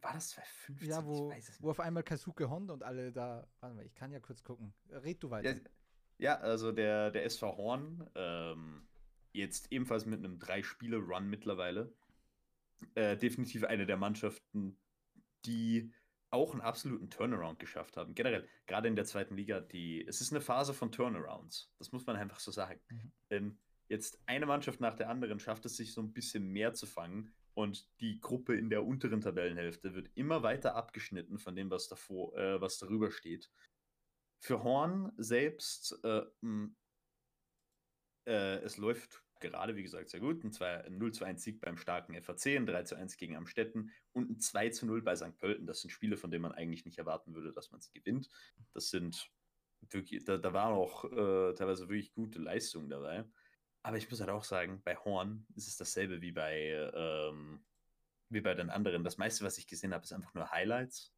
War 0.00 0.14
das 0.14 0.30
2015? 0.30 0.88
Ja, 0.90 1.04
wo, 1.04 1.32
wo 1.60 1.70
auf 1.70 1.78
einmal 1.78 2.02
Kazuke 2.02 2.50
Honda 2.50 2.74
und 2.74 2.82
alle 2.82 3.12
da. 3.12 3.46
Warte 3.60 3.76
mal, 3.76 3.86
ich 3.86 3.94
kann 3.94 4.10
ja 4.10 4.18
kurz 4.18 4.42
gucken. 4.42 4.74
Red 4.90 5.22
du 5.22 5.30
weiter. 5.30 5.52
Ja, 5.52 5.60
ja 6.18 6.36
also 6.40 6.72
der, 6.72 7.12
der 7.12 7.24
SV 7.24 7.56
Horn, 7.56 8.10
ähm, 8.16 8.88
jetzt 9.32 9.70
ebenfalls 9.70 10.06
mit 10.06 10.18
einem 10.18 10.40
Drei-Spiele-Run 10.40 11.30
mittlerweile. 11.30 11.94
Äh, 12.94 13.16
definitiv 13.16 13.62
eine 13.64 13.86
der 13.86 13.96
Mannschaften, 13.96 14.76
die 15.46 15.92
auch 16.34 16.52
einen 16.52 16.60
absoluten 16.60 17.08
Turnaround 17.08 17.58
geschafft 17.58 17.96
haben. 17.96 18.14
Generell, 18.14 18.46
gerade 18.66 18.88
in 18.88 18.96
der 18.96 19.04
zweiten 19.04 19.36
Liga, 19.36 19.60
die, 19.60 20.06
es 20.06 20.20
ist 20.20 20.32
eine 20.32 20.40
Phase 20.40 20.74
von 20.74 20.92
Turnarounds. 20.92 21.72
Das 21.78 21.92
muss 21.92 22.04
man 22.06 22.16
einfach 22.16 22.40
so 22.40 22.50
sagen. 22.50 22.80
Mhm. 22.88 23.12
Denn 23.30 23.58
jetzt 23.88 24.20
eine 24.26 24.46
Mannschaft 24.46 24.80
nach 24.80 24.96
der 24.96 25.08
anderen 25.08 25.38
schafft 25.40 25.64
es 25.64 25.76
sich 25.76 25.92
so 25.92 26.02
ein 26.02 26.12
bisschen 26.12 26.48
mehr 26.48 26.74
zu 26.74 26.86
fangen 26.86 27.32
und 27.54 27.88
die 28.00 28.20
Gruppe 28.20 28.56
in 28.56 28.68
der 28.68 28.84
unteren 28.84 29.20
Tabellenhälfte 29.20 29.94
wird 29.94 30.10
immer 30.14 30.42
weiter 30.42 30.74
abgeschnitten 30.74 31.38
von 31.38 31.54
dem, 31.54 31.70
was 31.70 31.88
davor, 31.88 32.36
äh, 32.36 32.60
was 32.60 32.78
darüber 32.78 33.10
steht. 33.10 33.50
Für 34.40 34.62
Horn 34.64 35.12
selbst, 35.16 35.98
äh, 36.02 36.22
mh, 36.40 36.70
äh, 38.26 38.56
es 38.62 38.76
läuft 38.76 39.23
gerade, 39.44 39.76
wie 39.76 39.82
gesagt, 39.82 40.08
sehr 40.08 40.20
gut. 40.20 40.42
Ein 40.44 40.50
0-2-1-Sieg 40.50 41.60
beim 41.60 41.76
starken 41.76 42.20
FAC, 42.20 42.56
ein 42.56 42.66
3-1 42.66 43.16
gegen 43.16 43.36
Amstetten 43.36 43.90
und 44.12 44.30
ein 44.30 44.38
2-0 44.38 45.02
bei 45.02 45.14
St. 45.14 45.36
Pölten. 45.38 45.66
Das 45.66 45.80
sind 45.80 45.90
Spiele, 45.90 46.16
von 46.16 46.30
denen 46.30 46.42
man 46.42 46.52
eigentlich 46.52 46.84
nicht 46.84 46.98
erwarten 46.98 47.34
würde, 47.34 47.52
dass 47.52 47.70
man 47.70 47.80
sie 47.80 47.92
gewinnt. 47.92 48.28
Das 48.72 48.90
sind 48.90 49.30
wirklich, 49.90 50.24
da, 50.24 50.38
da 50.38 50.52
waren 50.52 50.74
auch 50.74 51.04
äh, 51.04 51.54
teilweise 51.54 51.88
wirklich 51.88 52.12
gute 52.12 52.38
Leistungen 52.38 52.88
dabei. 52.88 53.24
Aber 53.82 53.98
ich 53.98 54.10
muss 54.10 54.20
halt 54.20 54.30
auch 54.30 54.44
sagen, 54.44 54.80
bei 54.82 54.96
Horn 54.96 55.46
ist 55.54 55.68
es 55.68 55.76
dasselbe 55.76 56.20
wie 56.22 56.32
bei, 56.32 56.90
ähm, 56.94 57.64
wie 58.30 58.40
bei 58.40 58.54
den 58.54 58.70
anderen. 58.70 59.04
Das 59.04 59.18
meiste, 59.18 59.44
was 59.44 59.58
ich 59.58 59.66
gesehen 59.66 59.92
habe, 59.92 60.04
ist 60.04 60.12
einfach 60.12 60.32
nur 60.34 60.50
Highlights. 60.50 61.12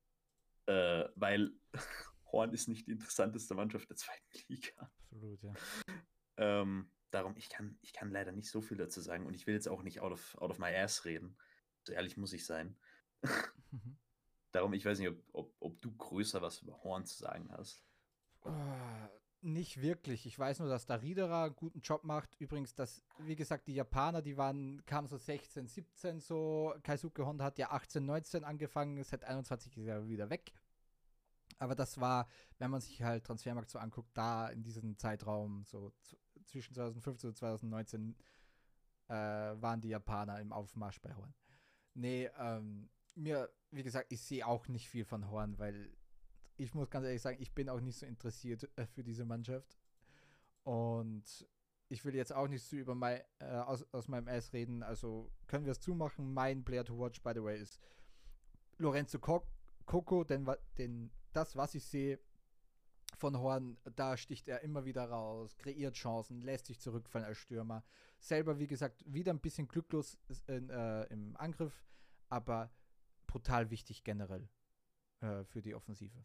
Äh, 0.66 1.04
weil 1.14 1.52
Horn 2.32 2.52
ist 2.52 2.68
nicht 2.68 2.88
die 2.88 2.92
interessanteste 2.92 3.54
Mannschaft 3.54 3.88
der 3.88 3.96
zweiten 3.96 4.38
Liga. 4.48 4.90
Absolut, 5.12 5.42
ja. 5.42 5.54
Ähm, 6.38 6.90
darum, 7.16 7.36
ich 7.36 7.48
kann, 7.48 7.78
ich 7.82 7.92
kann 7.92 8.10
leider 8.10 8.32
nicht 8.32 8.50
so 8.50 8.60
viel 8.60 8.76
dazu 8.76 9.00
sagen 9.00 9.26
und 9.26 9.34
ich 9.34 9.46
will 9.46 9.54
jetzt 9.54 9.68
auch 9.68 9.82
nicht 9.82 10.00
out 10.00 10.12
of, 10.12 10.36
out 10.38 10.50
of 10.50 10.58
my 10.58 10.74
ass 10.74 11.04
reden. 11.04 11.36
So 11.82 11.92
ehrlich 11.92 12.16
muss 12.16 12.32
ich 12.32 12.46
sein. 12.46 12.76
Mhm. 13.72 13.98
darum, 14.52 14.72
ich 14.74 14.84
weiß 14.84 15.00
nicht, 15.00 15.08
ob, 15.08 15.18
ob, 15.32 15.54
ob, 15.58 15.82
du 15.82 15.90
größer 15.96 16.40
was 16.40 16.62
über 16.62 16.84
Horn 16.84 17.04
zu 17.04 17.16
sagen 17.16 17.50
hast. 17.50 17.84
Oh, 18.44 18.52
nicht 19.42 19.82
wirklich. 19.82 20.24
Ich 20.24 20.38
weiß 20.38 20.60
nur, 20.60 20.68
dass 20.68 20.86
da 20.86 20.94
Riederer 20.96 21.44
einen 21.44 21.56
guten 21.56 21.80
Job 21.80 22.04
macht. 22.04 22.36
Übrigens, 22.38 22.74
dass, 22.74 23.02
wie 23.18 23.34
gesagt, 23.34 23.66
die 23.66 23.74
Japaner, 23.74 24.22
die 24.22 24.36
waren, 24.36 24.84
kamen 24.86 25.08
so 25.08 25.16
16, 25.16 25.66
17 25.66 26.20
so. 26.20 26.74
Kaisuke 26.84 27.26
Honda 27.26 27.44
hat 27.44 27.58
ja 27.58 27.70
18, 27.70 28.06
19 28.06 28.44
angefangen, 28.44 29.02
seit 29.02 29.24
21 29.24 29.76
ist 29.76 29.86
er 29.86 30.08
wieder 30.08 30.30
weg. 30.30 30.52
Aber 31.58 31.74
das 31.74 32.00
war, 32.00 32.28
wenn 32.58 32.70
man 32.70 32.80
sich 32.80 33.02
halt 33.02 33.24
Transfermarkt 33.24 33.70
so 33.70 33.78
anguckt, 33.78 34.10
da 34.14 34.48
in 34.48 34.62
diesem 34.62 34.98
Zeitraum, 34.98 35.64
so 35.64 35.92
zwischen 36.46 36.74
2015 36.74 37.28
und 37.28 37.36
2019, 37.36 38.16
äh, 39.08 39.12
waren 39.14 39.80
die 39.80 39.88
Japaner 39.88 40.40
im 40.40 40.52
Aufmarsch 40.52 41.00
bei 41.00 41.14
Horn. 41.14 41.34
Nee, 41.94 42.30
ähm, 42.38 42.88
mir, 43.14 43.50
wie 43.70 43.82
gesagt, 43.82 44.12
ich 44.12 44.20
sehe 44.20 44.46
auch 44.46 44.68
nicht 44.68 44.88
viel 44.88 45.04
von 45.04 45.30
Horn, 45.30 45.58
weil 45.58 45.92
ich 46.56 46.74
muss 46.74 46.90
ganz 46.90 47.06
ehrlich 47.06 47.22
sagen, 47.22 47.40
ich 47.40 47.52
bin 47.52 47.68
auch 47.68 47.80
nicht 47.80 47.98
so 47.98 48.06
interessiert 48.06 48.68
äh, 48.76 48.86
für 48.86 49.02
diese 49.02 49.24
Mannschaft. 49.24 49.78
Und 50.64 51.46
ich 51.88 52.04
will 52.04 52.14
jetzt 52.14 52.32
auch 52.32 52.48
nicht 52.48 52.64
so 52.64 52.76
über 52.76 52.94
mein, 52.94 53.20
äh, 53.38 53.44
aus, 53.44 53.86
aus 53.92 54.08
meinem 54.08 54.28
Ass 54.28 54.52
reden. 54.52 54.82
Also 54.82 55.30
können 55.46 55.64
wir 55.64 55.72
es 55.72 55.80
zumachen. 55.80 56.32
Mein 56.32 56.64
Player 56.64 56.84
to 56.84 56.98
watch, 56.98 57.22
by 57.22 57.32
the 57.34 57.42
way, 57.42 57.60
ist 57.60 57.80
Lorenzo 58.78 59.18
Coco, 59.18 60.24
denn, 60.24 60.48
denn 60.78 61.10
das, 61.32 61.56
was 61.56 61.74
ich 61.74 61.84
sehe 61.84 62.18
von 63.16 63.38
Horn, 63.38 63.78
da 63.96 64.16
sticht 64.16 64.48
er 64.48 64.62
immer 64.62 64.84
wieder 64.84 65.04
raus, 65.04 65.56
kreiert 65.56 65.94
Chancen, 65.94 66.42
lässt 66.42 66.66
sich 66.66 66.80
zurückfallen 66.80 67.26
als 67.26 67.38
Stürmer. 67.38 67.82
Selber, 68.18 68.58
wie 68.58 68.66
gesagt, 68.66 69.02
wieder 69.06 69.32
ein 69.32 69.40
bisschen 69.40 69.68
glücklos 69.68 70.18
in, 70.46 70.70
äh, 70.70 71.04
im 71.04 71.36
Angriff, 71.36 71.84
aber 72.28 72.70
brutal 73.26 73.70
wichtig 73.70 74.04
generell 74.04 74.48
äh, 75.20 75.44
für 75.44 75.62
die 75.62 75.74
Offensive 75.74 76.24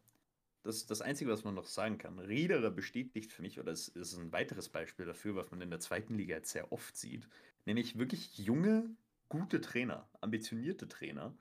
das, 0.64 0.86
das 0.86 1.02
Einzige, 1.02 1.32
was 1.32 1.44
man 1.44 1.56
noch 1.56 1.66
sagen 1.66 1.98
kann. 1.98 2.20
Riederer 2.20 2.72
bestätigt 2.72 3.32
für 3.32 3.42
mich, 3.42 3.60
oder 3.60 3.72
es 3.72 3.88
ist 3.88 4.18
ein 4.18 4.32
weiteres 4.32 4.70
Beispiel 4.70 5.06
dafür, 5.06 5.36
was 5.36 5.52
man 5.52 5.62
in 5.62 5.70
der 5.70 5.80
zweiten 5.80 6.16
Liga 6.16 6.36
jetzt 6.36 6.52
sehr 6.52 6.72
oft 6.72 6.96
sieht, 6.96 7.28
nämlich 7.66 7.98
wirklich 7.98 8.38
junge, 8.38 8.90
gute 9.30 9.62
Trainer, 9.62 10.08
ambitionierte 10.22 10.88
Trainer, 10.88 11.36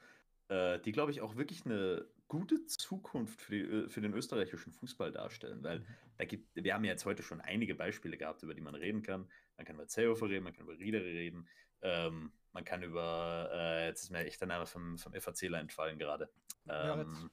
äh, 0.49 0.79
die, 0.81 0.93
glaube 0.93 1.13
ich, 1.13 1.21
auch 1.21 1.37
wirklich 1.37 1.67
eine 1.67 2.07
gute 2.31 2.65
Zukunft 2.67 3.43
für, 3.43 3.51
die, 3.51 3.89
für 3.91 4.01
den 4.01 4.15
österreichischen 4.15 4.73
Fußball 4.73 5.11
darstellen, 5.11 5.63
weil 5.65 5.81
mhm. 5.81 5.87
da 6.17 6.25
gibt, 6.25 6.49
wir 6.55 6.73
haben 6.73 6.85
ja 6.85 6.93
jetzt 6.93 7.05
heute 7.05 7.25
schon 7.25 7.41
einige 7.41 7.75
Beispiele 7.75 8.17
gehabt, 8.17 8.43
über 8.45 8.55
die 8.55 8.61
man 8.61 8.77
reden 8.77 9.03
kann. 9.03 9.29
Man 9.57 9.67
kann 9.67 9.75
über 9.75 9.89
Zehofer 9.89 10.29
reden, 10.29 10.45
man 10.45 10.55
kann 10.55 10.63
über 10.63 10.79
Riedere 10.79 11.05
reden, 11.05 11.49
ähm, 11.83 12.33
man 12.53 12.65
kann 12.65 12.85
über, 12.85 13.51
äh, 13.53 13.89
jetzt 13.89 14.05
ist 14.05 14.11
mir 14.11 14.25
echt 14.25 14.41
der 14.41 14.47
Name 14.47 14.65
vom, 14.65 14.97
vom 14.97 15.13
FACler 15.13 15.59
entfallen 15.59 15.99
gerade. 15.99 16.31
Ähm, 16.69 17.31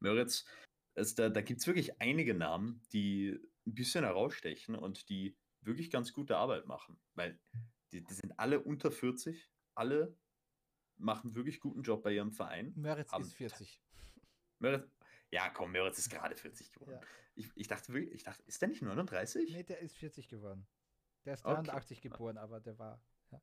Möritz. 0.00 0.44
Es, 0.94 1.14
da 1.14 1.28
da 1.28 1.40
gibt 1.40 1.60
es 1.60 1.66
wirklich 1.68 2.00
einige 2.02 2.34
Namen, 2.34 2.82
die 2.92 3.38
ein 3.64 3.74
bisschen 3.74 4.04
herausstechen 4.04 4.74
und 4.74 5.08
die 5.08 5.36
wirklich 5.60 5.88
ganz 5.90 6.12
gute 6.12 6.36
Arbeit 6.36 6.66
machen, 6.66 6.98
weil 7.14 7.38
die, 7.92 8.02
die 8.02 8.14
sind 8.14 8.36
alle 8.40 8.58
unter 8.58 8.90
40, 8.90 9.48
alle 9.76 10.16
machen 10.96 11.36
wirklich 11.36 11.60
guten 11.60 11.82
Job 11.82 12.02
bei 12.02 12.12
ihrem 12.12 12.32
Verein. 12.32 12.72
Möritz 12.74 13.16
ist 13.16 13.34
40. 13.34 13.80
Möritz, 14.62 14.88
ja, 15.30 15.48
komm, 15.50 15.72
Möritz 15.72 15.98
ist 15.98 16.10
gerade 16.10 16.36
40 16.36 16.72
geworden. 16.72 16.92
Ja. 16.92 17.00
Ich, 17.34 17.50
ich, 17.54 17.68
dachte 17.68 17.92
wirklich, 17.92 18.14
ich 18.14 18.22
dachte, 18.22 18.42
ist 18.44 18.60
der 18.60 18.68
nicht 18.68 18.82
39? 18.82 19.52
Nee, 19.52 19.62
der 19.62 19.80
ist 19.80 19.96
40 19.96 20.28
geworden. 20.28 20.66
Der 21.24 21.34
ist 21.34 21.44
83 21.44 21.98
okay. 21.98 22.08
geboren, 22.08 22.38
aber 22.38 22.60
der 22.60 22.78
war. 22.78 23.02
Ja. 23.30 23.40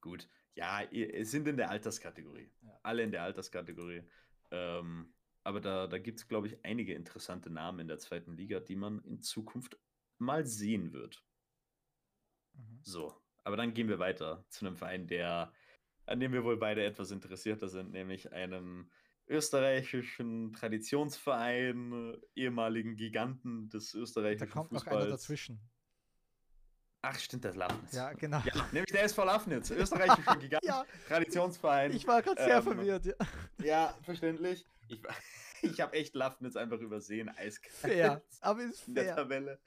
Gut. 0.00 0.28
Ja, 0.54 0.82
es 0.82 1.30
sind 1.30 1.46
in 1.46 1.56
der 1.56 1.70
Alterskategorie. 1.70 2.50
Ja. 2.62 2.80
Alle 2.82 3.02
in 3.02 3.12
der 3.12 3.22
Alterskategorie. 3.22 4.02
Ähm, 4.50 5.14
aber 5.44 5.60
da, 5.60 5.86
da 5.86 5.98
gibt 5.98 6.18
es, 6.18 6.28
glaube 6.28 6.48
ich, 6.48 6.64
einige 6.64 6.94
interessante 6.94 7.50
Namen 7.50 7.80
in 7.80 7.88
der 7.88 7.98
zweiten 7.98 8.36
Liga, 8.36 8.60
die 8.60 8.76
man 8.76 9.02
in 9.04 9.20
Zukunft 9.22 9.78
mal 10.18 10.44
sehen 10.44 10.92
wird. 10.92 11.24
Mhm. 12.52 12.80
So, 12.82 13.22
aber 13.44 13.56
dann 13.56 13.72
gehen 13.72 13.88
wir 13.88 13.98
weiter 13.98 14.44
zu 14.48 14.66
einem 14.66 14.76
Verein, 14.76 15.06
der, 15.06 15.52
an 16.04 16.20
dem 16.20 16.32
wir 16.32 16.44
wohl 16.44 16.58
beide 16.58 16.84
etwas 16.84 17.10
interessierter 17.10 17.68
sind, 17.68 17.92
nämlich 17.92 18.32
einem 18.32 18.90
österreichischen 19.30 20.52
Traditionsverein, 20.52 22.16
ehemaligen 22.34 22.96
Giganten 22.96 23.68
des 23.70 23.94
österreichischen 23.94 24.48
Fußballs. 24.48 24.52
Da 24.52 24.60
kommt 24.60 24.70
Fußballs. 24.70 24.94
noch 24.94 25.02
einer 25.02 25.10
dazwischen. 25.10 25.60
Ach, 27.02 27.18
stimmt, 27.18 27.44
das 27.46 27.56
Lafnitz. 27.56 27.94
Ja, 27.94 28.12
genau. 28.12 28.42
Ja, 28.44 28.66
nämlich 28.72 28.92
der 28.92 29.04
SV 29.04 29.24
Lafnitz, 29.24 29.70
österreichischer 29.70 30.36
Gigant, 30.36 30.64
ja. 30.64 30.84
Traditionsverein. 31.08 31.92
Ich 31.92 32.06
war 32.06 32.20
gerade 32.20 32.42
sehr 32.42 32.56
ähm, 32.56 32.62
verwirrt, 32.62 33.06
ja. 33.06 33.14
Ja, 33.62 33.94
verständlich. 34.02 34.66
Ich, 34.88 35.00
ich 35.62 35.80
habe 35.80 35.94
echt 35.94 36.14
Lafnitz 36.14 36.56
einfach 36.56 36.78
übersehen, 36.80 37.30
eiskalt. 37.30 37.74
Fair, 37.74 38.22
aber 38.40 38.64
ist 38.64 38.80
fair. 38.80 38.86
In 38.88 38.94
der 38.94 39.16
Tabelle. 39.16 39.60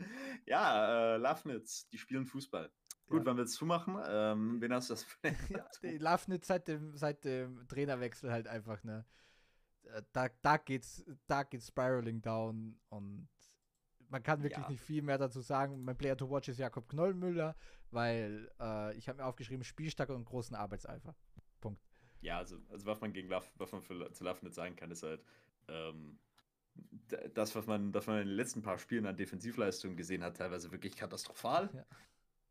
Ja, 0.45 1.15
äh, 1.15 1.18
Lafnitz, 1.18 1.88
die 1.88 1.98
spielen 1.98 2.27
Fußball. 2.27 2.72
Gut, 3.07 3.22
ja. 3.22 3.26
wann 3.26 3.38
wir 3.38 3.44
es 3.44 3.53
zumachen? 3.53 3.98
Ähm, 4.07 4.61
wen 4.61 4.73
hast 4.73 4.90
du 4.90 4.94
das 4.94 5.03
für 5.03 5.18
ja, 5.49 5.68
Lafnitz 5.98 6.48
seit 6.48 6.68
dem, 6.68 6.95
seit 6.95 7.26
dem 7.26 7.68
Trainerwechsel 7.68 8.31
halt 8.31 8.48
einfach, 8.48 8.84
ne? 8.84 9.06
Äh, 9.85 10.01
da, 10.11 10.30
da 10.41 10.57
geht's, 10.57 11.05
da 11.27 11.43
geht's 11.43 11.68
spiraling 11.68 12.22
down 12.22 12.80
und 12.89 13.27
man 14.10 14.22
kann 14.22 14.43
wirklich 14.43 14.64
ja. 14.64 14.69
nicht 14.69 14.81
viel 14.81 15.01
mehr 15.01 15.18
dazu 15.18 15.41
sagen. 15.41 15.84
Mein 15.84 15.97
Player 15.97 16.15
to 16.15 16.30
watch 16.30 16.47
ist 16.47 16.60
Jakob 16.60 16.88
Knollmüller, 16.88 17.55
weil 17.89 18.51
äh, 18.60 18.95
ich 18.95 19.10
habe 19.10 19.18
mir 19.18 19.26
aufgeschrieben, 19.26 19.64
spielstark 19.64 20.10
und 20.10 20.26
großen 20.26 20.55
Arbeitseifer. 20.55 21.15
Punkt. 21.60 21.81
Ja, 22.22 22.38
also, 22.38 22.57
also 22.69 22.85
was 22.85 23.01
man 23.01 23.11
gegen 23.11 23.30
Laff, 23.30 23.51
was 23.57 23.72
man 23.72 23.81
für, 23.81 24.11
zu 24.14 24.23
Lafnitz 24.23 24.55
sagen 24.55 24.76
kann, 24.76 24.91
ist 24.91 25.03
halt, 25.03 25.23
ähm, 25.68 26.19
das, 27.34 27.55
was 27.55 27.68
man, 27.68 27.91
das 27.91 28.07
man 28.07 28.22
in 28.22 28.27
den 28.27 28.35
letzten 28.35 28.61
paar 28.61 28.77
Spielen 28.77 29.05
an 29.05 29.15
Defensivleistungen 29.15 29.97
gesehen 29.97 30.23
hat, 30.23 30.38
teilweise 30.38 30.72
wirklich 30.72 30.95
katastrophal. 30.95 31.69
Ja. 31.73 31.85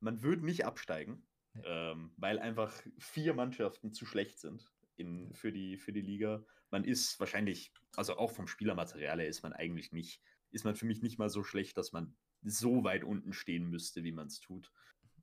Man 0.01 0.23
würde 0.23 0.45
nicht 0.45 0.65
absteigen, 0.65 1.23
ja. 1.55 1.93
ähm, 1.93 2.13
weil 2.17 2.39
einfach 2.39 2.73
vier 2.99 3.35
Mannschaften 3.35 3.93
zu 3.93 4.07
schlecht 4.07 4.39
sind 4.39 4.72
in, 4.97 5.33
für, 5.35 5.53
die, 5.53 5.79
für 5.79 5.93
die 5.93 6.01
Liga. 6.01 6.45
Man 6.71 6.85
ist 6.85 7.19
wahrscheinlich, 7.21 7.73
also 7.97 8.17
auch 8.17 8.31
vom 8.31 8.47
Spielermaterial 8.47 9.21
her 9.21 9.29
ist 9.29 9.43
man 9.43 9.53
eigentlich 9.53 9.93
nicht 9.93 10.23
ist 10.53 10.65
man 10.65 10.77
für 10.77 10.87
mich 10.87 11.03
nicht 11.03 11.19
mal 11.19 11.31
so 11.31 11.43
schlecht, 11.43 11.77
dass 11.77 11.93
man 11.93 12.15
so 12.43 12.85
weit 12.85 13.05
unten 13.05 13.33
stehen 13.33 13.69
müsste, 13.69 14.05
wie 14.05 14.13
man 14.13 14.27
es 14.27 14.41
tut. 14.41 14.71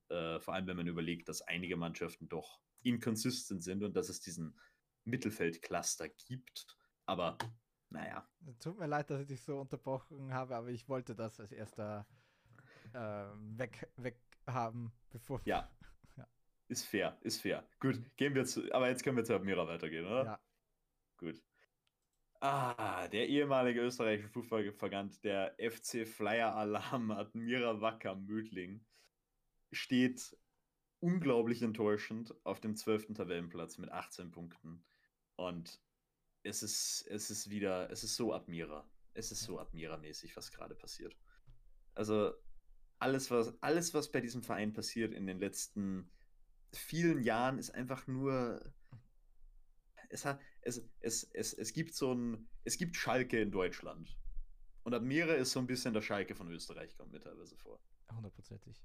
Äh, 0.10 0.40
vor 0.40 0.54
allem, 0.54 0.68
wenn 0.68 0.78
man 0.78 0.88
überlegt, 0.88 1.30
dass 1.30 1.41
einige 1.44 1.78
Mannschaften 1.78 2.28
doch 2.28 2.60
inconsistent 2.82 3.64
sind 3.64 3.84
und 3.84 3.96
dass 3.96 4.10
es 4.10 4.20
diesen 4.22 4.60
Mittelfeldcluster 5.06 6.10
gibt. 6.10 6.78
Aber 7.06 7.38
naja. 7.90 8.28
Tut 8.60 8.80
mir 8.80 8.88
leid, 8.88 9.10
dass 9.10 9.22
ich 9.22 9.28
dich 9.28 9.41
so 9.41 9.60
unterbrochen 9.60 10.34
habe, 10.34 10.56
aber 10.56 10.70
ich 10.70 10.88
wollte 10.90 11.16
das 11.16 11.40
als 11.40 11.52
erster 11.52 12.08
äh, 12.94 13.26
weg, 13.58 13.91
weg 13.98 14.20
haben, 14.48 14.91
bevor. 15.12 15.41
Ja. 15.46 15.70
Ist 16.70 16.86
fair, 16.86 17.18
ist 17.22 17.41
fair. 17.41 17.68
Gut, 17.80 18.00
gehen 18.16 18.36
wir 18.36 18.46
zu. 18.46 18.72
Aber 18.72 18.88
jetzt 18.90 19.04
können 19.04 19.18
wir 19.18 19.24
zu 19.24 19.34
Admira 19.34 19.68
weitergehen, 19.68 20.06
oder? 20.06 20.24
Ja. 20.24 20.40
Gut. 21.18 21.44
Ah, 22.41 23.08
der 23.08 23.28
ehemalige 23.28 23.82
österreichische 23.82 24.30
Fußballverband, 24.30 25.24
der 25.24 25.56
FC 25.58 26.08
Flyer 26.08 26.56
Alarm 26.56 27.10
Admira 27.12 27.82
Wacker 27.82 28.16
Mödling, 28.16 28.86
steht 29.72 30.38
unglaublich 31.00 31.64
enttäuschend 31.64 32.36
auf 32.46 32.62
dem 32.62 32.76
12. 32.76 33.16
Tabellenplatz 33.16 33.80
mit 33.80 33.91
18 33.91 34.32
Punkten. 34.32 34.86
Und 35.38 35.82
es 36.44 36.62
ist, 36.62 37.06
es 37.10 37.32
ist 37.32 37.50
wieder, 37.50 37.90
es 37.90 38.04
ist 38.04 38.16
so 38.16 38.32
Admira. 38.32 38.88
Es 39.16 39.32
ist 39.32 39.41
so 39.41 39.60
Admira-mäßig, 39.60 40.38
was 40.38 40.52
gerade 40.52 40.76
passiert. 40.76 41.18
Also 41.96 42.32
alles 43.00 43.32
was, 43.32 43.62
alles, 43.64 43.94
was 43.96 44.12
bei 44.12 44.22
diesem 44.22 44.44
Verein 44.44 44.72
passiert 44.72 45.14
in 45.14 45.26
den 45.26 45.40
letzten 45.40 46.12
vielen 46.74 47.24
Jahren, 47.24 47.58
ist 47.58 47.72
einfach 47.72 48.08
nur 48.08 48.62
es, 50.10 50.26
hat, 50.26 50.41
es, 50.62 50.84
es, 51.00 51.24
es, 51.34 51.54
es 51.54 51.74
gibt 51.74 51.94
so 51.94 52.14
ein, 52.14 52.48
es 52.64 52.78
gibt 52.78 52.96
Schalke 52.96 53.40
in 53.40 53.52
Deutschland. 53.52 54.16
Und 54.84 54.94
Admira 54.94 55.34
ist 55.34 55.52
so 55.52 55.60
ein 55.60 55.68
bisschen 55.68 55.94
der 55.94 56.02
Schalke 56.02 56.36
von 56.36 56.50
Österreich, 56.52 56.96
kommt 56.98 57.12
mir 57.12 57.20
teilweise 57.20 57.56
vor. 57.56 57.80
Hundertprozentig. 58.12 58.82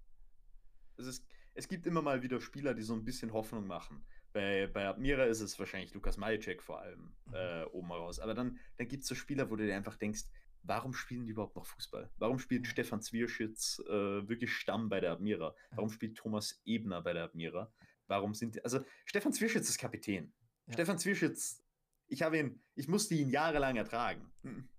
Es, 0.96 1.06
ist, 1.06 1.26
es 1.54 1.66
gibt 1.66 1.86
immer 1.86 2.02
mal 2.02 2.22
wieder 2.22 2.40
Spieler, 2.40 2.74
die 2.74 2.82
so 2.82 2.94
ein 2.94 3.04
bisschen 3.04 3.32
Hoffnung 3.32 3.66
machen. 3.66 4.04
Bei, 4.32 4.66
bei 4.66 4.86
Admira 4.86 5.24
ist 5.24 5.40
es 5.40 5.58
wahrscheinlich 5.58 5.94
Lukas 5.94 6.16
Majicek 6.16 6.62
vor 6.62 6.80
allem 6.80 7.14
mhm. 7.26 7.34
äh, 7.34 7.64
oben 7.66 7.90
raus. 7.90 8.18
Aber 8.18 8.34
dann, 8.34 8.58
dann 8.76 8.88
gibt 8.88 9.02
es 9.02 9.08
so 9.08 9.14
Spieler, 9.14 9.50
wo 9.50 9.56
du 9.56 9.64
dir 9.64 9.74
einfach 9.74 9.96
denkst, 9.96 10.24
warum 10.64 10.92
spielen 10.92 11.24
die 11.24 11.32
überhaupt 11.32 11.56
noch 11.56 11.66
Fußball? 11.66 12.10
Warum 12.18 12.38
spielt. 12.38 12.66
Stefan 12.66 13.00
Zwierschitz 13.00 13.78
äh, 13.86 14.28
wirklich 14.28 14.52
Stamm 14.52 14.88
bei 14.88 15.00
der 15.00 15.12
Admira? 15.12 15.54
Warum 15.70 15.90
spielt 15.90 16.16
Thomas 16.16 16.60
Ebner 16.64 17.02
bei 17.02 17.12
der 17.12 17.24
Admira? 17.24 17.72
Warum 18.06 18.34
sind 18.34 18.56
die, 18.56 18.64
also 18.64 18.84
Stefan 19.06 19.32
Zwierschitz 19.32 19.68
ist 19.68 19.78
Kapitän. 19.78 20.32
Ja. 20.66 20.74
Stefan 20.74 20.98
Zwischitz, 20.98 21.62
ich 22.06 22.22
habe 22.22 22.38
ihn, 22.38 22.62
ich 22.74 22.88
musste 22.88 23.14
ihn 23.14 23.30
jahrelang 23.30 23.76
ertragen. 23.76 24.32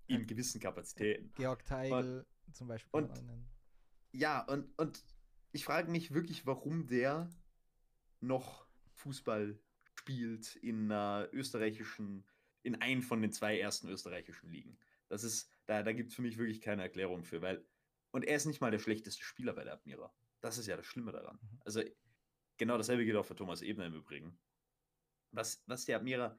In 0.06 0.26
gewissen 0.26 0.60
Kapazitäten. 0.60 1.32
Georg 1.34 1.64
Teigl 1.64 2.24
und, 2.46 2.54
zum 2.54 2.68
Beispiel. 2.68 2.90
Und, 2.92 3.24
ja, 4.12 4.42
und, 4.42 4.72
und 4.78 5.02
ich 5.52 5.64
frage 5.64 5.90
mich 5.90 6.12
wirklich, 6.12 6.46
warum 6.46 6.86
der 6.86 7.30
noch 8.20 8.66
Fußball 8.94 9.58
spielt 9.94 10.56
in 10.56 10.90
einer 10.90 11.28
österreichischen, 11.32 12.24
in 12.62 12.80
einem 12.80 13.02
von 13.02 13.20
den 13.20 13.32
zwei 13.32 13.58
ersten 13.58 13.88
österreichischen 13.88 14.50
Ligen. 14.50 14.78
Das 15.08 15.24
ist, 15.24 15.50
da, 15.66 15.82
da 15.82 15.92
gibt 15.92 16.10
es 16.10 16.14
für 16.14 16.22
mich 16.22 16.38
wirklich 16.38 16.60
keine 16.60 16.82
Erklärung 16.82 17.24
für, 17.24 17.42
weil, 17.42 17.64
und 18.10 18.24
er 18.24 18.36
ist 18.36 18.46
nicht 18.46 18.60
mal 18.60 18.70
der 18.70 18.78
schlechteste 18.78 19.22
Spieler 19.22 19.52
bei 19.52 19.64
der 19.64 19.74
Admira. 19.74 20.12
Das 20.40 20.58
ist 20.58 20.66
ja 20.66 20.76
das 20.76 20.86
Schlimme 20.86 21.12
daran. 21.12 21.38
Mhm. 21.42 21.60
Also, 21.64 21.82
genau 22.56 22.76
dasselbe 22.76 23.04
gilt 23.04 23.16
auch 23.16 23.26
für 23.26 23.36
Thomas 23.36 23.62
Ebner 23.62 23.86
im 23.86 23.94
Übrigen 23.94 24.38
was, 25.36 25.62
was 25.66 25.84
der 25.84 25.96
Admira. 25.96 26.36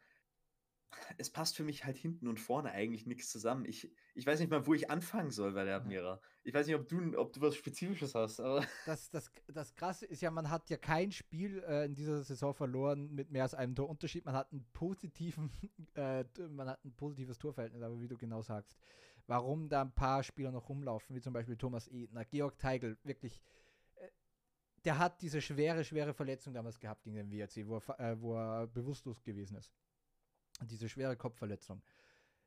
Es 1.17 1.29
passt 1.29 1.57
für 1.57 1.65
mich 1.65 1.83
halt 1.83 1.97
hinten 1.97 2.29
und 2.29 2.39
vorne 2.39 2.71
eigentlich 2.71 3.05
nichts 3.05 3.29
zusammen. 3.29 3.65
Ich, 3.65 3.91
ich 4.15 4.25
weiß 4.25 4.39
nicht 4.39 4.49
mal, 4.49 4.65
wo 4.65 4.73
ich 4.73 4.89
anfangen 4.89 5.31
soll 5.31 5.51
bei 5.51 5.65
der 5.65 5.75
Admira. 5.75 6.21
Ich 6.43 6.53
weiß 6.53 6.65
nicht, 6.65 6.77
ob 6.77 6.87
du, 6.87 7.17
ob 7.17 7.33
du 7.33 7.41
was 7.41 7.55
Spezifisches 7.55 8.15
hast, 8.15 8.39
aber. 8.39 8.65
Das, 8.85 9.09
das, 9.09 9.29
das 9.47 9.75
Krasse 9.75 10.05
ist 10.05 10.21
ja, 10.21 10.31
man 10.31 10.49
hat 10.49 10.69
ja 10.69 10.77
kein 10.77 11.11
Spiel 11.11 11.61
äh, 11.67 11.85
in 11.85 11.93
dieser 11.93 12.23
Saison 12.23 12.53
verloren 12.53 13.13
mit 13.13 13.31
mehr 13.31 13.43
als 13.43 13.53
einem 13.53 13.75
Torunterschied. 13.75 14.23
Man 14.23 14.35
hat 14.35 14.51
einen 14.53 14.65
positiven, 14.71 15.51
äh, 15.95 16.23
man 16.49 16.69
hat 16.69 16.83
ein 16.85 16.95
positives 16.95 17.37
Torverhältnis, 17.37 17.81
aber 17.83 17.99
wie 17.99 18.07
du 18.07 18.17
genau 18.17 18.41
sagst, 18.41 18.77
warum 19.27 19.69
da 19.69 19.81
ein 19.81 19.93
paar 19.93 20.23
Spieler 20.23 20.51
noch 20.51 20.69
rumlaufen, 20.69 21.15
wie 21.15 21.21
zum 21.21 21.33
Beispiel 21.33 21.57
Thomas 21.57 21.87
Edner, 21.87 22.25
Georg 22.25 22.57
Teigl, 22.57 22.97
wirklich 23.03 23.41
der 24.87 24.97
hat 24.97 25.21
diese 25.21 25.41
schwere, 25.41 25.83
schwere 25.83 26.13
Verletzung 26.13 26.53
damals 26.53 26.79
gehabt 26.79 27.03
gegen 27.03 27.17
den 27.17 27.29
WRC, 27.29 27.67
wo 27.67 27.77
er, 27.77 27.99
äh, 27.99 28.21
wo 28.21 28.35
er 28.35 28.67
bewusstlos 28.67 29.21
gewesen 29.21 29.57
ist. 29.57 29.73
Diese 30.61 30.87
schwere 30.87 31.17
Kopfverletzung. 31.17 31.83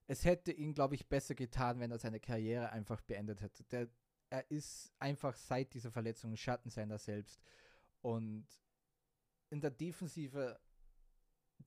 Es 0.07 0.25
hätte 0.25 0.51
ihn, 0.51 0.73
glaube 0.73 0.95
ich, 0.95 1.07
besser 1.07 1.35
getan, 1.35 1.81
wenn 1.81 1.91
er 1.91 1.99
seine 1.99 2.19
Karriere 2.19 2.73
einfach 2.73 3.03
beendet 3.03 3.43
hätte. 3.43 3.65
Der, 3.65 3.89
er 4.31 4.51
ist 4.51 4.91
einfach 4.99 5.37
seit 5.37 5.75
dieser 5.75 5.91
Verletzung 5.91 6.35
Schatten 6.35 6.71
seiner 6.71 6.97
selbst. 6.97 7.43
Und 8.01 8.47
in 9.51 9.61
der 9.61 9.71
Defensive, 9.71 10.59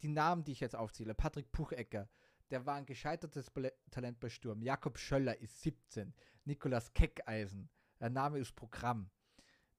die 0.02 0.08
Namen, 0.08 0.44
die 0.44 0.54
ich 0.54 0.60
jetzt 0.60 0.76
aufzähle, 0.76 1.14
Patrick 1.14 1.52
Puchecker, 1.52 2.10
der 2.52 2.66
war 2.66 2.76
ein 2.76 2.86
gescheitertes 2.86 3.52
Talent 3.92 4.20
bei 4.20 4.30
Sturm. 4.30 4.62
Jakob 4.62 4.98
Schöller 4.98 5.40
ist 5.40 5.62
17. 5.62 6.14
Nikolas 6.46 6.94
Keckeisen, 6.94 7.70
der 8.00 8.10
Name 8.10 8.40
ist 8.40 8.56
Programm 8.56 9.10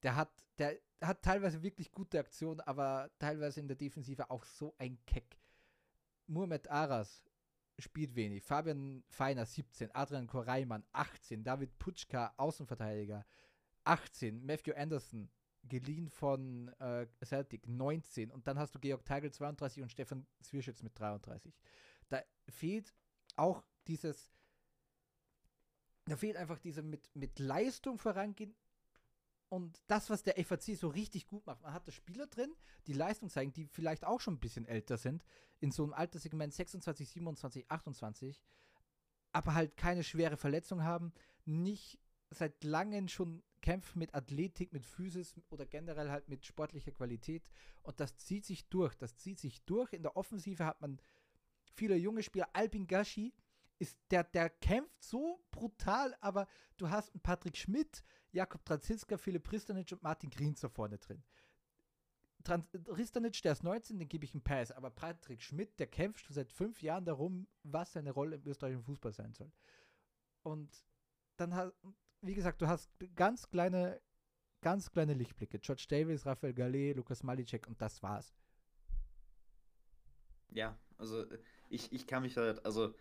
der 0.04 0.16
hat, 0.16 0.30
der 0.58 0.78
hat 1.00 1.22
teilweise 1.22 1.62
wirklich 1.62 1.90
gute 1.90 2.18
Aktionen, 2.20 2.60
aber 2.60 3.10
teilweise 3.18 3.58
in 3.58 3.66
der 3.66 3.76
Defensive 3.76 4.30
auch 4.30 4.44
so 4.44 4.74
ein 4.78 4.98
Keck. 5.06 5.38
Muhammad 6.26 6.70
Aras, 6.70 7.24
spielt 7.78 8.14
wenig. 8.14 8.44
Fabian 8.44 9.02
Feiner 9.08 9.46
17, 9.46 9.90
Adrian 9.94 10.28
Koreimann 10.28 10.84
18, 10.92 11.42
David 11.42 11.76
Putschka 11.78 12.32
Außenverteidiger 12.36 13.26
18, 13.82 14.44
Matthew 14.44 14.74
Anderson 14.74 15.28
geliehen 15.64 16.08
von 16.08 16.68
äh, 16.78 17.06
Celtic 17.24 17.66
19 17.66 18.30
und 18.30 18.46
dann 18.46 18.58
hast 18.58 18.74
du 18.74 18.78
Georg 18.78 19.04
Teigl 19.04 19.32
32 19.32 19.82
und 19.82 19.90
Stefan 19.90 20.26
Zwirschitz 20.40 20.82
mit 20.82 20.98
33. 20.98 21.52
Da 22.14 22.52
fehlt 22.52 22.94
auch 23.36 23.64
dieses, 23.86 24.30
da 26.06 26.16
fehlt 26.16 26.36
einfach 26.36 26.58
diese 26.58 26.82
mit, 26.82 27.10
mit 27.14 27.38
Leistung 27.38 27.98
vorangehen 27.98 28.54
und 29.48 29.80
das, 29.86 30.10
was 30.10 30.22
der 30.22 30.42
FAC 30.44 30.76
so 30.76 30.88
richtig 30.88 31.26
gut 31.26 31.46
macht. 31.46 31.62
Man 31.62 31.72
hat 31.72 31.86
da 31.88 31.92
Spieler 31.92 32.26
drin, 32.26 32.54
die 32.86 32.92
Leistung 32.92 33.28
zeigen, 33.28 33.52
die 33.52 33.66
vielleicht 33.66 34.04
auch 34.04 34.20
schon 34.20 34.34
ein 34.34 34.40
bisschen 34.40 34.66
älter 34.66 34.96
sind, 34.96 35.24
in 35.60 35.70
so 35.70 35.82
einem 35.82 35.92
Alterssegment 35.92 36.52
26, 36.52 37.08
27, 37.08 37.70
28, 37.70 38.42
aber 39.32 39.54
halt 39.54 39.76
keine 39.76 40.04
schwere 40.04 40.36
Verletzung 40.36 40.82
haben, 40.82 41.12
nicht 41.44 41.98
seit 42.30 42.64
langem 42.64 43.08
schon 43.08 43.42
kämpfen 43.60 43.98
mit 43.98 44.14
Athletik, 44.14 44.72
mit 44.72 44.84
Physis 44.84 45.34
oder 45.48 45.64
generell 45.64 46.10
halt 46.10 46.28
mit 46.28 46.44
sportlicher 46.44 46.92
Qualität. 46.92 47.48
Und 47.82 47.98
das 47.98 48.16
zieht 48.18 48.44
sich 48.44 48.68
durch. 48.68 48.94
Das 48.96 49.16
zieht 49.16 49.38
sich 49.38 49.62
durch. 49.64 49.92
In 49.92 50.02
der 50.02 50.16
Offensive 50.16 50.66
hat 50.66 50.80
man 50.80 51.00
viele 51.74 51.96
junge 51.96 52.22
Spieler. 52.22 52.48
Albin 52.52 52.86
Gashi 52.86 53.34
ist 53.78 53.98
der, 54.10 54.24
der 54.24 54.50
kämpft 54.50 55.02
so 55.02 55.44
brutal, 55.50 56.14
aber 56.20 56.46
du 56.76 56.88
hast 56.88 57.12
einen 57.12 57.20
Patrick 57.20 57.56
Schmidt, 57.56 58.04
Jakob 58.32 58.64
Tranziska, 58.64 59.16
Philipp 59.16 59.50
Ristanic 59.50 59.92
und 59.92 60.02
Martin 60.02 60.30
Grinzer 60.30 60.70
vorne 60.70 60.98
drin. 60.98 61.22
Trans 62.44 62.66
Ristanic, 62.88 63.40
der 63.42 63.52
ist 63.52 63.62
19, 63.62 63.98
den 63.98 64.08
gebe 64.08 64.24
ich 64.24 64.34
einen 64.34 64.42
Pass, 64.42 64.70
aber 64.70 64.90
Patrick 64.90 65.42
Schmidt, 65.42 65.78
der 65.78 65.86
kämpft 65.86 66.26
schon 66.26 66.34
seit 66.34 66.52
fünf 66.52 66.82
Jahren 66.82 67.04
darum, 67.04 67.48
was 67.62 67.92
seine 67.92 68.10
Rolle 68.10 68.36
im 68.36 68.46
österreichischen 68.46 68.84
Fußball 68.84 69.12
sein 69.12 69.32
soll. 69.32 69.50
Und 70.42 70.70
dann 71.36 71.54
hat, 71.54 71.74
wie 72.20 72.34
gesagt, 72.34 72.60
du 72.60 72.68
hast 72.68 72.90
ganz 73.16 73.48
kleine, 73.48 74.00
ganz 74.60 74.90
kleine 74.90 75.14
Lichtblicke. 75.14 75.58
George 75.58 75.86
Davis, 75.88 76.26
Raphael 76.26 76.52
Gallet, 76.52 76.96
Lukas 76.96 77.22
Malicek 77.22 77.66
und 77.66 77.80
das 77.80 78.02
war's. 78.02 78.34
Ja, 80.50 80.78
also 80.98 81.26
ich, 81.68 81.92
ich 81.92 82.06
kann 82.06 82.22
mich 82.22 82.36
halt, 82.36 82.64
also 82.64 82.94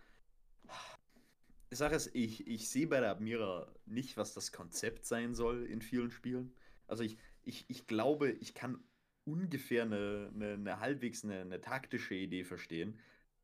ich 1.70 1.78
sage 1.78 1.96
es, 1.96 2.06
ich, 2.14 2.46
ich 2.46 2.68
sehe 2.68 2.86
bei 2.86 3.00
der 3.00 3.10
Admira 3.10 3.72
nicht, 3.86 4.16
was 4.16 4.34
das 4.34 4.52
Konzept 4.52 5.06
sein 5.06 5.34
soll 5.34 5.64
in 5.64 5.82
vielen 5.82 6.10
Spielen. 6.10 6.54
Also 6.86 7.02
ich, 7.02 7.18
ich, 7.42 7.64
ich 7.68 7.86
glaube, 7.86 8.30
ich 8.30 8.54
kann 8.54 8.82
ungefähr 9.24 9.82
eine, 9.82 10.30
eine, 10.34 10.52
eine 10.52 10.80
halbwegs 10.80 11.24
eine, 11.24 11.40
eine 11.40 11.60
taktische 11.60 12.14
Idee 12.14 12.44
verstehen, 12.44 13.00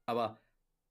aber 0.07 0.41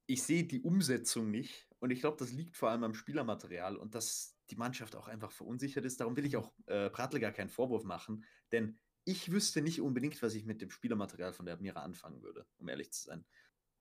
ich 0.06 0.22
sehe 0.22 0.44
die 0.44 0.60
Umsetzung 0.60 1.30
nicht 1.30 1.68
und 1.78 1.90
ich 1.90 2.00
glaube, 2.00 2.16
das 2.18 2.32
liegt 2.32 2.56
vor 2.56 2.70
allem 2.70 2.84
am 2.84 2.94
Spielermaterial 2.94 3.76
und 3.76 3.94
dass 3.94 4.36
die 4.50 4.56
Mannschaft 4.56 4.96
auch 4.96 5.06
einfach 5.06 5.30
verunsichert 5.30 5.84
ist. 5.84 6.00
Darum 6.00 6.16
will 6.16 6.26
ich 6.26 6.36
auch 6.36 6.52
äh, 6.66 6.90
Pratle 6.90 7.20
gar 7.20 7.32
keinen 7.32 7.48
Vorwurf 7.48 7.84
machen, 7.84 8.24
denn 8.50 8.76
ich 9.04 9.32
wüsste 9.32 9.62
nicht 9.62 9.80
unbedingt, 9.80 10.20
was 10.22 10.34
ich 10.34 10.44
mit 10.44 10.60
dem 10.60 10.70
Spielermaterial 10.70 11.32
von 11.32 11.46
der 11.46 11.54
Admira 11.54 11.82
anfangen 11.82 12.22
würde, 12.22 12.46
um 12.58 12.68
ehrlich 12.68 12.92
zu 12.92 13.04
sein. 13.04 13.24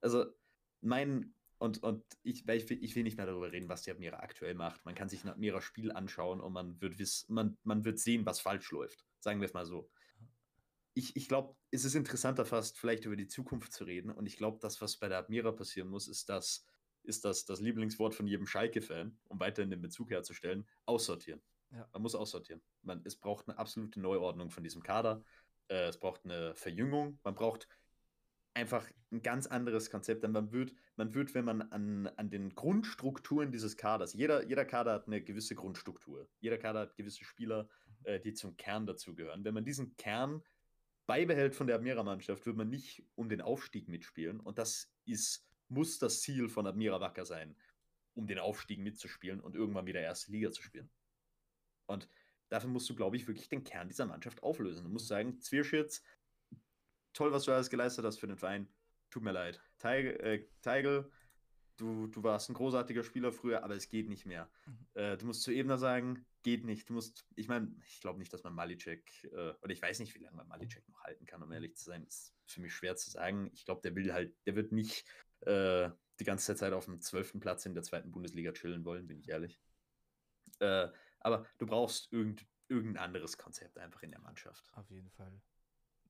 Also 0.01 0.26
mein 0.81 1.34
und, 1.59 1.84
und 1.84 2.03
ich, 2.23 2.47
ich, 2.47 2.71
ich, 2.71 2.95
will 2.95 3.03
nicht 3.03 3.17
mehr 3.17 3.26
darüber 3.26 3.51
reden, 3.51 3.67
was 3.67 3.81
die 3.81 3.91
Admira 3.91 4.19
aktuell 4.19 4.55
macht. 4.55 4.85
Man 4.85 4.95
kann 4.95 5.09
sich 5.09 5.26
ein 5.26 5.30
Admira 5.30 5.59
Spiel 5.59 5.91
anschauen 5.91 6.39
und 6.39 6.53
man 6.53 6.80
wird, 6.80 6.99
wiss, 6.99 7.27
man, 7.27 7.57
man 7.63 7.84
wird 7.84 7.99
sehen, 7.99 8.26
was 8.26 8.39
falsch 8.39 8.71
läuft. 8.71 9.05
Sagen 9.19 9.41
wir 9.41 9.45
es 9.45 9.53
mal 9.53 9.65
so. 9.65 9.89
Ich, 10.93 11.17
ich 11.17 11.27
glaube, 11.27 11.57
es 11.69 11.84
ist 11.84 11.95
interessanter 11.95 12.45
fast, 12.45 12.77
vielleicht 12.77 13.03
über 13.03 13.17
die 13.17 13.27
Zukunft 13.27 13.73
zu 13.73 13.84
reden. 13.84 14.09
Und 14.09 14.26
ich 14.26 14.38
glaube, 14.38 14.59
das, 14.61 14.80
was 14.80 14.97
bei 14.97 15.09
der 15.09 15.17
Admira 15.17 15.51
passieren 15.51 15.89
muss, 15.89 16.07
ist 16.07 16.30
das, 16.30 16.65
ist 17.03 17.26
das, 17.26 17.43
das 17.43 17.59
Lieblingswort 17.59 18.15
von 18.15 18.26
jedem 18.26 18.47
Schalke-Fan, 18.47 19.19
um 19.27 19.39
weiterhin 19.41 19.69
den 19.69 19.81
Bezug 19.81 20.11
herzustellen, 20.11 20.65
aussortieren. 20.85 21.41
Ja. 21.71 21.89
Man 21.91 22.01
muss 22.01 22.15
aussortieren. 22.15 22.61
Man, 22.84 23.01
es 23.03 23.17
braucht 23.17 23.49
eine 23.49 23.57
absolute 23.57 23.99
Neuordnung 23.99 24.49
von 24.49 24.63
diesem 24.63 24.81
Kader. 24.81 25.26
Äh, 25.67 25.89
es 25.89 25.99
braucht 25.99 26.23
eine 26.23 26.55
Verjüngung. 26.55 27.19
Man 27.23 27.35
braucht 27.35 27.67
einfach 28.60 28.88
ein 29.11 29.23
ganz 29.23 29.48
anderes 29.48 29.90
Konzept. 29.90 30.23
Denn 30.23 30.31
man 30.31 30.52
wird, 30.52 30.73
man 30.95 31.14
wird 31.14 31.34
wenn 31.34 31.45
man 31.45 31.61
an, 31.64 32.07
an 32.07 32.30
den 32.30 32.53
Grundstrukturen 32.53 33.52
dieses 33.52 33.77
Kaders, 33.77 34.14
jeder, 34.14 34.45
jeder 34.45 34.65
Kader 34.65 34.94
hat 34.94 35.07
eine 35.07 35.22
gewisse 35.22 35.56
Grundstruktur. 35.56 36.30
Jeder 36.40 36.57
Kader 36.57 36.81
hat 36.81 36.95
gewisse 36.95 37.23
Spieler, 37.23 37.68
äh, 38.03 38.19
die 38.19 38.34
zum 38.34 38.57
Kern 38.57 38.86
dazugehören. 38.86 39.44
Wenn 39.44 39.53
man 39.53 39.65
diesen 39.65 39.95
Kern 39.98 40.44
beibehält 41.07 41.56
von 41.56 41.65
der 41.65 41.77
Admira-Mannschaft, 41.77 42.45
wird 42.45 42.56
man 42.56 42.69
nicht 42.69 43.03
um 43.15 43.30
den 43.30 43.41
Aufstieg 43.41 43.88
mitspielen. 43.88 44.40
Und 44.40 44.60
das 44.60 44.91
ist, 45.06 45.49
muss 45.68 45.98
das 45.98 46.22
Ziel 46.22 46.49
von 46.49 46.68
Admira 46.68 47.02
Wacker 47.02 47.26
sein, 47.26 47.56
um 48.14 48.27
den 48.27 48.38
Aufstieg 48.40 48.80
mitzuspielen 48.80 49.40
und 49.40 49.56
irgendwann 49.56 49.88
wieder 49.88 50.02
erste 50.02 50.31
Liga 50.31 50.52
zu 50.52 50.61
spielen. 50.61 50.91
Und 51.88 52.07
dafür 52.49 52.69
musst 52.69 52.90
du, 52.90 52.95
glaube 52.95 53.15
ich, 53.15 53.27
wirklich 53.27 53.49
den 53.49 53.64
Kern 53.64 53.88
dieser 53.88 54.06
Mannschaft 54.06 54.44
auflösen. 54.44 54.84
Du 54.84 54.90
musst 54.91 55.07
sagen, 55.07 55.41
Zwirschitz 55.41 56.03
toll, 57.14 57.31
was 57.31 57.44
du 57.44 57.52
alles 57.52 57.69
geleistet 57.69 58.06
hast 58.06 58.19
für 58.19 58.27
den 58.27 58.38
Verein. 58.38 58.68
Tut 59.10 59.23
mir 59.23 59.31
leid. 59.31 59.61
Teigl, 59.80 60.19
äh, 60.22 60.48
Teigl 60.61 61.10
du, 61.80 62.07
du 62.07 62.23
warst 62.23 62.49
ein 62.49 62.53
großartiger 62.53 63.03
Spieler 63.03 63.31
früher, 63.31 63.64
aber 63.64 63.76
es 63.76 63.90
geht 63.90 64.10
nicht 64.10 64.26
mehr. 64.26 64.49
Mhm. 64.65 64.88
Äh, 64.94 65.18
du 65.18 65.26
musst 65.26 65.44
zu 65.44 65.52
Ebner 65.52 65.77
sagen, 65.77 66.26
geht 66.44 66.65
nicht. 66.65 66.90
Du 66.90 66.94
musst, 66.94 67.26
ich 67.36 67.48
meine, 67.48 67.73
ich 67.86 68.02
glaube 68.02 68.19
nicht, 68.19 68.31
dass 68.34 68.44
man 68.44 68.53
Malicek, 68.53 69.23
äh, 69.26 69.53
oder 69.61 69.72
ich 69.72 69.81
weiß 69.81 69.99
nicht, 69.99 70.14
wie 70.15 70.19
lange 70.19 70.38
man 70.38 70.48
Malicek 70.48 70.88
noch 70.90 71.03
halten 71.03 71.26
kann, 71.26 71.41
um 71.41 71.52
ehrlich 71.52 71.76
zu 71.76 71.86
sein. 71.86 72.03
Das 72.03 72.34
ist 72.45 72.53
für 72.53 72.61
mich 72.61 72.73
schwer 72.73 72.95
zu 72.95 73.10
sagen. 73.10 73.49
Ich 73.53 73.65
glaube, 73.65 73.81
der 73.81 73.95
will 73.95 74.14
halt, 74.14 74.36
der 74.45 74.56
wird 74.56 74.72
nicht 74.72 75.06
äh, 75.41 75.90
die 76.19 76.26
ganze 76.26 76.56
Zeit 76.56 76.73
auf 76.73 76.86
dem 76.86 77.02
zwölften 77.02 77.40
Platz 77.40 77.65
in 77.65 77.73
der 77.73 77.84
zweiten 77.84 78.11
Bundesliga 78.11 78.52
chillen 78.52 78.86
wollen, 78.86 79.07
bin 79.07 79.19
ich 79.19 79.30
ehrlich. 79.30 79.60
Äh, 80.60 80.90
aber 81.22 81.45
du 81.57 81.65
brauchst 81.65 82.11
irgend, 82.11 82.45
irgendein 82.68 83.03
anderes 83.03 83.38
Konzept 83.38 83.77
einfach 83.77 84.03
in 84.03 84.11
der 84.11 84.19
Mannschaft. 84.19 84.69
Auf 84.73 84.90
jeden 84.90 85.10
Fall. 85.11 85.41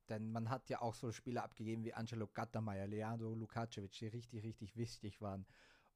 Denn 0.09 0.31
man 0.31 0.49
hat 0.49 0.69
ja 0.69 0.81
auch 0.81 0.95
so 0.95 1.11
Spieler 1.11 1.43
abgegeben 1.43 1.83
wie 1.83 1.93
Angelo 1.93 2.27
Gattermeier, 2.27 2.87
Leandro 2.87 3.35
Lukacevic, 3.35 3.91
die 3.91 4.07
richtig, 4.07 4.43
richtig 4.43 4.75
wichtig 4.75 5.21
waren. 5.21 5.45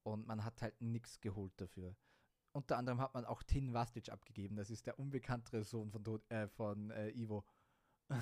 Und 0.04 0.28
man 0.28 0.44
hat 0.44 0.62
halt 0.62 0.80
nichts 0.82 1.20
geholt 1.20 1.54
dafür. 1.58 1.96
Unter 2.52 2.78
anderem 2.78 3.02
hat 3.02 3.16
man 3.16 3.26
auch 3.26 3.42
Tin 3.42 3.74
Vastic 3.74 4.10
abgegeben. 4.10 4.56
Das 4.56 4.70
ist 4.70 4.86
der 4.86 5.00
unbekanntere 5.00 5.64
Sohn 5.64 5.90
von, 5.90 6.22
äh, 6.30 6.48
von 6.50 6.92
äh, 6.92 7.10
Ivo. 7.10 7.44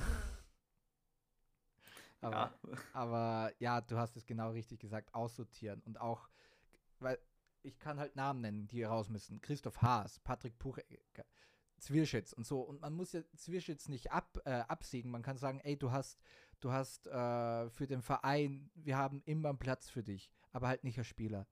aber, 2.22 2.32
ja. 2.32 2.54
aber 2.94 3.52
ja, 3.60 3.82
du 3.82 3.98
hast 3.98 4.16
es 4.16 4.26
genau 4.26 4.52
richtig 4.52 4.80
gesagt, 4.80 5.14
aussortieren. 5.14 5.82
Und 5.82 6.00
auch, 6.00 6.30
weil 7.00 7.20
ich 7.64 7.78
kann 7.78 8.00
halt 8.00 8.16
Namen 8.16 8.42
nennen, 8.42 8.68
die 8.68 8.84
raus 8.84 9.10
müssen. 9.10 9.42
Christoph 9.42 9.82
Haas, 9.82 10.20
Patrick 10.20 10.58
Puchecker, 10.58 11.26
Zwirschitz 11.82 12.34
und 12.34 12.46
so. 12.46 12.62
Und 12.62 12.82
man 12.82 12.94
muss 12.94 13.14
ja 13.14 13.22
Zwirschitz 13.36 13.90
nicht 13.90 14.12
ab, 14.12 14.40
äh, 14.46 14.52
absägen. 14.52 15.12
Man 15.12 15.24
kann 15.24 15.38
sagen, 15.38 15.60
ey, 15.62 15.78
du 15.78 15.92
hast, 15.92 16.20
du 16.60 16.72
hast 16.72 17.08
äh, 17.08 17.70
für 17.70 17.88
den 17.88 18.02
Verein, 18.02 18.70
wir 18.76 18.98
haben 18.98 19.22
immer 19.26 19.50
einen 19.50 19.60
Platz 19.60 19.90
für 19.90 20.04
dich, 20.04 20.32
aber 20.52 20.68
halt 20.68 20.84
nicht 20.84 20.98
als 20.98 21.08
Spieler. 21.08 21.48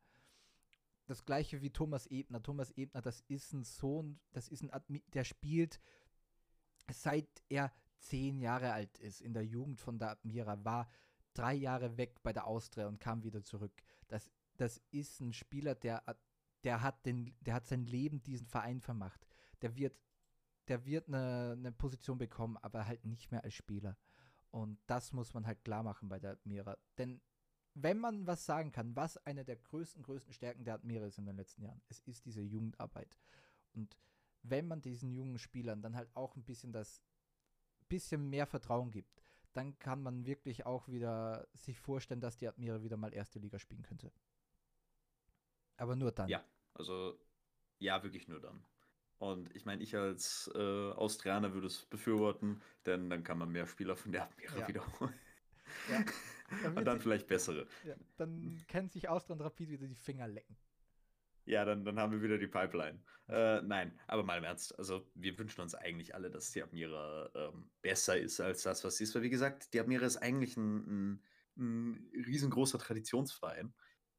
Das 1.08 1.26
gleiche 1.26 1.62
wie 1.62 1.72
Thomas 1.72 2.06
Ebner. 2.08 2.42
Thomas 2.42 2.72
Ebner, 2.72 3.02
das 3.02 3.22
ist 3.22 3.54
ein 3.54 3.64
Sohn, 3.64 4.20
das 4.32 4.48
ist 4.48 4.62
ein, 4.62 4.72
Admi 4.72 5.04
der 5.14 5.24
spielt 5.24 5.80
seit 6.92 7.44
er 7.50 7.72
zehn 8.00 8.40
Jahre 8.40 8.72
alt 8.72 8.98
ist 9.00 9.22
in 9.22 9.34
der 9.34 9.46
Jugend 9.46 9.80
von 9.80 10.00
der 10.00 10.12
Admira, 10.12 10.64
war 10.64 10.90
drei 11.34 11.54
Jahre 11.54 11.98
weg 11.98 12.22
bei 12.24 12.34
der 12.34 12.48
Austria 12.48 12.88
und 12.88 13.00
kam 13.00 13.24
wieder 13.24 13.44
zurück. 13.44 13.74
Das, 14.08 14.32
das 14.58 14.82
ist 14.92 15.20
ein 15.22 15.34
Spieler, 15.34 15.76
der, 15.76 16.04
der, 16.64 16.82
hat 16.82 17.06
den, 17.06 17.36
der 17.42 17.56
hat 17.56 17.68
sein 17.68 17.86
Leben 17.86 18.22
diesen 18.24 18.48
Verein 18.48 18.82
vermacht. 18.82 19.26
Der 19.62 19.76
wird 19.76 19.96
der 20.70 20.86
wird 20.86 21.08
eine, 21.08 21.56
eine 21.58 21.72
Position 21.72 22.18
bekommen, 22.18 22.58
aber 22.58 22.86
halt 22.86 23.06
nicht 23.06 23.32
mehr 23.32 23.44
als 23.44 23.54
Spieler. 23.54 23.98
Und 24.52 24.80
das 24.88 25.14
muss 25.14 25.34
man 25.34 25.46
halt 25.46 25.64
klar 25.64 25.84
machen 25.84 26.10
bei 26.10 26.20
der 26.20 26.32
Admira. 26.32 26.78
Denn 26.98 27.22
wenn 27.76 28.00
man 28.00 28.26
was 28.26 28.46
sagen 28.46 28.72
kann, 28.72 28.96
was 28.96 29.18
eine 29.26 29.46
der 29.46 29.58
größten, 29.58 30.04
größten 30.04 30.34
Stärken 30.34 30.64
der 30.64 30.76
Admira 30.76 31.06
ist 31.06 31.18
in 31.18 31.26
den 31.26 31.36
letzten 31.36 31.64
Jahren, 31.64 31.82
es 31.88 32.00
ist 32.02 32.26
diese 32.26 32.42
Jugendarbeit. 32.42 33.18
Und 33.74 33.96
wenn 34.42 34.68
man 34.68 34.82
diesen 34.82 35.12
jungen 35.12 35.38
Spielern 35.38 35.82
dann 35.82 35.96
halt 35.96 36.10
auch 36.16 36.36
ein 36.36 36.44
bisschen 36.44 36.72
das 36.72 37.02
bisschen 37.90 38.30
mehr 38.30 38.46
Vertrauen 38.46 38.92
gibt, 38.92 39.22
dann 39.54 39.78
kann 39.80 40.02
man 40.02 40.26
wirklich 40.26 40.66
auch 40.66 40.88
wieder 40.88 41.48
sich 41.54 41.80
vorstellen, 41.80 42.22
dass 42.22 42.38
die 42.38 42.48
Admira 42.48 42.84
wieder 42.84 42.98
mal 42.98 43.14
erste 43.14 43.40
Liga 43.40 43.58
spielen 43.58 43.82
könnte. 43.82 44.12
Aber 45.78 45.96
nur 45.96 46.12
dann. 46.12 46.30
Ja, 46.30 46.44
also 46.76 47.20
ja, 47.80 48.04
wirklich 48.04 48.28
nur 48.28 48.40
dann. 48.40 48.64
Und 49.20 49.54
ich 49.54 49.66
meine, 49.66 49.84
ich 49.84 49.96
als 49.96 50.50
äh, 50.56 50.92
Austrianer 50.92 51.54
würde 51.54 51.68
es 51.68 51.86
befürworten, 51.86 52.62
denn 52.86 53.10
dann 53.10 53.24
kann 53.24 53.38
man 53.38 53.52
mehr 53.52 53.68
Spieler 53.68 53.96
von 53.98 54.14
der 54.14 54.24
Admira 54.24 54.60
ja. 54.60 54.68
wiederholen. 54.68 55.14
Ja. 55.90 56.04
Dann 56.64 56.76
und 56.76 56.86
dann 56.86 57.00
vielleicht 57.00 57.28
bessere. 57.28 57.68
Ja, 57.86 57.94
dann 58.18 58.58
können 58.68 58.90
sich 58.90 59.08
Austria 59.08 59.36
und 59.36 59.42
Rapid 59.42 59.70
wieder 59.70 59.86
die 59.86 59.94
Finger 59.94 60.28
lecken. 60.28 60.58
Ja, 61.46 61.64
dann, 61.64 61.86
dann 61.86 62.00
haben 62.00 62.12
wir 62.12 62.24
wieder 62.24 62.40
die 62.40 62.48
Pipeline. 62.48 63.00
Äh, 63.28 63.62
nein, 63.62 63.92
aber 64.08 64.24
mal 64.24 64.40
im 64.40 64.44
Ernst. 64.44 64.78
Also, 64.80 65.08
wir 65.14 65.38
wünschen 65.38 65.62
uns 65.62 65.76
eigentlich 65.76 66.16
alle, 66.16 66.32
dass 66.32 66.52
die 66.52 66.64
Admira 66.64 67.30
ähm, 67.36 67.70
besser 67.84 68.18
ist 68.18 68.40
als 68.40 68.64
das, 68.64 68.84
was 68.84 68.98
sie 68.98 69.04
ist. 69.04 69.14
Weil, 69.14 69.22
wie 69.22 69.30
gesagt, 69.30 69.74
die 69.74 69.80
Admira 69.80 70.08
ist 70.08 70.18
eigentlich 70.18 70.58
ein, 70.58 70.78
ein, 70.78 71.24
ein 71.58 72.12
riesengroßer 72.26 72.80
Traditionsverein. 72.80 73.74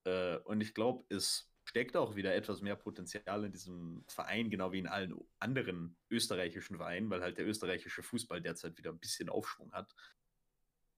Äh, 0.04 0.36
und 0.38 0.60
ich 0.60 0.72
glaube, 0.72 1.04
es 1.08 1.49
steckt 1.70 1.96
auch 1.96 2.16
wieder 2.16 2.34
etwas 2.34 2.62
mehr 2.62 2.74
Potenzial 2.74 3.44
in 3.44 3.52
diesem 3.52 4.04
Verein, 4.08 4.50
genau 4.50 4.72
wie 4.72 4.80
in 4.80 4.88
allen 4.88 5.14
anderen 5.38 5.96
österreichischen 6.10 6.76
Vereinen, 6.76 7.08
weil 7.10 7.22
halt 7.22 7.38
der 7.38 7.46
österreichische 7.46 8.02
Fußball 8.02 8.42
derzeit 8.42 8.76
wieder 8.76 8.90
ein 8.90 8.98
bisschen 8.98 9.28
Aufschwung 9.28 9.70
hat. 9.72 9.94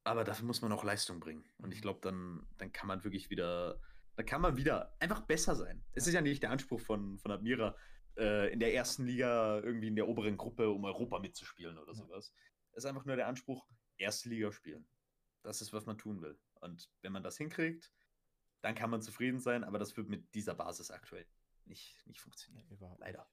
Aber 0.03 0.25
dafür 0.25 0.47
muss 0.47 0.63
man 0.63 0.73
auch 0.73 0.83
Leistung 0.83 1.21
bringen. 1.21 1.45
Und 1.59 1.73
ich 1.73 1.81
mhm. 1.81 1.83
glaube, 1.83 2.01
dann, 2.01 2.47
dann 2.57 2.73
kann 2.73 2.89
man 2.89 3.05
wirklich 3.05 3.29
wieder, 3.29 3.83
dann 4.17 4.25
kann 4.25 4.41
man 4.41 4.57
wieder 4.57 4.97
einfach 4.99 5.21
besser 5.21 5.55
sein. 5.57 5.85
Es 5.93 6.07
ist 6.07 6.15
ja 6.15 6.23
nicht 6.23 6.43
der 6.43 6.51
Anspruch 6.51 6.81
von, 6.81 7.19
von 7.19 7.33
Admira, 7.33 7.77
äh, 8.17 8.51
in 8.51 8.59
der 8.59 8.73
ersten 8.73 9.05
Liga 9.05 9.59
irgendwie 9.59 9.89
in 9.89 9.97
der 9.97 10.09
oberen 10.09 10.39
Gruppe 10.39 10.71
um 10.71 10.87
Europa 10.87 11.19
mitzuspielen 11.19 11.77
oder 11.77 11.95
sowas. 11.95 12.33
Es 12.71 12.79
ist 12.79 12.87
einfach 12.87 13.05
nur 13.05 13.17
der 13.17 13.29
Anspruch, 13.29 13.67
erste 13.99 14.31
Liga 14.31 14.51
spielen. 14.53 14.89
Das 15.43 15.61
ist, 15.61 15.75
was 15.75 15.85
man 15.85 15.99
tun 15.99 16.23
will. 16.23 16.39
Und 16.63 16.89
wenn 17.03 17.13
man 17.13 17.23
das 17.23 17.37
hinkriegt, 17.37 17.93
dann 18.63 18.75
kann 18.75 18.91
man 18.91 19.03
zufrieden 19.03 19.41
sein, 19.41 19.65
aber 19.65 19.79
das 19.79 19.97
wird 19.97 20.09
mit 20.09 20.35
dieser 20.35 20.55
Basis 20.55 20.91
aktuell 20.91 21.27
nicht, 21.67 22.07
nicht 22.07 22.21
funktionieren. 22.21 22.67
Überhaupt 22.71 23.01
Leider. 23.01 23.19
Nicht. 23.19 23.29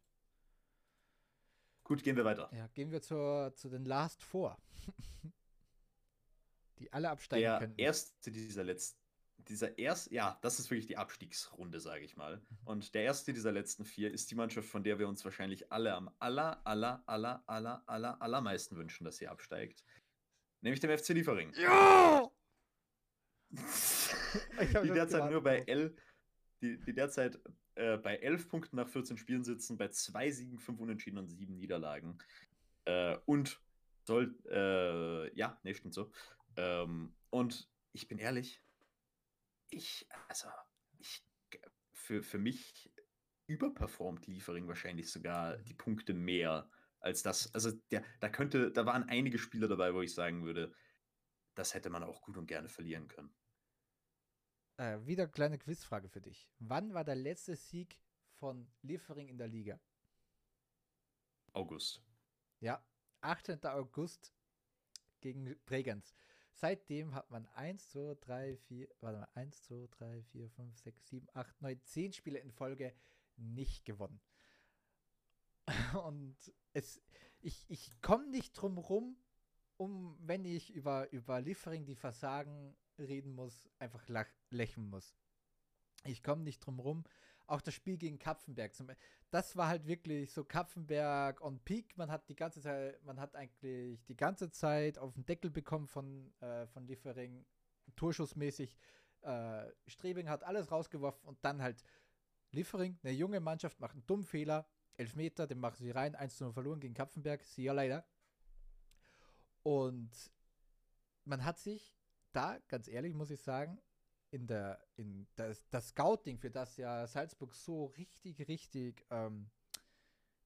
Gut, 1.83 2.03
gehen 2.03 2.15
wir 2.15 2.25
weiter. 2.25 2.49
Ja, 2.53 2.67
gehen 2.67 2.91
wir 2.91 3.01
zur, 3.01 3.53
zu 3.55 3.69
den 3.69 3.85
Last 3.85 4.23
Four. 4.23 4.57
die 6.79 6.91
alle 6.93 7.09
absteigen 7.09 7.41
der 7.41 7.59
können. 7.59 7.75
Der 7.77 7.85
erste 7.85 8.31
dieser 8.31 8.63
letzten, 8.63 8.99
dieser 9.37 9.77
erste, 9.77 10.13
ja, 10.13 10.37
das 10.41 10.59
ist 10.59 10.69
wirklich 10.69 10.87
die 10.87 10.97
Abstiegsrunde, 10.97 11.79
sage 11.79 12.05
ich 12.05 12.15
mal. 12.15 12.37
Mhm. 12.37 12.57
Und 12.65 12.93
der 12.93 13.03
erste 13.03 13.33
dieser 13.33 13.51
letzten 13.51 13.85
vier 13.85 14.11
ist 14.11 14.29
die 14.31 14.35
Mannschaft, 14.35 14.67
von 14.69 14.83
der 14.83 14.99
wir 14.99 15.07
uns 15.07 15.25
wahrscheinlich 15.25 15.71
alle 15.71 15.93
am 15.93 16.09
aller, 16.19 16.61
aller, 16.65 17.03
aller, 17.07 17.43
aller, 17.47 17.83
aller, 17.87 18.21
allermeisten 18.21 18.77
wünschen, 18.77 19.03
dass 19.03 19.17
sie 19.17 19.27
absteigt. 19.27 19.83
Nämlich 20.61 20.79
dem 20.79 20.95
FC 20.95 21.09
Liefering. 21.09 21.53
Ja! 21.55 22.29
die 24.83 24.89
derzeit 24.89 25.31
nur 25.31 25.43
bei 25.43 25.59
L, 25.59 25.95
die, 26.61 26.79
die 26.79 26.93
derzeit 26.93 27.39
äh, 27.75 27.97
bei 27.97 28.17
11 28.17 28.49
Punkten 28.49 28.75
nach 28.75 28.89
14 28.89 29.17
Spielen 29.17 29.43
sitzen, 29.43 29.77
bei 29.77 29.87
zwei 29.89 30.31
Siegen, 30.31 30.59
fünf 30.59 30.79
Unentschieden 30.79 31.17
und 31.17 31.27
sieben 31.27 31.57
Niederlagen. 31.57 32.17
Äh, 32.85 33.17
und 33.25 33.61
soll, 34.05 34.35
äh, 34.49 35.33
ja, 35.37 35.59
nee, 35.63 35.73
stimmt 35.73 35.93
so. 35.93 36.11
Ähm, 36.57 37.13
und 37.29 37.69
ich 37.93 38.07
bin 38.07 38.17
ehrlich, 38.17 38.61
ich, 39.69 40.07
also, 40.27 40.49
ich, 40.97 41.23
für, 41.93 42.23
für 42.23 42.39
mich 42.39 42.91
überperformt 43.47 44.27
Liefering 44.27 44.67
wahrscheinlich 44.67 45.11
sogar 45.11 45.57
die 45.57 45.73
Punkte 45.73 46.13
mehr 46.13 46.69
als 46.99 47.23
das. 47.23 47.53
Also, 47.53 47.71
der, 47.91 48.03
da 48.19 48.29
könnte, 48.29 48.71
da 48.71 48.85
waren 48.85 49.07
einige 49.07 49.37
Spieler 49.37 49.67
dabei, 49.67 49.93
wo 49.93 50.01
ich 50.01 50.13
sagen 50.13 50.43
würde, 50.43 50.73
das 51.55 51.73
hätte 51.73 51.89
man 51.89 52.03
auch 52.03 52.21
gut 52.21 52.37
und 52.37 52.47
gerne 52.47 52.67
verlieren 52.67 53.07
können. 53.07 53.33
Äh, 54.79 55.05
wieder 55.05 55.23
eine 55.23 55.31
kleine 55.33 55.57
Quizfrage 55.57 56.07
für 56.07 56.21
dich. 56.21 56.49
Wann 56.59 56.93
war 56.93 57.03
der 57.03 57.15
letzte 57.15 57.57
Sieg 57.57 57.99
von 58.35 58.65
Liefering 58.81 59.27
in 59.27 59.37
der 59.37 59.49
Liga? 59.49 59.77
August. 61.51 62.01
Ja, 62.61 62.81
18. 63.19 63.61
August 63.65 64.33
gegen 65.19 65.53
Bregenz. 65.65 66.15
Seitdem 66.53 67.13
hat 67.13 67.29
man 67.29 67.45
1, 67.47 67.89
2, 67.89 68.15
3, 68.21 68.55
4, 68.55 68.87
warte 69.01 69.19
mal, 69.19 69.29
1, 69.33 69.63
2, 69.63 69.87
3, 69.91 70.23
4, 70.23 70.49
5, 70.49 70.77
6, 70.77 71.07
7, 71.09 71.27
8, 71.33 71.61
9, 71.61 71.81
10 71.83 72.13
Spiele 72.13 72.39
in 72.39 72.51
Folge 72.53 72.95
nicht 73.35 73.83
gewonnen. 73.83 74.21
Und 76.05 76.37
es, 76.71 77.01
ich, 77.41 77.69
ich 77.69 78.01
komme 78.01 78.27
nicht 78.27 78.53
drum 78.53 78.77
rum, 78.77 79.17
um, 79.75 80.17
wenn 80.21 80.45
ich 80.45 80.73
über, 80.73 81.11
über 81.11 81.41
Liefering, 81.41 81.85
die 81.85 81.95
Versagen 81.95 82.77
reden 83.07 83.33
muss, 83.33 83.69
einfach 83.79 84.07
lach, 84.07 84.27
lächeln 84.49 84.89
muss. 84.89 85.15
Ich 86.05 86.23
komme 86.23 86.43
nicht 86.43 86.59
drum 86.59 86.79
rum. 86.79 87.03
Auch 87.47 87.61
das 87.61 87.73
Spiel 87.73 87.97
gegen 87.97 88.19
Kapfenberg. 88.19 88.71
Das 89.31 89.55
war 89.55 89.67
halt 89.67 89.87
wirklich 89.87 90.31
so 90.31 90.43
Kapfenberg 90.43 91.41
on 91.41 91.59
Peak. 91.59 91.97
Man 91.97 92.11
hat 92.11 92.29
die 92.29 92.35
ganze 92.35 92.61
Zeit, 92.61 93.03
man 93.03 93.19
hat 93.19 93.35
eigentlich 93.35 94.05
die 94.05 94.15
ganze 94.15 94.51
Zeit 94.51 94.99
auf 94.99 95.13
den 95.13 95.25
Deckel 95.25 95.49
bekommen 95.49 95.87
von, 95.87 96.31
äh, 96.41 96.67
von 96.67 96.85
Liefering, 96.85 97.45
torschussmäßig. 97.95 98.77
Äh, 99.21 99.65
Strebing 99.87 100.29
hat 100.29 100.43
alles 100.43 100.71
rausgeworfen 100.71 101.27
und 101.27 101.43
dann 101.43 101.61
halt 101.61 101.83
Liefering, 102.51 102.97
eine 103.03 103.13
junge 103.13 103.39
Mannschaft, 103.39 103.79
macht 103.79 103.93
einen 103.93 104.05
dummen 104.05 104.25
Fehler. 104.25 104.67
Elfmeter, 104.97 105.47
den 105.47 105.59
machen 105.59 105.77
sie 105.77 105.91
rein, 105.91 106.15
1 106.15 106.39
0 106.39 106.53
verloren 106.53 106.79
gegen 106.79 106.93
Kapfenberg. 106.93 107.43
See 107.43 107.63
you 107.63 107.73
later. 107.73 108.05
Und 109.63 110.11
man 111.25 111.45
hat 111.45 111.57
sich 111.57 111.98
da, 112.31 112.59
ganz 112.67 112.87
ehrlich, 112.87 113.13
muss 113.13 113.31
ich 113.31 113.41
sagen, 113.41 113.81
in 114.31 114.47
der, 114.47 114.85
in 114.95 115.27
das, 115.35 115.67
das 115.69 115.89
Scouting, 115.89 116.37
für 116.37 116.51
das 116.51 116.77
ja 116.77 117.07
Salzburg 117.07 117.53
so 117.55 117.85
richtig, 117.85 118.47
richtig 118.47 119.05
ähm, 119.09 119.49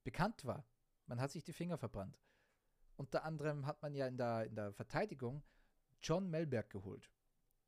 bekannt 0.03 0.45
war, 0.45 0.65
man 1.07 1.19
hat 1.19 1.31
sich 1.31 1.43
die 1.43 1.53
Finger 1.53 1.77
verbrannt. 1.77 2.19
Unter 2.95 3.23
anderem 3.25 3.65
hat 3.65 3.81
man 3.81 3.93
ja 3.93 4.07
in 4.07 4.17
der, 4.17 4.45
in 4.45 4.55
der 4.55 4.71
Verteidigung 4.71 5.43
John 6.01 6.29
Melberg 6.29 6.69
geholt. 6.69 7.11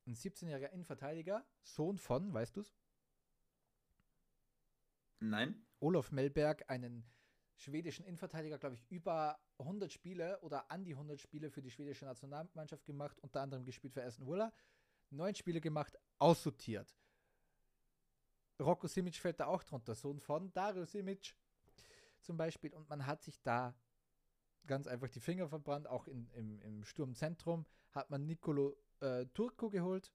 Ein 0.08 0.14
17-jähriger 0.14 0.72
Innenverteidiger, 0.72 1.46
Sohn 1.64 1.98
von, 1.98 2.34
weißt 2.34 2.56
du's? 2.56 2.76
Nein. 5.20 5.66
Olaf 5.80 6.12
Melberg, 6.12 6.70
einen 6.70 7.04
schwedischen 7.57 8.06
Innenverteidiger, 8.06 8.57
glaube 8.57 8.76
ich, 8.76 8.86
über 8.90 9.40
100 9.60 9.91
Spiele 9.91 10.40
oder 10.41 10.69
an 10.72 10.84
die 10.84 10.94
100 10.94 11.19
Spiele 11.19 11.49
für 11.49 11.61
die 11.61 11.72
schwedische 11.72 12.06
Nationalmannschaft 12.06 12.86
gemacht, 12.86 13.18
unter 13.22 13.41
anderem 13.41 13.65
gespielt 13.65 13.94
für 13.94 14.03
Aston 14.03 14.27
Villa. 14.27 14.53
Neun 15.10 15.36
Spiele 15.36 15.61
gemacht, 15.61 15.98
aussortiert. 16.19 16.95
Rocco 18.60 18.88
Simic 18.88 19.15
fällt 19.15 19.40
da 19.40 19.48
auch 19.48 19.64
drunter, 19.64 19.95
Sohn 19.95 20.19
von 20.19 20.52
Dario 20.53 20.86
Simic 20.86 21.36
zum 22.22 22.38
Beispiel. 22.38 22.73
Und 22.73 22.90
man 22.90 23.06
hat 23.06 23.22
sich 23.22 23.41
da 23.41 23.76
ganz 24.65 24.88
einfach 24.88 25.10
die 25.10 25.19
Finger 25.19 25.48
verbrannt. 25.48 25.88
Auch 25.88 26.07
in, 26.07 26.27
im, 26.34 26.61
im 26.61 26.84
Sturmzentrum 26.84 27.65
hat 27.91 28.10
man 28.10 28.26
Nicolo 28.26 28.76
äh, 29.02 29.26
Turco 29.27 29.69
geholt. 29.69 30.14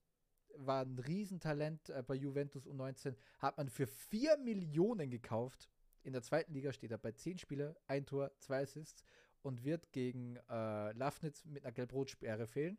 War 0.56 0.84
ein 0.84 0.98
Riesentalent 0.98 1.90
äh, 1.90 2.02
bei 2.02 2.14
Juventus 2.14 2.66
U19. 2.66 3.14
Hat 3.38 3.56
man 3.56 3.68
für 3.68 3.86
4 3.86 4.38
Millionen 4.38 5.10
gekauft 5.10 5.68
in 6.02 6.12
der 6.12 6.22
zweiten 6.22 6.52
Liga 6.52 6.72
steht 6.72 6.90
er 6.90 6.98
bei 6.98 7.12
10 7.12 7.38
Spiele, 7.38 7.76
ein 7.86 8.06
Tor, 8.06 8.30
zwei 8.38 8.62
Assists 8.62 9.04
und 9.42 9.64
wird 9.64 9.92
gegen 9.92 10.36
äh, 10.48 10.92
Lafnitz 10.92 11.44
mit 11.44 11.64
einer 11.64 11.72
Gelb-Rot-Sperre 11.72 12.46
fehlen. 12.46 12.78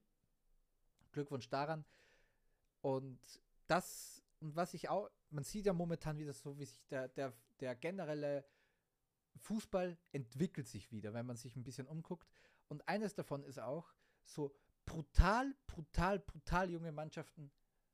Glückwunsch 1.12 1.50
daran. 1.50 1.86
Und 2.82 3.20
das, 3.68 4.24
und 4.40 4.56
was 4.56 4.74
ich 4.74 4.90
auch, 4.90 5.10
man 5.30 5.44
sieht 5.44 5.66
ja 5.66 5.74
momentan 5.74 6.18
wieder 6.18 6.34
so, 6.34 6.58
wie 6.58 6.66
sich 6.66 6.86
der, 6.88 7.08
der, 7.10 7.34
der 7.60 7.76
generelle 7.76 8.46
Fußball 9.38 9.98
entwickelt 10.12 10.68
sich 10.68 10.92
wieder, 10.92 11.14
wenn 11.14 11.26
man 11.26 11.38
sich 11.38 11.56
ein 11.56 11.64
bisschen 11.64 11.88
umguckt. 11.88 12.28
Und 12.68 12.88
eines 12.88 13.14
davon 13.14 13.44
ist 13.44 13.60
auch, 13.60 13.94
so 14.24 14.56
brutal, 14.86 15.54
brutal, 15.68 16.20
brutal 16.20 16.70
junge 16.70 16.92
Mannschaften 16.92 17.52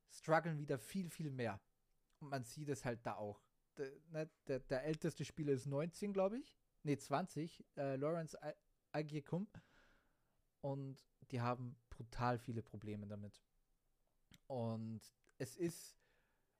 strugglen 0.09 0.57
wieder 0.57 0.77
viel, 0.77 1.09
viel 1.09 1.31
mehr. 1.31 1.59
Und 2.19 2.29
man 2.29 2.43
sieht 2.43 2.69
es 2.69 2.85
halt 2.85 3.05
da 3.05 3.15
auch 3.15 3.41
der, 3.77 3.91
ne, 4.11 4.29
der, 4.47 4.59
der 4.59 4.83
älteste 4.83 5.25
Spieler 5.25 5.53
ist 5.53 5.65
19, 5.65 6.13
glaube 6.13 6.37
ich. 6.37 6.57
Ne, 6.83 6.97
20. 6.97 7.65
Äh, 7.75 7.95
Lawrence 7.95 8.37
Agiekum. 8.91 9.47
Und 10.61 11.05
die 11.31 11.41
haben 11.41 11.75
brutal 11.89 12.37
viele 12.37 12.61
Probleme 12.61 13.07
damit. 13.07 13.41
Und 14.47 15.01
es 15.37 15.55
ist 15.55 15.97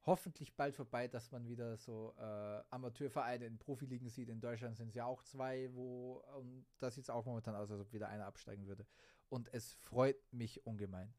hoffentlich 0.06 0.56
bald 0.56 0.76
vorbei, 0.76 1.08
dass 1.08 1.32
man 1.32 1.48
wieder 1.48 1.78
so 1.78 2.14
äh, 2.18 2.64
Amateurvereine 2.70 3.46
in 3.46 3.58
Profiligen 3.58 4.10
sieht. 4.10 4.30
In 4.30 4.40
Deutschland 4.40 4.78
sind 4.78 4.90
es 4.90 4.96
ja 4.96 5.06
auch 5.06 5.24
zwei, 5.24 5.70
wo 5.74 6.24
um, 6.38 6.66
das 6.80 6.96
sieht 6.96 7.04
es 7.04 7.10
auch 7.10 7.26
momentan 7.26 7.56
aus, 7.56 7.70
als 7.72 7.82
ob 7.82 7.92
wieder 7.92 8.08
einer 8.08 8.26
absteigen 8.26 8.68
würde. 8.68 8.86
Und 9.30 9.54
es 9.54 9.74
freut 9.74 10.18
mich 10.32 10.66
ungemein 10.66 11.14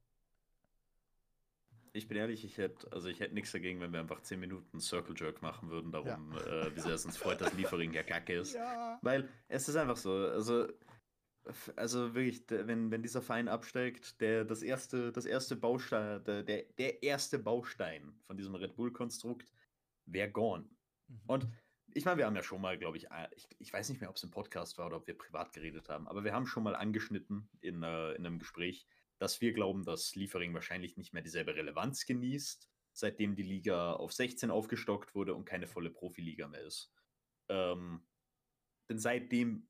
ich 1.92 2.08
bin 2.08 2.16
ehrlich, 2.16 2.44
ich 2.44 2.58
hätte, 2.58 2.90
also 2.92 3.08
ich 3.08 3.20
hätte 3.20 3.34
nichts 3.34 3.52
dagegen, 3.52 3.80
wenn 3.80 3.92
wir 3.92 4.00
einfach 4.00 4.20
10 4.20 4.40
Minuten 4.40 4.80
Circle 4.80 5.14
Jerk 5.16 5.42
machen 5.42 5.70
würden, 5.70 5.92
darum, 5.92 6.32
ja. 6.32 6.66
äh, 6.66 6.76
wie 6.76 6.80
sehr 6.80 6.94
es 6.94 7.04
uns 7.04 7.16
freut, 7.16 7.40
dass 7.40 7.52
Liefering 7.54 7.92
ja 7.92 8.02
kacke 8.02 8.34
ist. 8.34 8.54
Ja. 8.54 8.98
Weil 9.02 9.28
es 9.48 9.68
ist 9.68 9.76
einfach 9.76 9.96
so, 9.96 10.12
also, 10.12 10.68
also 11.76 12.14
wirklich, 12.14 12.42
wenn, 12.48 12.90
wenn 12.90 13.02
dieser 13.02 13.22
Verein 13.22 13.48
absteigt, 13.48 14.20
der 14.20 14.44
das 14.44 14.62
erste, 14.62 15.12
das 15.12 15.24
erste 15.24 15.56
Baustein, 15.56 16.22
der, 16.24 16.42
der, 16.42 17.02
erste 17.02 17.38
Baustein 17.38 18.14
von 18.26 18.36
diesem 18.36 18.54
Red 18.54 18.76
Bull-Konstrukt 18.76 19.50
wäre 20.06 20.30
gone. 20.30 20.68
Mhm. 21.08 21.20
Und 21.26 21.48
ich 21.94 22.04
meine, 22.04 22.18
wir 22.18 22.26
haben 22.26 22.36
ja 22.36 22.42
schon 22.42 22.60
mal, 22.60 22.78
glaube 22.78 22.98
ich, 22.98 23.10
äh, 23.10 23.28
ich, 23.34 23.48
ich 23.58 23.72
weiß 23.72 23.88
nicht 23.88 24.00
mehr, 24.00 24.10
ob 24.10 24.16
es 24.16 24.22
im 24.22 24.30
Podcast 24.30 24.78
war 24.78 24.86
oder 24.86 24.96
ob 24.96 25.06
wir 25.06 25.16
privat 25.16 25.52
geredet 25.52 25.88
haben, 25.88 26.06
aber 26.08 26.24
wir 26.24 26.32
haben 26.32 26.46
schon 26.46 26.62
mal 26.62 26.76
angeschnitten 26.76 27.48
in, 27.60 27.82
uh, 27.82 28.12
in 28.12 28.26
einem 28.26 28.38
Gespräch, 28.38 28.86
dass 29.18 29.40
wir 29.40 29.52
glauben, 29.52 29.84
dass 29.84 30.14
Liefering 30.14 30.54
wahrscheinlich 30.54 30.96
nicht 30.96 31.12
mehr 31.12 31.22
dieselbe 31.22 31.54
Relevanz 31.54 32.06
genießt, 32.06 32.68
seitdem 32.92 33.34
die 33.34 33.42
Liga 33.42 33.92
auf 33.92 34.12
16 34.12 34.50
aufgestockt 34.50 35.14
wurde 35.14 35.34
und 35.34 35.44
keine 35.44 35.66
volle 35.66 35.90
Profiliga 35.90 36.48
mehr 36.48 36.62
ist. 36.62 36.92
Ähm, 37.48 38.06
denn 38.88 38.98
seitdem 38.98 39.68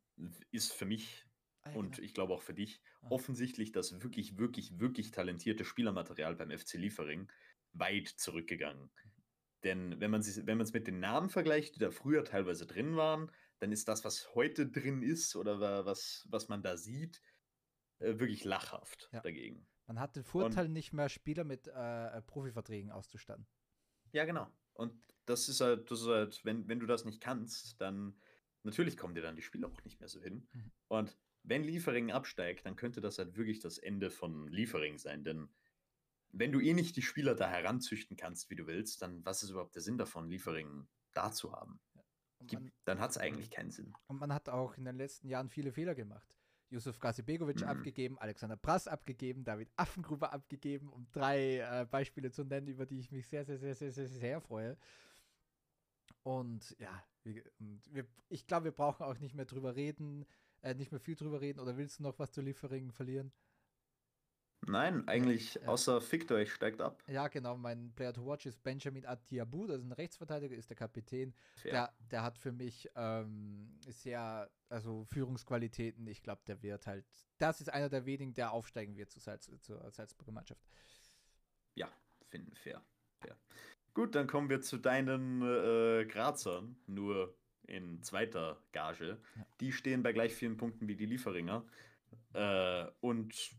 ist 0.51 0.73
für 0.73 0.87
mich 0.87 1.27
ah, 1.63 1.73
und 1.73 1.97
genau. 1.97 2.05
ich 2.05 2.15
glaube 2.15 2.35
auch 2.35 2.43
für 2.43 2.55
dich 2.55 2.81
ah. 3.03 3.09
offensichtlich 3.11 3.73
das 3.73 4.03
wirklich, 4.03 4.39
wirklich, 4.39 4.79
wirklich 4.79 5.11
talentierte 5.11 5.65
Spielermaterial 5.65 6.37
beim 6.37 6.57
FC 6.57 6.75
Liefering 6.75 7.31
weit 7.73 8.09
zurückgegangen. 8.09 8.91
Denn 9.65 10.01
wenn 10.01 10.11
man 10.11 10.21
es 10.21 10.73
mit 10.73 10.87
den 10.87 11.01
Namen 11.01 11.31
vergleicht, 11.31 11.75
die 11.75 11.81
da 11.81 11.91
früher 11.91 12.25
teilweise 12.25 12.67
drin 12.67 12.97
waren, 12.97 13.31
dann 13.59 13.73
ist 13.73 13.89
das, 13.89 14.05
was 14.05 14.35
heute 14.35 14.69
drin 14.69 15.03
ist 15.03 15.35
oder 15.35 15.85
was, 15.85 16.27
was 16.31 16.49
man 16.49 16.63
da 16.63 16.77
sieht, 16.77 17.21
äh, 17.99 18.19
wirklich 18.19 18.45
lachhaft 18.45 19.09
ja. 19.13 19.21
dagegen. 19.21 19.67
Man 19.87 19.99
hat 20.01 20.17
den 20.17 20.25
Vorteil, 20.25 20.67
Und, 20.67 20.73
nicht 20.73 20.93
mehr 20.93 21.09
Spieler 21.09 21.45
mit 21.45 21.67
äh, 21.69 22.23
Profiverträgen 22.23 22.91
auszustatten. 22.91 23.47
Ja, 24.13 24.25
genau. 24.25 24.51
Und 24.75 24.95
das 25.27 25.49
ist 25.49 25.61
halt, 25.61 25.91
das 25.91 26.01
ist 26.01 26.09
halt 26.09 26.45
wenn, 26.45 26.69
wenn 26.69 26.81
du 26.81 26.87
das 26.87 27.05
nicht 27.05 27.21
kannst, 27.21 27.81
dann 27.81 28.21
natürlich 28.63 28.97
kommen 28.97 29.15
dir 29.15 29.23
dann 29.23 29.37
die 29.37 29.43
Spieler 29.43 29.69
auch 29.69 29.85
nicht 29.85 30.01
mehr 30.01 30.09
so 30.09 30.21
hin. 30.21 30.47
Mhm. 30.53 30.73
Und 30.89 31.19
wenn 31.43 31.65
Liefering 31.65 32.13
absteigt, 32.13 32.67
dann 32.67 32.77
könnte 32.77 33.01
das 33.01 33.19
halt 33.19 33.37
wirklich 33.37 33.61
das 33.61 33.79
Ende 33.79 34.11
von 34.11 34.49
Liefering 34.49 34.99
sein. 34.99 35.25
Denn 35.25 35.49
wenn 36.31 36.53
du 36.53 36.61
eh 36.61 36.75
nicht 36.75 36.97
die 36.97 37.03
Spieler 37.03 37.35
da 37.35 37.49
heranzüchten 37.49 38.17
kannst, 38.17 38.51
wie 38.51 38.57
du 38.57 38.67
willst, 38.67 39.03
dann 39.03 39.25
was 39.25 39.43
ist 39.43 39.51
überhaupt 39.51 39.75
der 39.75 39.83
Sinn 39.83 39.99
davon, 39.99 40.29
Liefering 40.29 40.87
da 41.13 41.33
zu 41.33 41.53
haben? 41.53 41.81
Man, 42.53 42.71
dann 42.85 43.01
hat 43.01 43.11
es 43.11 43.19
eigentlich 43.19 43.51
keinen 43.51 43.71
Sinn. 43.71 43.95
Und 44.07 44.21
man 44.21 44.33
hat 44.33 44.49
auch 44.49 44.77
in 44.77 44.85
den 44.85 44.97
letzten 44.97 45.29
Jahren 45.29 45.49
viele 45.49 45.73
Fehler 45.73 45.95
gemacht. 45.95 46.38
Yusuf 46.71 46.99
Gasibegovic 46.99 47.63
mhm. 47.63 47.69
abgegeben, 47.69 48.19
Alexander 48.19 48.57
Brass 48.57 48.89
abgegeben, 48.89 49.45
David 49.45 49.71
Affengruber 49.77 50.33
abgegeben, 50.33 50.89
um 50.91 51.07
drei 51.13 51.59
äh, 51.59 51.87
Beispiele 51.91 52.31
zu 52.31 52.45
nennen, 52.45 52.69
über 52.69 52.87
die 52.87 52.99
ich 52.99 53.11
mich 53.11 53.27
sehr, 53.27 53.45
sehr, 53.45 53.59
sehr, 53.59 53.75
sehr, 53.75 53.93
sehr, 53.93 54.09
sehr 54.09 54.41
freue. 54.41 54.77
Und 56.23 56.77
ja, 56.79 57.03
wir, 57.25 57.43
und 57.59 57.83
wir, 57.93 58.07
ich 58.29 58.47
glaube, 58.47 58.65
wir 58.65 58.73
brauchen 58.73 59.05
auch 59.05 59.19
nicht 59.19 59.35
mehr 59.35 59.47
drüber 59.47 59.77
reden, 59.77 60.27
äh, 60.63 60.75
nicht 60.75 60.93
mehr 60.93 61.01
viel 61.01 61.17
drüber 61.17 61.41
reden. 61.41 61.61
Oder 61.61 61.77
willst 61.77 61.99
du 61.99 62.03
noch 62.03 62.19
was 62.19 62.33
zu 62.33 62.43
Lieferingen 62.43 62.93
verlieren? 62.93 63.33
Nein, 64.67 65.07
eigentlich 65.09 65.55
ja. 65.55 65.69
außer 65.69 66.01
fickt 66.01 66.31
euch, 66.33 66.53
steigt 66.53 66.81
ab. 66.81 67.03
Ja, 67.07 67.29
genau. 67.29 67.57
Mein 67.57 67.93
Player 67.95 68.13
to 68.13 68.27
Watch 68.27 68.47
ist 68.47 68.63
Benjamin 68.63 69.07
Atiabu, 69.07 69.67
das 69.67 69.79
ist 69.79 69.85
ein 69.85 69.93
Rechtsverteidiger, 69.93 70.57
ist 70.57 70.69
der 70.69 70.77
Kapitän. 70.77 71.35
Der, 71.65 71.93
der 72.11 72.23
hat 72.23 72.39
für 72.39 72.53
mich 72.53 72.89
ähm, 72.95 73.79
sehr, 73.87 74.51
also 74.69 75.05
Führungsqualitäten. 75.05 76.07
Ich 76.07 76.23
glaube, 76.23 76.43
der 76.47 76.63
wird 76.63 76.87
halt, 76.87 77.07
das 77.39 77.61
ist 77.61 77.73
einer 77.73 77.89
der 77.89 78.05
wenigen, 78.05 78.35
der 78.35 78.53
aufsteigen 78.53 78.97
wird 78.97 79.11
zur, 79.11 79.23
Salz, 79.23 79.51
zur 79.61 79.91
Salzburger 79.91 80.33
Mannschaft. 80.33 80.63
Ja, 81.75 81.89
finden 82.29 82.55
fair. 82.55 82.83
fair. 83.21 83.37
Gut, 83.95 84.15
dann 84.15 84.27
kommen 84.27 84.51
wir 84.51 84.61
zu 84.61 84.77
deinen 84.79 85.43
äh, 85.43 86.05
Grazern, 86.05 86.77
nur 86.87 87.37
in 87.67 88.03
zweiter 88.03 88.63
Gage. 88.73 89.19
Ja. 89.37 89.47
Die 89.61 89.73
stehen 89.73 90.03
bei 90.03 90.13
gleich 90.13 90.35
vielen 90.35 90.57
Punkten 90.57 90.89
wie 90.89 90.97
die 90.97 91.07
Lieferinger. 91.07 91.65
Äh, 92.33 92.87
und 93.01 93.57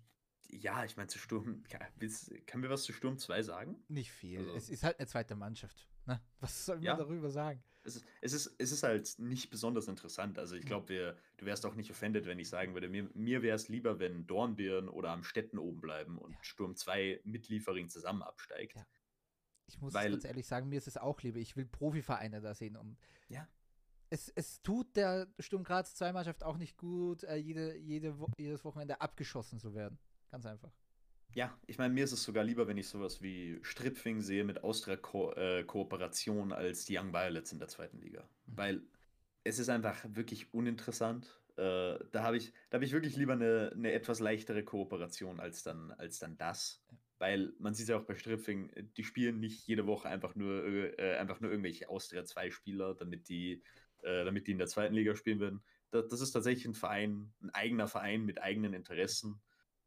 ja, 0.51 0.83
ich 0.83 0.97
meine, 0.97 1.07
zu 1.07 1.19
Sturm, 1.19 1.63
kann 2.45 2.61
wir 2.61 2.69
was 2.69 2.83
zu 2.83 2.93
Sturm 2.93 3.17
2 3.17 3.43
sagen? 3.43 3.83
Nicht 3.87 4.11
viel. 4.11 4.39
Also, 4.39 4.53
es 4.53 4.69
ist 4.69 4.83
halt 4.83 4.99
eine 4.99 5.07
zweite 5.07 5.35
Mannschaft. 5.35 5.87
Ne? 6.05 6.21
Was 6.39 6.65
soll 6.65 6.77
man 6.77 6.85
ja, 6.85 6.95
darüber 6.95 7.29
sagen? 7.29 7.63
Es 7.83 7.95
ist, 7.95 8.05
es, 8.21 8.33
ist, 8.33 8.55
es 8.57 8.71
ist 8.71 8.83
halt 8.83 9.15
nicht 9.19 9.49
besonders 9.49 9.87
interessant. 9.87 10.37
Also 10.37 10.55
ich 10.55 10.65
glaube, 10.65 11.17
du 11.37 11.45
wärst 11.45 11.65
auch 11.65 11.75
nicht 11.75 11.89
offended, 11.89 12.25
wenn 12.25 12.37
ich 12.37 12.49
sagen 12.49 12.73
würde, 12.73 12.89
mir, 12.89 13.09
mir 13.13 13.41
wäre 13.41 13.55
es 13.55 13.69
lieber, 13.69 13.99
wenn 13.99 14.27
Dornbirn 14.27 14.89
oder 14.89 15.11
am 15.11 15.23
Städten 15.23 15.57
oben 15.57 15.79
bleiben 15.79 16.17
und 16.17 16.33
ja. 16.33 16.43
Sturm 16.43 16.75
2 16.75 17.21
mit 17.23 17.47
Liefering 17.47 17.87
zusammen 17.87 18.21
absteigt. 18.21 18.75
Ja. 18.75 18.85
Ich 19.67 19.79
muss 19.79 19.93
Weil, 19.93 20.11
ganz 20.11 20.25
ehrlich 20.25 20.47
sagen, 20.47 20.67
mir 20.67 20.77
ist 20.77 20.87
es 20.87 20.97
auch 20.97 21.21
lieber. 21.21 21.37
Ich 21.37 21.55
will 21.55 21.65
Profivereine 21.65 22.41
da 22.41 22.53
sehen. 22.53 22.75
Und 22.75 22.97
ja. 23.29 23.47
Es, 24.09 24.29
es 24.29 24.61
tut 24.61 24.95
der 24.95 25.27
Sturm 25.39 25.63
Graz 25.63 25.95
2 25.95 26.11
Mannschaft 26.11 26.43
auch 26.43 26.57
nicht 26.57 26.75
gut, 26.75 27.23
äh, 27.23 27.35
jede, 27.35 27.77
jede, 27.77 28.17
jedes 28.37 28.65
Wochenende 28.65 28.99
abgeschossen 28.99 29.59
zu 29.59 29.75
werden. 29.75 29.99
Ganz 30.31 30.45
einfach. 30.45 30.71
Ja, 31.35 31.55
ich 31.67 31.77
meine, 31.77 31.93
mir 31.93 32.03
ist 32.03 32.11
es 32.11 32.23
sogar 32.23 32.43
lieber, 32.43 32.67
wenn 32.67 32.77
ich 32.77 32.87
sowas 32.87 33.21
wie 33.21 33.59
Stripfing 33.61 34.21
sehe 34.21 34.43
mit 34.43 34.63
Austria-Kooperation 34.63 36.49
-Ko 36.49 36.53
äh, 36.53 36.57
als 36.57 36.85
die 36.85 36.97
Young 36.97 37.13
Violets 37.13 37.51
in 37.51 37.59
der 37.59 37.67
zweiten 37.67 37.99
Liga. 37.99 38.21
Mhm. 38.21 38.57
Weil 38.57 38.81
es 39.43 39.59
ist 39.59 39.69
einfach 39.69 40.03
wirklich 40.09 40.53
uninteressant. 40.53 41.39
Äh, 41.55 41.99
da 42.11 42.23
habe 42.23 42.37
ich, 42.37 42.51
hab 42.71 42.81
ich 42.81 42.91
wirklich 42.93 43.15
lieber 43.15 43.33
eine, 43.33 43.71
eine 43.73 43.91
etwas 43.91 44.19
leichtere 44.19 44.63
Kooperation 44.63 45.39
als 45.39 45.61
dann, 45.63 45.91
als 45.91 46.19
dann 46.19 46.37
das. 46.37 46.81
Ja. 46.91 46.97
Weil 47.19 47.53
man 47.59 47.73
sieht 47.73 47.89
ja 47.89 47.97
auch 47.97 48.05
bei 48.05 48.15
Stripfing, 48.15 48.71
die 48.97 49.03
spielen 49.03 49.39
nicht 49.39 49.67
jede 49.67 49.85
Woche 49.85 50.07
einfach 50.07 50.35
nur, 50.35 50.65
äh, 50.65 51.17
einfach 51.17 51.41
nur 51.41 51.51
irgendwelche 51.51 51.89
Austria 51.89 52.23
2 52.23 52.49
Spieler, 52.49 52.95
damit 52.95 53.29
die, 53.29 53.61
äh, 54.01 54.23
damit 54.23 54.47
die 54.47 54.51
in 54.53 54.57
der 54.57 54.67
zweiten 54.67 54.95
Liga 54.95 55.15
spielen 55.15 55.39
werden. 55.39 55.61
Das, 55.91 56.07
das 56.07 56.21
ist 56.21 56.31
tatsächlich 56.31 56.65
ein 56.65 56.73
Verein, 56.73 57.33
ein 57.41 57.49
eigener 57.51 57.87
Verein 57.87 58.25
mit 58.25 58.41
eigenen 58.41 58.73
Interessen 58.73 59.41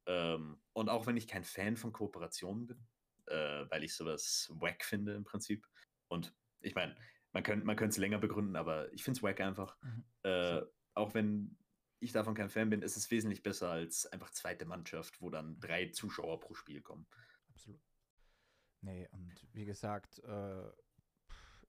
ähm, 0.07 0.61
und 0.73 0.89
auch 0.89 1.07
wenn 1.07 1.16
ich 1.16 1.29
kein 1.29 1.45
Fan 1.45 1.77
von 1.77 1.93
Kooperationen 1.93 2.66
bin, 2.66 2.87
äh, 3.27 3.65
weil 3.70 3.85
ich 3.85 3.95
sowas 3.95 4.51
wack 4.55 4.85
finde 4.85 5.15
im 5.15 5.24
Prinzip. 5.24 5.66
Und 6.09 6.35
ich 6.61 6.74
meine, 6.74 6.97
man 7.33 7.43
könnte 7.43 7.66
man 7.66 7.77
es 7.79 7.97
länger 7.97 8.19
begründen, 8.19 8.57
aber 8.57 8.93
ich 8.93 9.05
finde 9.05 9.19
es 9.19 9.23
wack 9.23 9.41
einfach. 9.41 9.77
Mhm. 9.83 10.05
Äh, 10.23 10.62
auch 10.95 11.15
wenn 11.15 11.57
ich 12.01 12.12
davon 12.12 12.35
kein 12.35 12.51
Fan 12.51 12.70
bin, 12.70 12.83
ist 12.83 12.97
es 12.97 13.11
wesentlich 13.11 13.43
besser 13.43 13.70
als 13.70 14.07
einfach 14.07 14.31
zweite 14.31 14.65
Mannschaft, 14.65 15.20
wo 15.20 15.31
dann 15.31 15.59
drei 15.61 15.89
Zuschauer 15.89 16.41
pro 16.41 16.55
Spiel 16.55 16.83
kommen. 16.83 17.07
Absolut. 17.49 17.81
Nee, 18.81 19.09
und 19.12 19.47
wie 19.53 19.65
gesagt, 19.65 20.19
äh, 20.24 20.70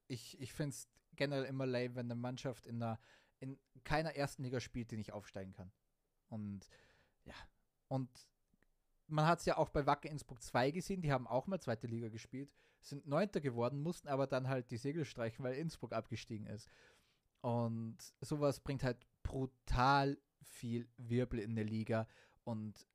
ich, 0.07 0.39
ich 0.41 0.53
finde 0.53 0.69
es 0.71 0.89
generell 1.15 1.45
immer 1.45 1.67
lame, 1.67 1.95
wenn 1.95 2.07
eine 2.07 2.15
Mannschaft 2.15 2.65
in, 2.65 2.81
einer, 2.81 2.99
in 3.39 3.59
keiner 3.83 4.15
ersten 4.15 4.43
Liga 4.43 4.59
spielt, 4.59 4.89
die 4.91 4.97
nicht 4.97 5.13
aufsteigen 5.13 5.53
kann. 5.53 5.71
Und 6.29 6.67
ja, 7.25 7.35
und 7.93 8.09
man 9.05 9.27
hat 9.27 9.39
es 9.39 9.45
ja 9.45 9.57
auch 9.57 9.69
bei 9.69 9.85
Wacker 9.85 10.09
Innsbruck 10.09 10.41
2 10.41 10.71
gesehen, 10.71 11.03
die 11.03 11.11
haben 11.11 11.27
auch 11.27 11.45
mal 11.45 11.59
zweite 11.59 11.85
Liga 11.85 12.09
gespielt, 12.09 12.51
sind 12.81 13.05
Neunter 13.05 13.39
geworden, 13.39 13.83
mussten 13.83 14.07
aber 14.07 14.25
dann 14.25 14.47
halt 14.47 14.71
die 14.71 14.77
Segel 14.77 15.05
streichen, 15.05 15.45
weil 15.45 15.53
Innsbruck 15.53 15.93
abgestiegen 15.93 16.47
ist. 16.47 16.67
Und 17.41 17.97
sowas 18.19 18.61
bringt 18.61 18.83
halt 18.83 19.05
brutal 19.21 20.17
viel 20.41 20.89
Wirbel 20.97 21.37
in 21.37 21.53
der 21.53 21.65
Liga 21.65 22.07
und, 22.45 22.87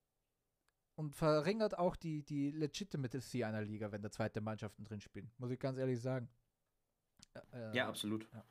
und 0.97 1.15
verringert 1.15 1.79
auch 1.79 1.95
die, 1.95 2.25
die 2.25 2.51
Legitimacy 2.51 3.45
einer 3.45 3.63
Liga, 3.63 3.93
wenn 3.93 4.03
da 4.03 4.11
zweite 4.11 4.41
Mannschaften 4.41 4.83
drin 4.83 5.01
spielen. 5.01 5.31
Muss 5.39 5.53
ich 5.53 5.61
ganz 5.61 5.79
ehrlich 5.79 6.01
sagen. 6.01 6.29
Äh, 7.53 7.77
ja, 7.77 7.89
absolut. 7.89 8.29
Ja. 8.33 8.45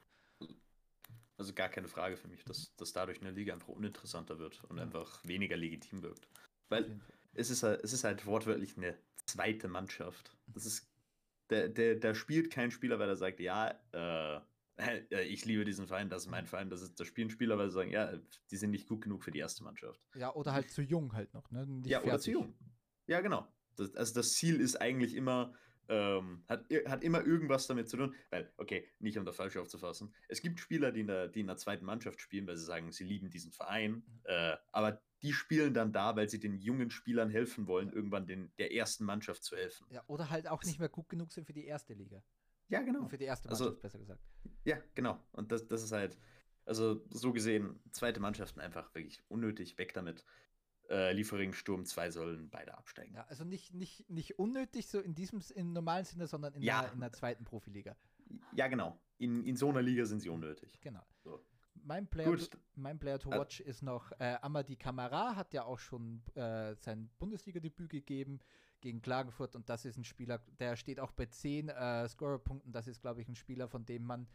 Also 1.38 1.54
gar 1.54 1.70
keine 1.70 1.88
Frage 1.88 2.18
für 2.18 2.28
mich, 2.28 2.44
dass, 2.46 2.76
dass 2.78 2.94
dadurch 2.94 3.22
eine 3.22 3.32
Liga 3.32 3.54
einfach 3.54 3.68
uninteressanter 3.68 4.40
wird 4.40 4.64
und 4.66 4.78
ja. 4.78 4.84
einfach 4.84 5.24
weniger 5.24 5.56
legitim 5.56 6.02
wirkt. 6.02 6.28
Weil 6.70 7.00
es 7.34 7.50
ist, 7.50 7.64
halt, 7.64 7.84
es 7.84 7.94
ist 7.94 8.04
halt 8.04 8.26
wortwörtlich 8.26 8.76
eine 8.78 8.98
zweite 9.26 9.68
Mannschaft. 9.68 10.36
Das 10.48 10.66
ist, 10.66 10.90
der, 11.50 11.70
der, 11.70 11.96
der 11.96 12.16
spielt 12.16 12.52
kein 12.52 12.72
Spieler, 12.72 12.98
weil 13.00 13.10
er 13.10 13.16
sagt, 13.16 13.40
ja, 13.40 13.80
äh, 13.92 14.42
ich 15.26 15.46
liebe 15.46 15.66
diesen 15.66 15.88
Verein, 15.88 16.10
das 16.10 16.24
ist 16.24 16.30
mein 16.30 16.46
Verein. 16.46 16.70
Das, 16.70 16.82
ist, 16.82 17.00
das 17.00 17.08
spielen 17.08 17.30
Spieler, 17.30 17.58
weil 17.58 17.70
sie 17.70 17.76
sagen, 17.76 17.92
ja, 17.92 18.14
die 18.52 18.58
sind 18.58 18.72
nicht 18.72 18.88
gut 18.88 19.02
genug 19.02 19.24
für 19.24 19.32
die 19.32 19.40
erste 19.40 19.64
Mannschaft. 19.64 20.08
Ja, 20.16 20.34
oder 20.34 20.54
halt 20.54 20.70
zu 20.70 20.82
jung 20.82 21.14
halt 21.14 21.34
noch, 21.34 21.50
ne? 21.52 21.66
Nicht 21.66 21.88
ja, 21.88 22.00
fertig. 22.00 22.14
oder 22.14 22.20
zu 22.20 22.32
jung. 22.32 22.54
Ja, 23.08 23.22
genau. 23.22 23.48
Das, 23.76 23.96
also 23.96 24.14
das 24.16 24.34
Ziel 24.34 24.60
ist 24.60 24.76
eigentlich 24.76 25.16
immer, 25.16 25.54
ähm, 25.90 26.44
hat, 26.48 26.66
hat 26.86 27.04
immer 27.04 27.26
irgendwas 27.26 27.68
damit 27.68 27.90
zu 27.90 27.98
tun, 27.98 28.16
weil, 28.30 28.52
okay, 28.58 28.88
nicht 29.00 29.18
um 29.18 29.26
da 29.26 29.32
falsch 29.32 29.58
aufzufassen, 29.58 30.14
es 30.28 30.42
gibt 30.42 30.60
Spieler, 30.60 30.92
die 30.92 31.02
in, 31.02 31.08
der, 31.08 31.28
die 31.28 31.42
in 31.42 31.48
der 31.48 31.58
zweiten 31.58 31.86
Mannschaft 31.86 32.22
spielen, 32.22 32.48
weil 32.48 32.58
sie 32.58 32.66
sagen, 32.66 32.92
sie 32.92 33.04
lieben 33.04 33.30
diesen 33.30 33.52
Verein, 33.52 33.92
mhm. 33.92 34.04
äh, 34.26 34.58
aber 34.72 35.02
die 35.22 35.34
spielen 35.34 35.74
dann 35.74 35.92
da, 35.92 36.16
weil 36.16 36.30
sie 36.30 36.40
den 36.40 36.56
jungen 36.56 36.92
Spielern 36.92 37.30
helfen 37.30 37.68
wollen, 37.68 37.92
irgendwann 37.92 38.28
den, 38.28 38.52
der 38.58 38.74
ersten 38.74 39.04
Mannschaft 39.04 39.44
zu 39.44 39.56
helfen. 39.56 39.88
Ja, 39.90 40.04
oder 40.08 40.30
halt 40.30 40.48
auch 40.48 40.64
nicht 40.64 40.80
mehr 40.80 40.90
gut 40.90 41.10
genug 41.10 41.32
sind 41.32 41.46
für 41.46 41.54
die 41.54 41.66
erste 41.66 41.94
Liga. 41.94 42.24
Ja, 42.70 42.82
genau. 42.82 43.08
Für 43.08 43.18
die 43.18 43.26
erste 43.26 43.50
also 43.50 43.66
Mannschaft, 43.66 43.84
also, 43.84 43.98
besser 43.98 44.00
gesagt. 44.00 44.22
Ja, 44.66 44.78
genau. 44.94 45.20
Und 45.32 45.52
das, 45.52 45.66
das 45.68 45.84
ist 45.84 45.92
halt, 45.92 46.18
also 46.66 47.04
so 47.10 47.32
gesehen, 47.32 47.80
zweite 47.92 48.20
Mannschaften 48.20 48.60
einfach 48.60 48.94
wirklich 48.94 49.24
unnötig, 49.30 49.78
weg 49.78 49.94
damit 49.94 50.24
äh, 50.90 51.12
Liefering, 51.14 51.54
Sturm 51.54 51.86
2 51.86 52.12
sollen 52.12 52.50
beide 52.50 52.78
absteigen. 52.78 53.16
Ja, 53.16 53.26
also 53.28 53.44
nicht, 53.44 53.74
nicht, 53.74 54.10
nicht 54.10 54.40
unnötig 54.40 54.88
so 54.88 55.00
in 55.00 55.16
diesem 55.16 55.42
im 55.56 55.74
normalen 55.74 56.06
Sinne, 56.06 56.28
sondern 56.28 56.54
in, 56.54 56.62
ja. 56.62 56.82
der, 56.82 56.94
in 56.94 57.00
der 57.00 57.12
zweiten 57.12 57.44
Profiliga. 57.44 57.96
Ja, 58.54 58.68
genau. 58.68 59.00
In, 59.18 59.44
in 59.44 59.56
so 59.56 59.70
einer 59.70 59.82
Liga 59.82 60.06
sind 60.06 60.22
sie 60.22 60.30
unnötig. 60.30 60.80
Genau. 60.82 61.06
So. 61.24 61.44
Mein 61.84 62.08
Player, 62.08 62.36
to, 62.38 62.58
mein 62.76 63.00
Player 63.00 63.20
to 63.20 63.30
watch 63.30 63.62
ist 63.62 63.82
noch 63.82 64.12
äh, 64.20 64.36
Amadi 64.42 64.76
Kamara, 64.76 65.36
hat 65.36 65.54
ja 65.54 65.64
auch 65.64 65.80
schon 65.80 66.22
äh, 66.36 66.76
sein 66.76 67.10
Bundesliga-Debüt 67.20 67.90
gegeben 67.90 68.40
gegen 68.82 69.02
Klagenfurt 69.02 69.56
und 69.56 69.70
das 69.70 69.86
ist 69.86 69.98
ein 69.98 70.04
Spieler, 70.04 70.40
der 70.60 70.76
steht 70.76 71.00
auch 71.00 71.12
bei 71.12 71.26
10 71.28 71.70
äh, 71.70 72.08
Scorer-Punkten. 72.08 72.72
Das 72.72 72.88
ist, 72.88 73.02
glaube 73.02 73.22
ich, 73.22 73.28
ein 73.28 73.36
Spieler, 73.36 73.68
von 73.68 73.86
dem 73.86 74.04
man 74.04 74.28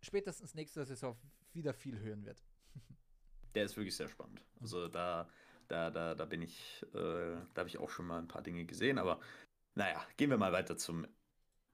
spätestens 0.00 0.54
nächste 0.54 0.84
Saison 0.84 1.16
wieder 1.52 1.72
viel 1.72 1.98
hören 1.98 2.24
wird. 2.24 2.42
Der 3.54 3.64
ist 3.64 3.76
wirklich 3.76 3.96
sehr 3.96 4.08
spannend. 4.08 4.44
Also 4.60 4.88
da 4.88 5.28
da, 5.68 5.90
da, 5.90 6.14
da 6.14 6.24
bin 6.24 6.42
ich, 6.42 6.84
äh, 6.94 7.36
da 7.54 7.60
habe 7.60 7.68
ich 7.68 7.78
auch 7.78 7.90
schon 7.90 8.06
mal 8.06 8.18
ein 8.18 8.28
paar 8.28 8.42
Dinge 8.42 8.64
gesehen, 8.64 8.98
aber 8.98 9.20
naja, 9.74 10.04
gehen 10.16 10.30
wir 10.30 10.38
mal 10.38 10.52
weiter 10.52 10.76
zum 10.76 11.06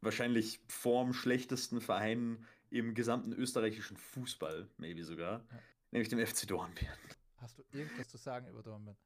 wahrscheinlich 0.00 0.60
vorm 0.68 1.14
schlechtesten 1.14 1.80
Verein 1.80 2.46
im 2.70 2.94
gesamten 2.94 3.32
österreichischen 3.32 3.96
Fußball, 3.96 4.68
maybe 4.76 5.04
sogar, 5.04 5.44
ja. 5.50 5.58
nämlich 5.92 6.08
dem 6.08 6.24
FC 6.24 6.46
Dornbirn. 6.46 6.88
Hast 7.38 7.58
du 7.58 7.64
irgendwas 7.72 8.08
zu 8.08 8.18
sagen 8.18 8.48
über 8.48 8.62
Dornbirn? 8.62 8.96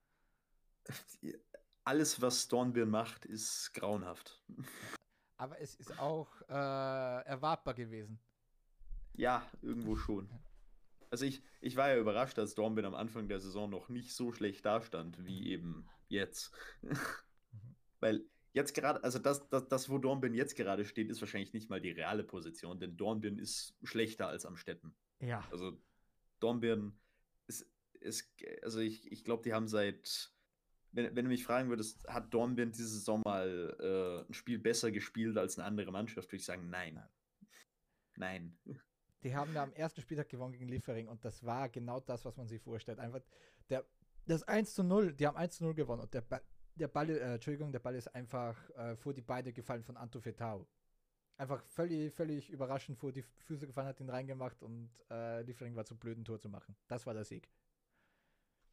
Alles, 1.85 2.21
was 2.21 2.49
Dornbirn 2.49 2.91
macht, 2.91 3.25
ist 3.25 3.73
grauenhaft. 3.75 4.43
Aber 5.37 5.61
es 5.61 5.75
ist 5.77 5.99
auch 5.99 6.29
äh, 6.49 7.25
erwartbar 7.25 7.75
gewesen. 7.75 8.19
Ja, 9.15 9.49
irgendwo 9.63 9.97
schon. 9.97 10.29
Also 11.11 11.25
ich, 11.25 11.43
ich 11.61 11.77
war 11.77 11.91
ja 11.91 11.99
überrascht, 11.99 12.39
dass 12.39 12.55
Dornbin 12.55 12.85
am 12.85 12.95
Anfang 12.95 13.29
der 13.29 13.41
Saison 13.41 13.71
noch 13.71 13.89
nicht 13.89 14.15
so 14.15 14.33
schlecht 14.33 14.65
dastand, 14.65 15.25
wie 15.25 15.49
eben 15.49 15.89
jetzt. 16.09 16.53
Weil 18.01 18.25
jetzt 18.53 18.75
gerade, 18.75 19.03
also 19.05 19.19
das, 19.19 19.49
das, 19.49 19.69
das, 19.69 19.89
wo 19.89 19.99
Dornbirn 19.99 20.35
jetzt 20.35 20.57
gerade 20.57 20.85
steht, 20.85 21.11
ist 21.11 21.21
wahrscheinlich 21.21 21.53
nicht 21.53 21.71
mal 21.71 21.81
die 21.81 21.91
reale 21.91 22.25
Position, 22.25 22.79
denn 22.81 22.97
Dornbirn 22.97 23.39
ist 23.39 23.75
schlechter 23.83 24.29
als 24.29 24.47
Amstetten. 24.47 24.95
Ja. 25.21 25.47
Also 25.51 25.81
Dornbirn 26.41 26.99
ist, 27.47 27.67
ist 28.01 28.33
also 28.63 28.81
ich, 28.81 29.11
ich 29.11 29.25
glaube, 29.25 29.43
die 29.43 29.53
haben 29.53 29.69
seit, 29.69 30.33
wenn, 30.93 31.15
wenn 31.17 31.25
du 31.25 31.31
mich 31.31 31.45
fragen 31.45 31.69
würdest, 31.69 32.07
hat 32.09 32.33
Dornbirn 32.33 32.73
diese 32.73 32.89
Saison 32.89 33.23
mal 33.25 33.77
äh, 33.81 34.29
ein 34.29 34.35
Spiel 34.35 34.59
besser 34.59 34.91
gespielt 34.91 35.37
als 35.37 35.59
eine 35.59 35.67
andere 35.67 35.93
Mannschaft, 35.93 36.29
würde 36.29 36.37
ich 36.37 36.45
sagen, 36.45 36.69
nein. 36.71 37.03
Nein. 38.17 38.59
Die 39.23 39.35
haben 39.35 39.53
ja 39.53 39.63
am 39.63 39.73
ersten 39.73 40.01
Spieltag 40.01 40.29
gewonnen 40.29 40.53
gegen 40.53 40.69
Liefering 40.69 41.09
und 41.09 41.25
das 41.25 41.45
war 41.45 41.69
genau 41.69 42.01
das, 42.01 42.25
was 42.25 42.37
man 42.37 42.47
sich 42.47 42.61
vorstellt. 42.61 42.99
Einfach 42.99 43.21
der, 43.69 43.85
das 44.27 44.43
1 44.45 44.75
zu 44.75 44.85
0, 44.85 45.15
die 45.15 45.27
haben 45.27 45.37
1 45.37 45.57
zu 45.57 45.65
0 45.65 45.75
gewonnen 45.75 46.03
und 46.03 46.15
der, 46.15 46.25
der 46.75 46.89
Ball, 46.89 47.11
äh, 47.11 47.35
Entschuldigung, 47.35 47.73
der 47.73 47.81
Ball 47.81 47.95
ist 47.95 48.15
einfach 48.15 48.57
äh, 48.71 48.97
vor 48.97 49.13
die 49.13 49.23
Beine 49.23 49.53
gefallen 49.53 49.83
von 49.83 49.97
Anto 49.97 50.21
Fetau. 50.21 50.67
Einfach 51.37 51.63
völlig, 51.67 52.13
völlig 52.13 52.51
überraschend 52.51 52.99
vor 52.99 53.13
die 53.13 53.23
Füße 53.23 53.67
gefallen, 53.67 53.89
hat 53.89 54.01
ihn 54.01 54.11
reingemacht 54.11 54.63
und 54.63 54.91
äh, 55.11 55.43
Liefering 55.43 55.77
war 55.77 55.85
zu 55.85 55.97
blöd, 55.97 56.19
ein 56.19 56.25
Tor 56.25 56.39
zu 56.39 56.49
machen. 56.49 56.77
Das 56.89 57.07
war 57.07 57.15
der 57.15 57.25
Sieg. 57.25 57.49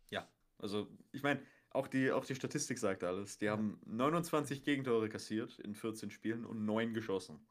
Ja, 0.10 0.28
also 0.58 0.88
ich 1.12 1.22
meine, 1.22 1.42
auch 1.70 1.88
die, 1.88 2.12
auch 2.12 2.26
die 2.26 2.36
Statistik 2.36 2.80
sagt 2.80 3.04
alles. 3.04 3.38
Die 3.38 3.46
ja. 3.46 3.52
haben 3.52 3.80
29 3.86 4.64
Gegentore 4.64 5.10
kassiert 5.10 5.60
in 5.60 5.76
14 5.76 6.10
Spielen 6.10 6.46
und 6.46 6.66
9 6.66 6.94
geschossen. 6.94 7.46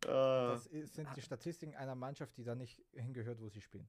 Das 0.00 0.66
ist, 0.66 0.94
sind 0.94 1.08
die 1.16 1.22
Statistiken 1.22 1.76
einer 1.76 1.94
Mannschaft, 1.94 2.36
die 2.36 2.44
da 2.44 2.54
nicht 2.54 2.82
hingehört, 2.92 3.40
wo 3.40 3.48
sie 3.48 3.60
spielen. 3.60 3.88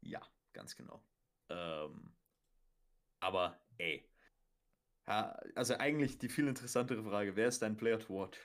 Ja, 0.00 0.20
ganz 0.52 0.76
genau. 0.76 1.02
Ähm, 1.48 2.14
aber 3.20 3.60
ey. 3.78 4.08
Ja, 5.06 5.30
also 5.54 5.74
eigentlich 5.74 6.18
die 6.18 6.28
viel 6.28 6.48
interessantere 6.48 7.02
Frage, 7.02 7.34
wer 7.34 7.48
ist 7.48 7.62
dein 7.62 7.76
Player 7.76 7.98
to 7.98 8.14
watch? 8.14 8.38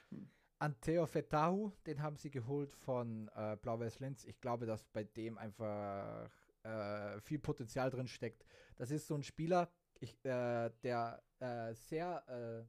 Anteo 0.59 1.05
Fetahu, 1.05 1.73
den 1.85 2.01
haben 2.01 2.15
sie 2.15 2.31
geholt 2.31 2.73
von 2.73 3.29
äh, 3.35 3.57
Blau-Weiß 3.57 3.99
Linz. 3.99 4.23
Ich 4.23 4.39
glaube, 4.39 4.65
dass 4.65 4.85
bei 4.85 5.03
dem 5.03 5.37
einfach 5.37 6.29
äh, 6.63 7.19
viel 7.19 7.39
Potenzial 7.39 7.89
drin 7.89 8.07
steckt. 8.07 8.45
Das 8.77 8.89
ist 8.89 9.07
so 9.07 9.15
ein 9.15 9.23
Spieler, 9.23 9.69
ich, 9.99 10.23
äh, 10.23 10.69
der 10.83 11.21
äh, 11.39 11.73
sehr, 11.73 12.23
äh, 12.29 12.65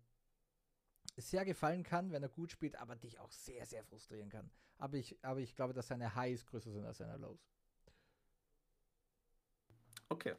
sehr 1.16 1.44
gefallen 1.44 1.82
kann, 1.82 2.12
wenn 2.12 2.22
er 2.22 2.28
gut 2.28 2.50
spielt, 2.50 2.76
aber 2.76 2.96
dich 2.96 3.18
auch 3.20 3.30
sehr, 3.30 3.66
sehr 3.66 3.84
frustrieren 3.84 4.28
kann. 4.28 4.50
Aber 4.78 4.96
ich, 4.96 5.16
aber 5.22 5.40
ich 5.40 5.54
glaube, 5.54 5.72
dass 5.72 5.88
seine 5.88 6.14
Highs 6.14 6.46
größer 6.46 6.72
sind 6.72 6.84
als 6.84 6.98
seine 6.98 7.16
Lows. 7.16 7.46
Okay. 10.08 10.34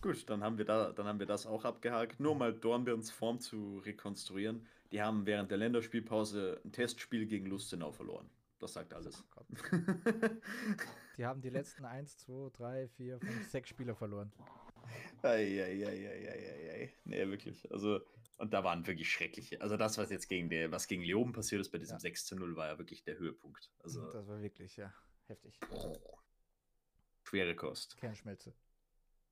Gut, 0.00 0.28
dann 0.30 0.42
haben 0.42 0.56
wir 0.56 0.64
da, 0.64 0.92
dann 0.92 1.06
haben 1.06 1.18
wir 1.18 1.26
das 1.26 1.46
auch 1.46 1.64
abgehakt. 1.64 2.20
Nur 2.20 2.34
mal 2.34 2.54
Dornbirns 2.54 3.10
Form 3.10 3.38
zu 3.38 3.78
rekonstruieren. 3.78 4.66
Die 4.92 5.02
haben 5.02 5.26
während 5.26 5.50
der 5.50 5.58
Länderspielpause 5.58 6.60
ein 6.64 6.72
Testspiel 6.72 7.26
gegen 7.26 7.46
Lustenau 7.46 7.92
verloren. 7.92 8.30
Das 8.58 8.72
sagt 8.72 8.92
alles. 8.94 9.24
Oh 9.36 9.42
die 11.16 11.24
haben 11.24 11.40
die 11.40 11.50
letzten 11.50 11.84
1, 11.84 12.18
2, 12.18 12.50
3, 12.56 12.88
4, 12.88 13.20
5, 13.20 13.50
6 13.50 13.68
Spieler 13.68 13.94
verloren. 13.94 14.32
Eieieiei. 15.22 16.92
Nee, 17.04 17.28
wirklich. 17.28 17.70
Also, 17.70 18.00
und 18.40 18.54
da 18.54 18.64
waren 18.64 18.86
wirklich 18.86 19.12
schreckliche. 19.12 19.60
Also 19.60 19.76
das, 19.76 19.98
was 19.98 20.10
jetzt 20.10 20.28
gegen 20.28 20.48
der, 20.48 20.72
was 20.72 20.88
gegen 20.88 21.02
Leoben 21.02 21.32
passiert 21.32 21.60
ist 21.60 21.70
bei 21.70 21.78
diesem 21.78 21.96
ja. 21.96 22.00
6 22.00 22.24
zu 22.24 22.36
0, 22.36 22.56
war 22.56 22.68
ja 22.68 22.78
wirklich 22.78 23.04
der 23.04 23.18
Höhepunkt. 23.18 23.70
Also, 23.80 24.10
das 24.10 24.26
war 24.26 24.40
wirklich, 24.40 24.76
ja, 24.76 24.92
heftig. 25.26 25.60
Schwere 27.22 27.54
Kost. 27.54 27.98
Kernschmelze. 27.98 28.54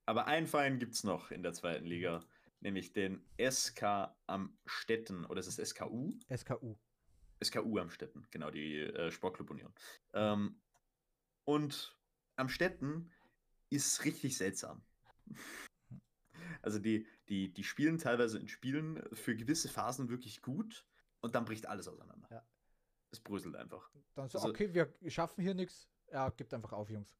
Aber 0.04 0.26
einen 0.26 0.46
Verein 0.46 0.78
gibt 0.78 0.94
es 0.94 1.04
noch 1.04 1.30
in 1.30 1.42
der 1.42 1.54
zweiten 1.54 1.86
Liga, 1.86 2.22
nämlich 2.60 2.92
den 2.92 3.24
SK 3.38 4.14
am 4.26 4.58
Stetten. 4.66 5.24
Oder 5.24 5.40
ist 5.40 5.58
es 5.58 5.70
SKU? 5.70 6.12
SKU. 6.34 6.76
SKU 7.42 7.78
am 7.78 7.90
Stetten, 7.90 8.26
genau, 8.30 8.50
die 8.50 8.78
äh, 8.78 9.10
Sportclub 9.10 9.50
Union. 9.50 9.72
Ähm, 10.12 10.60
und 11.44 11.98
am 12.36 12.50
Stetten 12.50 13.10
ist 13.70 14.04
richtig 14.04 14.36
seltsam. 14.36 14.82
Also 16.62 16.78
die, 16.78 17.06
die, 17.28 17.52
die 17.52 17.64
spielen 17.64 17.98
teilweise 17.98 18.38
in 18.38 18.48
Spielen 18.48 19.02
für 19.12 19.36
gewisse 19.36 19.68
Phasen 19.68 20.08
wirklich 20.08 20.42
gut 20.42 20.86
und 21.20 21.34
dann 21.34 21.44
bricht 21.44 21.66
alles 21.66 21.88
auseinander. 21.88 22.28
Ja. 22.30 22.44
Es 23.10 23.20
bröselt 23.20 23.56
einfach. 23.56 23.90
Dann 24.14 24.28
so, 24.28 24.38
also, 24.38 24.50
okay, 24.50 24.72
wir 24.74 24.92
schaffen 25.10 25.42
hier 25.42 25.54
nichts. 25.54 25.88
Ja, 26.12 26.28
gibt 26.30 26.52
einfach 26.54 26.72
auf, 26.72 26.90
Jungs. 26.90 27.14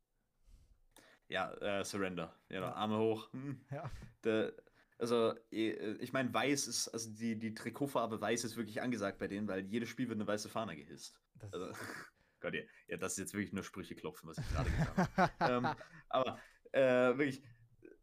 Ja, 1.29 1.53
äh, 1.55 1.85
Surrender. 1.85 2.35
Ja, 2.49 2.61
ja. 2.61 2.73
Arme 2.73 2.99
hoch. 2.99 3.33
Hm. 3.33 3.61
Ja. 3.71 3.91
Der, 4.25 4.53
also, 4.99 5.35
äh, 5.53 5.93
ich 6.01 6.13
meine, 6.13 6.33
weiß 6.33 6.67
ist, 6.67 6.89
also 6.89 7.11
die, 7.11 7.39
die 7.39 7.55
Trikotfarbe 7.55 8.21
weiß 8.21 8.45
ist 8.45 8.57
wirklich 8.57 8.83
angesagt 8.83 9.19
bei 9.19 9.29
denen, 9.29 9.47
weil 9.47 9.65
jedes 9.67 9.89
Spiel 9.89 10.09
wird 10.09 10.19
eine 10.19 10.27
weiße 10.27 10.49
Fahne 10.49 10.75
gehisst. 10.75 11.21
Das 11.35 11.53
also, 11.53 11.73
Gott, 12.41 12.55
ja, 12.55 12.63
ja, 12.89 12.97
das 12.97 13.13
ist 13.13 13.19
jetzt 13.19 13.35
wirklich 13.35 13.53
nur 13.53 13.63
Sprüche 13.63 13.95
klopfen, 13.95 14.29
was 14.29 14.39
ich 14.39 14.49
gerade 14.51 14.71
gesagt 14.71 15.17
habe. 15.17 15.33
ähm, 15.41 15.69
aber 16.09 16.41
äh, 16.73 17.19
wirklich, 17.19 17.43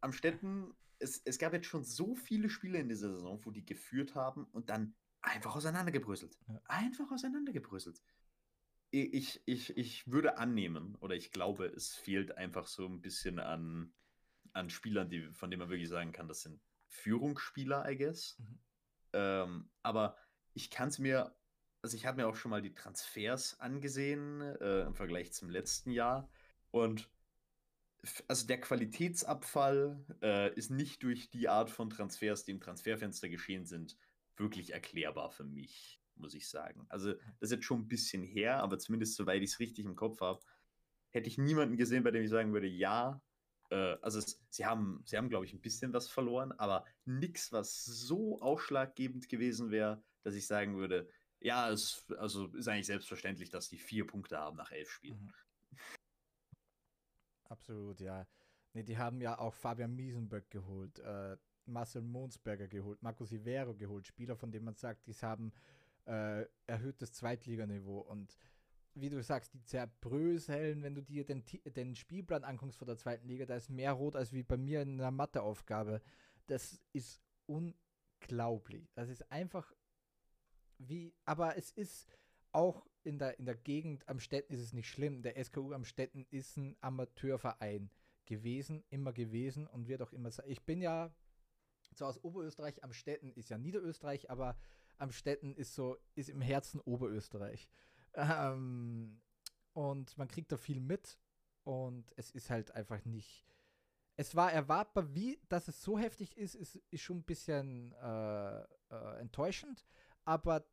am 0.00 0.12
Städten, 0.12 0.74
es, 0.98 1.20
es 1.24 1.38
gab 1.38 1.52
jetzt 1.52 1.66
schon 1.66 1.84
so 1.84 2.14
viele 2.14 2.48
Spiele 2.48 2.78
in 2.78 2.88
dieser 2.88 3.12
Saison, 3.12 3.44
wo 3.44 3.50
die 3.50 3.64
geführt 3.64 4.14
haben 4.14 4.44
und 4.52 4.70
dann 4.70 4.94
einfach 5.20 5.56
auseinandergebröselt. 5.56 6.38
Ja. 6.48 6.60
Einfach 6.66 7.10
auseinandergebröselt 7.10 8.02
ich, 8.90 9.42
ich, 9.46 9.76
ich 9.76 10.10
würde 10.10 10.38
annehmen, 10.38 10.96
oder 10.96 11.14
ich 11.14 11.32
glaube, 11.32 11.66
es 11.66 11.94
fehlt 11.94 12.36
einfach 12.36 12.66
so 12.66 12.86
ein 12.86 13.00
bisschen 13.00 13.38
an, 13.38 13.92
an 14.52 14.70
Spielern, 14.70 15.10
die, 15.10 15.32
von 15.32 15.50
denen 15.50 15.60
man 15.60 15.68
wirklich 15.68 15.88
sagen 15.88 16.12
kann, 16.12 16.28
das 16.28 16.42
sind 16.42 16.60
Führungsspieler, 16.88 17.88
I 17.90 17.96
guess. 17.96 18.38
Mhm. 18.38 18.58
Ähm, 19.12 19.70
aber 19.82 20.16
ich 20.54 20.70
kann 20.70 20.88
es 20.88 20.98
mir, 20.98 21.34
also 21.82 21.96
ich 21.96 22.06
habe 22.06 22.16
mir 22.16 22.28
auch 22.28 22.36
schon 22.36 22.50
mal 22.50 22.62
die 22.62 22.74
Transfers 22.74 23.58
angesehen 23.60 24.40
äh, 24.40 24.82
im 24.82 24.94
Vergleich 24.94 25.32
zum 25.32 25.50
letzten 25.50 25.90
Jahr. 25.90 26.30
Und 26.70 27.08
also 28.28 28.46
der 28.46 28.60
Qualitätsabfall 28.60 30.04
äh, 30.22 30.54
ist 30.54 30.70
nicht 30.70 31.02
durch 31.02 31.30
die 31.30 31.48
Art 31.48 31.70
von 31.70 31.90
Transfers, 31.90 32.44
die 32.44 32.52
im 32.52 32.60
Transferfenster 32.60 33.28
geschehen 33.28 33.66
sind, 33.66 33.96
wirklich 34.36 34.72
erklärbar 34.72 35.30
für 35.30 35.44
mich 35.44 36.00
muss 36.18 36.34
ich 36.34 36.48
sagen. 36.48 36.86
Also, 36.88 37.12
das 37.12 37.22
ist 37.40 37.52
jetzt 37.52 37.64
schon 37.64 37.80
ein 37.80 37.88
bisschen 37.88 38.22
her, 38.22 38.62
aber 38.62 38.78
zumindest 38.78 39.16
soweit 39.16 39.42
ich 39.42 39.50
es 39.50 39.60
richtig 39.60 39.84
im 39.84 39.96
Kopf 39.96 40.20
habe, 40.20 40.40
hätte 41.10 41.28
ich 41.28 41.38
niemanden 41.38 41.76
gesehen, 41.76 42.02
bei 42.02 42.10
dem 42.10 42.22
ich 42.22 42.30
sagen 42.30 42.52
würde, 42.52 42.66
ja. 42.66 43.20
Äh, 43.70 43.96
also, 44.02 44.18
es, 44.18 44.40
sie 44.50 44.66
haben, 44.66 45.02
sie 45.04 45.16
haben, 45.16 45.28
glaube 45.28 45.46
ich, 45.46 45.52
ein 45.52 45.60
bisschen 45.60 45.92
was 45.92 46.08
verloren, 46.08 46.52
aber 46.52 46.84
nichts, 47.04 47.52
was 47.52 47.84
so 47.84 48.40
ausschlaggebend 48.40 49.28
gewesen 49.28 49.70
wäre, 49.70 50.02
dass 50.22 50.34
ich 50.34 50.46
sagen 50.46 50.76
würde, 50.76 51.08
ja, 51.40 51.70
es 51.70 52.04
also 52.18 52.46
ist 52.54 52.68
eigentlich 52.68 52.86
selbstverständlich, 52.86 53.50
dass 53.50 53.68
die 53.68 53.78
vier 53.78 54.06
Punkte 54.06 54.38
haben 54.38 54.56
nach 54.56 54.72
elf 54.72 54.90
Spielen. 54.90 55.24
Mhm. 55.24 55.78
Absolut, 57.48 58.00
ja. 58.00 58.26
Nee, 58.72 58.82
die 58.82 58.98
haben 58.98 59.20
ja 59.20 59.38
auch 59.38 59.54
Fabian 59.54 59.94
Miesenberg 59.94 60.50
geholt, 60.50 60.98
äh, 60.98 61.36
Marcel 61.64 62.02
Monsberger 62.02 62.68
geholt, 62.68 63.02
Marco 63.02 63.24
Sivero 63.24 63.74
geholt, 63.74 64.06
Spieler, 64.06 64.36
von 64.36 64.50
denen 64.52 64.64
man 64.64 64.76
sagt, 64.76 65.06
die 65.06 65.14
haben 65.14 65.52
äh, 66.06 66.44
erhöhtes 66.66 67.12
Zweitliganiveau. 67.12 68.00
Und 68.00 68.36
wie 68.94 69.10
du 69.10 69.22
sagst, 69.22 69.52
die 69.54 69.62
zerbröseln, 69.62 70.82
wenn 70.82 70.94
du 70.94 71.02
dir 71.02 71.24
den, 71.24 71.44
den 71.64 71.94
Spielplan 71.94 72.44
anguckst 72.44 72.78
von 72.78 72.86
der 72.86 72.96
zweiten 72.96 73.26
Liga, 73.28 73.46
da 73.46 73.56
ist 73.56 73.70
mehr 73.70 73.92
rot 73.92 74.16
als 74.16 74.32
wie 74.32 74.42
bei 74.42 74.56
mir 74.56 74.82
in 74.82 75.00
einer 75.00 75.10
Matheaufgabe. 75.10 76.00
Das 76.46 76.80
ist 76.92 77.20
unglaublich. 77.46 78.90
Das 78.94 79.08
ist 79.08 79.30
einfach 79.30 79.72
wie, 80.78 81.14
aber 81.24 81.56
es 81.56 81.72
ist 81.72 82.08
auch 82.52 82.86
in 83.06 83.18
der, 83.18 83.38
in 83.38 83.46
der 83.46 83.56
Gegend 83.56 84.08
am 84.08 84.20
Städten 84.20 84.52
ist 84.52 84.60
es 84.60 84.72
nicht 84.72 84.88
schlimm. 84.88 85.22
Der 85.22 85.42
SKU 85.42 85.72
am 85.72 85.84
Städten 85.84 86.26
ist 86.30 86.56
ein 86.56 86.76
Amateurverein 86.80 87.90
gewesen, 88.26 88.84
immer 88.90 89.12
gewesen 89.12 89.66
und 89.66 89.88
wird 89.88 90.02
auch 90.02 90.12
immer 90.12 90.30
sein. 90.30 90.46
Ich 90.48 90.62
bin 90.64 90.82
ja 90.82 91.14
zwar 91.94 92.08
aus 92.08 92.22
Oberösterreich, 92.22 92.82
am 92.84 92.92
Städten 92.92 93.32
ist 93.32 93.48
ja 93.48 93.58
Niederösterreich, 93.58 94.30
aber 94.30 94.56
am 94.98 95.12
Städten 95.12 95.54
ist 95.54 95.74
so, 95.74 95.96
ist 96.14 96.28
im 96.28 96.40
Herzen 96.40 96.80
Oberösterreich. 96.80 97.68
Ähm, 98.14 99.20
und 99.72 100.16
man 100.16 100.28
kriegt 100.28 100.52
da 100.52 100.56
viel 100.56 100.80
mit 100.80 101.18
und 101.64 102.12
es 102.16 102.30
ist 102.30 102.50
halt 102.50 102.70
einfach 102.72 103.04
nicht. 103.04 103.46
Es 104.16 104.34
war 104.34 104.50
erwartbar, 104.50 105.14
wie, 105.14 105.38
dass 105.48 105.68
es 105.68 105.82
so 105.82 105.98
heftig 105.98 106.36
ist, 106.38 106.54
ist, 106.54 106.76
ist 106.90 107.02
schon 107.02 107.18
ein 107.18 107.24
bisschen 107.24 107.92
äh, 107.92 108.60
äh, 108.62 109.20
enttäuschend, 109.20 109.84
aber 110.24 110.66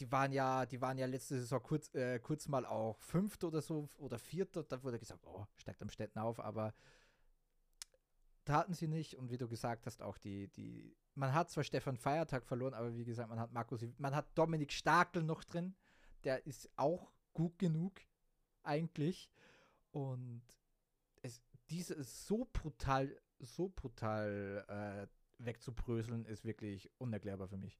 die 0.00 0.10
waren 0.12 0.32
ja, 0.32 0.66
die 0.66 0.80
waren 0.80 0.98
ja 0.98 1.06
letzte 1.06 1.38
Saison 1.38 1.62
kurz, 1.62 1.94
äh, 1.94 2.18
kurz 2.18 2.48
mal 2.48 2.66
auch 2.66 3.00
Fünfte 3.00 3.46
oder 3.46 3.60
so 3.60 3.88
oder 3.96 4.18
Vierter, 4.18 4.62
da 4.62 4.82
wurde 4.82 4.98
gesagt, 4.98 5.26
oh, 5.26 5.46
steigt 5.56 5.82
am 5.82 5.90
Städten 5.90 6.18
auf, 6.18 6.40
aber 6.40 6.74
taten 8.44 8.74
sie 8.74 8.88
nicht 8.88 9.16
und 9.16 9.30
wie 9.30 9.36
du 9.36 9.48
gesagt 9.48 9.86
hast, 9.86 10.02
auch 10.02 10.18
die, 10.18 10.48
die, 10.48 10.96
man 11.14 11.34
hat 11.34 11.50
zwar 11.50 11.64
Stefan 11.64 11.96
Feiertag 11.96 12.46
verloren, 12.46 12.74
aber 12.74 12.96
wie 12.96 13.04
gesagt, 13.04 13.28
man 13.28 13.40
hat 13.40 13.52
Markus, 13.52 13.84
man 13.98 14.14
hat 14.14 14.26
Dominik 14.36 14.72
Stakel 14.72 15.22
noch 15.22 15.44
drin, 15.44 15.74
der 16.24 16.46
ist 16.46 16.70
auch 16.76 17.12
gut 17.32 17.58
genug, 17.58 18.00
eigentlich. 18.62 19.30
Und 19.90 20.42
es, 21.22 21.42
diese 21.70 21.94
ist 21.94 22.26
so 22.26 22.48
brutal, 22.52 23.16
so 23.38 23.68
brutal 23.68 24.64
äh, 24.68 25.44
wegzubröseln, 25.44 26.24
ist 26.24 26.44
wirklich 26.44 26.90
unerklärbar 26.98 27.48
für 27.48 27.56
mich. 27.56 27.78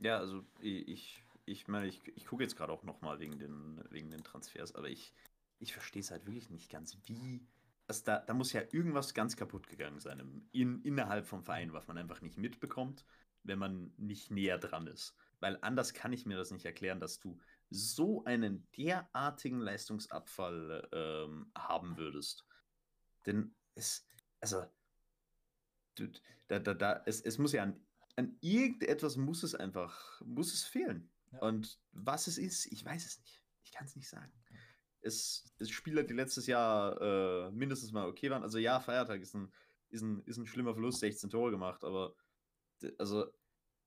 Ja, 0.00 0.18
also 0.18 0.44
ich, 0.60 1.22
ich 1.44 1.68
meine, 1.68 1.86
ich, 1.86 2.00
ich 2.16 2.26
gucke 2.26 2.42
jetzt 2.42 2.56
gerade 2.56 2.72
auch 2.72 2.82
nochmal 2.82 3.20
wegen 3.20 3.38
den, 3.38 3.82
wegen 3.90 4.10
den 4.10 4.24
Transfers, 4.24 4.74
aber 4.74 4.88
ich, 4.88 5.12
ich 5.58 5.72
verstehe 5.72 6.00
es 6.00 6.10
halt 6.10 6.26
wirklich 6.26 6.50
nicht 6.50 6.70
ganz, 6.70 6.96
wie. 7.04 7.46
Das 7.86 8.04
da, 8.04 8.20
da 8.20 8.34
muss 8.34 8.52
ja 8.52 8.62
irgendwas 8.70 9.14
ganz 9.14 9.36
kaputt 9.36 9.66
gegangen 9.66 9.98
sein 9.98 10.48
in, 10.52 10.80
innerhalb 10.82 11.26
vom 11.26 11.42
Verein, 11.42 11.72
was 11.72 11.88
man 11.88 11.98
einfach 11.98 12.20
nicht 12.20 12.38
mitbekommt, 12.38 13.04
wenn 13.42 13.58
man 13.58 13.92
nicht 13.96 14.30
näher 14.30 14.58
dran 14.58 14.86
ist. 14.86 15.16
Weil 15.40 15.58
anders 15.60 15.92
kann 15.92 16.12
ich 16.12 16.24
mir 16.24 16.36
das 16.36 16.52
nicht 16.52 16.64
erklären, 16.64 17.00
dass 17.00 17.18
du 17.18 17.40
so 17.68 18.24
einen 18.24 18.70
derartigen 18.76 19.58
Leistungsabfall 19.58 20.88
ähm, 20.92 21.50
haben 21.56 21.96
würdest. 21.96 22.46
Denn 23.26 23.54
es, 23.74 24.06
also, 24.40 24.64
da, 26.46 26.58
da, 26.60 26.74
da, 26.74 27.02
es, 27.06 27.20
es 27.20 27.38
muss 27.38 27.52
ja 27.52 27.64
an, 27.64 27.84
an 28.20 28.36
irgendetwas 28.40 29.16
muss 29.16 29.42
es 29.42 29.54
einfach, 29.54 30.20
muss 30.20 30.52
es 30.52 30.64
fehlen. 30.64 31.08
Ja. 31.32 31.38
Und 31.40 31.80
was 31.92 32.26
es 32.26 32.36
ist, 32.36 32.66
ich 32.66 32.84
weiß 32.84 33.06
es 33.06 33.18
nicht. 33.18 33.42
Ich 33.64 33.72
kann 33.72 33.86
es 33.86 33.96
nicht 33.96 34.08
sagen. 34.08 34.30
Es, 35.00 35.50
es 35.58 35.70
Spieler, 35.70 36.02
die 36.02 36.12
letztes 36.12 36.46
Jahr 36.46 37.00
äh, 37.00 37.50
mindestens 37.50 37.92
mal 37.92 38.06
okay 38.06 38.30
waren. 38.30 38.42
Also 38.42 38.58
ja, 38.58 38.78
Feiertag 38.78 39.22
ist 39.22 39.34
ein, 39.34 39.50
ist 39.88 40.02
ein, 40.02 40.22
ist 40.26 40.36
ein 40.36 40.46
schlimmer 40.46 40.74
Verlust, 40.74 41.00
16 41.00 41.30
Tore 41.30 41.50
gemacht, 41.50 41.82
aber 41.82 42.14
also 42.98 43.26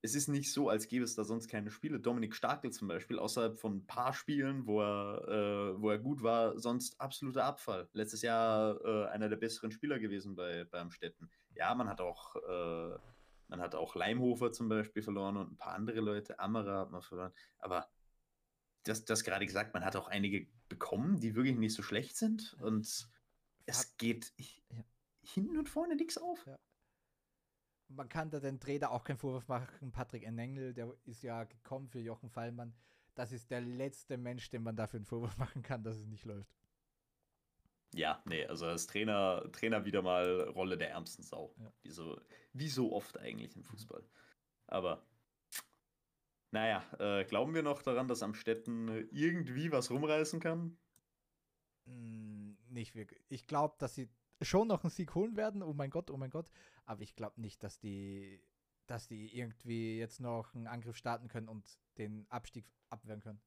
es 0.01 0.15
ist 0.15 0.27
nicht 0.27 0.51
so, 0.51 0.67
als 0.67 0.87
gäbe 0.87 1.05
es 1.05 1.15
da 1.15 1.23
sonst 1.23 1.47
keine 1.47 1.69
Spiele. 1.69 1.99
Dominik 1.99 2.35
Stakel 2.35 2.71
zum 2.71 2.87
Beispiel, 2.87 3.19
außerhalb 3.19 3.55
von 3.55 3.77
ein 3.77 3.85
paar 3.85 4.13
Spielen, 4.13 4.65
wo 4.65 4.81
er, 4.81 5.27
äh, 5.27 5.81
wo 5.81 5.91
er 5.91 5.99
gut 5.99 6.23
war, 6.23 6.57
sonst 6.57 6.99
absoluter 6.99 7.45
Abfall. 7.45 7.87
Letztes 7.93 8.23
Jahr 8.23 8.83
äh, 8.83 9.07
einer 9.09 9.29
der 9.29 9.37
besseren 9.37 9.71
Spieler 9.71 9.99
gewesen 9.99 10.35
bei, 10.35 10.65
bei 10.65 10.79
Amstetten. 10.79 11.29
Ja, 11.53 11.75
man 11.75 11.87
hat 11.87 12.01
auch, 12.01 12.35
äh, 12.35 12.97
man 13.47 13.61
hat 13.61 13.75
auch 13.75 13.95
Leimhofer 13.95 14.51
zum 14.51 14.69
Beispiel 14.69 15.03
verloren 15.03 15.37
und 15.37 15.51
ein 15.51 15.57
paar 15.57 15.73
andere 15.73 15.99
Leute. 15.99 16.39
Amara 16.39 16.81
hat 16.81 16.91
man 16.91 17.01
verloren. 17.01 17.33
Aber 17.59 17.89
das, 18.83 19.05
das 19.05 19.23
gerade 19.23 19.45
gesagt, 19.45 19.73
man 19.73 19.85
hat 19.85 19.95
auch 19.95 20.07
einige 20.07 20.47
bekommen, 20.69 21.19
die 21.19 21.35
wirklich 21.35 21.57
nicht 21.57 21.73
so 21.73 21.83
schlecht 21.83 22.17
sind. 22.17 22.55
Und 22.59 23.09
es 23.65 23.97
geht 23.97 24.33
ja. 24.37 24.83
hinten 25.21 25.57
und 25.57 25.69
vorne 25.69 25.95
nichts 25.95 26.17
auf. 26.17 26.45
Ja 26.45 26.57
man 27.95 28.09
kann 28.09 28.29
da 28.29 28.39
den 28.39 28.59
Trainer 28.59 28.91
auch 28.91 29.03
keinen 29.03 29.17
Vorwurf 29.17 29.47
machen. 29.47 29.91
Patrick 29.91 30.23
Enengel, 30.23 30.73
der 30.73 30.93
ist 31.05 31.23
ja 31.23 31.43
gekommen 31.43 31.87
für 31.87 31.99
Jochen 31.99 32.29
Fallmann. 32.29 32.73
Das 33.15 33.31
ist 33.31 33.51
der 33.51 33.61
letzte 33.61 34.17
Mensch, 34.17 34.49
dem 34.49 34.63
man 34.63 34.75
dafür 34.75 34.97
einen 34.97 35.05
Vorwurf 35.05 35.37
machen 35.37 35.61
kann, 35.61 35.83
dass 35.83 35.97
es 35.97 36.07
nicht 36.07 36.25
läuft. 36.25 36.51
Ja, 37.93 38.21
nee, 38.25 38.45
also 38.45 38.65
als 38.65 38.87
Trainer, 38.87 39.49
Trainer 39.51 39.85
wieder 39.85 40.01
mal 40.01 40.41
Rolle 40.49 40.77
der 40.77 40.91
ärmsten 40.91 41.23
Sau. 41.23 41.53
Ja. 41.59 41.71
Wie, 41.83 41.91
so, 41.91 42.19
wie 42.53 42.69
so 42.69 42.93
oft 42.93 43.19
eigentlich 43.19 43.55
im 43.55 43.63
Fußball. 43.63 44.03
Aber 44.67 45.05
naja, 46.51 46.83
äh, 46.99 47.25
glauben 47.25 47.55
wir 47.55 47.63
noch 47.63 47.81
daran, 47.81 48.07
dass 48.07 48.21
Amstetten 48.21 49.09
irgendwie 49.11 49.71
was 49.71 49.89
rumreißen 49.89 50.39
kann? 50.39 50.77
Hm, 51.85 52.57
nicht 52.69 52.95
wirklich. 52.95 53.25
Ich 53.29 53.47
glaube, 53.47 53.75
dass 53.79 53.95
sie 53.95 54.09
schon 54.41 54.67
noch 54.67 54.83
einen 54.83 54.91
Sieg 54.91 55.15
holen 55.15 55.35
werden. 55.35 55.63
Oh 55.63 55.73
mein 55.73 55.89
Gott, 55.89 56.11
oh 56.11 56.17
mein 56.17 56.29
Gott. 56.29 56.49
Aber 56.85 57.01
ich 57.01 57.15
glaube 57.15 57.41
nicht, 57.41 57.63
dass 57.63 57.79
die, 57.79 58.39
dass 58.87 59.07
die 59.07 59.35
irgendwie 59.35 59.97
jetzt 59.97 60.19
noch 60.19 60.53
einen 60.53 60.67
Angriff 60.67 60.95
starten 60.95 61.27
können 61.27 61.47
und 61.49 61.65
den 61.97 62.27
Abstieg 62.29 62.65
abwehren 62.89 63.21
können. 63.21 63.41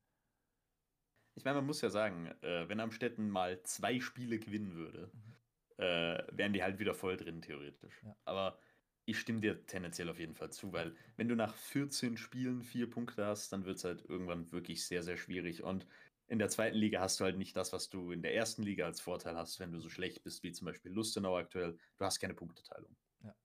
Ich 1.37 1.45
meine, 1.45 1.57
man 1.57 1.67
muss 1.67 1.83
ja 1.83 1.91
sagen, 1.91 2.27
äh, 2.41 2.69
wenn 2.69 2.81
Amstetten 2.81 3.31
mal 3.31 3.63
zwei 3.63 4.01
Spiele 4.01 4.39
gewinnen 4.39 4.75
würde, 4.75 5.11
mhm. 5.13 5.85
äh, 5.85 6.25
wären 6.33 6.53
die 6.53 6.63
halt 6.63 6.79
wieder 6.79 6.95
voll 6.95 7.17
drin, 7.17 7.43
theoretisch. 7.43 8.03
Ja. 8.03 8.17
Aber 8.25 8.59
ich 9.05 9.21
stimme 9.21 9.41
dir 9.41 9.65
tendenziell 9.67 10.09
auf 10.09 10.19
jeden 10.19 10.35
Fall 10.35 10.51
zu, 10.51 10.73
weil 10.73 10.97
wenn 11.17 11.29
du 11.29 11.37
nach 11.37 11.55
14 11.55 12.17
Spielen 12.17 12.63
vier 12.63 12.91
Punkte 12.91 13.25
hast, 13.27 13.53
dann 13.53 13.65
wird 13.65 13.77
es 13.77 13.85
halt 13.85 14.05
irgendwann 14.09 14.51
wirklich 14.51 14.85
sehr, 14.85 15.03
sehr 15.03 15.19
schwierig. 15.19 15.63
Und 15.63 15.87
in 16.27 16.39
der 16.39 16.49
zweiten 16.49 16.77
Liga 16.77 17.01
hast 17.01 17.21
du 17.21 17.25
halt 17.25 17.37
nicht 17.37 17.55
das, 17.57 17.73
was 17.73 17.89
du 17.89 18.11
in 18.11 18.23
der 18.23 18.35
ersten 18.35 18.63
Liga 18.63 18.87
als 18.87 19.01
Vorteil 19.01 19.37
hast, 19.37 19.61
wenn 19.61 19.73
du 19.73 19.79
so 19.79 19.89
schlecht 19.89 20.25
bist 20.25 20.43
wie 20.43 20.53
zum 20.53 20.65
Beispiel 20.65 20.91
Lustenau 20.91 21.37
aktuell. 21.37 21.79
Du 21.99 22.05
hast 22.05 22.19
keine 22.19 22.35
Punkteteilung. 22.35 22.97
Ja. 23.23 23.37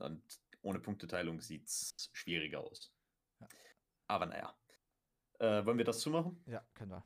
Und 0.00 0.22
ohne 0.62 0.80
Punkteteilung 0.80 1.40
sieht 1.40 1.68
es 1.68 2.10
schwieriger 2.12 2.60
aus. 2.60 2.92
Ja. 3.40 3.48
Aber 4.08 4.26
naja. 4.26 4.56
Äh, 5.40 5.66
wollen 5.66 5.78
wir 5.78 5.84
das 5.84 6.00
zumachen? 6.00 6.40
Ja, 6.46 6.64
können 6.74 6.92
wir. 6.92 7.04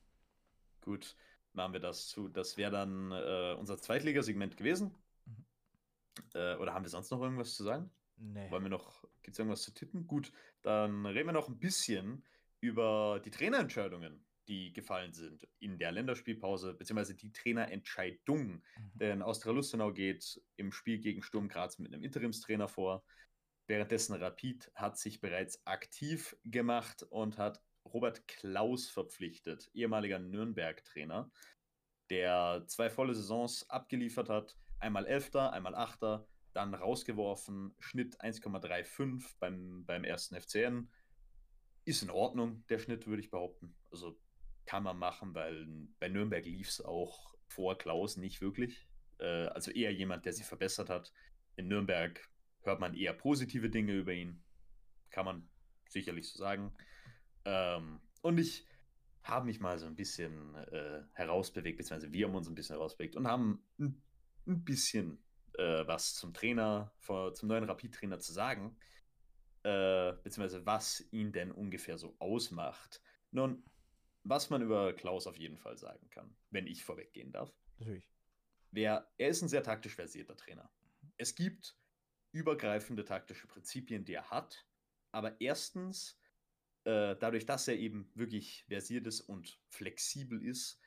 Gut, 0.82 1.16
machen 1.52 1.72
wir 1.72 1.80
das 1.80 2.08
zu. 2.08 2.28
Das 2.28 2.56
wäre 2.56 2.70
dann 2.70 3.10
äh, 3.10 3.56
unser 3.58 3.78
Zweitligasegment 3.78 4.56
gewesen. 4.56 4.94
Mhm. 5.24 5.46
Äh, 6.34 6.56
oder 6.56 6.74
haben 6.74 6.84
wir 6.84 6.90
sonst 6.90 7.10
noch 7.10 7.22
irgendwas 7.22 7.54
zu 7.54 7.64
sagen? 7.64 7.90
Nee. 8.16 8.50
Wollen 8.50 8.62
wir 8.62 8.70
noch, 8.70 9.02
gibt 9.22 9.34
es 9.34 9.38
irgendwas 9.38 9.62
zu 9.62 9.72
tippen? 9.72 10.06
Gut, 10.06 10.30
dann 10.62 11.06
reden 11.06 11.28
wir 11.28 11.32
noch 11.32 11.48
ein 11.48 11.58
bisschen 11.58 12.24
über 12.60 13.20
die 13.24 13.30
Trainerentscheidungen 13.30 14.24
die 14.48 14.72
gefallen 14.72 15.12
sind 15.12 15.46
in 15.58 15.78
der 15.78 15.92
Länderspielpause, 15.92 16.74
beziehungsweise 16.74 17.14
die 17.14 17.32
Trainerentscheidung. 17.32 18.46
Mhm. 18.46 18.62
Denn 18.94 19.22
Austria 19.22 19.52
Lustenau 19.52 19.92
geht 19.92 20.40
im 20.56 20.72
Spiel 20.72 20.98
gegen 20.98 21.22
Sturm 21.22 21.48
Graz 21.48 21.78
mit 21.78 21.92
einem 21.92 22.02
Interimstrainer 22.02 22.68
vor. 22.68 23.04
Währenddessen 23.66 24.14
Rapid 24.14 24.70
hat 24.74 24.98
sich 24.98 25.20
bereits 25.20 25.66
aktiv 25.66 26.36
gemacht 26.44 27.02
und 27.04 27.38
hat 27.38 27.62
Robert 27.84 28.26
Klaus 28.26 28.88
verpflichtet, 28.88 29.70
ehemaliger 29.74 30.18
Nürnberg-Trainer, 30.18 31.30
der 32.10 32.64
zwei 32.66 32.90
volle 32.90 33.14
Saisons 33.14 33.68
abgeliefert 33.70 34.28
hat. 34.28 34.56
Einmal 34.78 35.06
Elfter, 35.06 35.52
einmal 35.52 35.74
Achter, 35.74 36.26
dann 36.52 36.74
rausgeworfen, 36.74 37.74
Schnitt 37.78 38.20
1,35 38.20 39.36
beim, 39.38 39.84
beim 39.84 40.04
ersten 40.04 40.40
FCN. 40.40 40.90
Ist 41.84 42.02
in 42.02 42.10
Ordnung, 42.10 42.64
der 42.68 42.78
Schnitt, 42.78 43.06
würde 43.06 43.22
ich 43.22 43.30
behaupten. 43.30 43.74
Also 43.90 44.18
kann 44.64 44.82
man 44.82 44.98
machen, 44.98 45.34
weil 45.34 45.66
bei 45.98 46.08
Nürnberg 46.08 46.44
lief 46.44 46.68
es 46.68 46.80
auch 46.80 47.34
vor 47.46 47.76
Klaus 47.76 48.16
nicht 48.16 48.40
wirklich. 48.40 48.88
Äh, 49.18 49.46
also 49.48 49.70
eher 49.70 49.92
jemand, 49.92 50.24
der 50.24 50.32
sich 50.32 50.46
verbessert 50.46 50.88
hat. 50.88 51.12
In 51.56 51.68
Nürnberg 51.68 52.20
hört 52.62 52.80
man 52.80 52.94
eher 52.94 53.12
positive 53.12 53.68
Dinge 53.68 53.92
über 53.92 54.12
ihn. 54.12 54.42
Kann 55.10 55.26
man 55.26 55.48
sicherlich 55.88 56.28
so 56.28 56.38
sagen. 56.38 56.74
Ähm, 57.44 58.00
und 58.22 58.38
ich 58.38 58.66
habe 59.22 59.46
mich 59.46 59.60
mal 59.60 59.78
so 59.78 59.86
ein 59.86 59.96
bisschen 59.96 60.54
äh, 60.54 61.02
herausbewegt, 61.12 61.78
beziehungsweise 61.78 62.12
wir 62.12 62.26
haben 62.26 62.34
uns 62.34 62.48
ein 62.48 62.54
bisschen 62.54 62.76
herausbewegt 62.76 63.16
und 63.16 63.26
haben 63.26 63.66
ein, 63.78 64.02
ein 64.46 64.64
bisschen 64.64 65.22
äh, 65.54 65.86
was 65.86 66.14
zum 66.14 66.34
Trainer, 66.34 66.92
vor, 66.98 67.34
zum 67.34 67.48
neuen 67.48 67.64
Rapid-Trainer 67.64 68.18
zu 68.18 68.32
sagen. 68.32 68.76
Äh, 69.62 70.12
beziehungsweise 70.22 70.66
was 70.66 71.02
ihn 71.10 71.32
denn 71.32 71.50
ungefähr 71.50 71.96
so 71.96 72.14
ausmacht. 72.18 73.00
Nun, 73.30 73.64
was 74.22 74.50
man 74.50 74.60
über 74.60 74.92
Klaus 74.92 75.26
auf 75.26 75.36
jeden 75.36 75.56
Fall 75.56 75.78
sagen 75.78 76.08
kann, 76.10 76.36
wenn 76.50 76.66
ich 76.66 76.84
vorweggehen 76.84 77.32
darf. 77.32 77.50
Natürlich. 77.78 78.06
Wer, 78.72 79.10
er 79.16 79.28
ist 79.28 79.40
ein 79.40 79.48
sehr 79.48 79.62
taktisch 79.62 79.94
versierter 79.94 80.36
Trainer. 80.36 80.70
Es 81.16 81.34
gibt 81.34 81.78
übergreifende 82.32 83.04
taktische 83.04 83.46
Prinzipien, 83.46 84.04
die 84.04 84.14
er 84.14 84.30
hat, 84.30 84.66
aber 85.12 85.40
erstens, 85.40 86.18
äh, 86.84 87.16
dadurch, 87.18 87.46
dass 87.46 87.68
er 87.68 87.76
eben 87.76 88.10
wirklich 88.14 88.64
versiert 88.68 89.06
ist 89.06 89.20
und 89.20 89.58
flexibel 89.68 90.42
ist, 90.42 90.80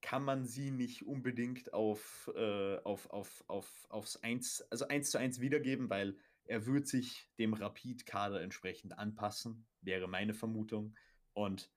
kann 0.00 0.24
man 0.24 0.46
sie 0.46 0.70
nicht 0.70 1.06
unbedingt 1.06 1.72
auf, 1.72 2.30
äh, 2.34 2.78
auf, 2.78 3.10
auf, 3.10 3.44
auf, 3.48 3.86
aufs 3.90 4.16
1, 4.16 4.62
also 4.70 4.88
1 4.88 5.10
zu 5.10 5.18
1 5.18 5.40
wiedergeben, 5.40 5.90
weil 5.90 6.16
er 6.44 6.66
wird 6.66 6.88
sich 6.88 7.28
dem 7.38 7.54
Rapid-Kader 7.54 8.40
entsprechend 8.40 8.98
anpassen, 8.98 9.66
wäre 9.82 10.08
meine 10.08 10.34
Vermutung. 10.34 10.96
Und 11.32 11.70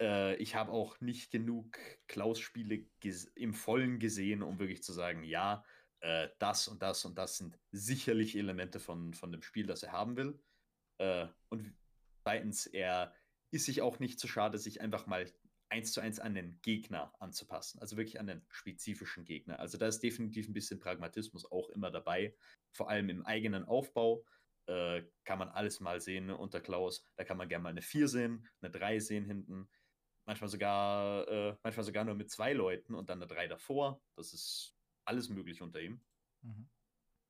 äh, 0.00 0.36
ich 0.36 0.54
habe 0.54 0.72
auch 0.72 1.00
nicht 1.00 1.30
genug 1.30 1.78
Klaus-Spiele 2.06 2.86
im 3.34 3.54
Vollen 3.54 3.98
gesehen, 3.98 4.42
um 4.42 4.58
wirklich 4.58 4.82
zu 4.82 4.92
sagen, 4.92 5.24
ja, 5.24 5.64
äh, 6.00 6.28
das 6.38 6.68
und 6.68 6.82
das 6.82 7.04
und 7.04 7.16
das 7.18 7.38
sind 7.38 7.58
sicherlich 7.72 8.36
Elemente 8.36 8.78
von, 8.78 9.14
von 9.14 9.32
dem 9.32 9.42
Spiel, 9.42 9.66
das 9.66 9.82
er 9.82 9.92
haben 9.92 10.16
will. 10.16 10.38
Äh, 10.98 11.26
und 11.48 11.74
zweitens, 12.26 12.66
er 12.66 13.14
ist 13.52 13.66
sich 13.66 13.82
auch 13.82 14.00
nicht 14.00 14.18
zu 14.18 14.26
schade, 14.26 14.58
sich 14.58 14.80
einfach 14.80 15.06
mal 15.06 15.32
eins 15.68 15.92
zu 15.92 16.00
eins 16.00 16.18
an 16.18 16.34
den 16.34 16.60
Gegner 16.60 17.14
anzupassen, 17.20 17.78
also 17.80 17.96
wirklich 17.96 18.18
an 18.18 18.26
den 18.26 18.44
spezifischen 18.50 19.24
Gegner. 19.24 19.60
Also 19.60 19.78
da 19.78 19.86
ist 19.86 20.00
definitiv 20.00 20.48
ein 20.48 20.52
bisschen 20.52 20.80
Pragmatismus 20.80 21.48
auch 21.50 21.70
immer 21.70 21.92
dabei, 21.92 22.34
vor 22.72 22.90
allem 22.90 23.10
im 23.10 23.24
eigenen 23.24 23.64
Aufbau. 23.64 24.24
Äh, 24.66 25.04
kann 25.22 25.38
man 25.38 25.50
alles 25.50 25.78
mal 25.78 26.00
sehen 26.00 26.30
unter 26.30 26.60
Klaus. 26.60 27.04
Da 27.14 27.22
kann 27.22 27.36
man 27.36 27.48
gerne 27.48 27.62
mal 27.62 27.68
eine 27.68 27.82
4 27.82 28.08
sehen, 28.08 28.48
eine 28.60 28.72
3 28.72 28.98
sehen 28.98 29.24
hinten 29.24 29.68
manchmal 30.24 30.50
sogar, 30.50 31.28
äh, 31.28 31.56
manchmal 31.62 31.84
sogar 31.84 32.04
nur 32.04 32.16
mit 32.16 32.28
zwei 32.28 32.54
Leuten 32.54 32.96
und 32.96 33.08
dann 33.08 33.22
eine 33.22 33.28
drei 33.28 33.46
davor. 33.46 34.02
Das 34.16 34.34
ist 34.34 34.76
alles 35.04 35.28
möglich 35.28 35.62
unter 35.62 35.80
ihm. 35.80 36.00
Mhm. 36.42 36.68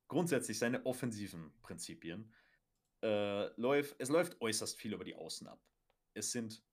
Grundsätzlich 0.07 0.57
seine 0.57 0.83
offensiven 0.87 1.53
Prinzipien. 1.61 2.33
Äh, 3.03 3.47
läuft, 3.59 3.95
es 3.99 4.09
läuft 4.09 4.41
äußerst 4.41 4.79
viel 4.79 4.93
über 4.93 5.03
die 5.03 5.15
Außen 5.15 5.47
ab. 5.47 5.61
Es 6.13 6.31
sind 6.31 6.63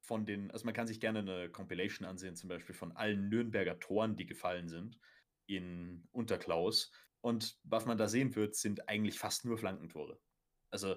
von 0.00 0.26
den, 0.26 0.50
also 0.50 0.64
man 0.64 0.74
kann 0.74 0.86
sich 0.86 1.00
gerne 1.00 1.20
eine 1.20 1.50
Compilation 1.50 2.06
ansehen, 2.06 2.36
zum 2.36 2.48
Beispiel 2.48 2.74
von 2.74 2.92
allen 2.92 3.28
Nürnberger 3.28 3.78
Toren, 3.80 4.16
die 4.16 4.26
gefallen 4.26 4.68
sind 4.68 4.98
in 5.46 6.06
Unterklaus. 6.12 6.92
Und 7.20 7.58
was 7.62 7.86
man 7.86 7.96
da 7.96 8.08
sehen 8.08 8.34
wird, 8.34 8.54
sind 8.54 8.88
eigentlich 8.88 9.18
fast 9.18 9.44
nur 9.44 9.56
Flankentore. 9.56 10.20
Also 10.70 10.96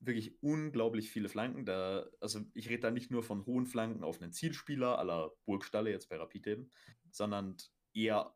wirklich 0.00 0.42
unglaublich 0.42 1.10
viele 1.10 1.28
Flanken. 1.28 1.64
Da, 1.64 2.08
also 2.20 2.40
ich 2.54 2.68
rede 2.68 2.80
da 2.80 2.90
nicht 2.90 3.10
nur 3.10 3.22
von 3.22 3.44
hohen 3.46 3.66
Flanken 3.66 4.04
auf 4.04 4.20
einen 4.20 4.32
Zielspieler 4.32 4.98
aller 4.98 5.32
Burgstalle, 5.44 5.90
jetzt 5.90 6.08
bei 6.08 6.16
Rapid 6.16 6.46
eben, 6.46 6.70
sondern 7.10 7.56
eher 7.94 8.34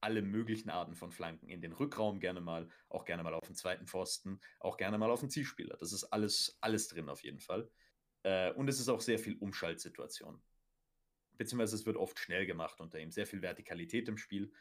alle 0.00 0.22
möglichen 0.22 0.70
Arten 0.70 0.94
von 0.94 1.10
Flanken. 1.10 1.48
In 1.48 1.60
den 1.60 1.72
Rückraum 1.72 2.20
gerne 2.20 2.40
mal, 2.40 2.68
auch 2.88 3.04
gerne 3.04 3.22
mal 3.22 3.34
auf 3.34 3.46
den 3.46 3.56
zweiten 3.56 3.86
Pfosten, 3.86 4.40
auch 4.58 4.76
gerne 4.76 4.98
mal 4.98 5.10
auf 5.10 5.20
den 5.20 5.30
Zielspieler. 5.30 5.76
Das 5.78 5.92
ist 5.92 6.04
alles, 6.04 6.58
alles 6.60 6.88
drin 6.88 7.08
auf 7.08 7.22
jeden 7.22 7.40
Fall. 7.40 7.70
Äh, 8.22 8.52
und 8.52 8.68
es 8.68 8.80
ist 8.80 8.88
auch 8.88 9.00
sehr 9.00 9.18
viel 9.18 9.36
Umschaltsituation. 9.38 10.42
Beziehungsweise 11.36 11.76
es 11.76 11.86
wird 11.86 11.96
oft 11.96 12.18
schnell 12.18 12.46
gemacht 12.46 12.80
unter 12.80 12.98
ihm. 12.98 13.10
Sehr 13.10 13.26
viel 13.26 13.42
Vertikalität 13.42 14.08
im 14.08 14.16
Spiel. 14.16 14.52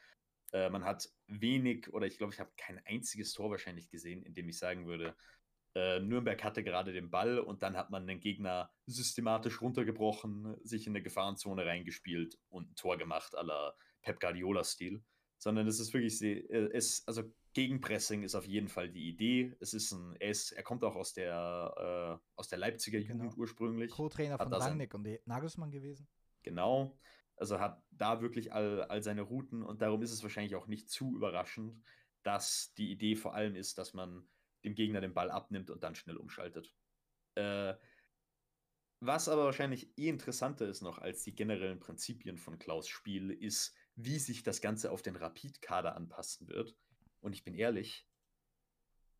Äh, 0.54 0.70
man 0.70 0.86
hat 0.86 1.10
wenig, 1.28 1.94
oder 1.94 2.08
ich 2.08 2.18
glaube, 2.18 2.34
ich 2.34 2.40
habe 2.40 2.52
kein 2.58 2.80
einziges 2.86 3.34
Tor 3.34 3.52
wahrscheinlich 3.52 3.90
gesehen, 3.90 4.24
in 4.24 4.34
dem 4.34 4.50
ich 4.50 4.58
sagen 4.58 4.88
würde, 4.88 5.16
äh, 5.76 6.00
Nürnberg 6.00 6.44
hatte 6.44 6.64
gerade 6.64 6.94
den 6.94 7.12
Ball 7.12 7.40
und 7.40 7.62
dann 7.62 7.78
hat 7.78 7.92
man 7.92 8.08
den 8.08 8.20
Gegner 8.20 8.72
systematisch 8.88 9.62
runtergebrochen, 9.62 10.58
sich 10.64 10.88
in 10.88 10.94
eine 10.94 11.04
Gefahrenzone 11.04 11.66
reingespielt 11.66 12.40
und 12.50 12.72
ein 12.72 12.76
Tor 12.76 12.98
gemacht, 12.98 13.34
la 13.34 13.76
Pep 14.02 14.20
Guardiola-Stil. 14.20 15.04
Sondern 15.40 15.68
es 15.68 15.80
ist 15.80 15.94
wirklich, 15.94 16.22
äh, 16.22 16.70
es, 16.74 17.08
also 17.08 17.24
Gegenpressing 17.54 18.24
ist 18.24 18.36
auf 18.36 18.46
jeden 18.46 18.68
Fall 18.68 18.90
die 18.90 19.10
Idee. 19.10 19.56
Es 19.60 19.74
ist 19.74 19.92
ein, 19.92 20.16
er, 20.20 20.30
ist, 20.30 20.52
er 20.52 20.64
kommt 20.64 20.84
auch 20.84 20.96
aus 20.96 21.14
der, 21.14 22.20
äh, 22.22 22.26
aus 22.36 22.48
der 22.48 22.60
Leipziger 22.60 23.00
genau. 23.00 23.24
Jugend 23.24 23.38
ursprünglich. 23.38 23.92
Co-Trainer 23.92 24.38
von 24.38 24.54
Rangnick 24.54 24.94
und 24.94 25.08
Nagelsmann 25.26 25.72
gewesen. 25.72 26.08
Genau. 26.44 26.96
Also 27.36 27.60
hat 27.60 27.82
da 27.90 28.22
wirklich 28.22 28.54
all, 28.54 28.84
all 28.84 29.02
seine 29.02 29.22
Routen 29.22 29.64
und 29.64 29.82
darum 29.82 30.02
ist 30.04 30.12
es 30.12 30.22
wahrscheinlich 30.22 30.56
auch 30.56 30.68
nicht 30.68 30.90
zu 30.90 31.16
überraschend, 31.16 31.82
dass 32.24 32.74
die 32.76 32.92
Idee 32.92 33.16
vor 33.16 33.34
allem 33.34 33.56
ist, 33.56 33.78
dass 33.78 33.94
man 33.94 34.28
dem 34.64 34.76
Gegner 34.76 35.02
den 35.02 35.14
Ball 35.14 35.32
abnimmt 35.32 35.70
und 35.70 35.84
dann 35.84 35.96
schnell 35.96 36.18
umschaltet. 36.18 36.76
Äh, 37.36 37.76
was 39.00 39.30
aber 39.30 39.46
wahrscheinlich 39.46 39.98
eh 39.98 40.10
interessanter 40.10 40.68
ist 40.68 40.82
noch 40.82 41.00
als 41.00 41.24
die 41.24 41.34
generellen 41.34 41.80
Prinzipien 41.80 42.38
von 42.38 42.60
Klaus 42.60 42.90
Spiel, 42.90 43.32
ist, 43.32 43.74
wie 44.02 44.18
sich 44.18 44.44
das 44.44 44.62
Ganze 44.62 44.92
auf 44.92 45.02
den 45.02 45.18
Rapid-Kader 45.18 45.96
anpassen 45.96 46.48
wird. 46.48 46.76
Und 47.20 47.34
ich 47.34 47.44
bin 47.44 47.54
ehrlich, 47.54 48.08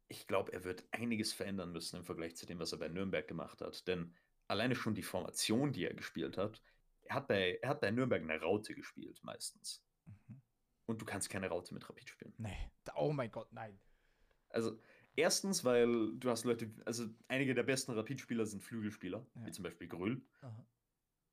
ich 0.08 0.26
glaube, 0.26 0.54
er 0.54 0.64
wird 0.64 0.88
einiges 0.92 1.34
verändern 1.34 1.72
müssen 1.72 1.98
im 1.98 2.06
Vergleich 2.06 2.38
zu 2.38 2.46
dem, 2.46 2.60
was 2.60 2.72
er 2.72 2.80
bei 2.80 2.88
Nürnberg 2.88 3.28
gemacht 3.28 3.62
hat. 3.62 3.88
Denn 3.88 4.16
alleine 4.48 4.76
schon 4.76 4.96
die 4.96 5.04
Formation, 5.04 5.74
die 5.74 5.84
er 5.84 5.94
gespielt 5.94 6.38
hat, 6.38 6.64
er 7.04 7.16
hat 7.16 7.28
bei, 7.28 7.60
er 7.62 7.70
hat 7.70 7.82
bei 7.82 7.92
Nürnberg 7.92 8.22
eine 8.22 8.40
Raute 8.40 8.74
gespielt, 8.74 9.22
meistens. 9.24 9.84
Mhm. 10.06 10.42
Und 10.86 11.02
du 11.02 11.06
kannst 11.06 11.30
keine 11.30 11.50
Raute 11.50 11.74
mit 11.74 11.88
Rapid 11.88 12.10
spielen. 12.10 12.34
Nee. 12.38 12.72
Oh 12.96 13.12
mein 13.12 13.32
Gott, 13.32 13.52
nein. 13.52 13.80
Also, 14.50 14.80
erstens, 15.16 15.66
weil 15.66 16.16
du 16.18 16.30
hast 16.30 16.46
Leute, 16.46 16.72
also 16.86 17.06
einige 17.28 17.54
der 17.54 17.64
besten 17.64 17.92
Rapid-Spieler 17.92 18.46
sind 18.46 18.64
Flügelspieler, 18.64 19.26
ja. 19.36 19.46
wie 19.46 19.52
zum 19.52 19.64
Beispiel 19.64 19.88
Grüll. 19.88 20.26
Aha. 20.42 20.66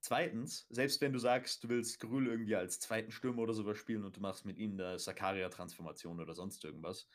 Zweitens, 0.01 0.67
selbst 0.69 1.01
wenn 1.01 1.13
du 1.13 1.19
sagst, 1.19 1.65
du 1.65 1.69
willst 1.69 2.01
Grüll 2.01 2.29
irgendwie 2.29 2.57
als 2.57 2.79
zweiten 2.79 3.11
Stürmer 3.11 3.43
oder 3.43 3.55
sowas 3.55 3.79
spielen 3.79 4.05
und 4.05 4.17
du 4.17 4.21
machst 4.21 4.45
mit 4.45 4.59
ihnen 4.59 4.81
eine 4.81 4.99
Sakaria-Transformation 4.99 6.21
oder 6.21 6.35
sonst 6.35 6.65
irgendwas, 6.65 7.09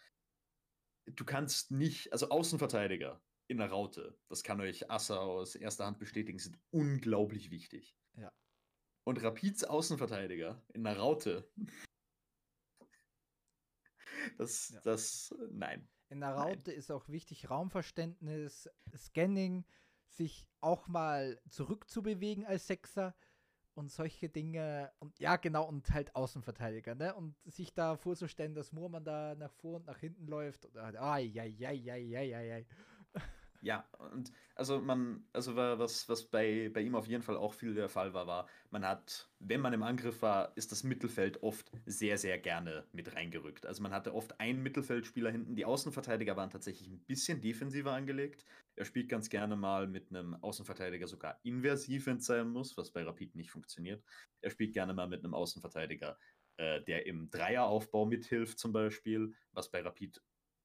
du 1.06 1.26
kannst 1.26 1.72
nicht, 1.72 2.12
also 2.12 2.30
Außenverteidiger 2.30 3.22
in 3.48 3.58
der 3.58 3.70
Raute, 3.70 4.18
das 4.28 4.44
kann 4.44 4.62
euch 4.62 4.90
Assa 4.90 5.18
aus 5.18 5.56
erster 5.56 5.86
Hand 5.86 6.00
bestätigen, 6.00 6.40
sind 6.40 6.58
unglaublich 6.72 7.52
wichtig. 7.52 7.96
Ja. 8.16 8.32
Und 9.04 9.22
Rapids 9.24 9.64
Außenverteidiger 9.64 10.64
in 10.74 10.84
der 10.84 10.98
Raute, 10.98 11.50
das, 14.38 14.70
ja. 14.70 14.82
das, 14.82 15.36
nein. 15.50 15.88
In 16.10 16.20
der 16.20 16.34
Raute 16.34 16.72
nein. 16.72 16.78
ist 16.78 16.92
auch 16.92 17.08
wichtig 17.10 17.50
Raumverständnis, 17.50 18.70
Scanning, 18.96 19.66
sich 20.16 20.48
auch 20.60 20.88
mal 20.88 21.40
zurückzubewegen 21.50 22.46
als 22.46 22.68
Sechser 22.68 23.16
und 23.74 23.92
solche 23.92 24.30
Dinge. 24.30 24.92
Und 25.00 25.18
ja, 25.20 25.38
genau, 25.38 25.68
und 25.68 25.92
halt 25.92 26.16
Außenverteidiger, 26.16 26.96
ne? 26.96 27.14
Und 27.16 27.36
sich 27.46 27.74
da 27.74 27.96
vorzustellen, 27.96 28.54
dass 28.54 28.72
Murmann 28.72 29.04
da 29.04 29.36
nach 29.36 29.52
vor 29.54 29.78
und 29.78 29.86
nach 29.86 30.00
hinten 30.00 30.28
läuft. 30.28 30.76
ai, 30.76 31.32
ai, 31.36 31.56
ai, 31.62 31.92
ai, 31.92 32.36
ai, 32.36 32.54
ai. 32.54 32.66
Ja, 33.64 33.88
und 34.12 34.32
also 34.56 34.80
man, 34.82 35.24
also 35.34 35.56
was, 35.56 36.10
was 36.10 36.24
bei, 36.24 36.72
bei 36.74 36.82
ihm 36.82 36.96
auf 36.96 37.06
jeden 37.06 37.22
Fall 37.22 37.38
auch 37.38 37.54
viel 37.54 37.76
der 37.76 37.90
Fall 37.90 38.12
war, 38.16 38.26
war, 38.26 38.48
man 38.72 38.84
hat, 38.84 39.30
wenn 39.38 39.62
man 39.62 39.72
im 39.74 39.84
Angriff 39.84 40.24
war, 40.24 40.52
ist 40.58 40.72
das 40.72 40.84
Mittelfeld 40.84 41.44
oft 41.44 41.72
sehr, 41.86 42.18
sehr 42.18 42.40
gerne 42.40 42.88
mit 42.92 43.14
reingerückt. 43.16 43.68
Also 43.68 43.84
man 43.84 43.92
hatte 43.92 44.16
oft 44.16 44.40
einen 44.40 44.64
Mittelfeldspieler 44.64 45.30
hinten. 45.30 45.56
Die 45.56 45.66
Außenverteidiger 45.66 46.36
waren 46.36 46.50
tatsächlich 46.50 46.88
ein 46.90 47.04
bisschen 47.06 47.40
defensiver 47.40 47.92
angelegt. 47.92 48.46
Er 48.76 48.86
spielt 48.86 49.10
ganz 49.10 49.30
gerne 49.30 49.56
mal 49.56 49.88
mit 49.88 50.10
einem 50.10 50.34
Außenverteidiger 50.42 51.08
sogar 51.08 51.40
inversiv, 51.44 52.08
wenn 52.08 52.18
es 52.18 52.26
sein 52.26 52.50
muss, 52.50 52.76
was 52.78 52.90
bei 52.90 53.04
Rapid 53.04 53.36
nicht 53.36 53.52
funktioniert. 53.52 54.04
Er 54.42 54.50
spielt 54.50 54.74
gerne 54.74 54.96
mal 54.96 55.08
mit 55.08 55.24
einem 55.24 55.36
Außenverteidiger, 55.36 56.18
äh, 56.58 56.82
der 56.82 57.06
im 57.06 57.30
Dreieraufbau 57.30 58.08
mithilft, 58.08 58.58
zum 58.58 58.74
Beispiel, 58.74 59.36
was 59.52 59.70
bei 59.70 59.82
Rapid 59.82 60.20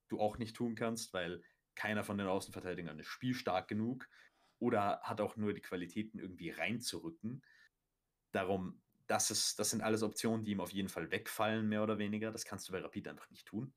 du 0.08 0.20
auch 0.20 0.38
nicht 0.38 0.56
tun 0.56 0.74
kannst, 0.74 1.12
weil 1.12 1.42
keiner 1.76 2.04
von 2.04 2.18
den 2.18 2.26
Außenverteidigern 2.26 2.98
ist 2.98 3.06
spielstark 3.06 3.68
genug 3.68 4.08
oder 4.58 5.00
hat 5.02 5.20
auch 5.20 5.36
nur 5.36 5.52
die 5.52 5.60
Qualitäten 5.60 6.18
irgendwie 6.18 6.50
reinzurücken. 6.50 7.42
Darum, 8.32 8.80
das, 9.06 9.30
ist, 9.30 9.58
das 9.58 9.70
sind 9.70 9.82
alles 9.82 10.02
Optionen, 10.02 10.44
die 10.44 10.52
ihm 10.52 10.60
auf 10.60 10.72
jeden 10.72 10.88
Fall 10.88 11.10
wegfallen, 11.10 11.68
mehr 11.68 11.82
oder 11.82 11.98
weniger. 11.98 12.32
Das 12.32 12.44
kannst 12.44 12.68
du 12.68 12.72
bei 12.72 12.80
Rapid 12.80 13.08
einfach 13.08 13.30
nicht 13.30 13.46
tun. 13.46 13.72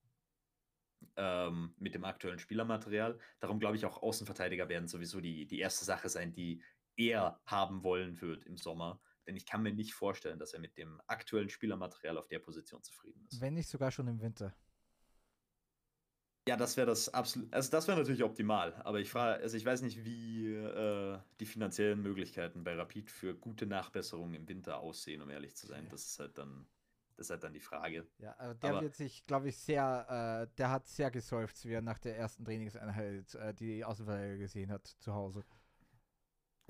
Ähm, 1.16 1.74
mit 1.78 1.94
dem 1.94 2.06
aktuellen 2.06 2.40
Spielermaterial. 2.40 3.20
Darum 3.40 3.60
glaube 3.60 3.76
ich 3.76 3.86
auch, 3.86 4.02
Außenverteidiger 4.02 4.68
werden 4.70 4.88
sowieso 4.88 5.22
die, 5.22 5.46
die 5.46 5.60
erste 5.60 5.86
Sache 5.86 6.10
sein, 6.10 6.34
die 6.34 6.62
er 6.98 7.40
haben 7.46 7.84
wollen 7.84 8.20
wird 8.22 8.46
im 8.46 8.58
Sommer. 8.58 9.00
Denn 9.26 9.36
ich 9.36 9.46
kann 9.46 9.62
mir 9.62 9.74
nicht 9.74 9.94
vorstellen, 9.94 10.40
dass 10.40 10.54
er 10.54 10.60
mit 10.60 10.78
dem 10.78 11.00
aktuellen 11.08 11.50
Spielermaterial 11.50 12.18
auf 12.18 12.28
der 12.28 12.40
Position 12.40 12.82
zufrieden 12.84 13.26
ist. 13.28 13.40
Wenn 13.40 13.54
nicht 13.54 13.70
sogar 13.70 13.92
schon 13.92 14.08
im 14.08 14.20
Winter. 14.22 14.56
Ja, 16.50 16.58
das 16.58 16.78
wäre 16.78 16.88
das 16.88 17.14
absolut. 17.14 17.54
Also 17.54 17.70
das 17.70 17.88
wäre 17.88 18.00
natürlich 18.00 18.24
optimal, 18.24 18.74
aber 18.84 19.00
ich 19.00 19.12
frage, 19.12 19.40
also 19.44 19.56
ich 19.56 19.64
weiß 19.64 19.84
nicht, 19.84 20.04
wie 20.04 20.56
äh, 20.56 21.20
die 21.40 21.46
finanziellen 21.46 22.02
Möglichkeiten 22.02 22.64
bei 22.64 22.74
Rapid 22.74 23.12
für 23.12 23.36
gute 23.36 23.68
Nachbesserungen 23.68 24.34
im 24.34 24.50
Winter 24.50 24.80
aussehen, 24.80 25.22
um 25.22 25.30
ehrlich 25.30 25.56
zu 25.56 25.68
sein. 25.68 25.88
Das 25.92 26.04
ist 26.06 26.20
halt 26.20 26.40
dann, 26.40 26.66
das 27.16 27.28
ist 27.28 27.30
halt 27.30 27.44
dann 27.44 27.54
die 27.54 27.60
Frage. 27.60 28.08
Ja, 28.18 28.32
also 28.32 28.56
der 28.56 28.70
aber, 28.72 28.82
wird 28.82 28.96
sich, 28.96 29.28
glaube 29.28 29.50
ich, 29.50 29.60
sehr, 29.60 30.48
äh, 30.50 30.56
der 30.58 30.72
hat 30.72 30.88
sehr 30.88 31.12
gesäuft, 31.12 31.64
wie 31.66 31.74
er 31.74 31.84
nach 31.84 32.00
der 32.00 32.18
ersten 32.18 32.44
Trainingseinheit 32.44 33.36
äh, 33.36 33.54
die 33.54 33.86
Außenverteidiger 33.86 34.38
gesehen 34.38 34.72
hat 34.72 34.88
zu 34.88 35.14
Hause. 35.14 35.44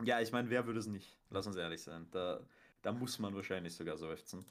Ja, 0.04 0.20
ich 0.20 0.34
meine, 0.34 0.50
wer 0.50 0.66
würde 0.66 0.82
es 0.82 0.88
nicht? 0.88 1.18
Lass 1.30 1.48
uns 1.48 1.56
ehrlich 1.56 1.82
sein. 1.82 2.06
Da, 2.12 2.42
da 2.82 2.92
muss 2.92 3.20
man 3.20 3.36
wahrscheinlich 3.36 3.76
sogar 3.76 3.98
seufzen. 3.98 4.46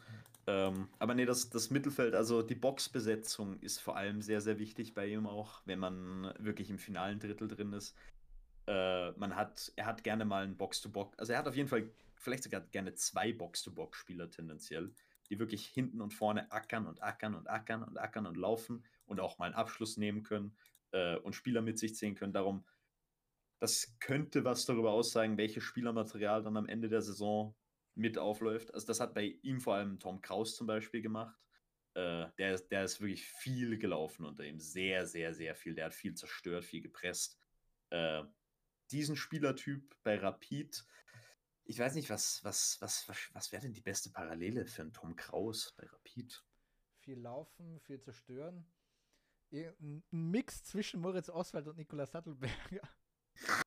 Ähm, 0.46 0.88
aber 0.98 1.14
nee, 1.14 1.26
das, 1.26 1.50
das 1.50 1.70
Mittelfeld, 1.70 2.14
also 2.14 2.42
die 2.42 2.54
Boxbesetzung 2.54 3.60
ist 3.60 3.80
vor 3.80 3.96
allem 3.96 4.22
sehr, 4.22 4.40
sehr 4.40 4.58
wichtig 4.58 4.94
bei 4.94 5.06
ihm 5.06 5.26
auch, 5.26 5.62
wenn 5.64 5.78
man 5.78 6.32
wirklich 6.38 6.70
im 6.70 6.78
finalen 6.78 7.20
Drittel 7.20 7.48
drin 7.48 7.72
ist. 7.72 7.96
Äh, 8.66 9.12
man 9.12 9.36
hat, 9.36 9.72
er 9.76 9.86
hat 9.86 10.04
gerne 10.04 10.24
mal 10.24 10.44
einen 10.44 10.56
Box-to-Box, 10.56 11.18
also 11.18 11.32
er 11.32 11.38
hat 11.38 11.48
auf 11.48 11.56
jeden 11.56 11.68
Fall 11.68 11.90
vielleicht 12.16 12.44
sogar 12.44 12.60
gerne 12.60 12.94
zwei 12.94 13.32
Box-to-Box-Spieler 13.32 14.30
tendenziell, 14.30 14.92
die 15.30 15.38
wirklich 15.38 15.66
hinten 15.66 16.00
und 16.00 16.14
vorne 16.14 16.50
ackern 16.50 16.86
und 16.86 17.02
ackern 17.02 17.34
und 17.34 17.48
ackern 17.48 17.82
und 17.82 17.98
ackern 17.98 18.26
und 18.26 18.36
laufen 18.36 18.84
und 19.06 19.20
auch 19.20 19.38
mal 19.38 19.46
einen 19.46 19.54
Abschluss 19.54 19.96
nehmen 19.96 20.22
können 20.22 20.56
äh, 20.92 21.16
und 21.16 21.34
Spieler 21.34 21.62
mit 21.62 21.78
sich 21.78 21.94
ziehen 21.94 22.14
können. 22.14 22.32
Darum, 22.32 22.64
das 23.58 23.96
könnte 24.00 24.44
was 24.44 24.64
darüber 24.64 24.92
aussagen, 24.92 25.36
welches 25.36 25.64
Spielermaterial 25.64 26.42
dann 26.42 26.56
am 26.56 26.66
Ende 26.66 26.88
der 26.88 27.02
Saison 27.02 27.54
mit 27.98 28.16
aufläuft. 28.16 28.72
Also 28.72 28.86
das 28.86 29.00
hat 29.00 29.14
bei 29.14 29.38
ihm 29.42 29.60
vor 29.60 29.74
allem 29.74 29.98
Tom 29.98 30.20
Kraus 30.20 30.56
zum 30.56 30.66
Beispiel 30.66 31.02
gemacht. 31.02 31.36
Äh, 31.94 32.26
der, 32.38 32.58
der 32.58 32.84
ist 32.84 33.00
wirklich 33.00 33.26
viel 33.26 33.76
gelaufen 33.76 34.24
unter 34.24 34.44
ihm. 34.44 34.60
Sehr, 34.60 35.06
sehr, 35.06 35.34
sehr 35.34 35.54
viel. 35.54 35.74
Der 35.74 35.86
hat 35.86 35.94
viel 35.94 36.14
zerstört, 36.14 36.64
viel 36.64 36.80
gepresst. 36.80 37.40
Äh, 37.90 38.22
diesen 38.90 39.16
Spielertyp 39.16 39.96
bei 40.04 40.16
Rapid, 40.16 40.86
ich 41.64 41.78
weiß 41.78 41.94
nicht, 41.94 42.08
was, 42.08 42.42
was, 42.44 42.80
was, 42.80 43.08
was, 43.08 43.18
was 43.34 43.52
wäre 43.52 43.62
denn 43.62 43.74
die 43.74 43.82
beste 43.82 44.10
Parallele 44.10 44.64
für 44.64 44.82
einen 44.82 44.92
Tom 44.92 45.16
Kraus 45.16 45.74
bei 45.76 45.86
Rapid? 45.86 46.42
Viel 47.00 47.18
laufen, 47.18 47.80
viel 47.80 48.00
zerstören. 48.00 48.64
Ein 49.50 50.04
Mix 50.10 50.62
zwischen 50.62 51.00
Moritz 51.00 51.28
Oswald 51.28 51.66
und 51.66 51.76
Nikolaus 51.76 52.12
Sattelberger. 52.12 52.88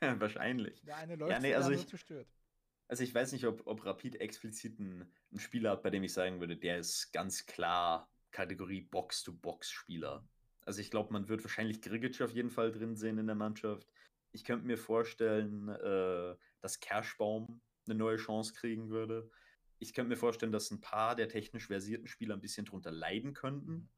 Wahrscheinlich. 0.00 0.82
Der 0.82 0.96
eine 0.96 1.16
läuft, 1.16 1.32
ja, 1.32 1.40
nee, 1.40 1.54
also 1.54 1.68
der 1.68 1.78
andere 1.78 1.90
zerstört. 1.90 2.28
Also 2.88 3.02
ich 3.02 3.14
weiß 3.14 3.32
nicht, 3.32 3.46
ob, 3.46 3.66
ob 3.66 3.84
Rapid 3.84 4.20
explizit 4.20 4.78
einen, 4.78 5.12
Spieler 5.36 5.72
hat, 5.72 5.82
bei 5.82 5.90
dem 5.90 6.04
ich 6.04 6.12
sagen 6.12 6.40
würde, 6.40 6.56
der 6.56 6.78
ist 6.78 7.12
ganz 7.12 7.46
klar 7.46 8.08
Kategorie 8.30 8.82
Box-to-Box-Spieler. 8.82 10.26
Also 10.62 10.80
ich 10.80 10.90
glaube, 10.90 11.12
man 11.12 11.28
wird 11.28 11.42
wahrscheinlich 11.42 11.82
Grigic 11.82 12.20
auf 12.22 12.32
jeden 12.32 12.50
Fall 12.50 12.72
drin 12.72 12.96
sehen 12.96 13.18
in 13.18 13.26
der 13.26 13.36
Mannschaft. 13.36 13.88
Ich 14.32 14.44
könnte 14.44 14.66
mir 14.66 14.78
vorstellen, 14.78 15.68
äh, 15.68 16.36
dass 16.60 16.80
Kerschbaum 16.80 17.60
eine 17.86 17.94
neue 17.94 18.16
Chance 18.16 18.54
kriegen 18.54 18.90
würde. 18.90 19.30
Ich 19.78 19.92
könnte 19.92 20.08
mir 20.08 20.16
vorstellen, 20.16 20.52
dass 20.52 20.70
ein 20.70 20.80
paar 20.80 21.14
der 21.16 21.28
technisch 21.28 21.66
versierten 21.66 22.06
Spieler 22.06 22.34
ein 22.34 22.40
bisschen 22.40 22.64
drunter 22.64 22.90
leiden 22.90 23.34
könnten. 23.34 23.90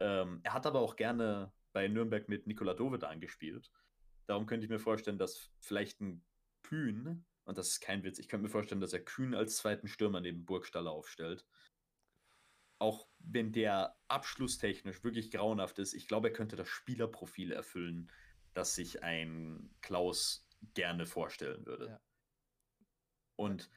Ähm, 0.00 0.40
er 0.42 0.52
hat 0.52 0.66
aber 0.66 0.80
auch 0.80 0.96
gerne 0.96 1.52
bei 1.72 1.88
Nürnberg 1.88 2.28
mit 2.28 2.46
Nikola 2.46 2.74
Dovedan 2.74 3.20
gespielt. 3.20 3.70
Darum 4.26 4.46
könnte 4.46 4.64
ich 4.64 4.70
mir 4.70 4.78
vorstellen, 4.78 5.18
dass 5.18 5.50
vielleicht 5.60 6.00
ein 6.00 6.24
Kühn, 6.62 7.24
und 7.44 7.58
das 7.58 7.68
ist 7.68 7.80
kein 7.80 8.04
Witz, 8.04 8.18
ich 8.18 8.28
könnte 8.28 8.44
mir 8.44 8.50
vorstellen, 8.50 8.80
dass 8.80 8.92
er 8.92 9.04
Kühn 9.04 9.34
als 9.34 9.56
zweiten 9.56 9.88
Stürmer 9.88 10.20
neben 10.20 10.44
Burgstaller 10.44 10.90
aufstellt. 10.90 11.46
Auch 12.78 13.08
wenn 13.18 13.52
der 13.52 13.96
abschlusstechnisch 14.08 15.04
wirklich 15.04 15.30
grauenhaft 15.30 15.78
ist, 15.78 15.94
ich 15.94 16.08
glaube, 16.08 16.28
er 16.28 16.34
könnte 16.34 16.56
das 16.56 16.68
Spielerprofil 16.68 17.52
erfüllen, 17.52 18.10
das 18.54 18.74
sich 18.74 19.02
ein 19.02 19.74
Klaus 19.80 20.46
gerne 20.74 21.06
vorstellen 21.06 21.64
würde. 21.66 21.86
Ja. 21.88 22.00
Und 23.36 23.70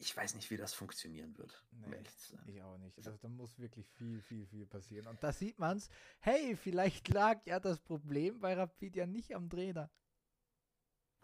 ich 0.00 0.16
weiß 0.16 0.36
nicht, 0.36 0.50
wie 0.50 0.56
das 0.56 0.74
funktionieren 0.74 1.36
wird. 1.36 1.64
Nee, 1.72 2.02
ich 2.46 2.62
auch 2.62 2.78
nicht. 2.78 2.96
Also 2.96 3.16
da 3.16 3.28
muss 3.28 3.58
wirklich 3.58 3.88
viel, 3.90 4.20
viel, 4.22 4.46
viel 4.46 4.66
passieren. 4.66 5.08
Und 5.08 5.22
da 5.22 5.32
sieht 5.32 5.58
man 5.58 5.78
es, 5.78 5.90
hey, 6.20 6.56
vielleicht 6.56 7.08
lag 7.08 7.44
ja 7.46 7.58
das 7.58 7.80
Problem 7.80 8.38
bei 8.38 8.54
Rapid 8.54 8.94
ja 8.94 9.06
nicht 9.06 9.34
am 9.34 9.50
Trainer. 9.50 9.90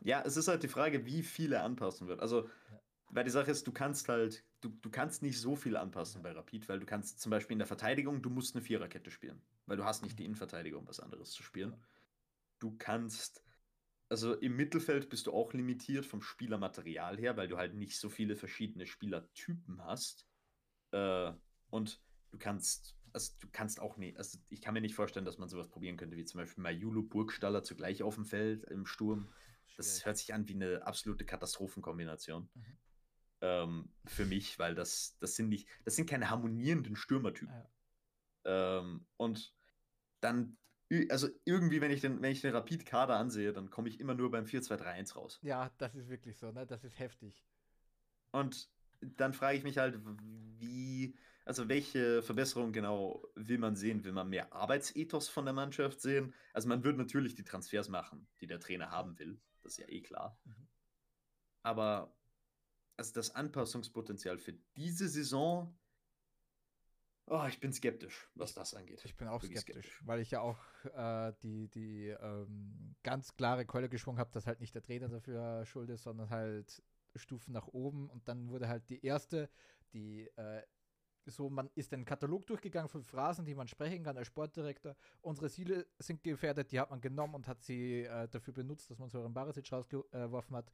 Ja, 0.00 0.22
es 0.24 0.36
ist 0.36 0.48
halt 0.48 0.62
die 0.62 0.68
Frage, 0.68 1.06
wie 1.06 1.22
viel 1.22 1.52
er 1.52 1.64
anpassen 1.64 2.08
wird. 2.08 2.20
Also, 2.20 2.46
ja. 2.46 2.80
weil 3.10 3.24
die 3.24 3.30
Sache 3.30 3.50
ist, 3.50 3.66
du 3.66 3.72
kannst 3.72 4.08
halt, 4.08 4.44
du, 4.60 4.68
du 4.68 4.90
kannst 4.90 5.22
nicht 5.22 5.40
so 5.40 5.56
viel 5.56 5.76
anpassen 5.76 6.22
bei 6.22 6.32
Rapid, 6.32 6.68
weil 6.68 6.80
du 6.80 6.86
kannst 6.86 7.20
zum 7.20 7.30
Beispiel 7.30 7.54
in 7.54 7.60
der 7.60 7.66
Verteidigung, 7.66 8.22
du 8.22 8.30
musst 8.30 8.54
eine 8.54 8.64
Viererkette 8.64 9.10
spielen, 9.10 9.40
weil 9.66 9.76
du 9.76 9.84
hast 9.84 10.02
nicht 10.02 10.18
die 10.18 10.24
Innenverteidigung, 10.24 10.82
um 10.82 10.88
was 10.88 11.00
anderes 11.00 11.30
zu 11.30 11.42
spielen. 11.42 11.74
Du 12.58 12.76
kannst 12.76 13.44
also 14.08 14.34
im 14.34 14.56
Mittelfeld 14.56 15.08
bist 15.08 15.26
du 15.26 15.32
auch 15.32 15.52
limitiert 15.54 16.06
vom 16.06 16.22
Spielermaterial 16.22 17.18
her, 17.18 17.36
weil 17.36 17.48
du 17.48 17.56
halt 17.56 17.74
nicht 17.74 17.98
so 17.98 18.08
viele 18.08 18.36
verschiedene 18.36 18.86
Spielertypen 18.86 19.82
hast. 19.82 20.26
Äh, 20.92 21.32
und 21.70 22.00
du 22.30 22.38
kannst, 22.38 22.96
also 23.12 23.32
du 23.40 23.48
kannst 23.50 23.80
auch 23.80 23.96
nicht, 23.96 24.16
also 24.18 24.38
ich 24.50 24.60
kann 24.60 24.74
mir 24.74 24.80
nicht 24.80 24.94
vorstellen, 24.94 25.24
dass 25.24 25.38
man 25.38 25.48
sowas 25.48 25.68
probieren 25.68 25.96
könnte, 25.96 26.16
wie 26.16 26.24
zum 26.24 26.38
Beispiel 26.38 26.62
Majulu 26.62 27.02
Burgstaller 27.02 27.62
zugleich 27.62 28.02
auf 28.02 28.14
dem 28.14 28.24
Feld 28.24 28.64
im 28.64 28.86
Sturm. 28.86 29.28
Das 29.76 30.04
hört 30.06 30.18
sich 30.18 30.32
an 30.32 30.48
wie 30.48 30.54
eine 30.54 30.86
absolute 30.86 31.24
Katastrophenkombination. 31.24 32.48
Mhm. 32.54 32.78
Ähm, 33.40 33.92
für 34.06 34.24
mich, 34.24 34.58
weil 34.58 34.74
das, 34.74 35.16
das 35.18 35.34
sind 35.34 35.48
nicht, 35.48 35.68
das 35.84 35.96
sind 35.96 36.08
keine 36.08 36.30
harmonierenden 36.30 36.96
Stürmertypen. 36.96 37.54
Ja. 38.44 38.80
Ähm, 38.80 39.06
und 39.16 39.54
dann 40.20 40.56
also 41.08 41.28
irgendwie, 41.44 41.80
wenn 41.80 41.90
ich 41.90 42.00
den, 42.00 42.22
wenn 42.22 42.32
ich 42.32 42.40
den 42.40 42.54
Rapid-Kader 42.54 43.16
ansehe, 43.16 43.52
dann 43.52 43.70
komme 43.70 43.88
ich 43.88 44.00
immer 44.00 44.14
nur 44.14 44.30
beim 44.30 44.44
4-2-3-1 44.44 45.14
raus. 45.14 45.38
Ja, 45.42 45.70
das 45.78 45.94
ist 45.94 46.08
wirklich 46.08 46.38
so, 46.38 46.52
ne? 46.52 46.66
Das 46.66 46.84
ist 46.84 46.98
heftig. 46.98 47.44
Und 48.30 48.68
dann 49.00 49.32
frage 49.32 49.58
ich 49.58 49.64
mich 49.64 49.78
halt, 49.78 49.98
wie, 50.58 51.16
also 51.44 51.68
welche 51.68 52.22
Verbesserung 52.22 52.72
genau 52.72 53.22
will 53.34 53.58
man 53.58 53.76
sehen? 53.76 54.04
Will 54.04 54.12
man 54.12 54.28
mehr 54.28 54.52
Arbeitsethos 54.52 55.28
von 55.28 55.44
der 55.44 55.54
Mannschaft 55.54 56.00
sehen? 56.00 56.34
Also 56.52 56.68
man 56.68 56.84
wird 56.84 56.96
natürlich 56.96 57.34
die 57.34 57.44
Transfers 57.44 57.88
machen, 57.88 58.26
die 58.40 58.46
der 58.46 58.60
Trainer 58.60 58.90
haben 58.90 59.18
will. 59.18 59.40
Das 59.64 59.72
ist 59.72 59.78
ja 59.78 59.88
eh 59.88 60.02
klar. 60.02 60.38
Mhm. 60.44 60.68
Aber 61.62 62.14
also 62.96 63.12
das 63.12 63.34
Anpassungspotenzial 63.34 64.38
für 64.38 64.52
diese 64.76 65.08
Saison 65.08 65.76
Oh, 67.26 67.46
ich 67.48 67.58
bin 67.58 67.72
skeptisch, 67.72 68.28
was 68.34 68.52
das 68.52 68.74
angeht. 68.74 69.02
Ich 69.06 69.16
bin 69.16 69.28
auch 69.28 69.42
skeptisch, 69.42 69.62
skeptisch, 69.62 70.02
weil 70.04 70.20
ich 70.20 70.30
ja 70.30 70.40
auch 70.40 70.58
äh, 70.94 71.32
die, 71.42 71.68
die 71.68 72.08
ähm, 72.08 72.94
ganz 73.02 73.34
klare 73.34 73.64
Keule 73.64 73.88
geschwungen 73.88 74.18
habe, 74.18 74.30
dass 74.32 74.46
halt 74.46 74.60
nicht 74.60 74.74
der 74.74 74.82
Trainer 74.82 75.08
dafür 75.08 75.64
schuld 75.64 75.88
ist, 75.88 76.02
sondern 76.02 76.28
halt 76.28 76.82
Stufen 77.14 77.52
nach 77.52 77.66
oben. 77.68 78.10
Und 78.10 78.28
dann 78.28 78.50
wurde 78.50 78.68
halt 78.68 78.90
die 78.90 79.02
erste, 79.02 79.48
die 79.94 80.28
äh, 80.36 80.62
so, 81.26 81.48
man 81.48 81.70
ist 81.74 81.92
den 81.92 82.04
Katalog 82.04 82.46
durchgegangen 82.46 82.88
von 82.88 83.02
Phrasen, 83.02 83.44
die 83.44 83.54
man 83.54 83.68
sprechen 83.68 84.04
kann 84.04 84.16
als 84.16 84.26
Sportdirektor. 84.26 84.94
Unsere 85.22 85.50
Ziele 85.50 85.86
sind 85.98 86.22
gefährdet, 86.22 86.72
die 86.72 86.80
hat 86.80 86.90
man 86.90 87.00
genommen 87.00 87.34
und 87.34 87.48
hat 87.48 87.62
sie 87.62 88.02
äh, 88.02 88.28
dafür 88.28 88.54
benutzt, 88.54 88.90
dass 88.90 88.98
man 88.98 89.08
Sören 89.08 89.32
Barisic 89.32 89.72
rausgeworfen 89.72 90.56
hat. 90.56 90.72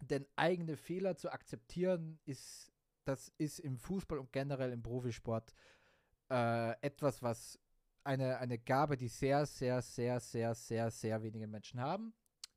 Denn 0.00 0.26
eigene 0.36 0.76
Fehler 0.76 1.16
zu 1.16 1.30
akzeptieren 1.30 2.18
ist 2.24 2.72
das 3.08 3.32
ist 3.38 3.58
im 3.60 3.78
Fußball 3.78 4.18
und 4.18 4.30
generell 4.32 4.70
im 4.70 4.82
Profisport 4.82 5.54
äh, 6.30 6.72
etwas, 6.82 7.22
was 7.22 7.58
eine, 8.04 8.36
eine 8.36 8.58
Gabe, 8.58 8.98
die 8.98 9.08
sehr, 9.08 9.46
sehr, 9.46 9.80
sehr, 9.80 10.20
sehr, 10.20 10.54
sehr, 10.54 10.90
sehr 10.90 11.22
wenige 11.22 11.46
Menschen 11.46 11.80
haben. 11.80 12.12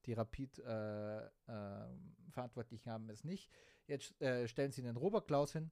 Die 0.05 0.11
Rapid-Verantwortlichen 0.11 2.89
äh, 2.89 2.91
äh, 2.91 2.93
haben 2.93 3.09
es 3.09 3.23
nicht. 3.23 3.49
Jetzt 3.87 4.21
äh, 4.21 4.45
stellen 4.47 4.73
sie 4.73 4.81
einen 4.81 4.97
Robert 4.97 5.25
Klaus 5.25 5.53
hin, 5.53 5.71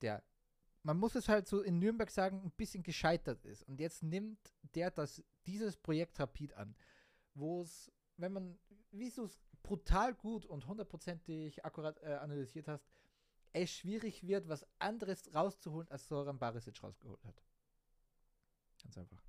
der, 0.00 0.24
man 0.88 0.96
muss 0.96 1.14
es 1.14 1.28
halt 1.28 1.46
so 1.46 1.60
in 1.60 1.78
Nürnberg 1.78 2.10
sagen, 2.10 2.40
ein 2.42 2.50
bisschen 2.52 2.82
gescheitert 2.82 3.44
ist. 3.44 3.62
Und 3.64 3.78
jetzt 3.78 4.02
nimmt 4.02 4.38
der 4.74 4.90
das, 4.90 5.22
dieses 5.44 5.76
Projekt 5.76 6.18
Rapid 6.18 6.54
an, 6.54 6.74
wo 7.34 7.60
es, 7.60 7.92
wenn 8.16 8.32
man, 8.32 8.58
wie 8.90 9.10
du 9.10 9.24
es 9.24 9.38
brutal 9.62 10.14
gut 10.14 10.46
und 10.46 10.66
hundertprozentig 10.66 11.62
akkurat 11.62 12.02
äh, 12.02 12.14
analysiert 12.14 12.68
hast, 12.68 12.86
es 13.52 13.70
schwierig 13.70 14.26
wird, 14.26 14.48
was 14.48 14.66
anderes 14.78 15.34
rauszuholen, 15.34 15.90
als 15.90 16.08
Soran 16.08 16.38
Barisic 16.38 16.82
rausgeholt 16.82 17.22
hat. 17.26 17.42
Ganz 18.82 18.96
einfach. 18.96 19.22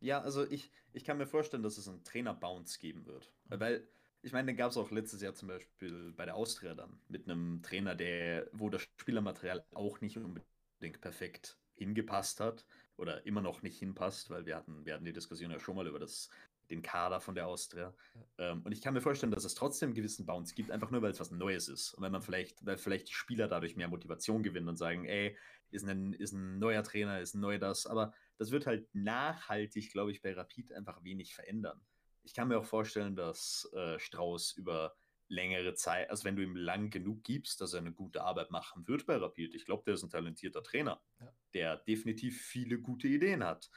Ja, 0.00 0.22
also 0.22 0.50
ich, 0.50 0.70
ich 0.94 1.04
kann 1.04 1.18
mir 1.18 1.26
vorstellen, 1.26 1.62
dass 1.62 1.76
es 1.76 1.86
einen 1.86 2.02
Trainer-Bounce 2.02 2.78
geben 2.78 3.04
wird. 3.04 3.30
Mhm. 3.50 3.60
Weil, 3.60 3.88
ich 4.22 4.32
meine, 4.32 4.46
den 4.46 4.56
gab 4.56 4.70
es 4.70 4.78
auch 4.78 4.90
letztes 4.90 5.20
Jahr 5.20 5.34
zum 5.34 5.48
Beispiel 5.48 6.14
bei 6.14 6.24
der 6.24 6.36
Austria 6.36 6.74
dann, 6.74 6.98
mit 7.08 7.28
einem 7.28 7.60
Trainer, 7.62 7.94
der, 7.94 8.48
wo 8.52 8.70
das 8.70 8.88
Spielermaterial 8.96 9.66
auch 9.74 10.00
nicht 10.00 10.16
unbedingt 10.16 10.53
perfekt 10.92 11.58
hingepasst 11.74 12.40
hat 12.40 12.64
oder 12.96 13.26
immer 13.26 13.42
noch 13.42 13.62
nicht 13.62 13.78
hinpasst, 13.78 14.30
weil 14.30 14.46
wir 14.46 14.56
hatten, 14.56 14.84
wir 14.84 14.94
hatten 14.94 15.04
die 15.04 15.12
Diskussion 15.12 15.50
ja 15.50 15.58
schon 15.58 15.76
mal 15.76 15.86
über 15.86 15.98
das 15.98 16.30
den 16.70 16.82
Kader 16.82 17.20
von 17.20 17.34
der 17.34 17.46
Austria. 17.46 17.94
Ja. 18.38 18.52
Ähm, 18.52 18.62
und 18.62 18.72
ich 18.72 18.80
kann 18.80 18.94
mir 18.94 19.00
vorstellen, 19.00 19.32
dass 19.32 19.44
es 19.44 19.54
trotzdem 19.54 19.88
einen 19.88 19.96
gewissen 19.96 20.26
Bounce 20.26 20.54
gibt, 20.54 20.70
einfach 20.70 20.90
nur 20.90 21.02
weil 21.02 21.10
es 21.10 21.20
was 21.20 21.30
Neues 21.30 21.68
ist. 21.68 21.94
Und 21.94 22.02
wenn 22.02 22.12
man 22.12 22.22
vielleicht, 22.22 22.64
weil 22.64 22.78
vielleicht 22.78 23.08
die 23.08 23.14
Spieler 23.14 23.48
dadurch 23.48 23.76
mehr 23.76 23.88
Motivation 23.88 24.42
gewinnen 24.42 24.68
und 24.68 24.76
sagen, 24.76 25.04
ey, 25.04 25.36
ist 25.70 25.86
ein, 25.86 26.12
ist 26.14 26.32
ein 26.32 26.58
neuer 26.58 26.82
Trainer, 26.82 27.20
ist 27.20 27.34
ein 27.34 27.40
neu 27.40 27.58
das. 27.58 27.86
Aber 27.86 28.14
das 28.38 28.50
wird 28.50 28.66
halt 28.66 28.88
nachhaltig, 28.94 29.92
glaube 29.92 30.10
ich, 30.10 30.22
bei 30.22 30.32
Rapid 30.32 30.72
einfach 30.72 31.02
wenig 31.04 31.34
verändern. 31.34 31.80
Ich 32.22 32.32
kann 32.32 32.48
mir 32.48 32.58
auch 32.58 32.64
vorstellen, 32.64 33.16
dass 33.16 33.70
äh, 33.74 33.98
Strauß 33.98 34.52
über 34.52 34.94
längere 35.28 35.74
Zeit, 35.74 36.10
also 36.10 36.24
wenn 36.24 36.36
du 36.36 36.42
ihm 36.42 36.56
lang 36.56 36.90
genug 36.90 37.24
gibst, 37.24 37.60
dass 37.60 37.72
er 37.72 37.80
eine 37.80 37.92
gute 37.92 38.22
Arbeit 38.22 38.50
machen 38.50 38.86
wird 38.86 39.06
bei 39.06 39.16
Rapid. 39.16 39.54
Ich 39.54 39.64
glaube, 39.64 39.82
der 39.84 39.94
ist 39.94 40.02
ein 40.02 40.10
talentierter 40.10 40.62
Trainer, 40.62 41.02
ja. 41.20 41.32
der 41.54 41.76
definitiv 41.78 42.42
viele 42.42 42.78
gute 42.78 43.08
Ideen 43.08 43.42
hat. 43.44 43.70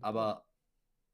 Aber 0.00 0.46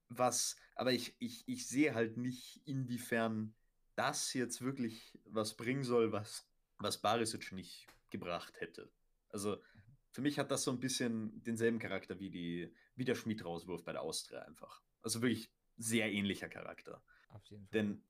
was, 0.08 0.56
aber 0.74 0.92
ich, 0.92 1.14
ich, 1.18 1.46
ich 1.46 1.66
sehe 1.66 1.94
halt 1.94 2.16
nicht, 2.16 2.62
inwiefern 2.64 3.54
das 3.94 4.32
jetzt 4.34 4.62
wirklich 4.62 5.18
was 5.24 5.56
bringen 5.56 5.84
soll, 5.84 6.12
was, 6.12 6.48
was 6.78 7.00
Barisic 7.00 7.52
nicht 7.52 7.86
gebracht 8.10 8.60
hätte. 8.60 8.90
Also 9.30 9.62
für 10.10 10.22
mich 10.22 10.38
hat 10.38 10.50
das 10.50 10.64
so 10.64 10.70
ein 10.70 10.80
bisschen 10.80 11.42
denselben 11.42 11.78
Charakter 11.78 12.18
wie, 12.18 12.30
die, 12.30 12.74
wie 12.96 13.04
der 13.04 13.14
Schmied-Rauswurf 13.14 13.84
bei 13.84 13.92
der 13.92 14.02
Austria 14.02 14.42
einfach. 14.42 14.82
Also 15.02 15.20
wirklich 15.22 15.50
sehr 15.76 16.10
ähnlicher 16.10 16.48
Charakter. 16.48 17.02
Auf 17.28 17.44
jeden 17.46 17.66
Fall. 17.66 18.02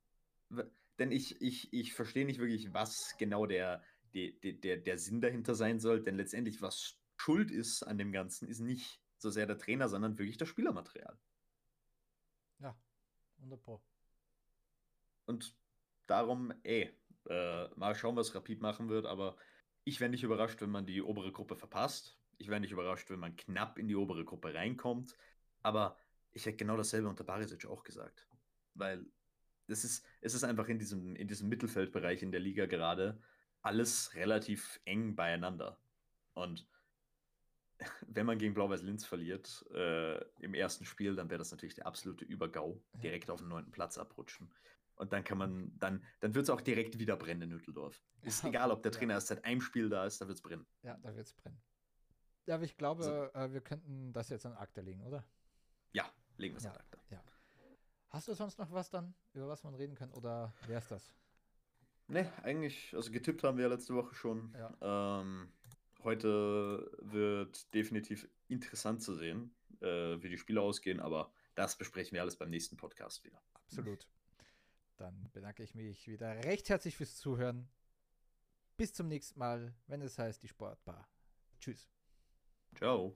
Denn, 0.50 0.72
denn 0.98 1.12
ich, 1.12 1.40
ich, 1.40 1.72
ich 1.72 1.94
verstehe 1.94 2.26
nicht 2.26 2.40
wirklich, 2.40 2.72
was 2.72 3.16
genau 3.18 3.46
der, 3.46 3.82
der, 4.14 4.32
der, 4.52 4.76
der 4.78 4.98
Sinn 4.98 5.20
dahinter 5.20 5.54
sein 5.54 5.80
soll, 5.80 6.02
denn 6.02 6.16
letztendlich, 6.16 6.60
was 6.60 6.98
schuld 7.16 7.50
ist 7.50 7.82
an 7.82 7.98
dem 7.98 8.12
Ganzen, 8.12 8.48
ist 8.48 8.60
nicht 8.60 9.00
so 9.18 9.30
sehr 9.30 9.46
der 9.46 9.58
Trainer, 9.58 9.88
sondern 9.88 10.18
wirklich 10.18 10.36
das 10.36 10.48
Spielermaterial. 10.48 11.18
Ja, 12.60 12.76
100 13.38 13.62
Pro. 13.62 13.82
Und 15.26 15.54
darum, 16.06 16.52
ey, 16.62 16.90
äh, 17.28 17.68
mal 17.76 17.94
schauen, 17.94 18.16
was 18.16 18.34
Rapid 18.34 18.60
machen 18.60 18.88
wird, 18.88 19.06
aber 19.06 19.36
ich 19.84 20.00
wäre 20.00 20.10
nicht 20.10 20.22
überrascht, 20.22 20.60
wenn 20.60 20.70
man 20.70 20.86
die 20.86 21.02
obere 21.02 21.32
Gruppe 21.32 21.56
verpasst. 21.56 22.18
Ich 22.38 22.48
wäre 22.48 22.60
nicht 22.60 22.72
überrascht, 22.72 23.10
wenn 23.10 23.18
man 23.18 23.36
knapp 23.36 23.78
in 23.78 23.88
die 23.88 23.96
obere 23.96 24.24
Gruppe 24.24 24.54
reinkommt. 24.54 25.16
Aber 25.62 25.96
ich 26.32 26.46
hätte 26.46 26.58
genau 26.58 26.76
dasselbe 26.76 27.08
unter 27.08 27.24
Barisic 27.24 27.66
auch 27.66 27.82
gesagt. 27.82 28.28
Weil 28.74 29.06
es 29.68 29.84
ist, 29.84 30.04
es 30.20 30.34
ist 30.34 30.44
einfach 30.44 30.68
in 30.68 30.78
diesem, 30.78 31.14
in 31.16 31.28
diesem 31.28 31.48
Mittelfeldbereich 31.48 32.22
in 32.22 32.32
der 32.32 32.40
Liga 32.40 32.66
gerade 32.66 33.20
alles 33.62 34.14
relativ 34.14 34.80
eng 34.84 35.14
beieinander. 35.14 35.78
Und 36.34 36.66
wenn 38.06 38.26
man 38.26 38.38
gegen 38.38 38.54
Blau-Weiß-Linz 38.54 39.04
verliert 39.04 39.64
äh, 39.72 40.18
im 40.40 40.54
ersten 40.54 40.84
Spiel, 40.84 41.14
dann 41.14 41.30
wäre 41.30 41.38
das 41.38 41.50
natürlich 41.50 41.74
der 41.74 41.86
absolute 41.86 42.24
Übergau, 42.24 42.82
direkt 43.02 43.30
auf 43.30 43.40
den 43.40 43.48
neunten 43.48 43.72
Platz 43.72 43.98
abrutschen. 43.98 44.52
Und 44.96 45.12
dann 45.12 45.22
kann 45.22 45.38
man, 45.38 45.78
dann, 45.78 46.04
dann 46.18 46.34
wird 46.34 46.44
es 46.44 46.50
auch 46.50 46.60
direkt 46.60 46.98
wieder 46.98 47.16
brennen 47.16 47.42
in 47.42 47.48
Nütteldorf. 47.50 48.02
Ist 48.22 48.42
Ja, 48.42 48.48
egal, 48.48 48.72
ob 48.72 48.82
der 48.82 48.90
ja. 48.90 48.98
Trainer 48.98 49.14
erst 49.14 49.28
seit 49.28 49.44
einem 49.44 49.60
Spiel 49.60 49.88
da 49.88 50.04
ist, 50.04 50.20
da 50.20 50.26
wird 50.26 50.38
es 50.38 50.42
brennen. 50.42 50.66
Ja, 50.82 50.96
da 50.98 51.14
wird 51.14 51.26
es 51.26 51.34
brennen. 51.34 51.62
Ja, 52.46 52.56
aber 52.56 52.64
ich 52.64 52.76
glaube, 52.76 53.04
So. 53.04 53.10
äh, 53.10 53.52
wir 53.52 53.60
könnten 53.60 54.12
das 54.12 54.28
jetzt 54.30 54.44
an 54.44 54.54
Akte 54.54 54.80
legen, 54.80 55.02
oder? 55.04 55.24
Ja, 55.92 56.10
legen 56.36 56.54
wir 56.54 56.58
es 56.58 56.64
Ja. 56.64 56.72
ad 56.72 56.80
acta. 56.80 57.22
Hast 58.10 58.28
du 58.28 58.34
sonst 58.34 58.58
noch 58.58 58.70
was 58.72 58.90
dann, 58.90 59.14
über 59.34 59.48
was 59.48 59.64
man 59.64 59.74
reden 59.74 59.94
kann, 59.94 60.10
oder 60.12 60.54
wäre 60.66 60.80
es 60.80 60.88
das? 60.88 61.14
Ne, 62.06 62.32
eigentlich, 62.42 62.94
also 62.94 63.10
getippt 63.10 63.44
haben 63.44 63.58
wir 63.58 63.64
ja 63.64 63.70
letzte 63.70 63.94
Woche 63.94 64.14
schon. 64.14 64.54
Ja. 64.56 65.20
Ähm, 65.20 65.52
heute 66.02 66.90
wird 67.02 67.72
definitiv 67.74 68.26
interessant 68.48 69.02
zu 69.02 69.14
sehen, 69.14 69.54
äh, 69.80 70.20
wie 70.22 70.30
die 70.30 70.38
Spiele 70.38 70.62
ausgehen, 70.62 71.00
aber 71.00 71.30
das 71.54 71.76
besprechen 71.76 72.14
wir 72.14 72.22
alles 72.22 72.36
beim 72.36 72.48
nächsten 72.48 72.78
Podcast 72.78 73.24
wieder. 73.24 73.42
Absolut. 73.52 74.08
Dann 74.96 75.30
bedanke 75.32 75.62
ich 75.62 75.74
mich 75.74 76.08
wieder 76.08 76.44
recht 76.44 76.70
herzlich 76.70 76.96
fürs 76.96 77.16
Zuhören. 77.16 77.68
Bis 78.78 78.94
zum 78.94 79.08
nächsten 79.08 79.38
Mal, 79.38 79.74
wenn 79.86 80.00
es 80.00 80.18
heißt 80.18 80.42
die 80.42 80.48
Sportbar. 80.48 81.08
Tschüss. 81.60 81.90
Ciao. 82.74 83.14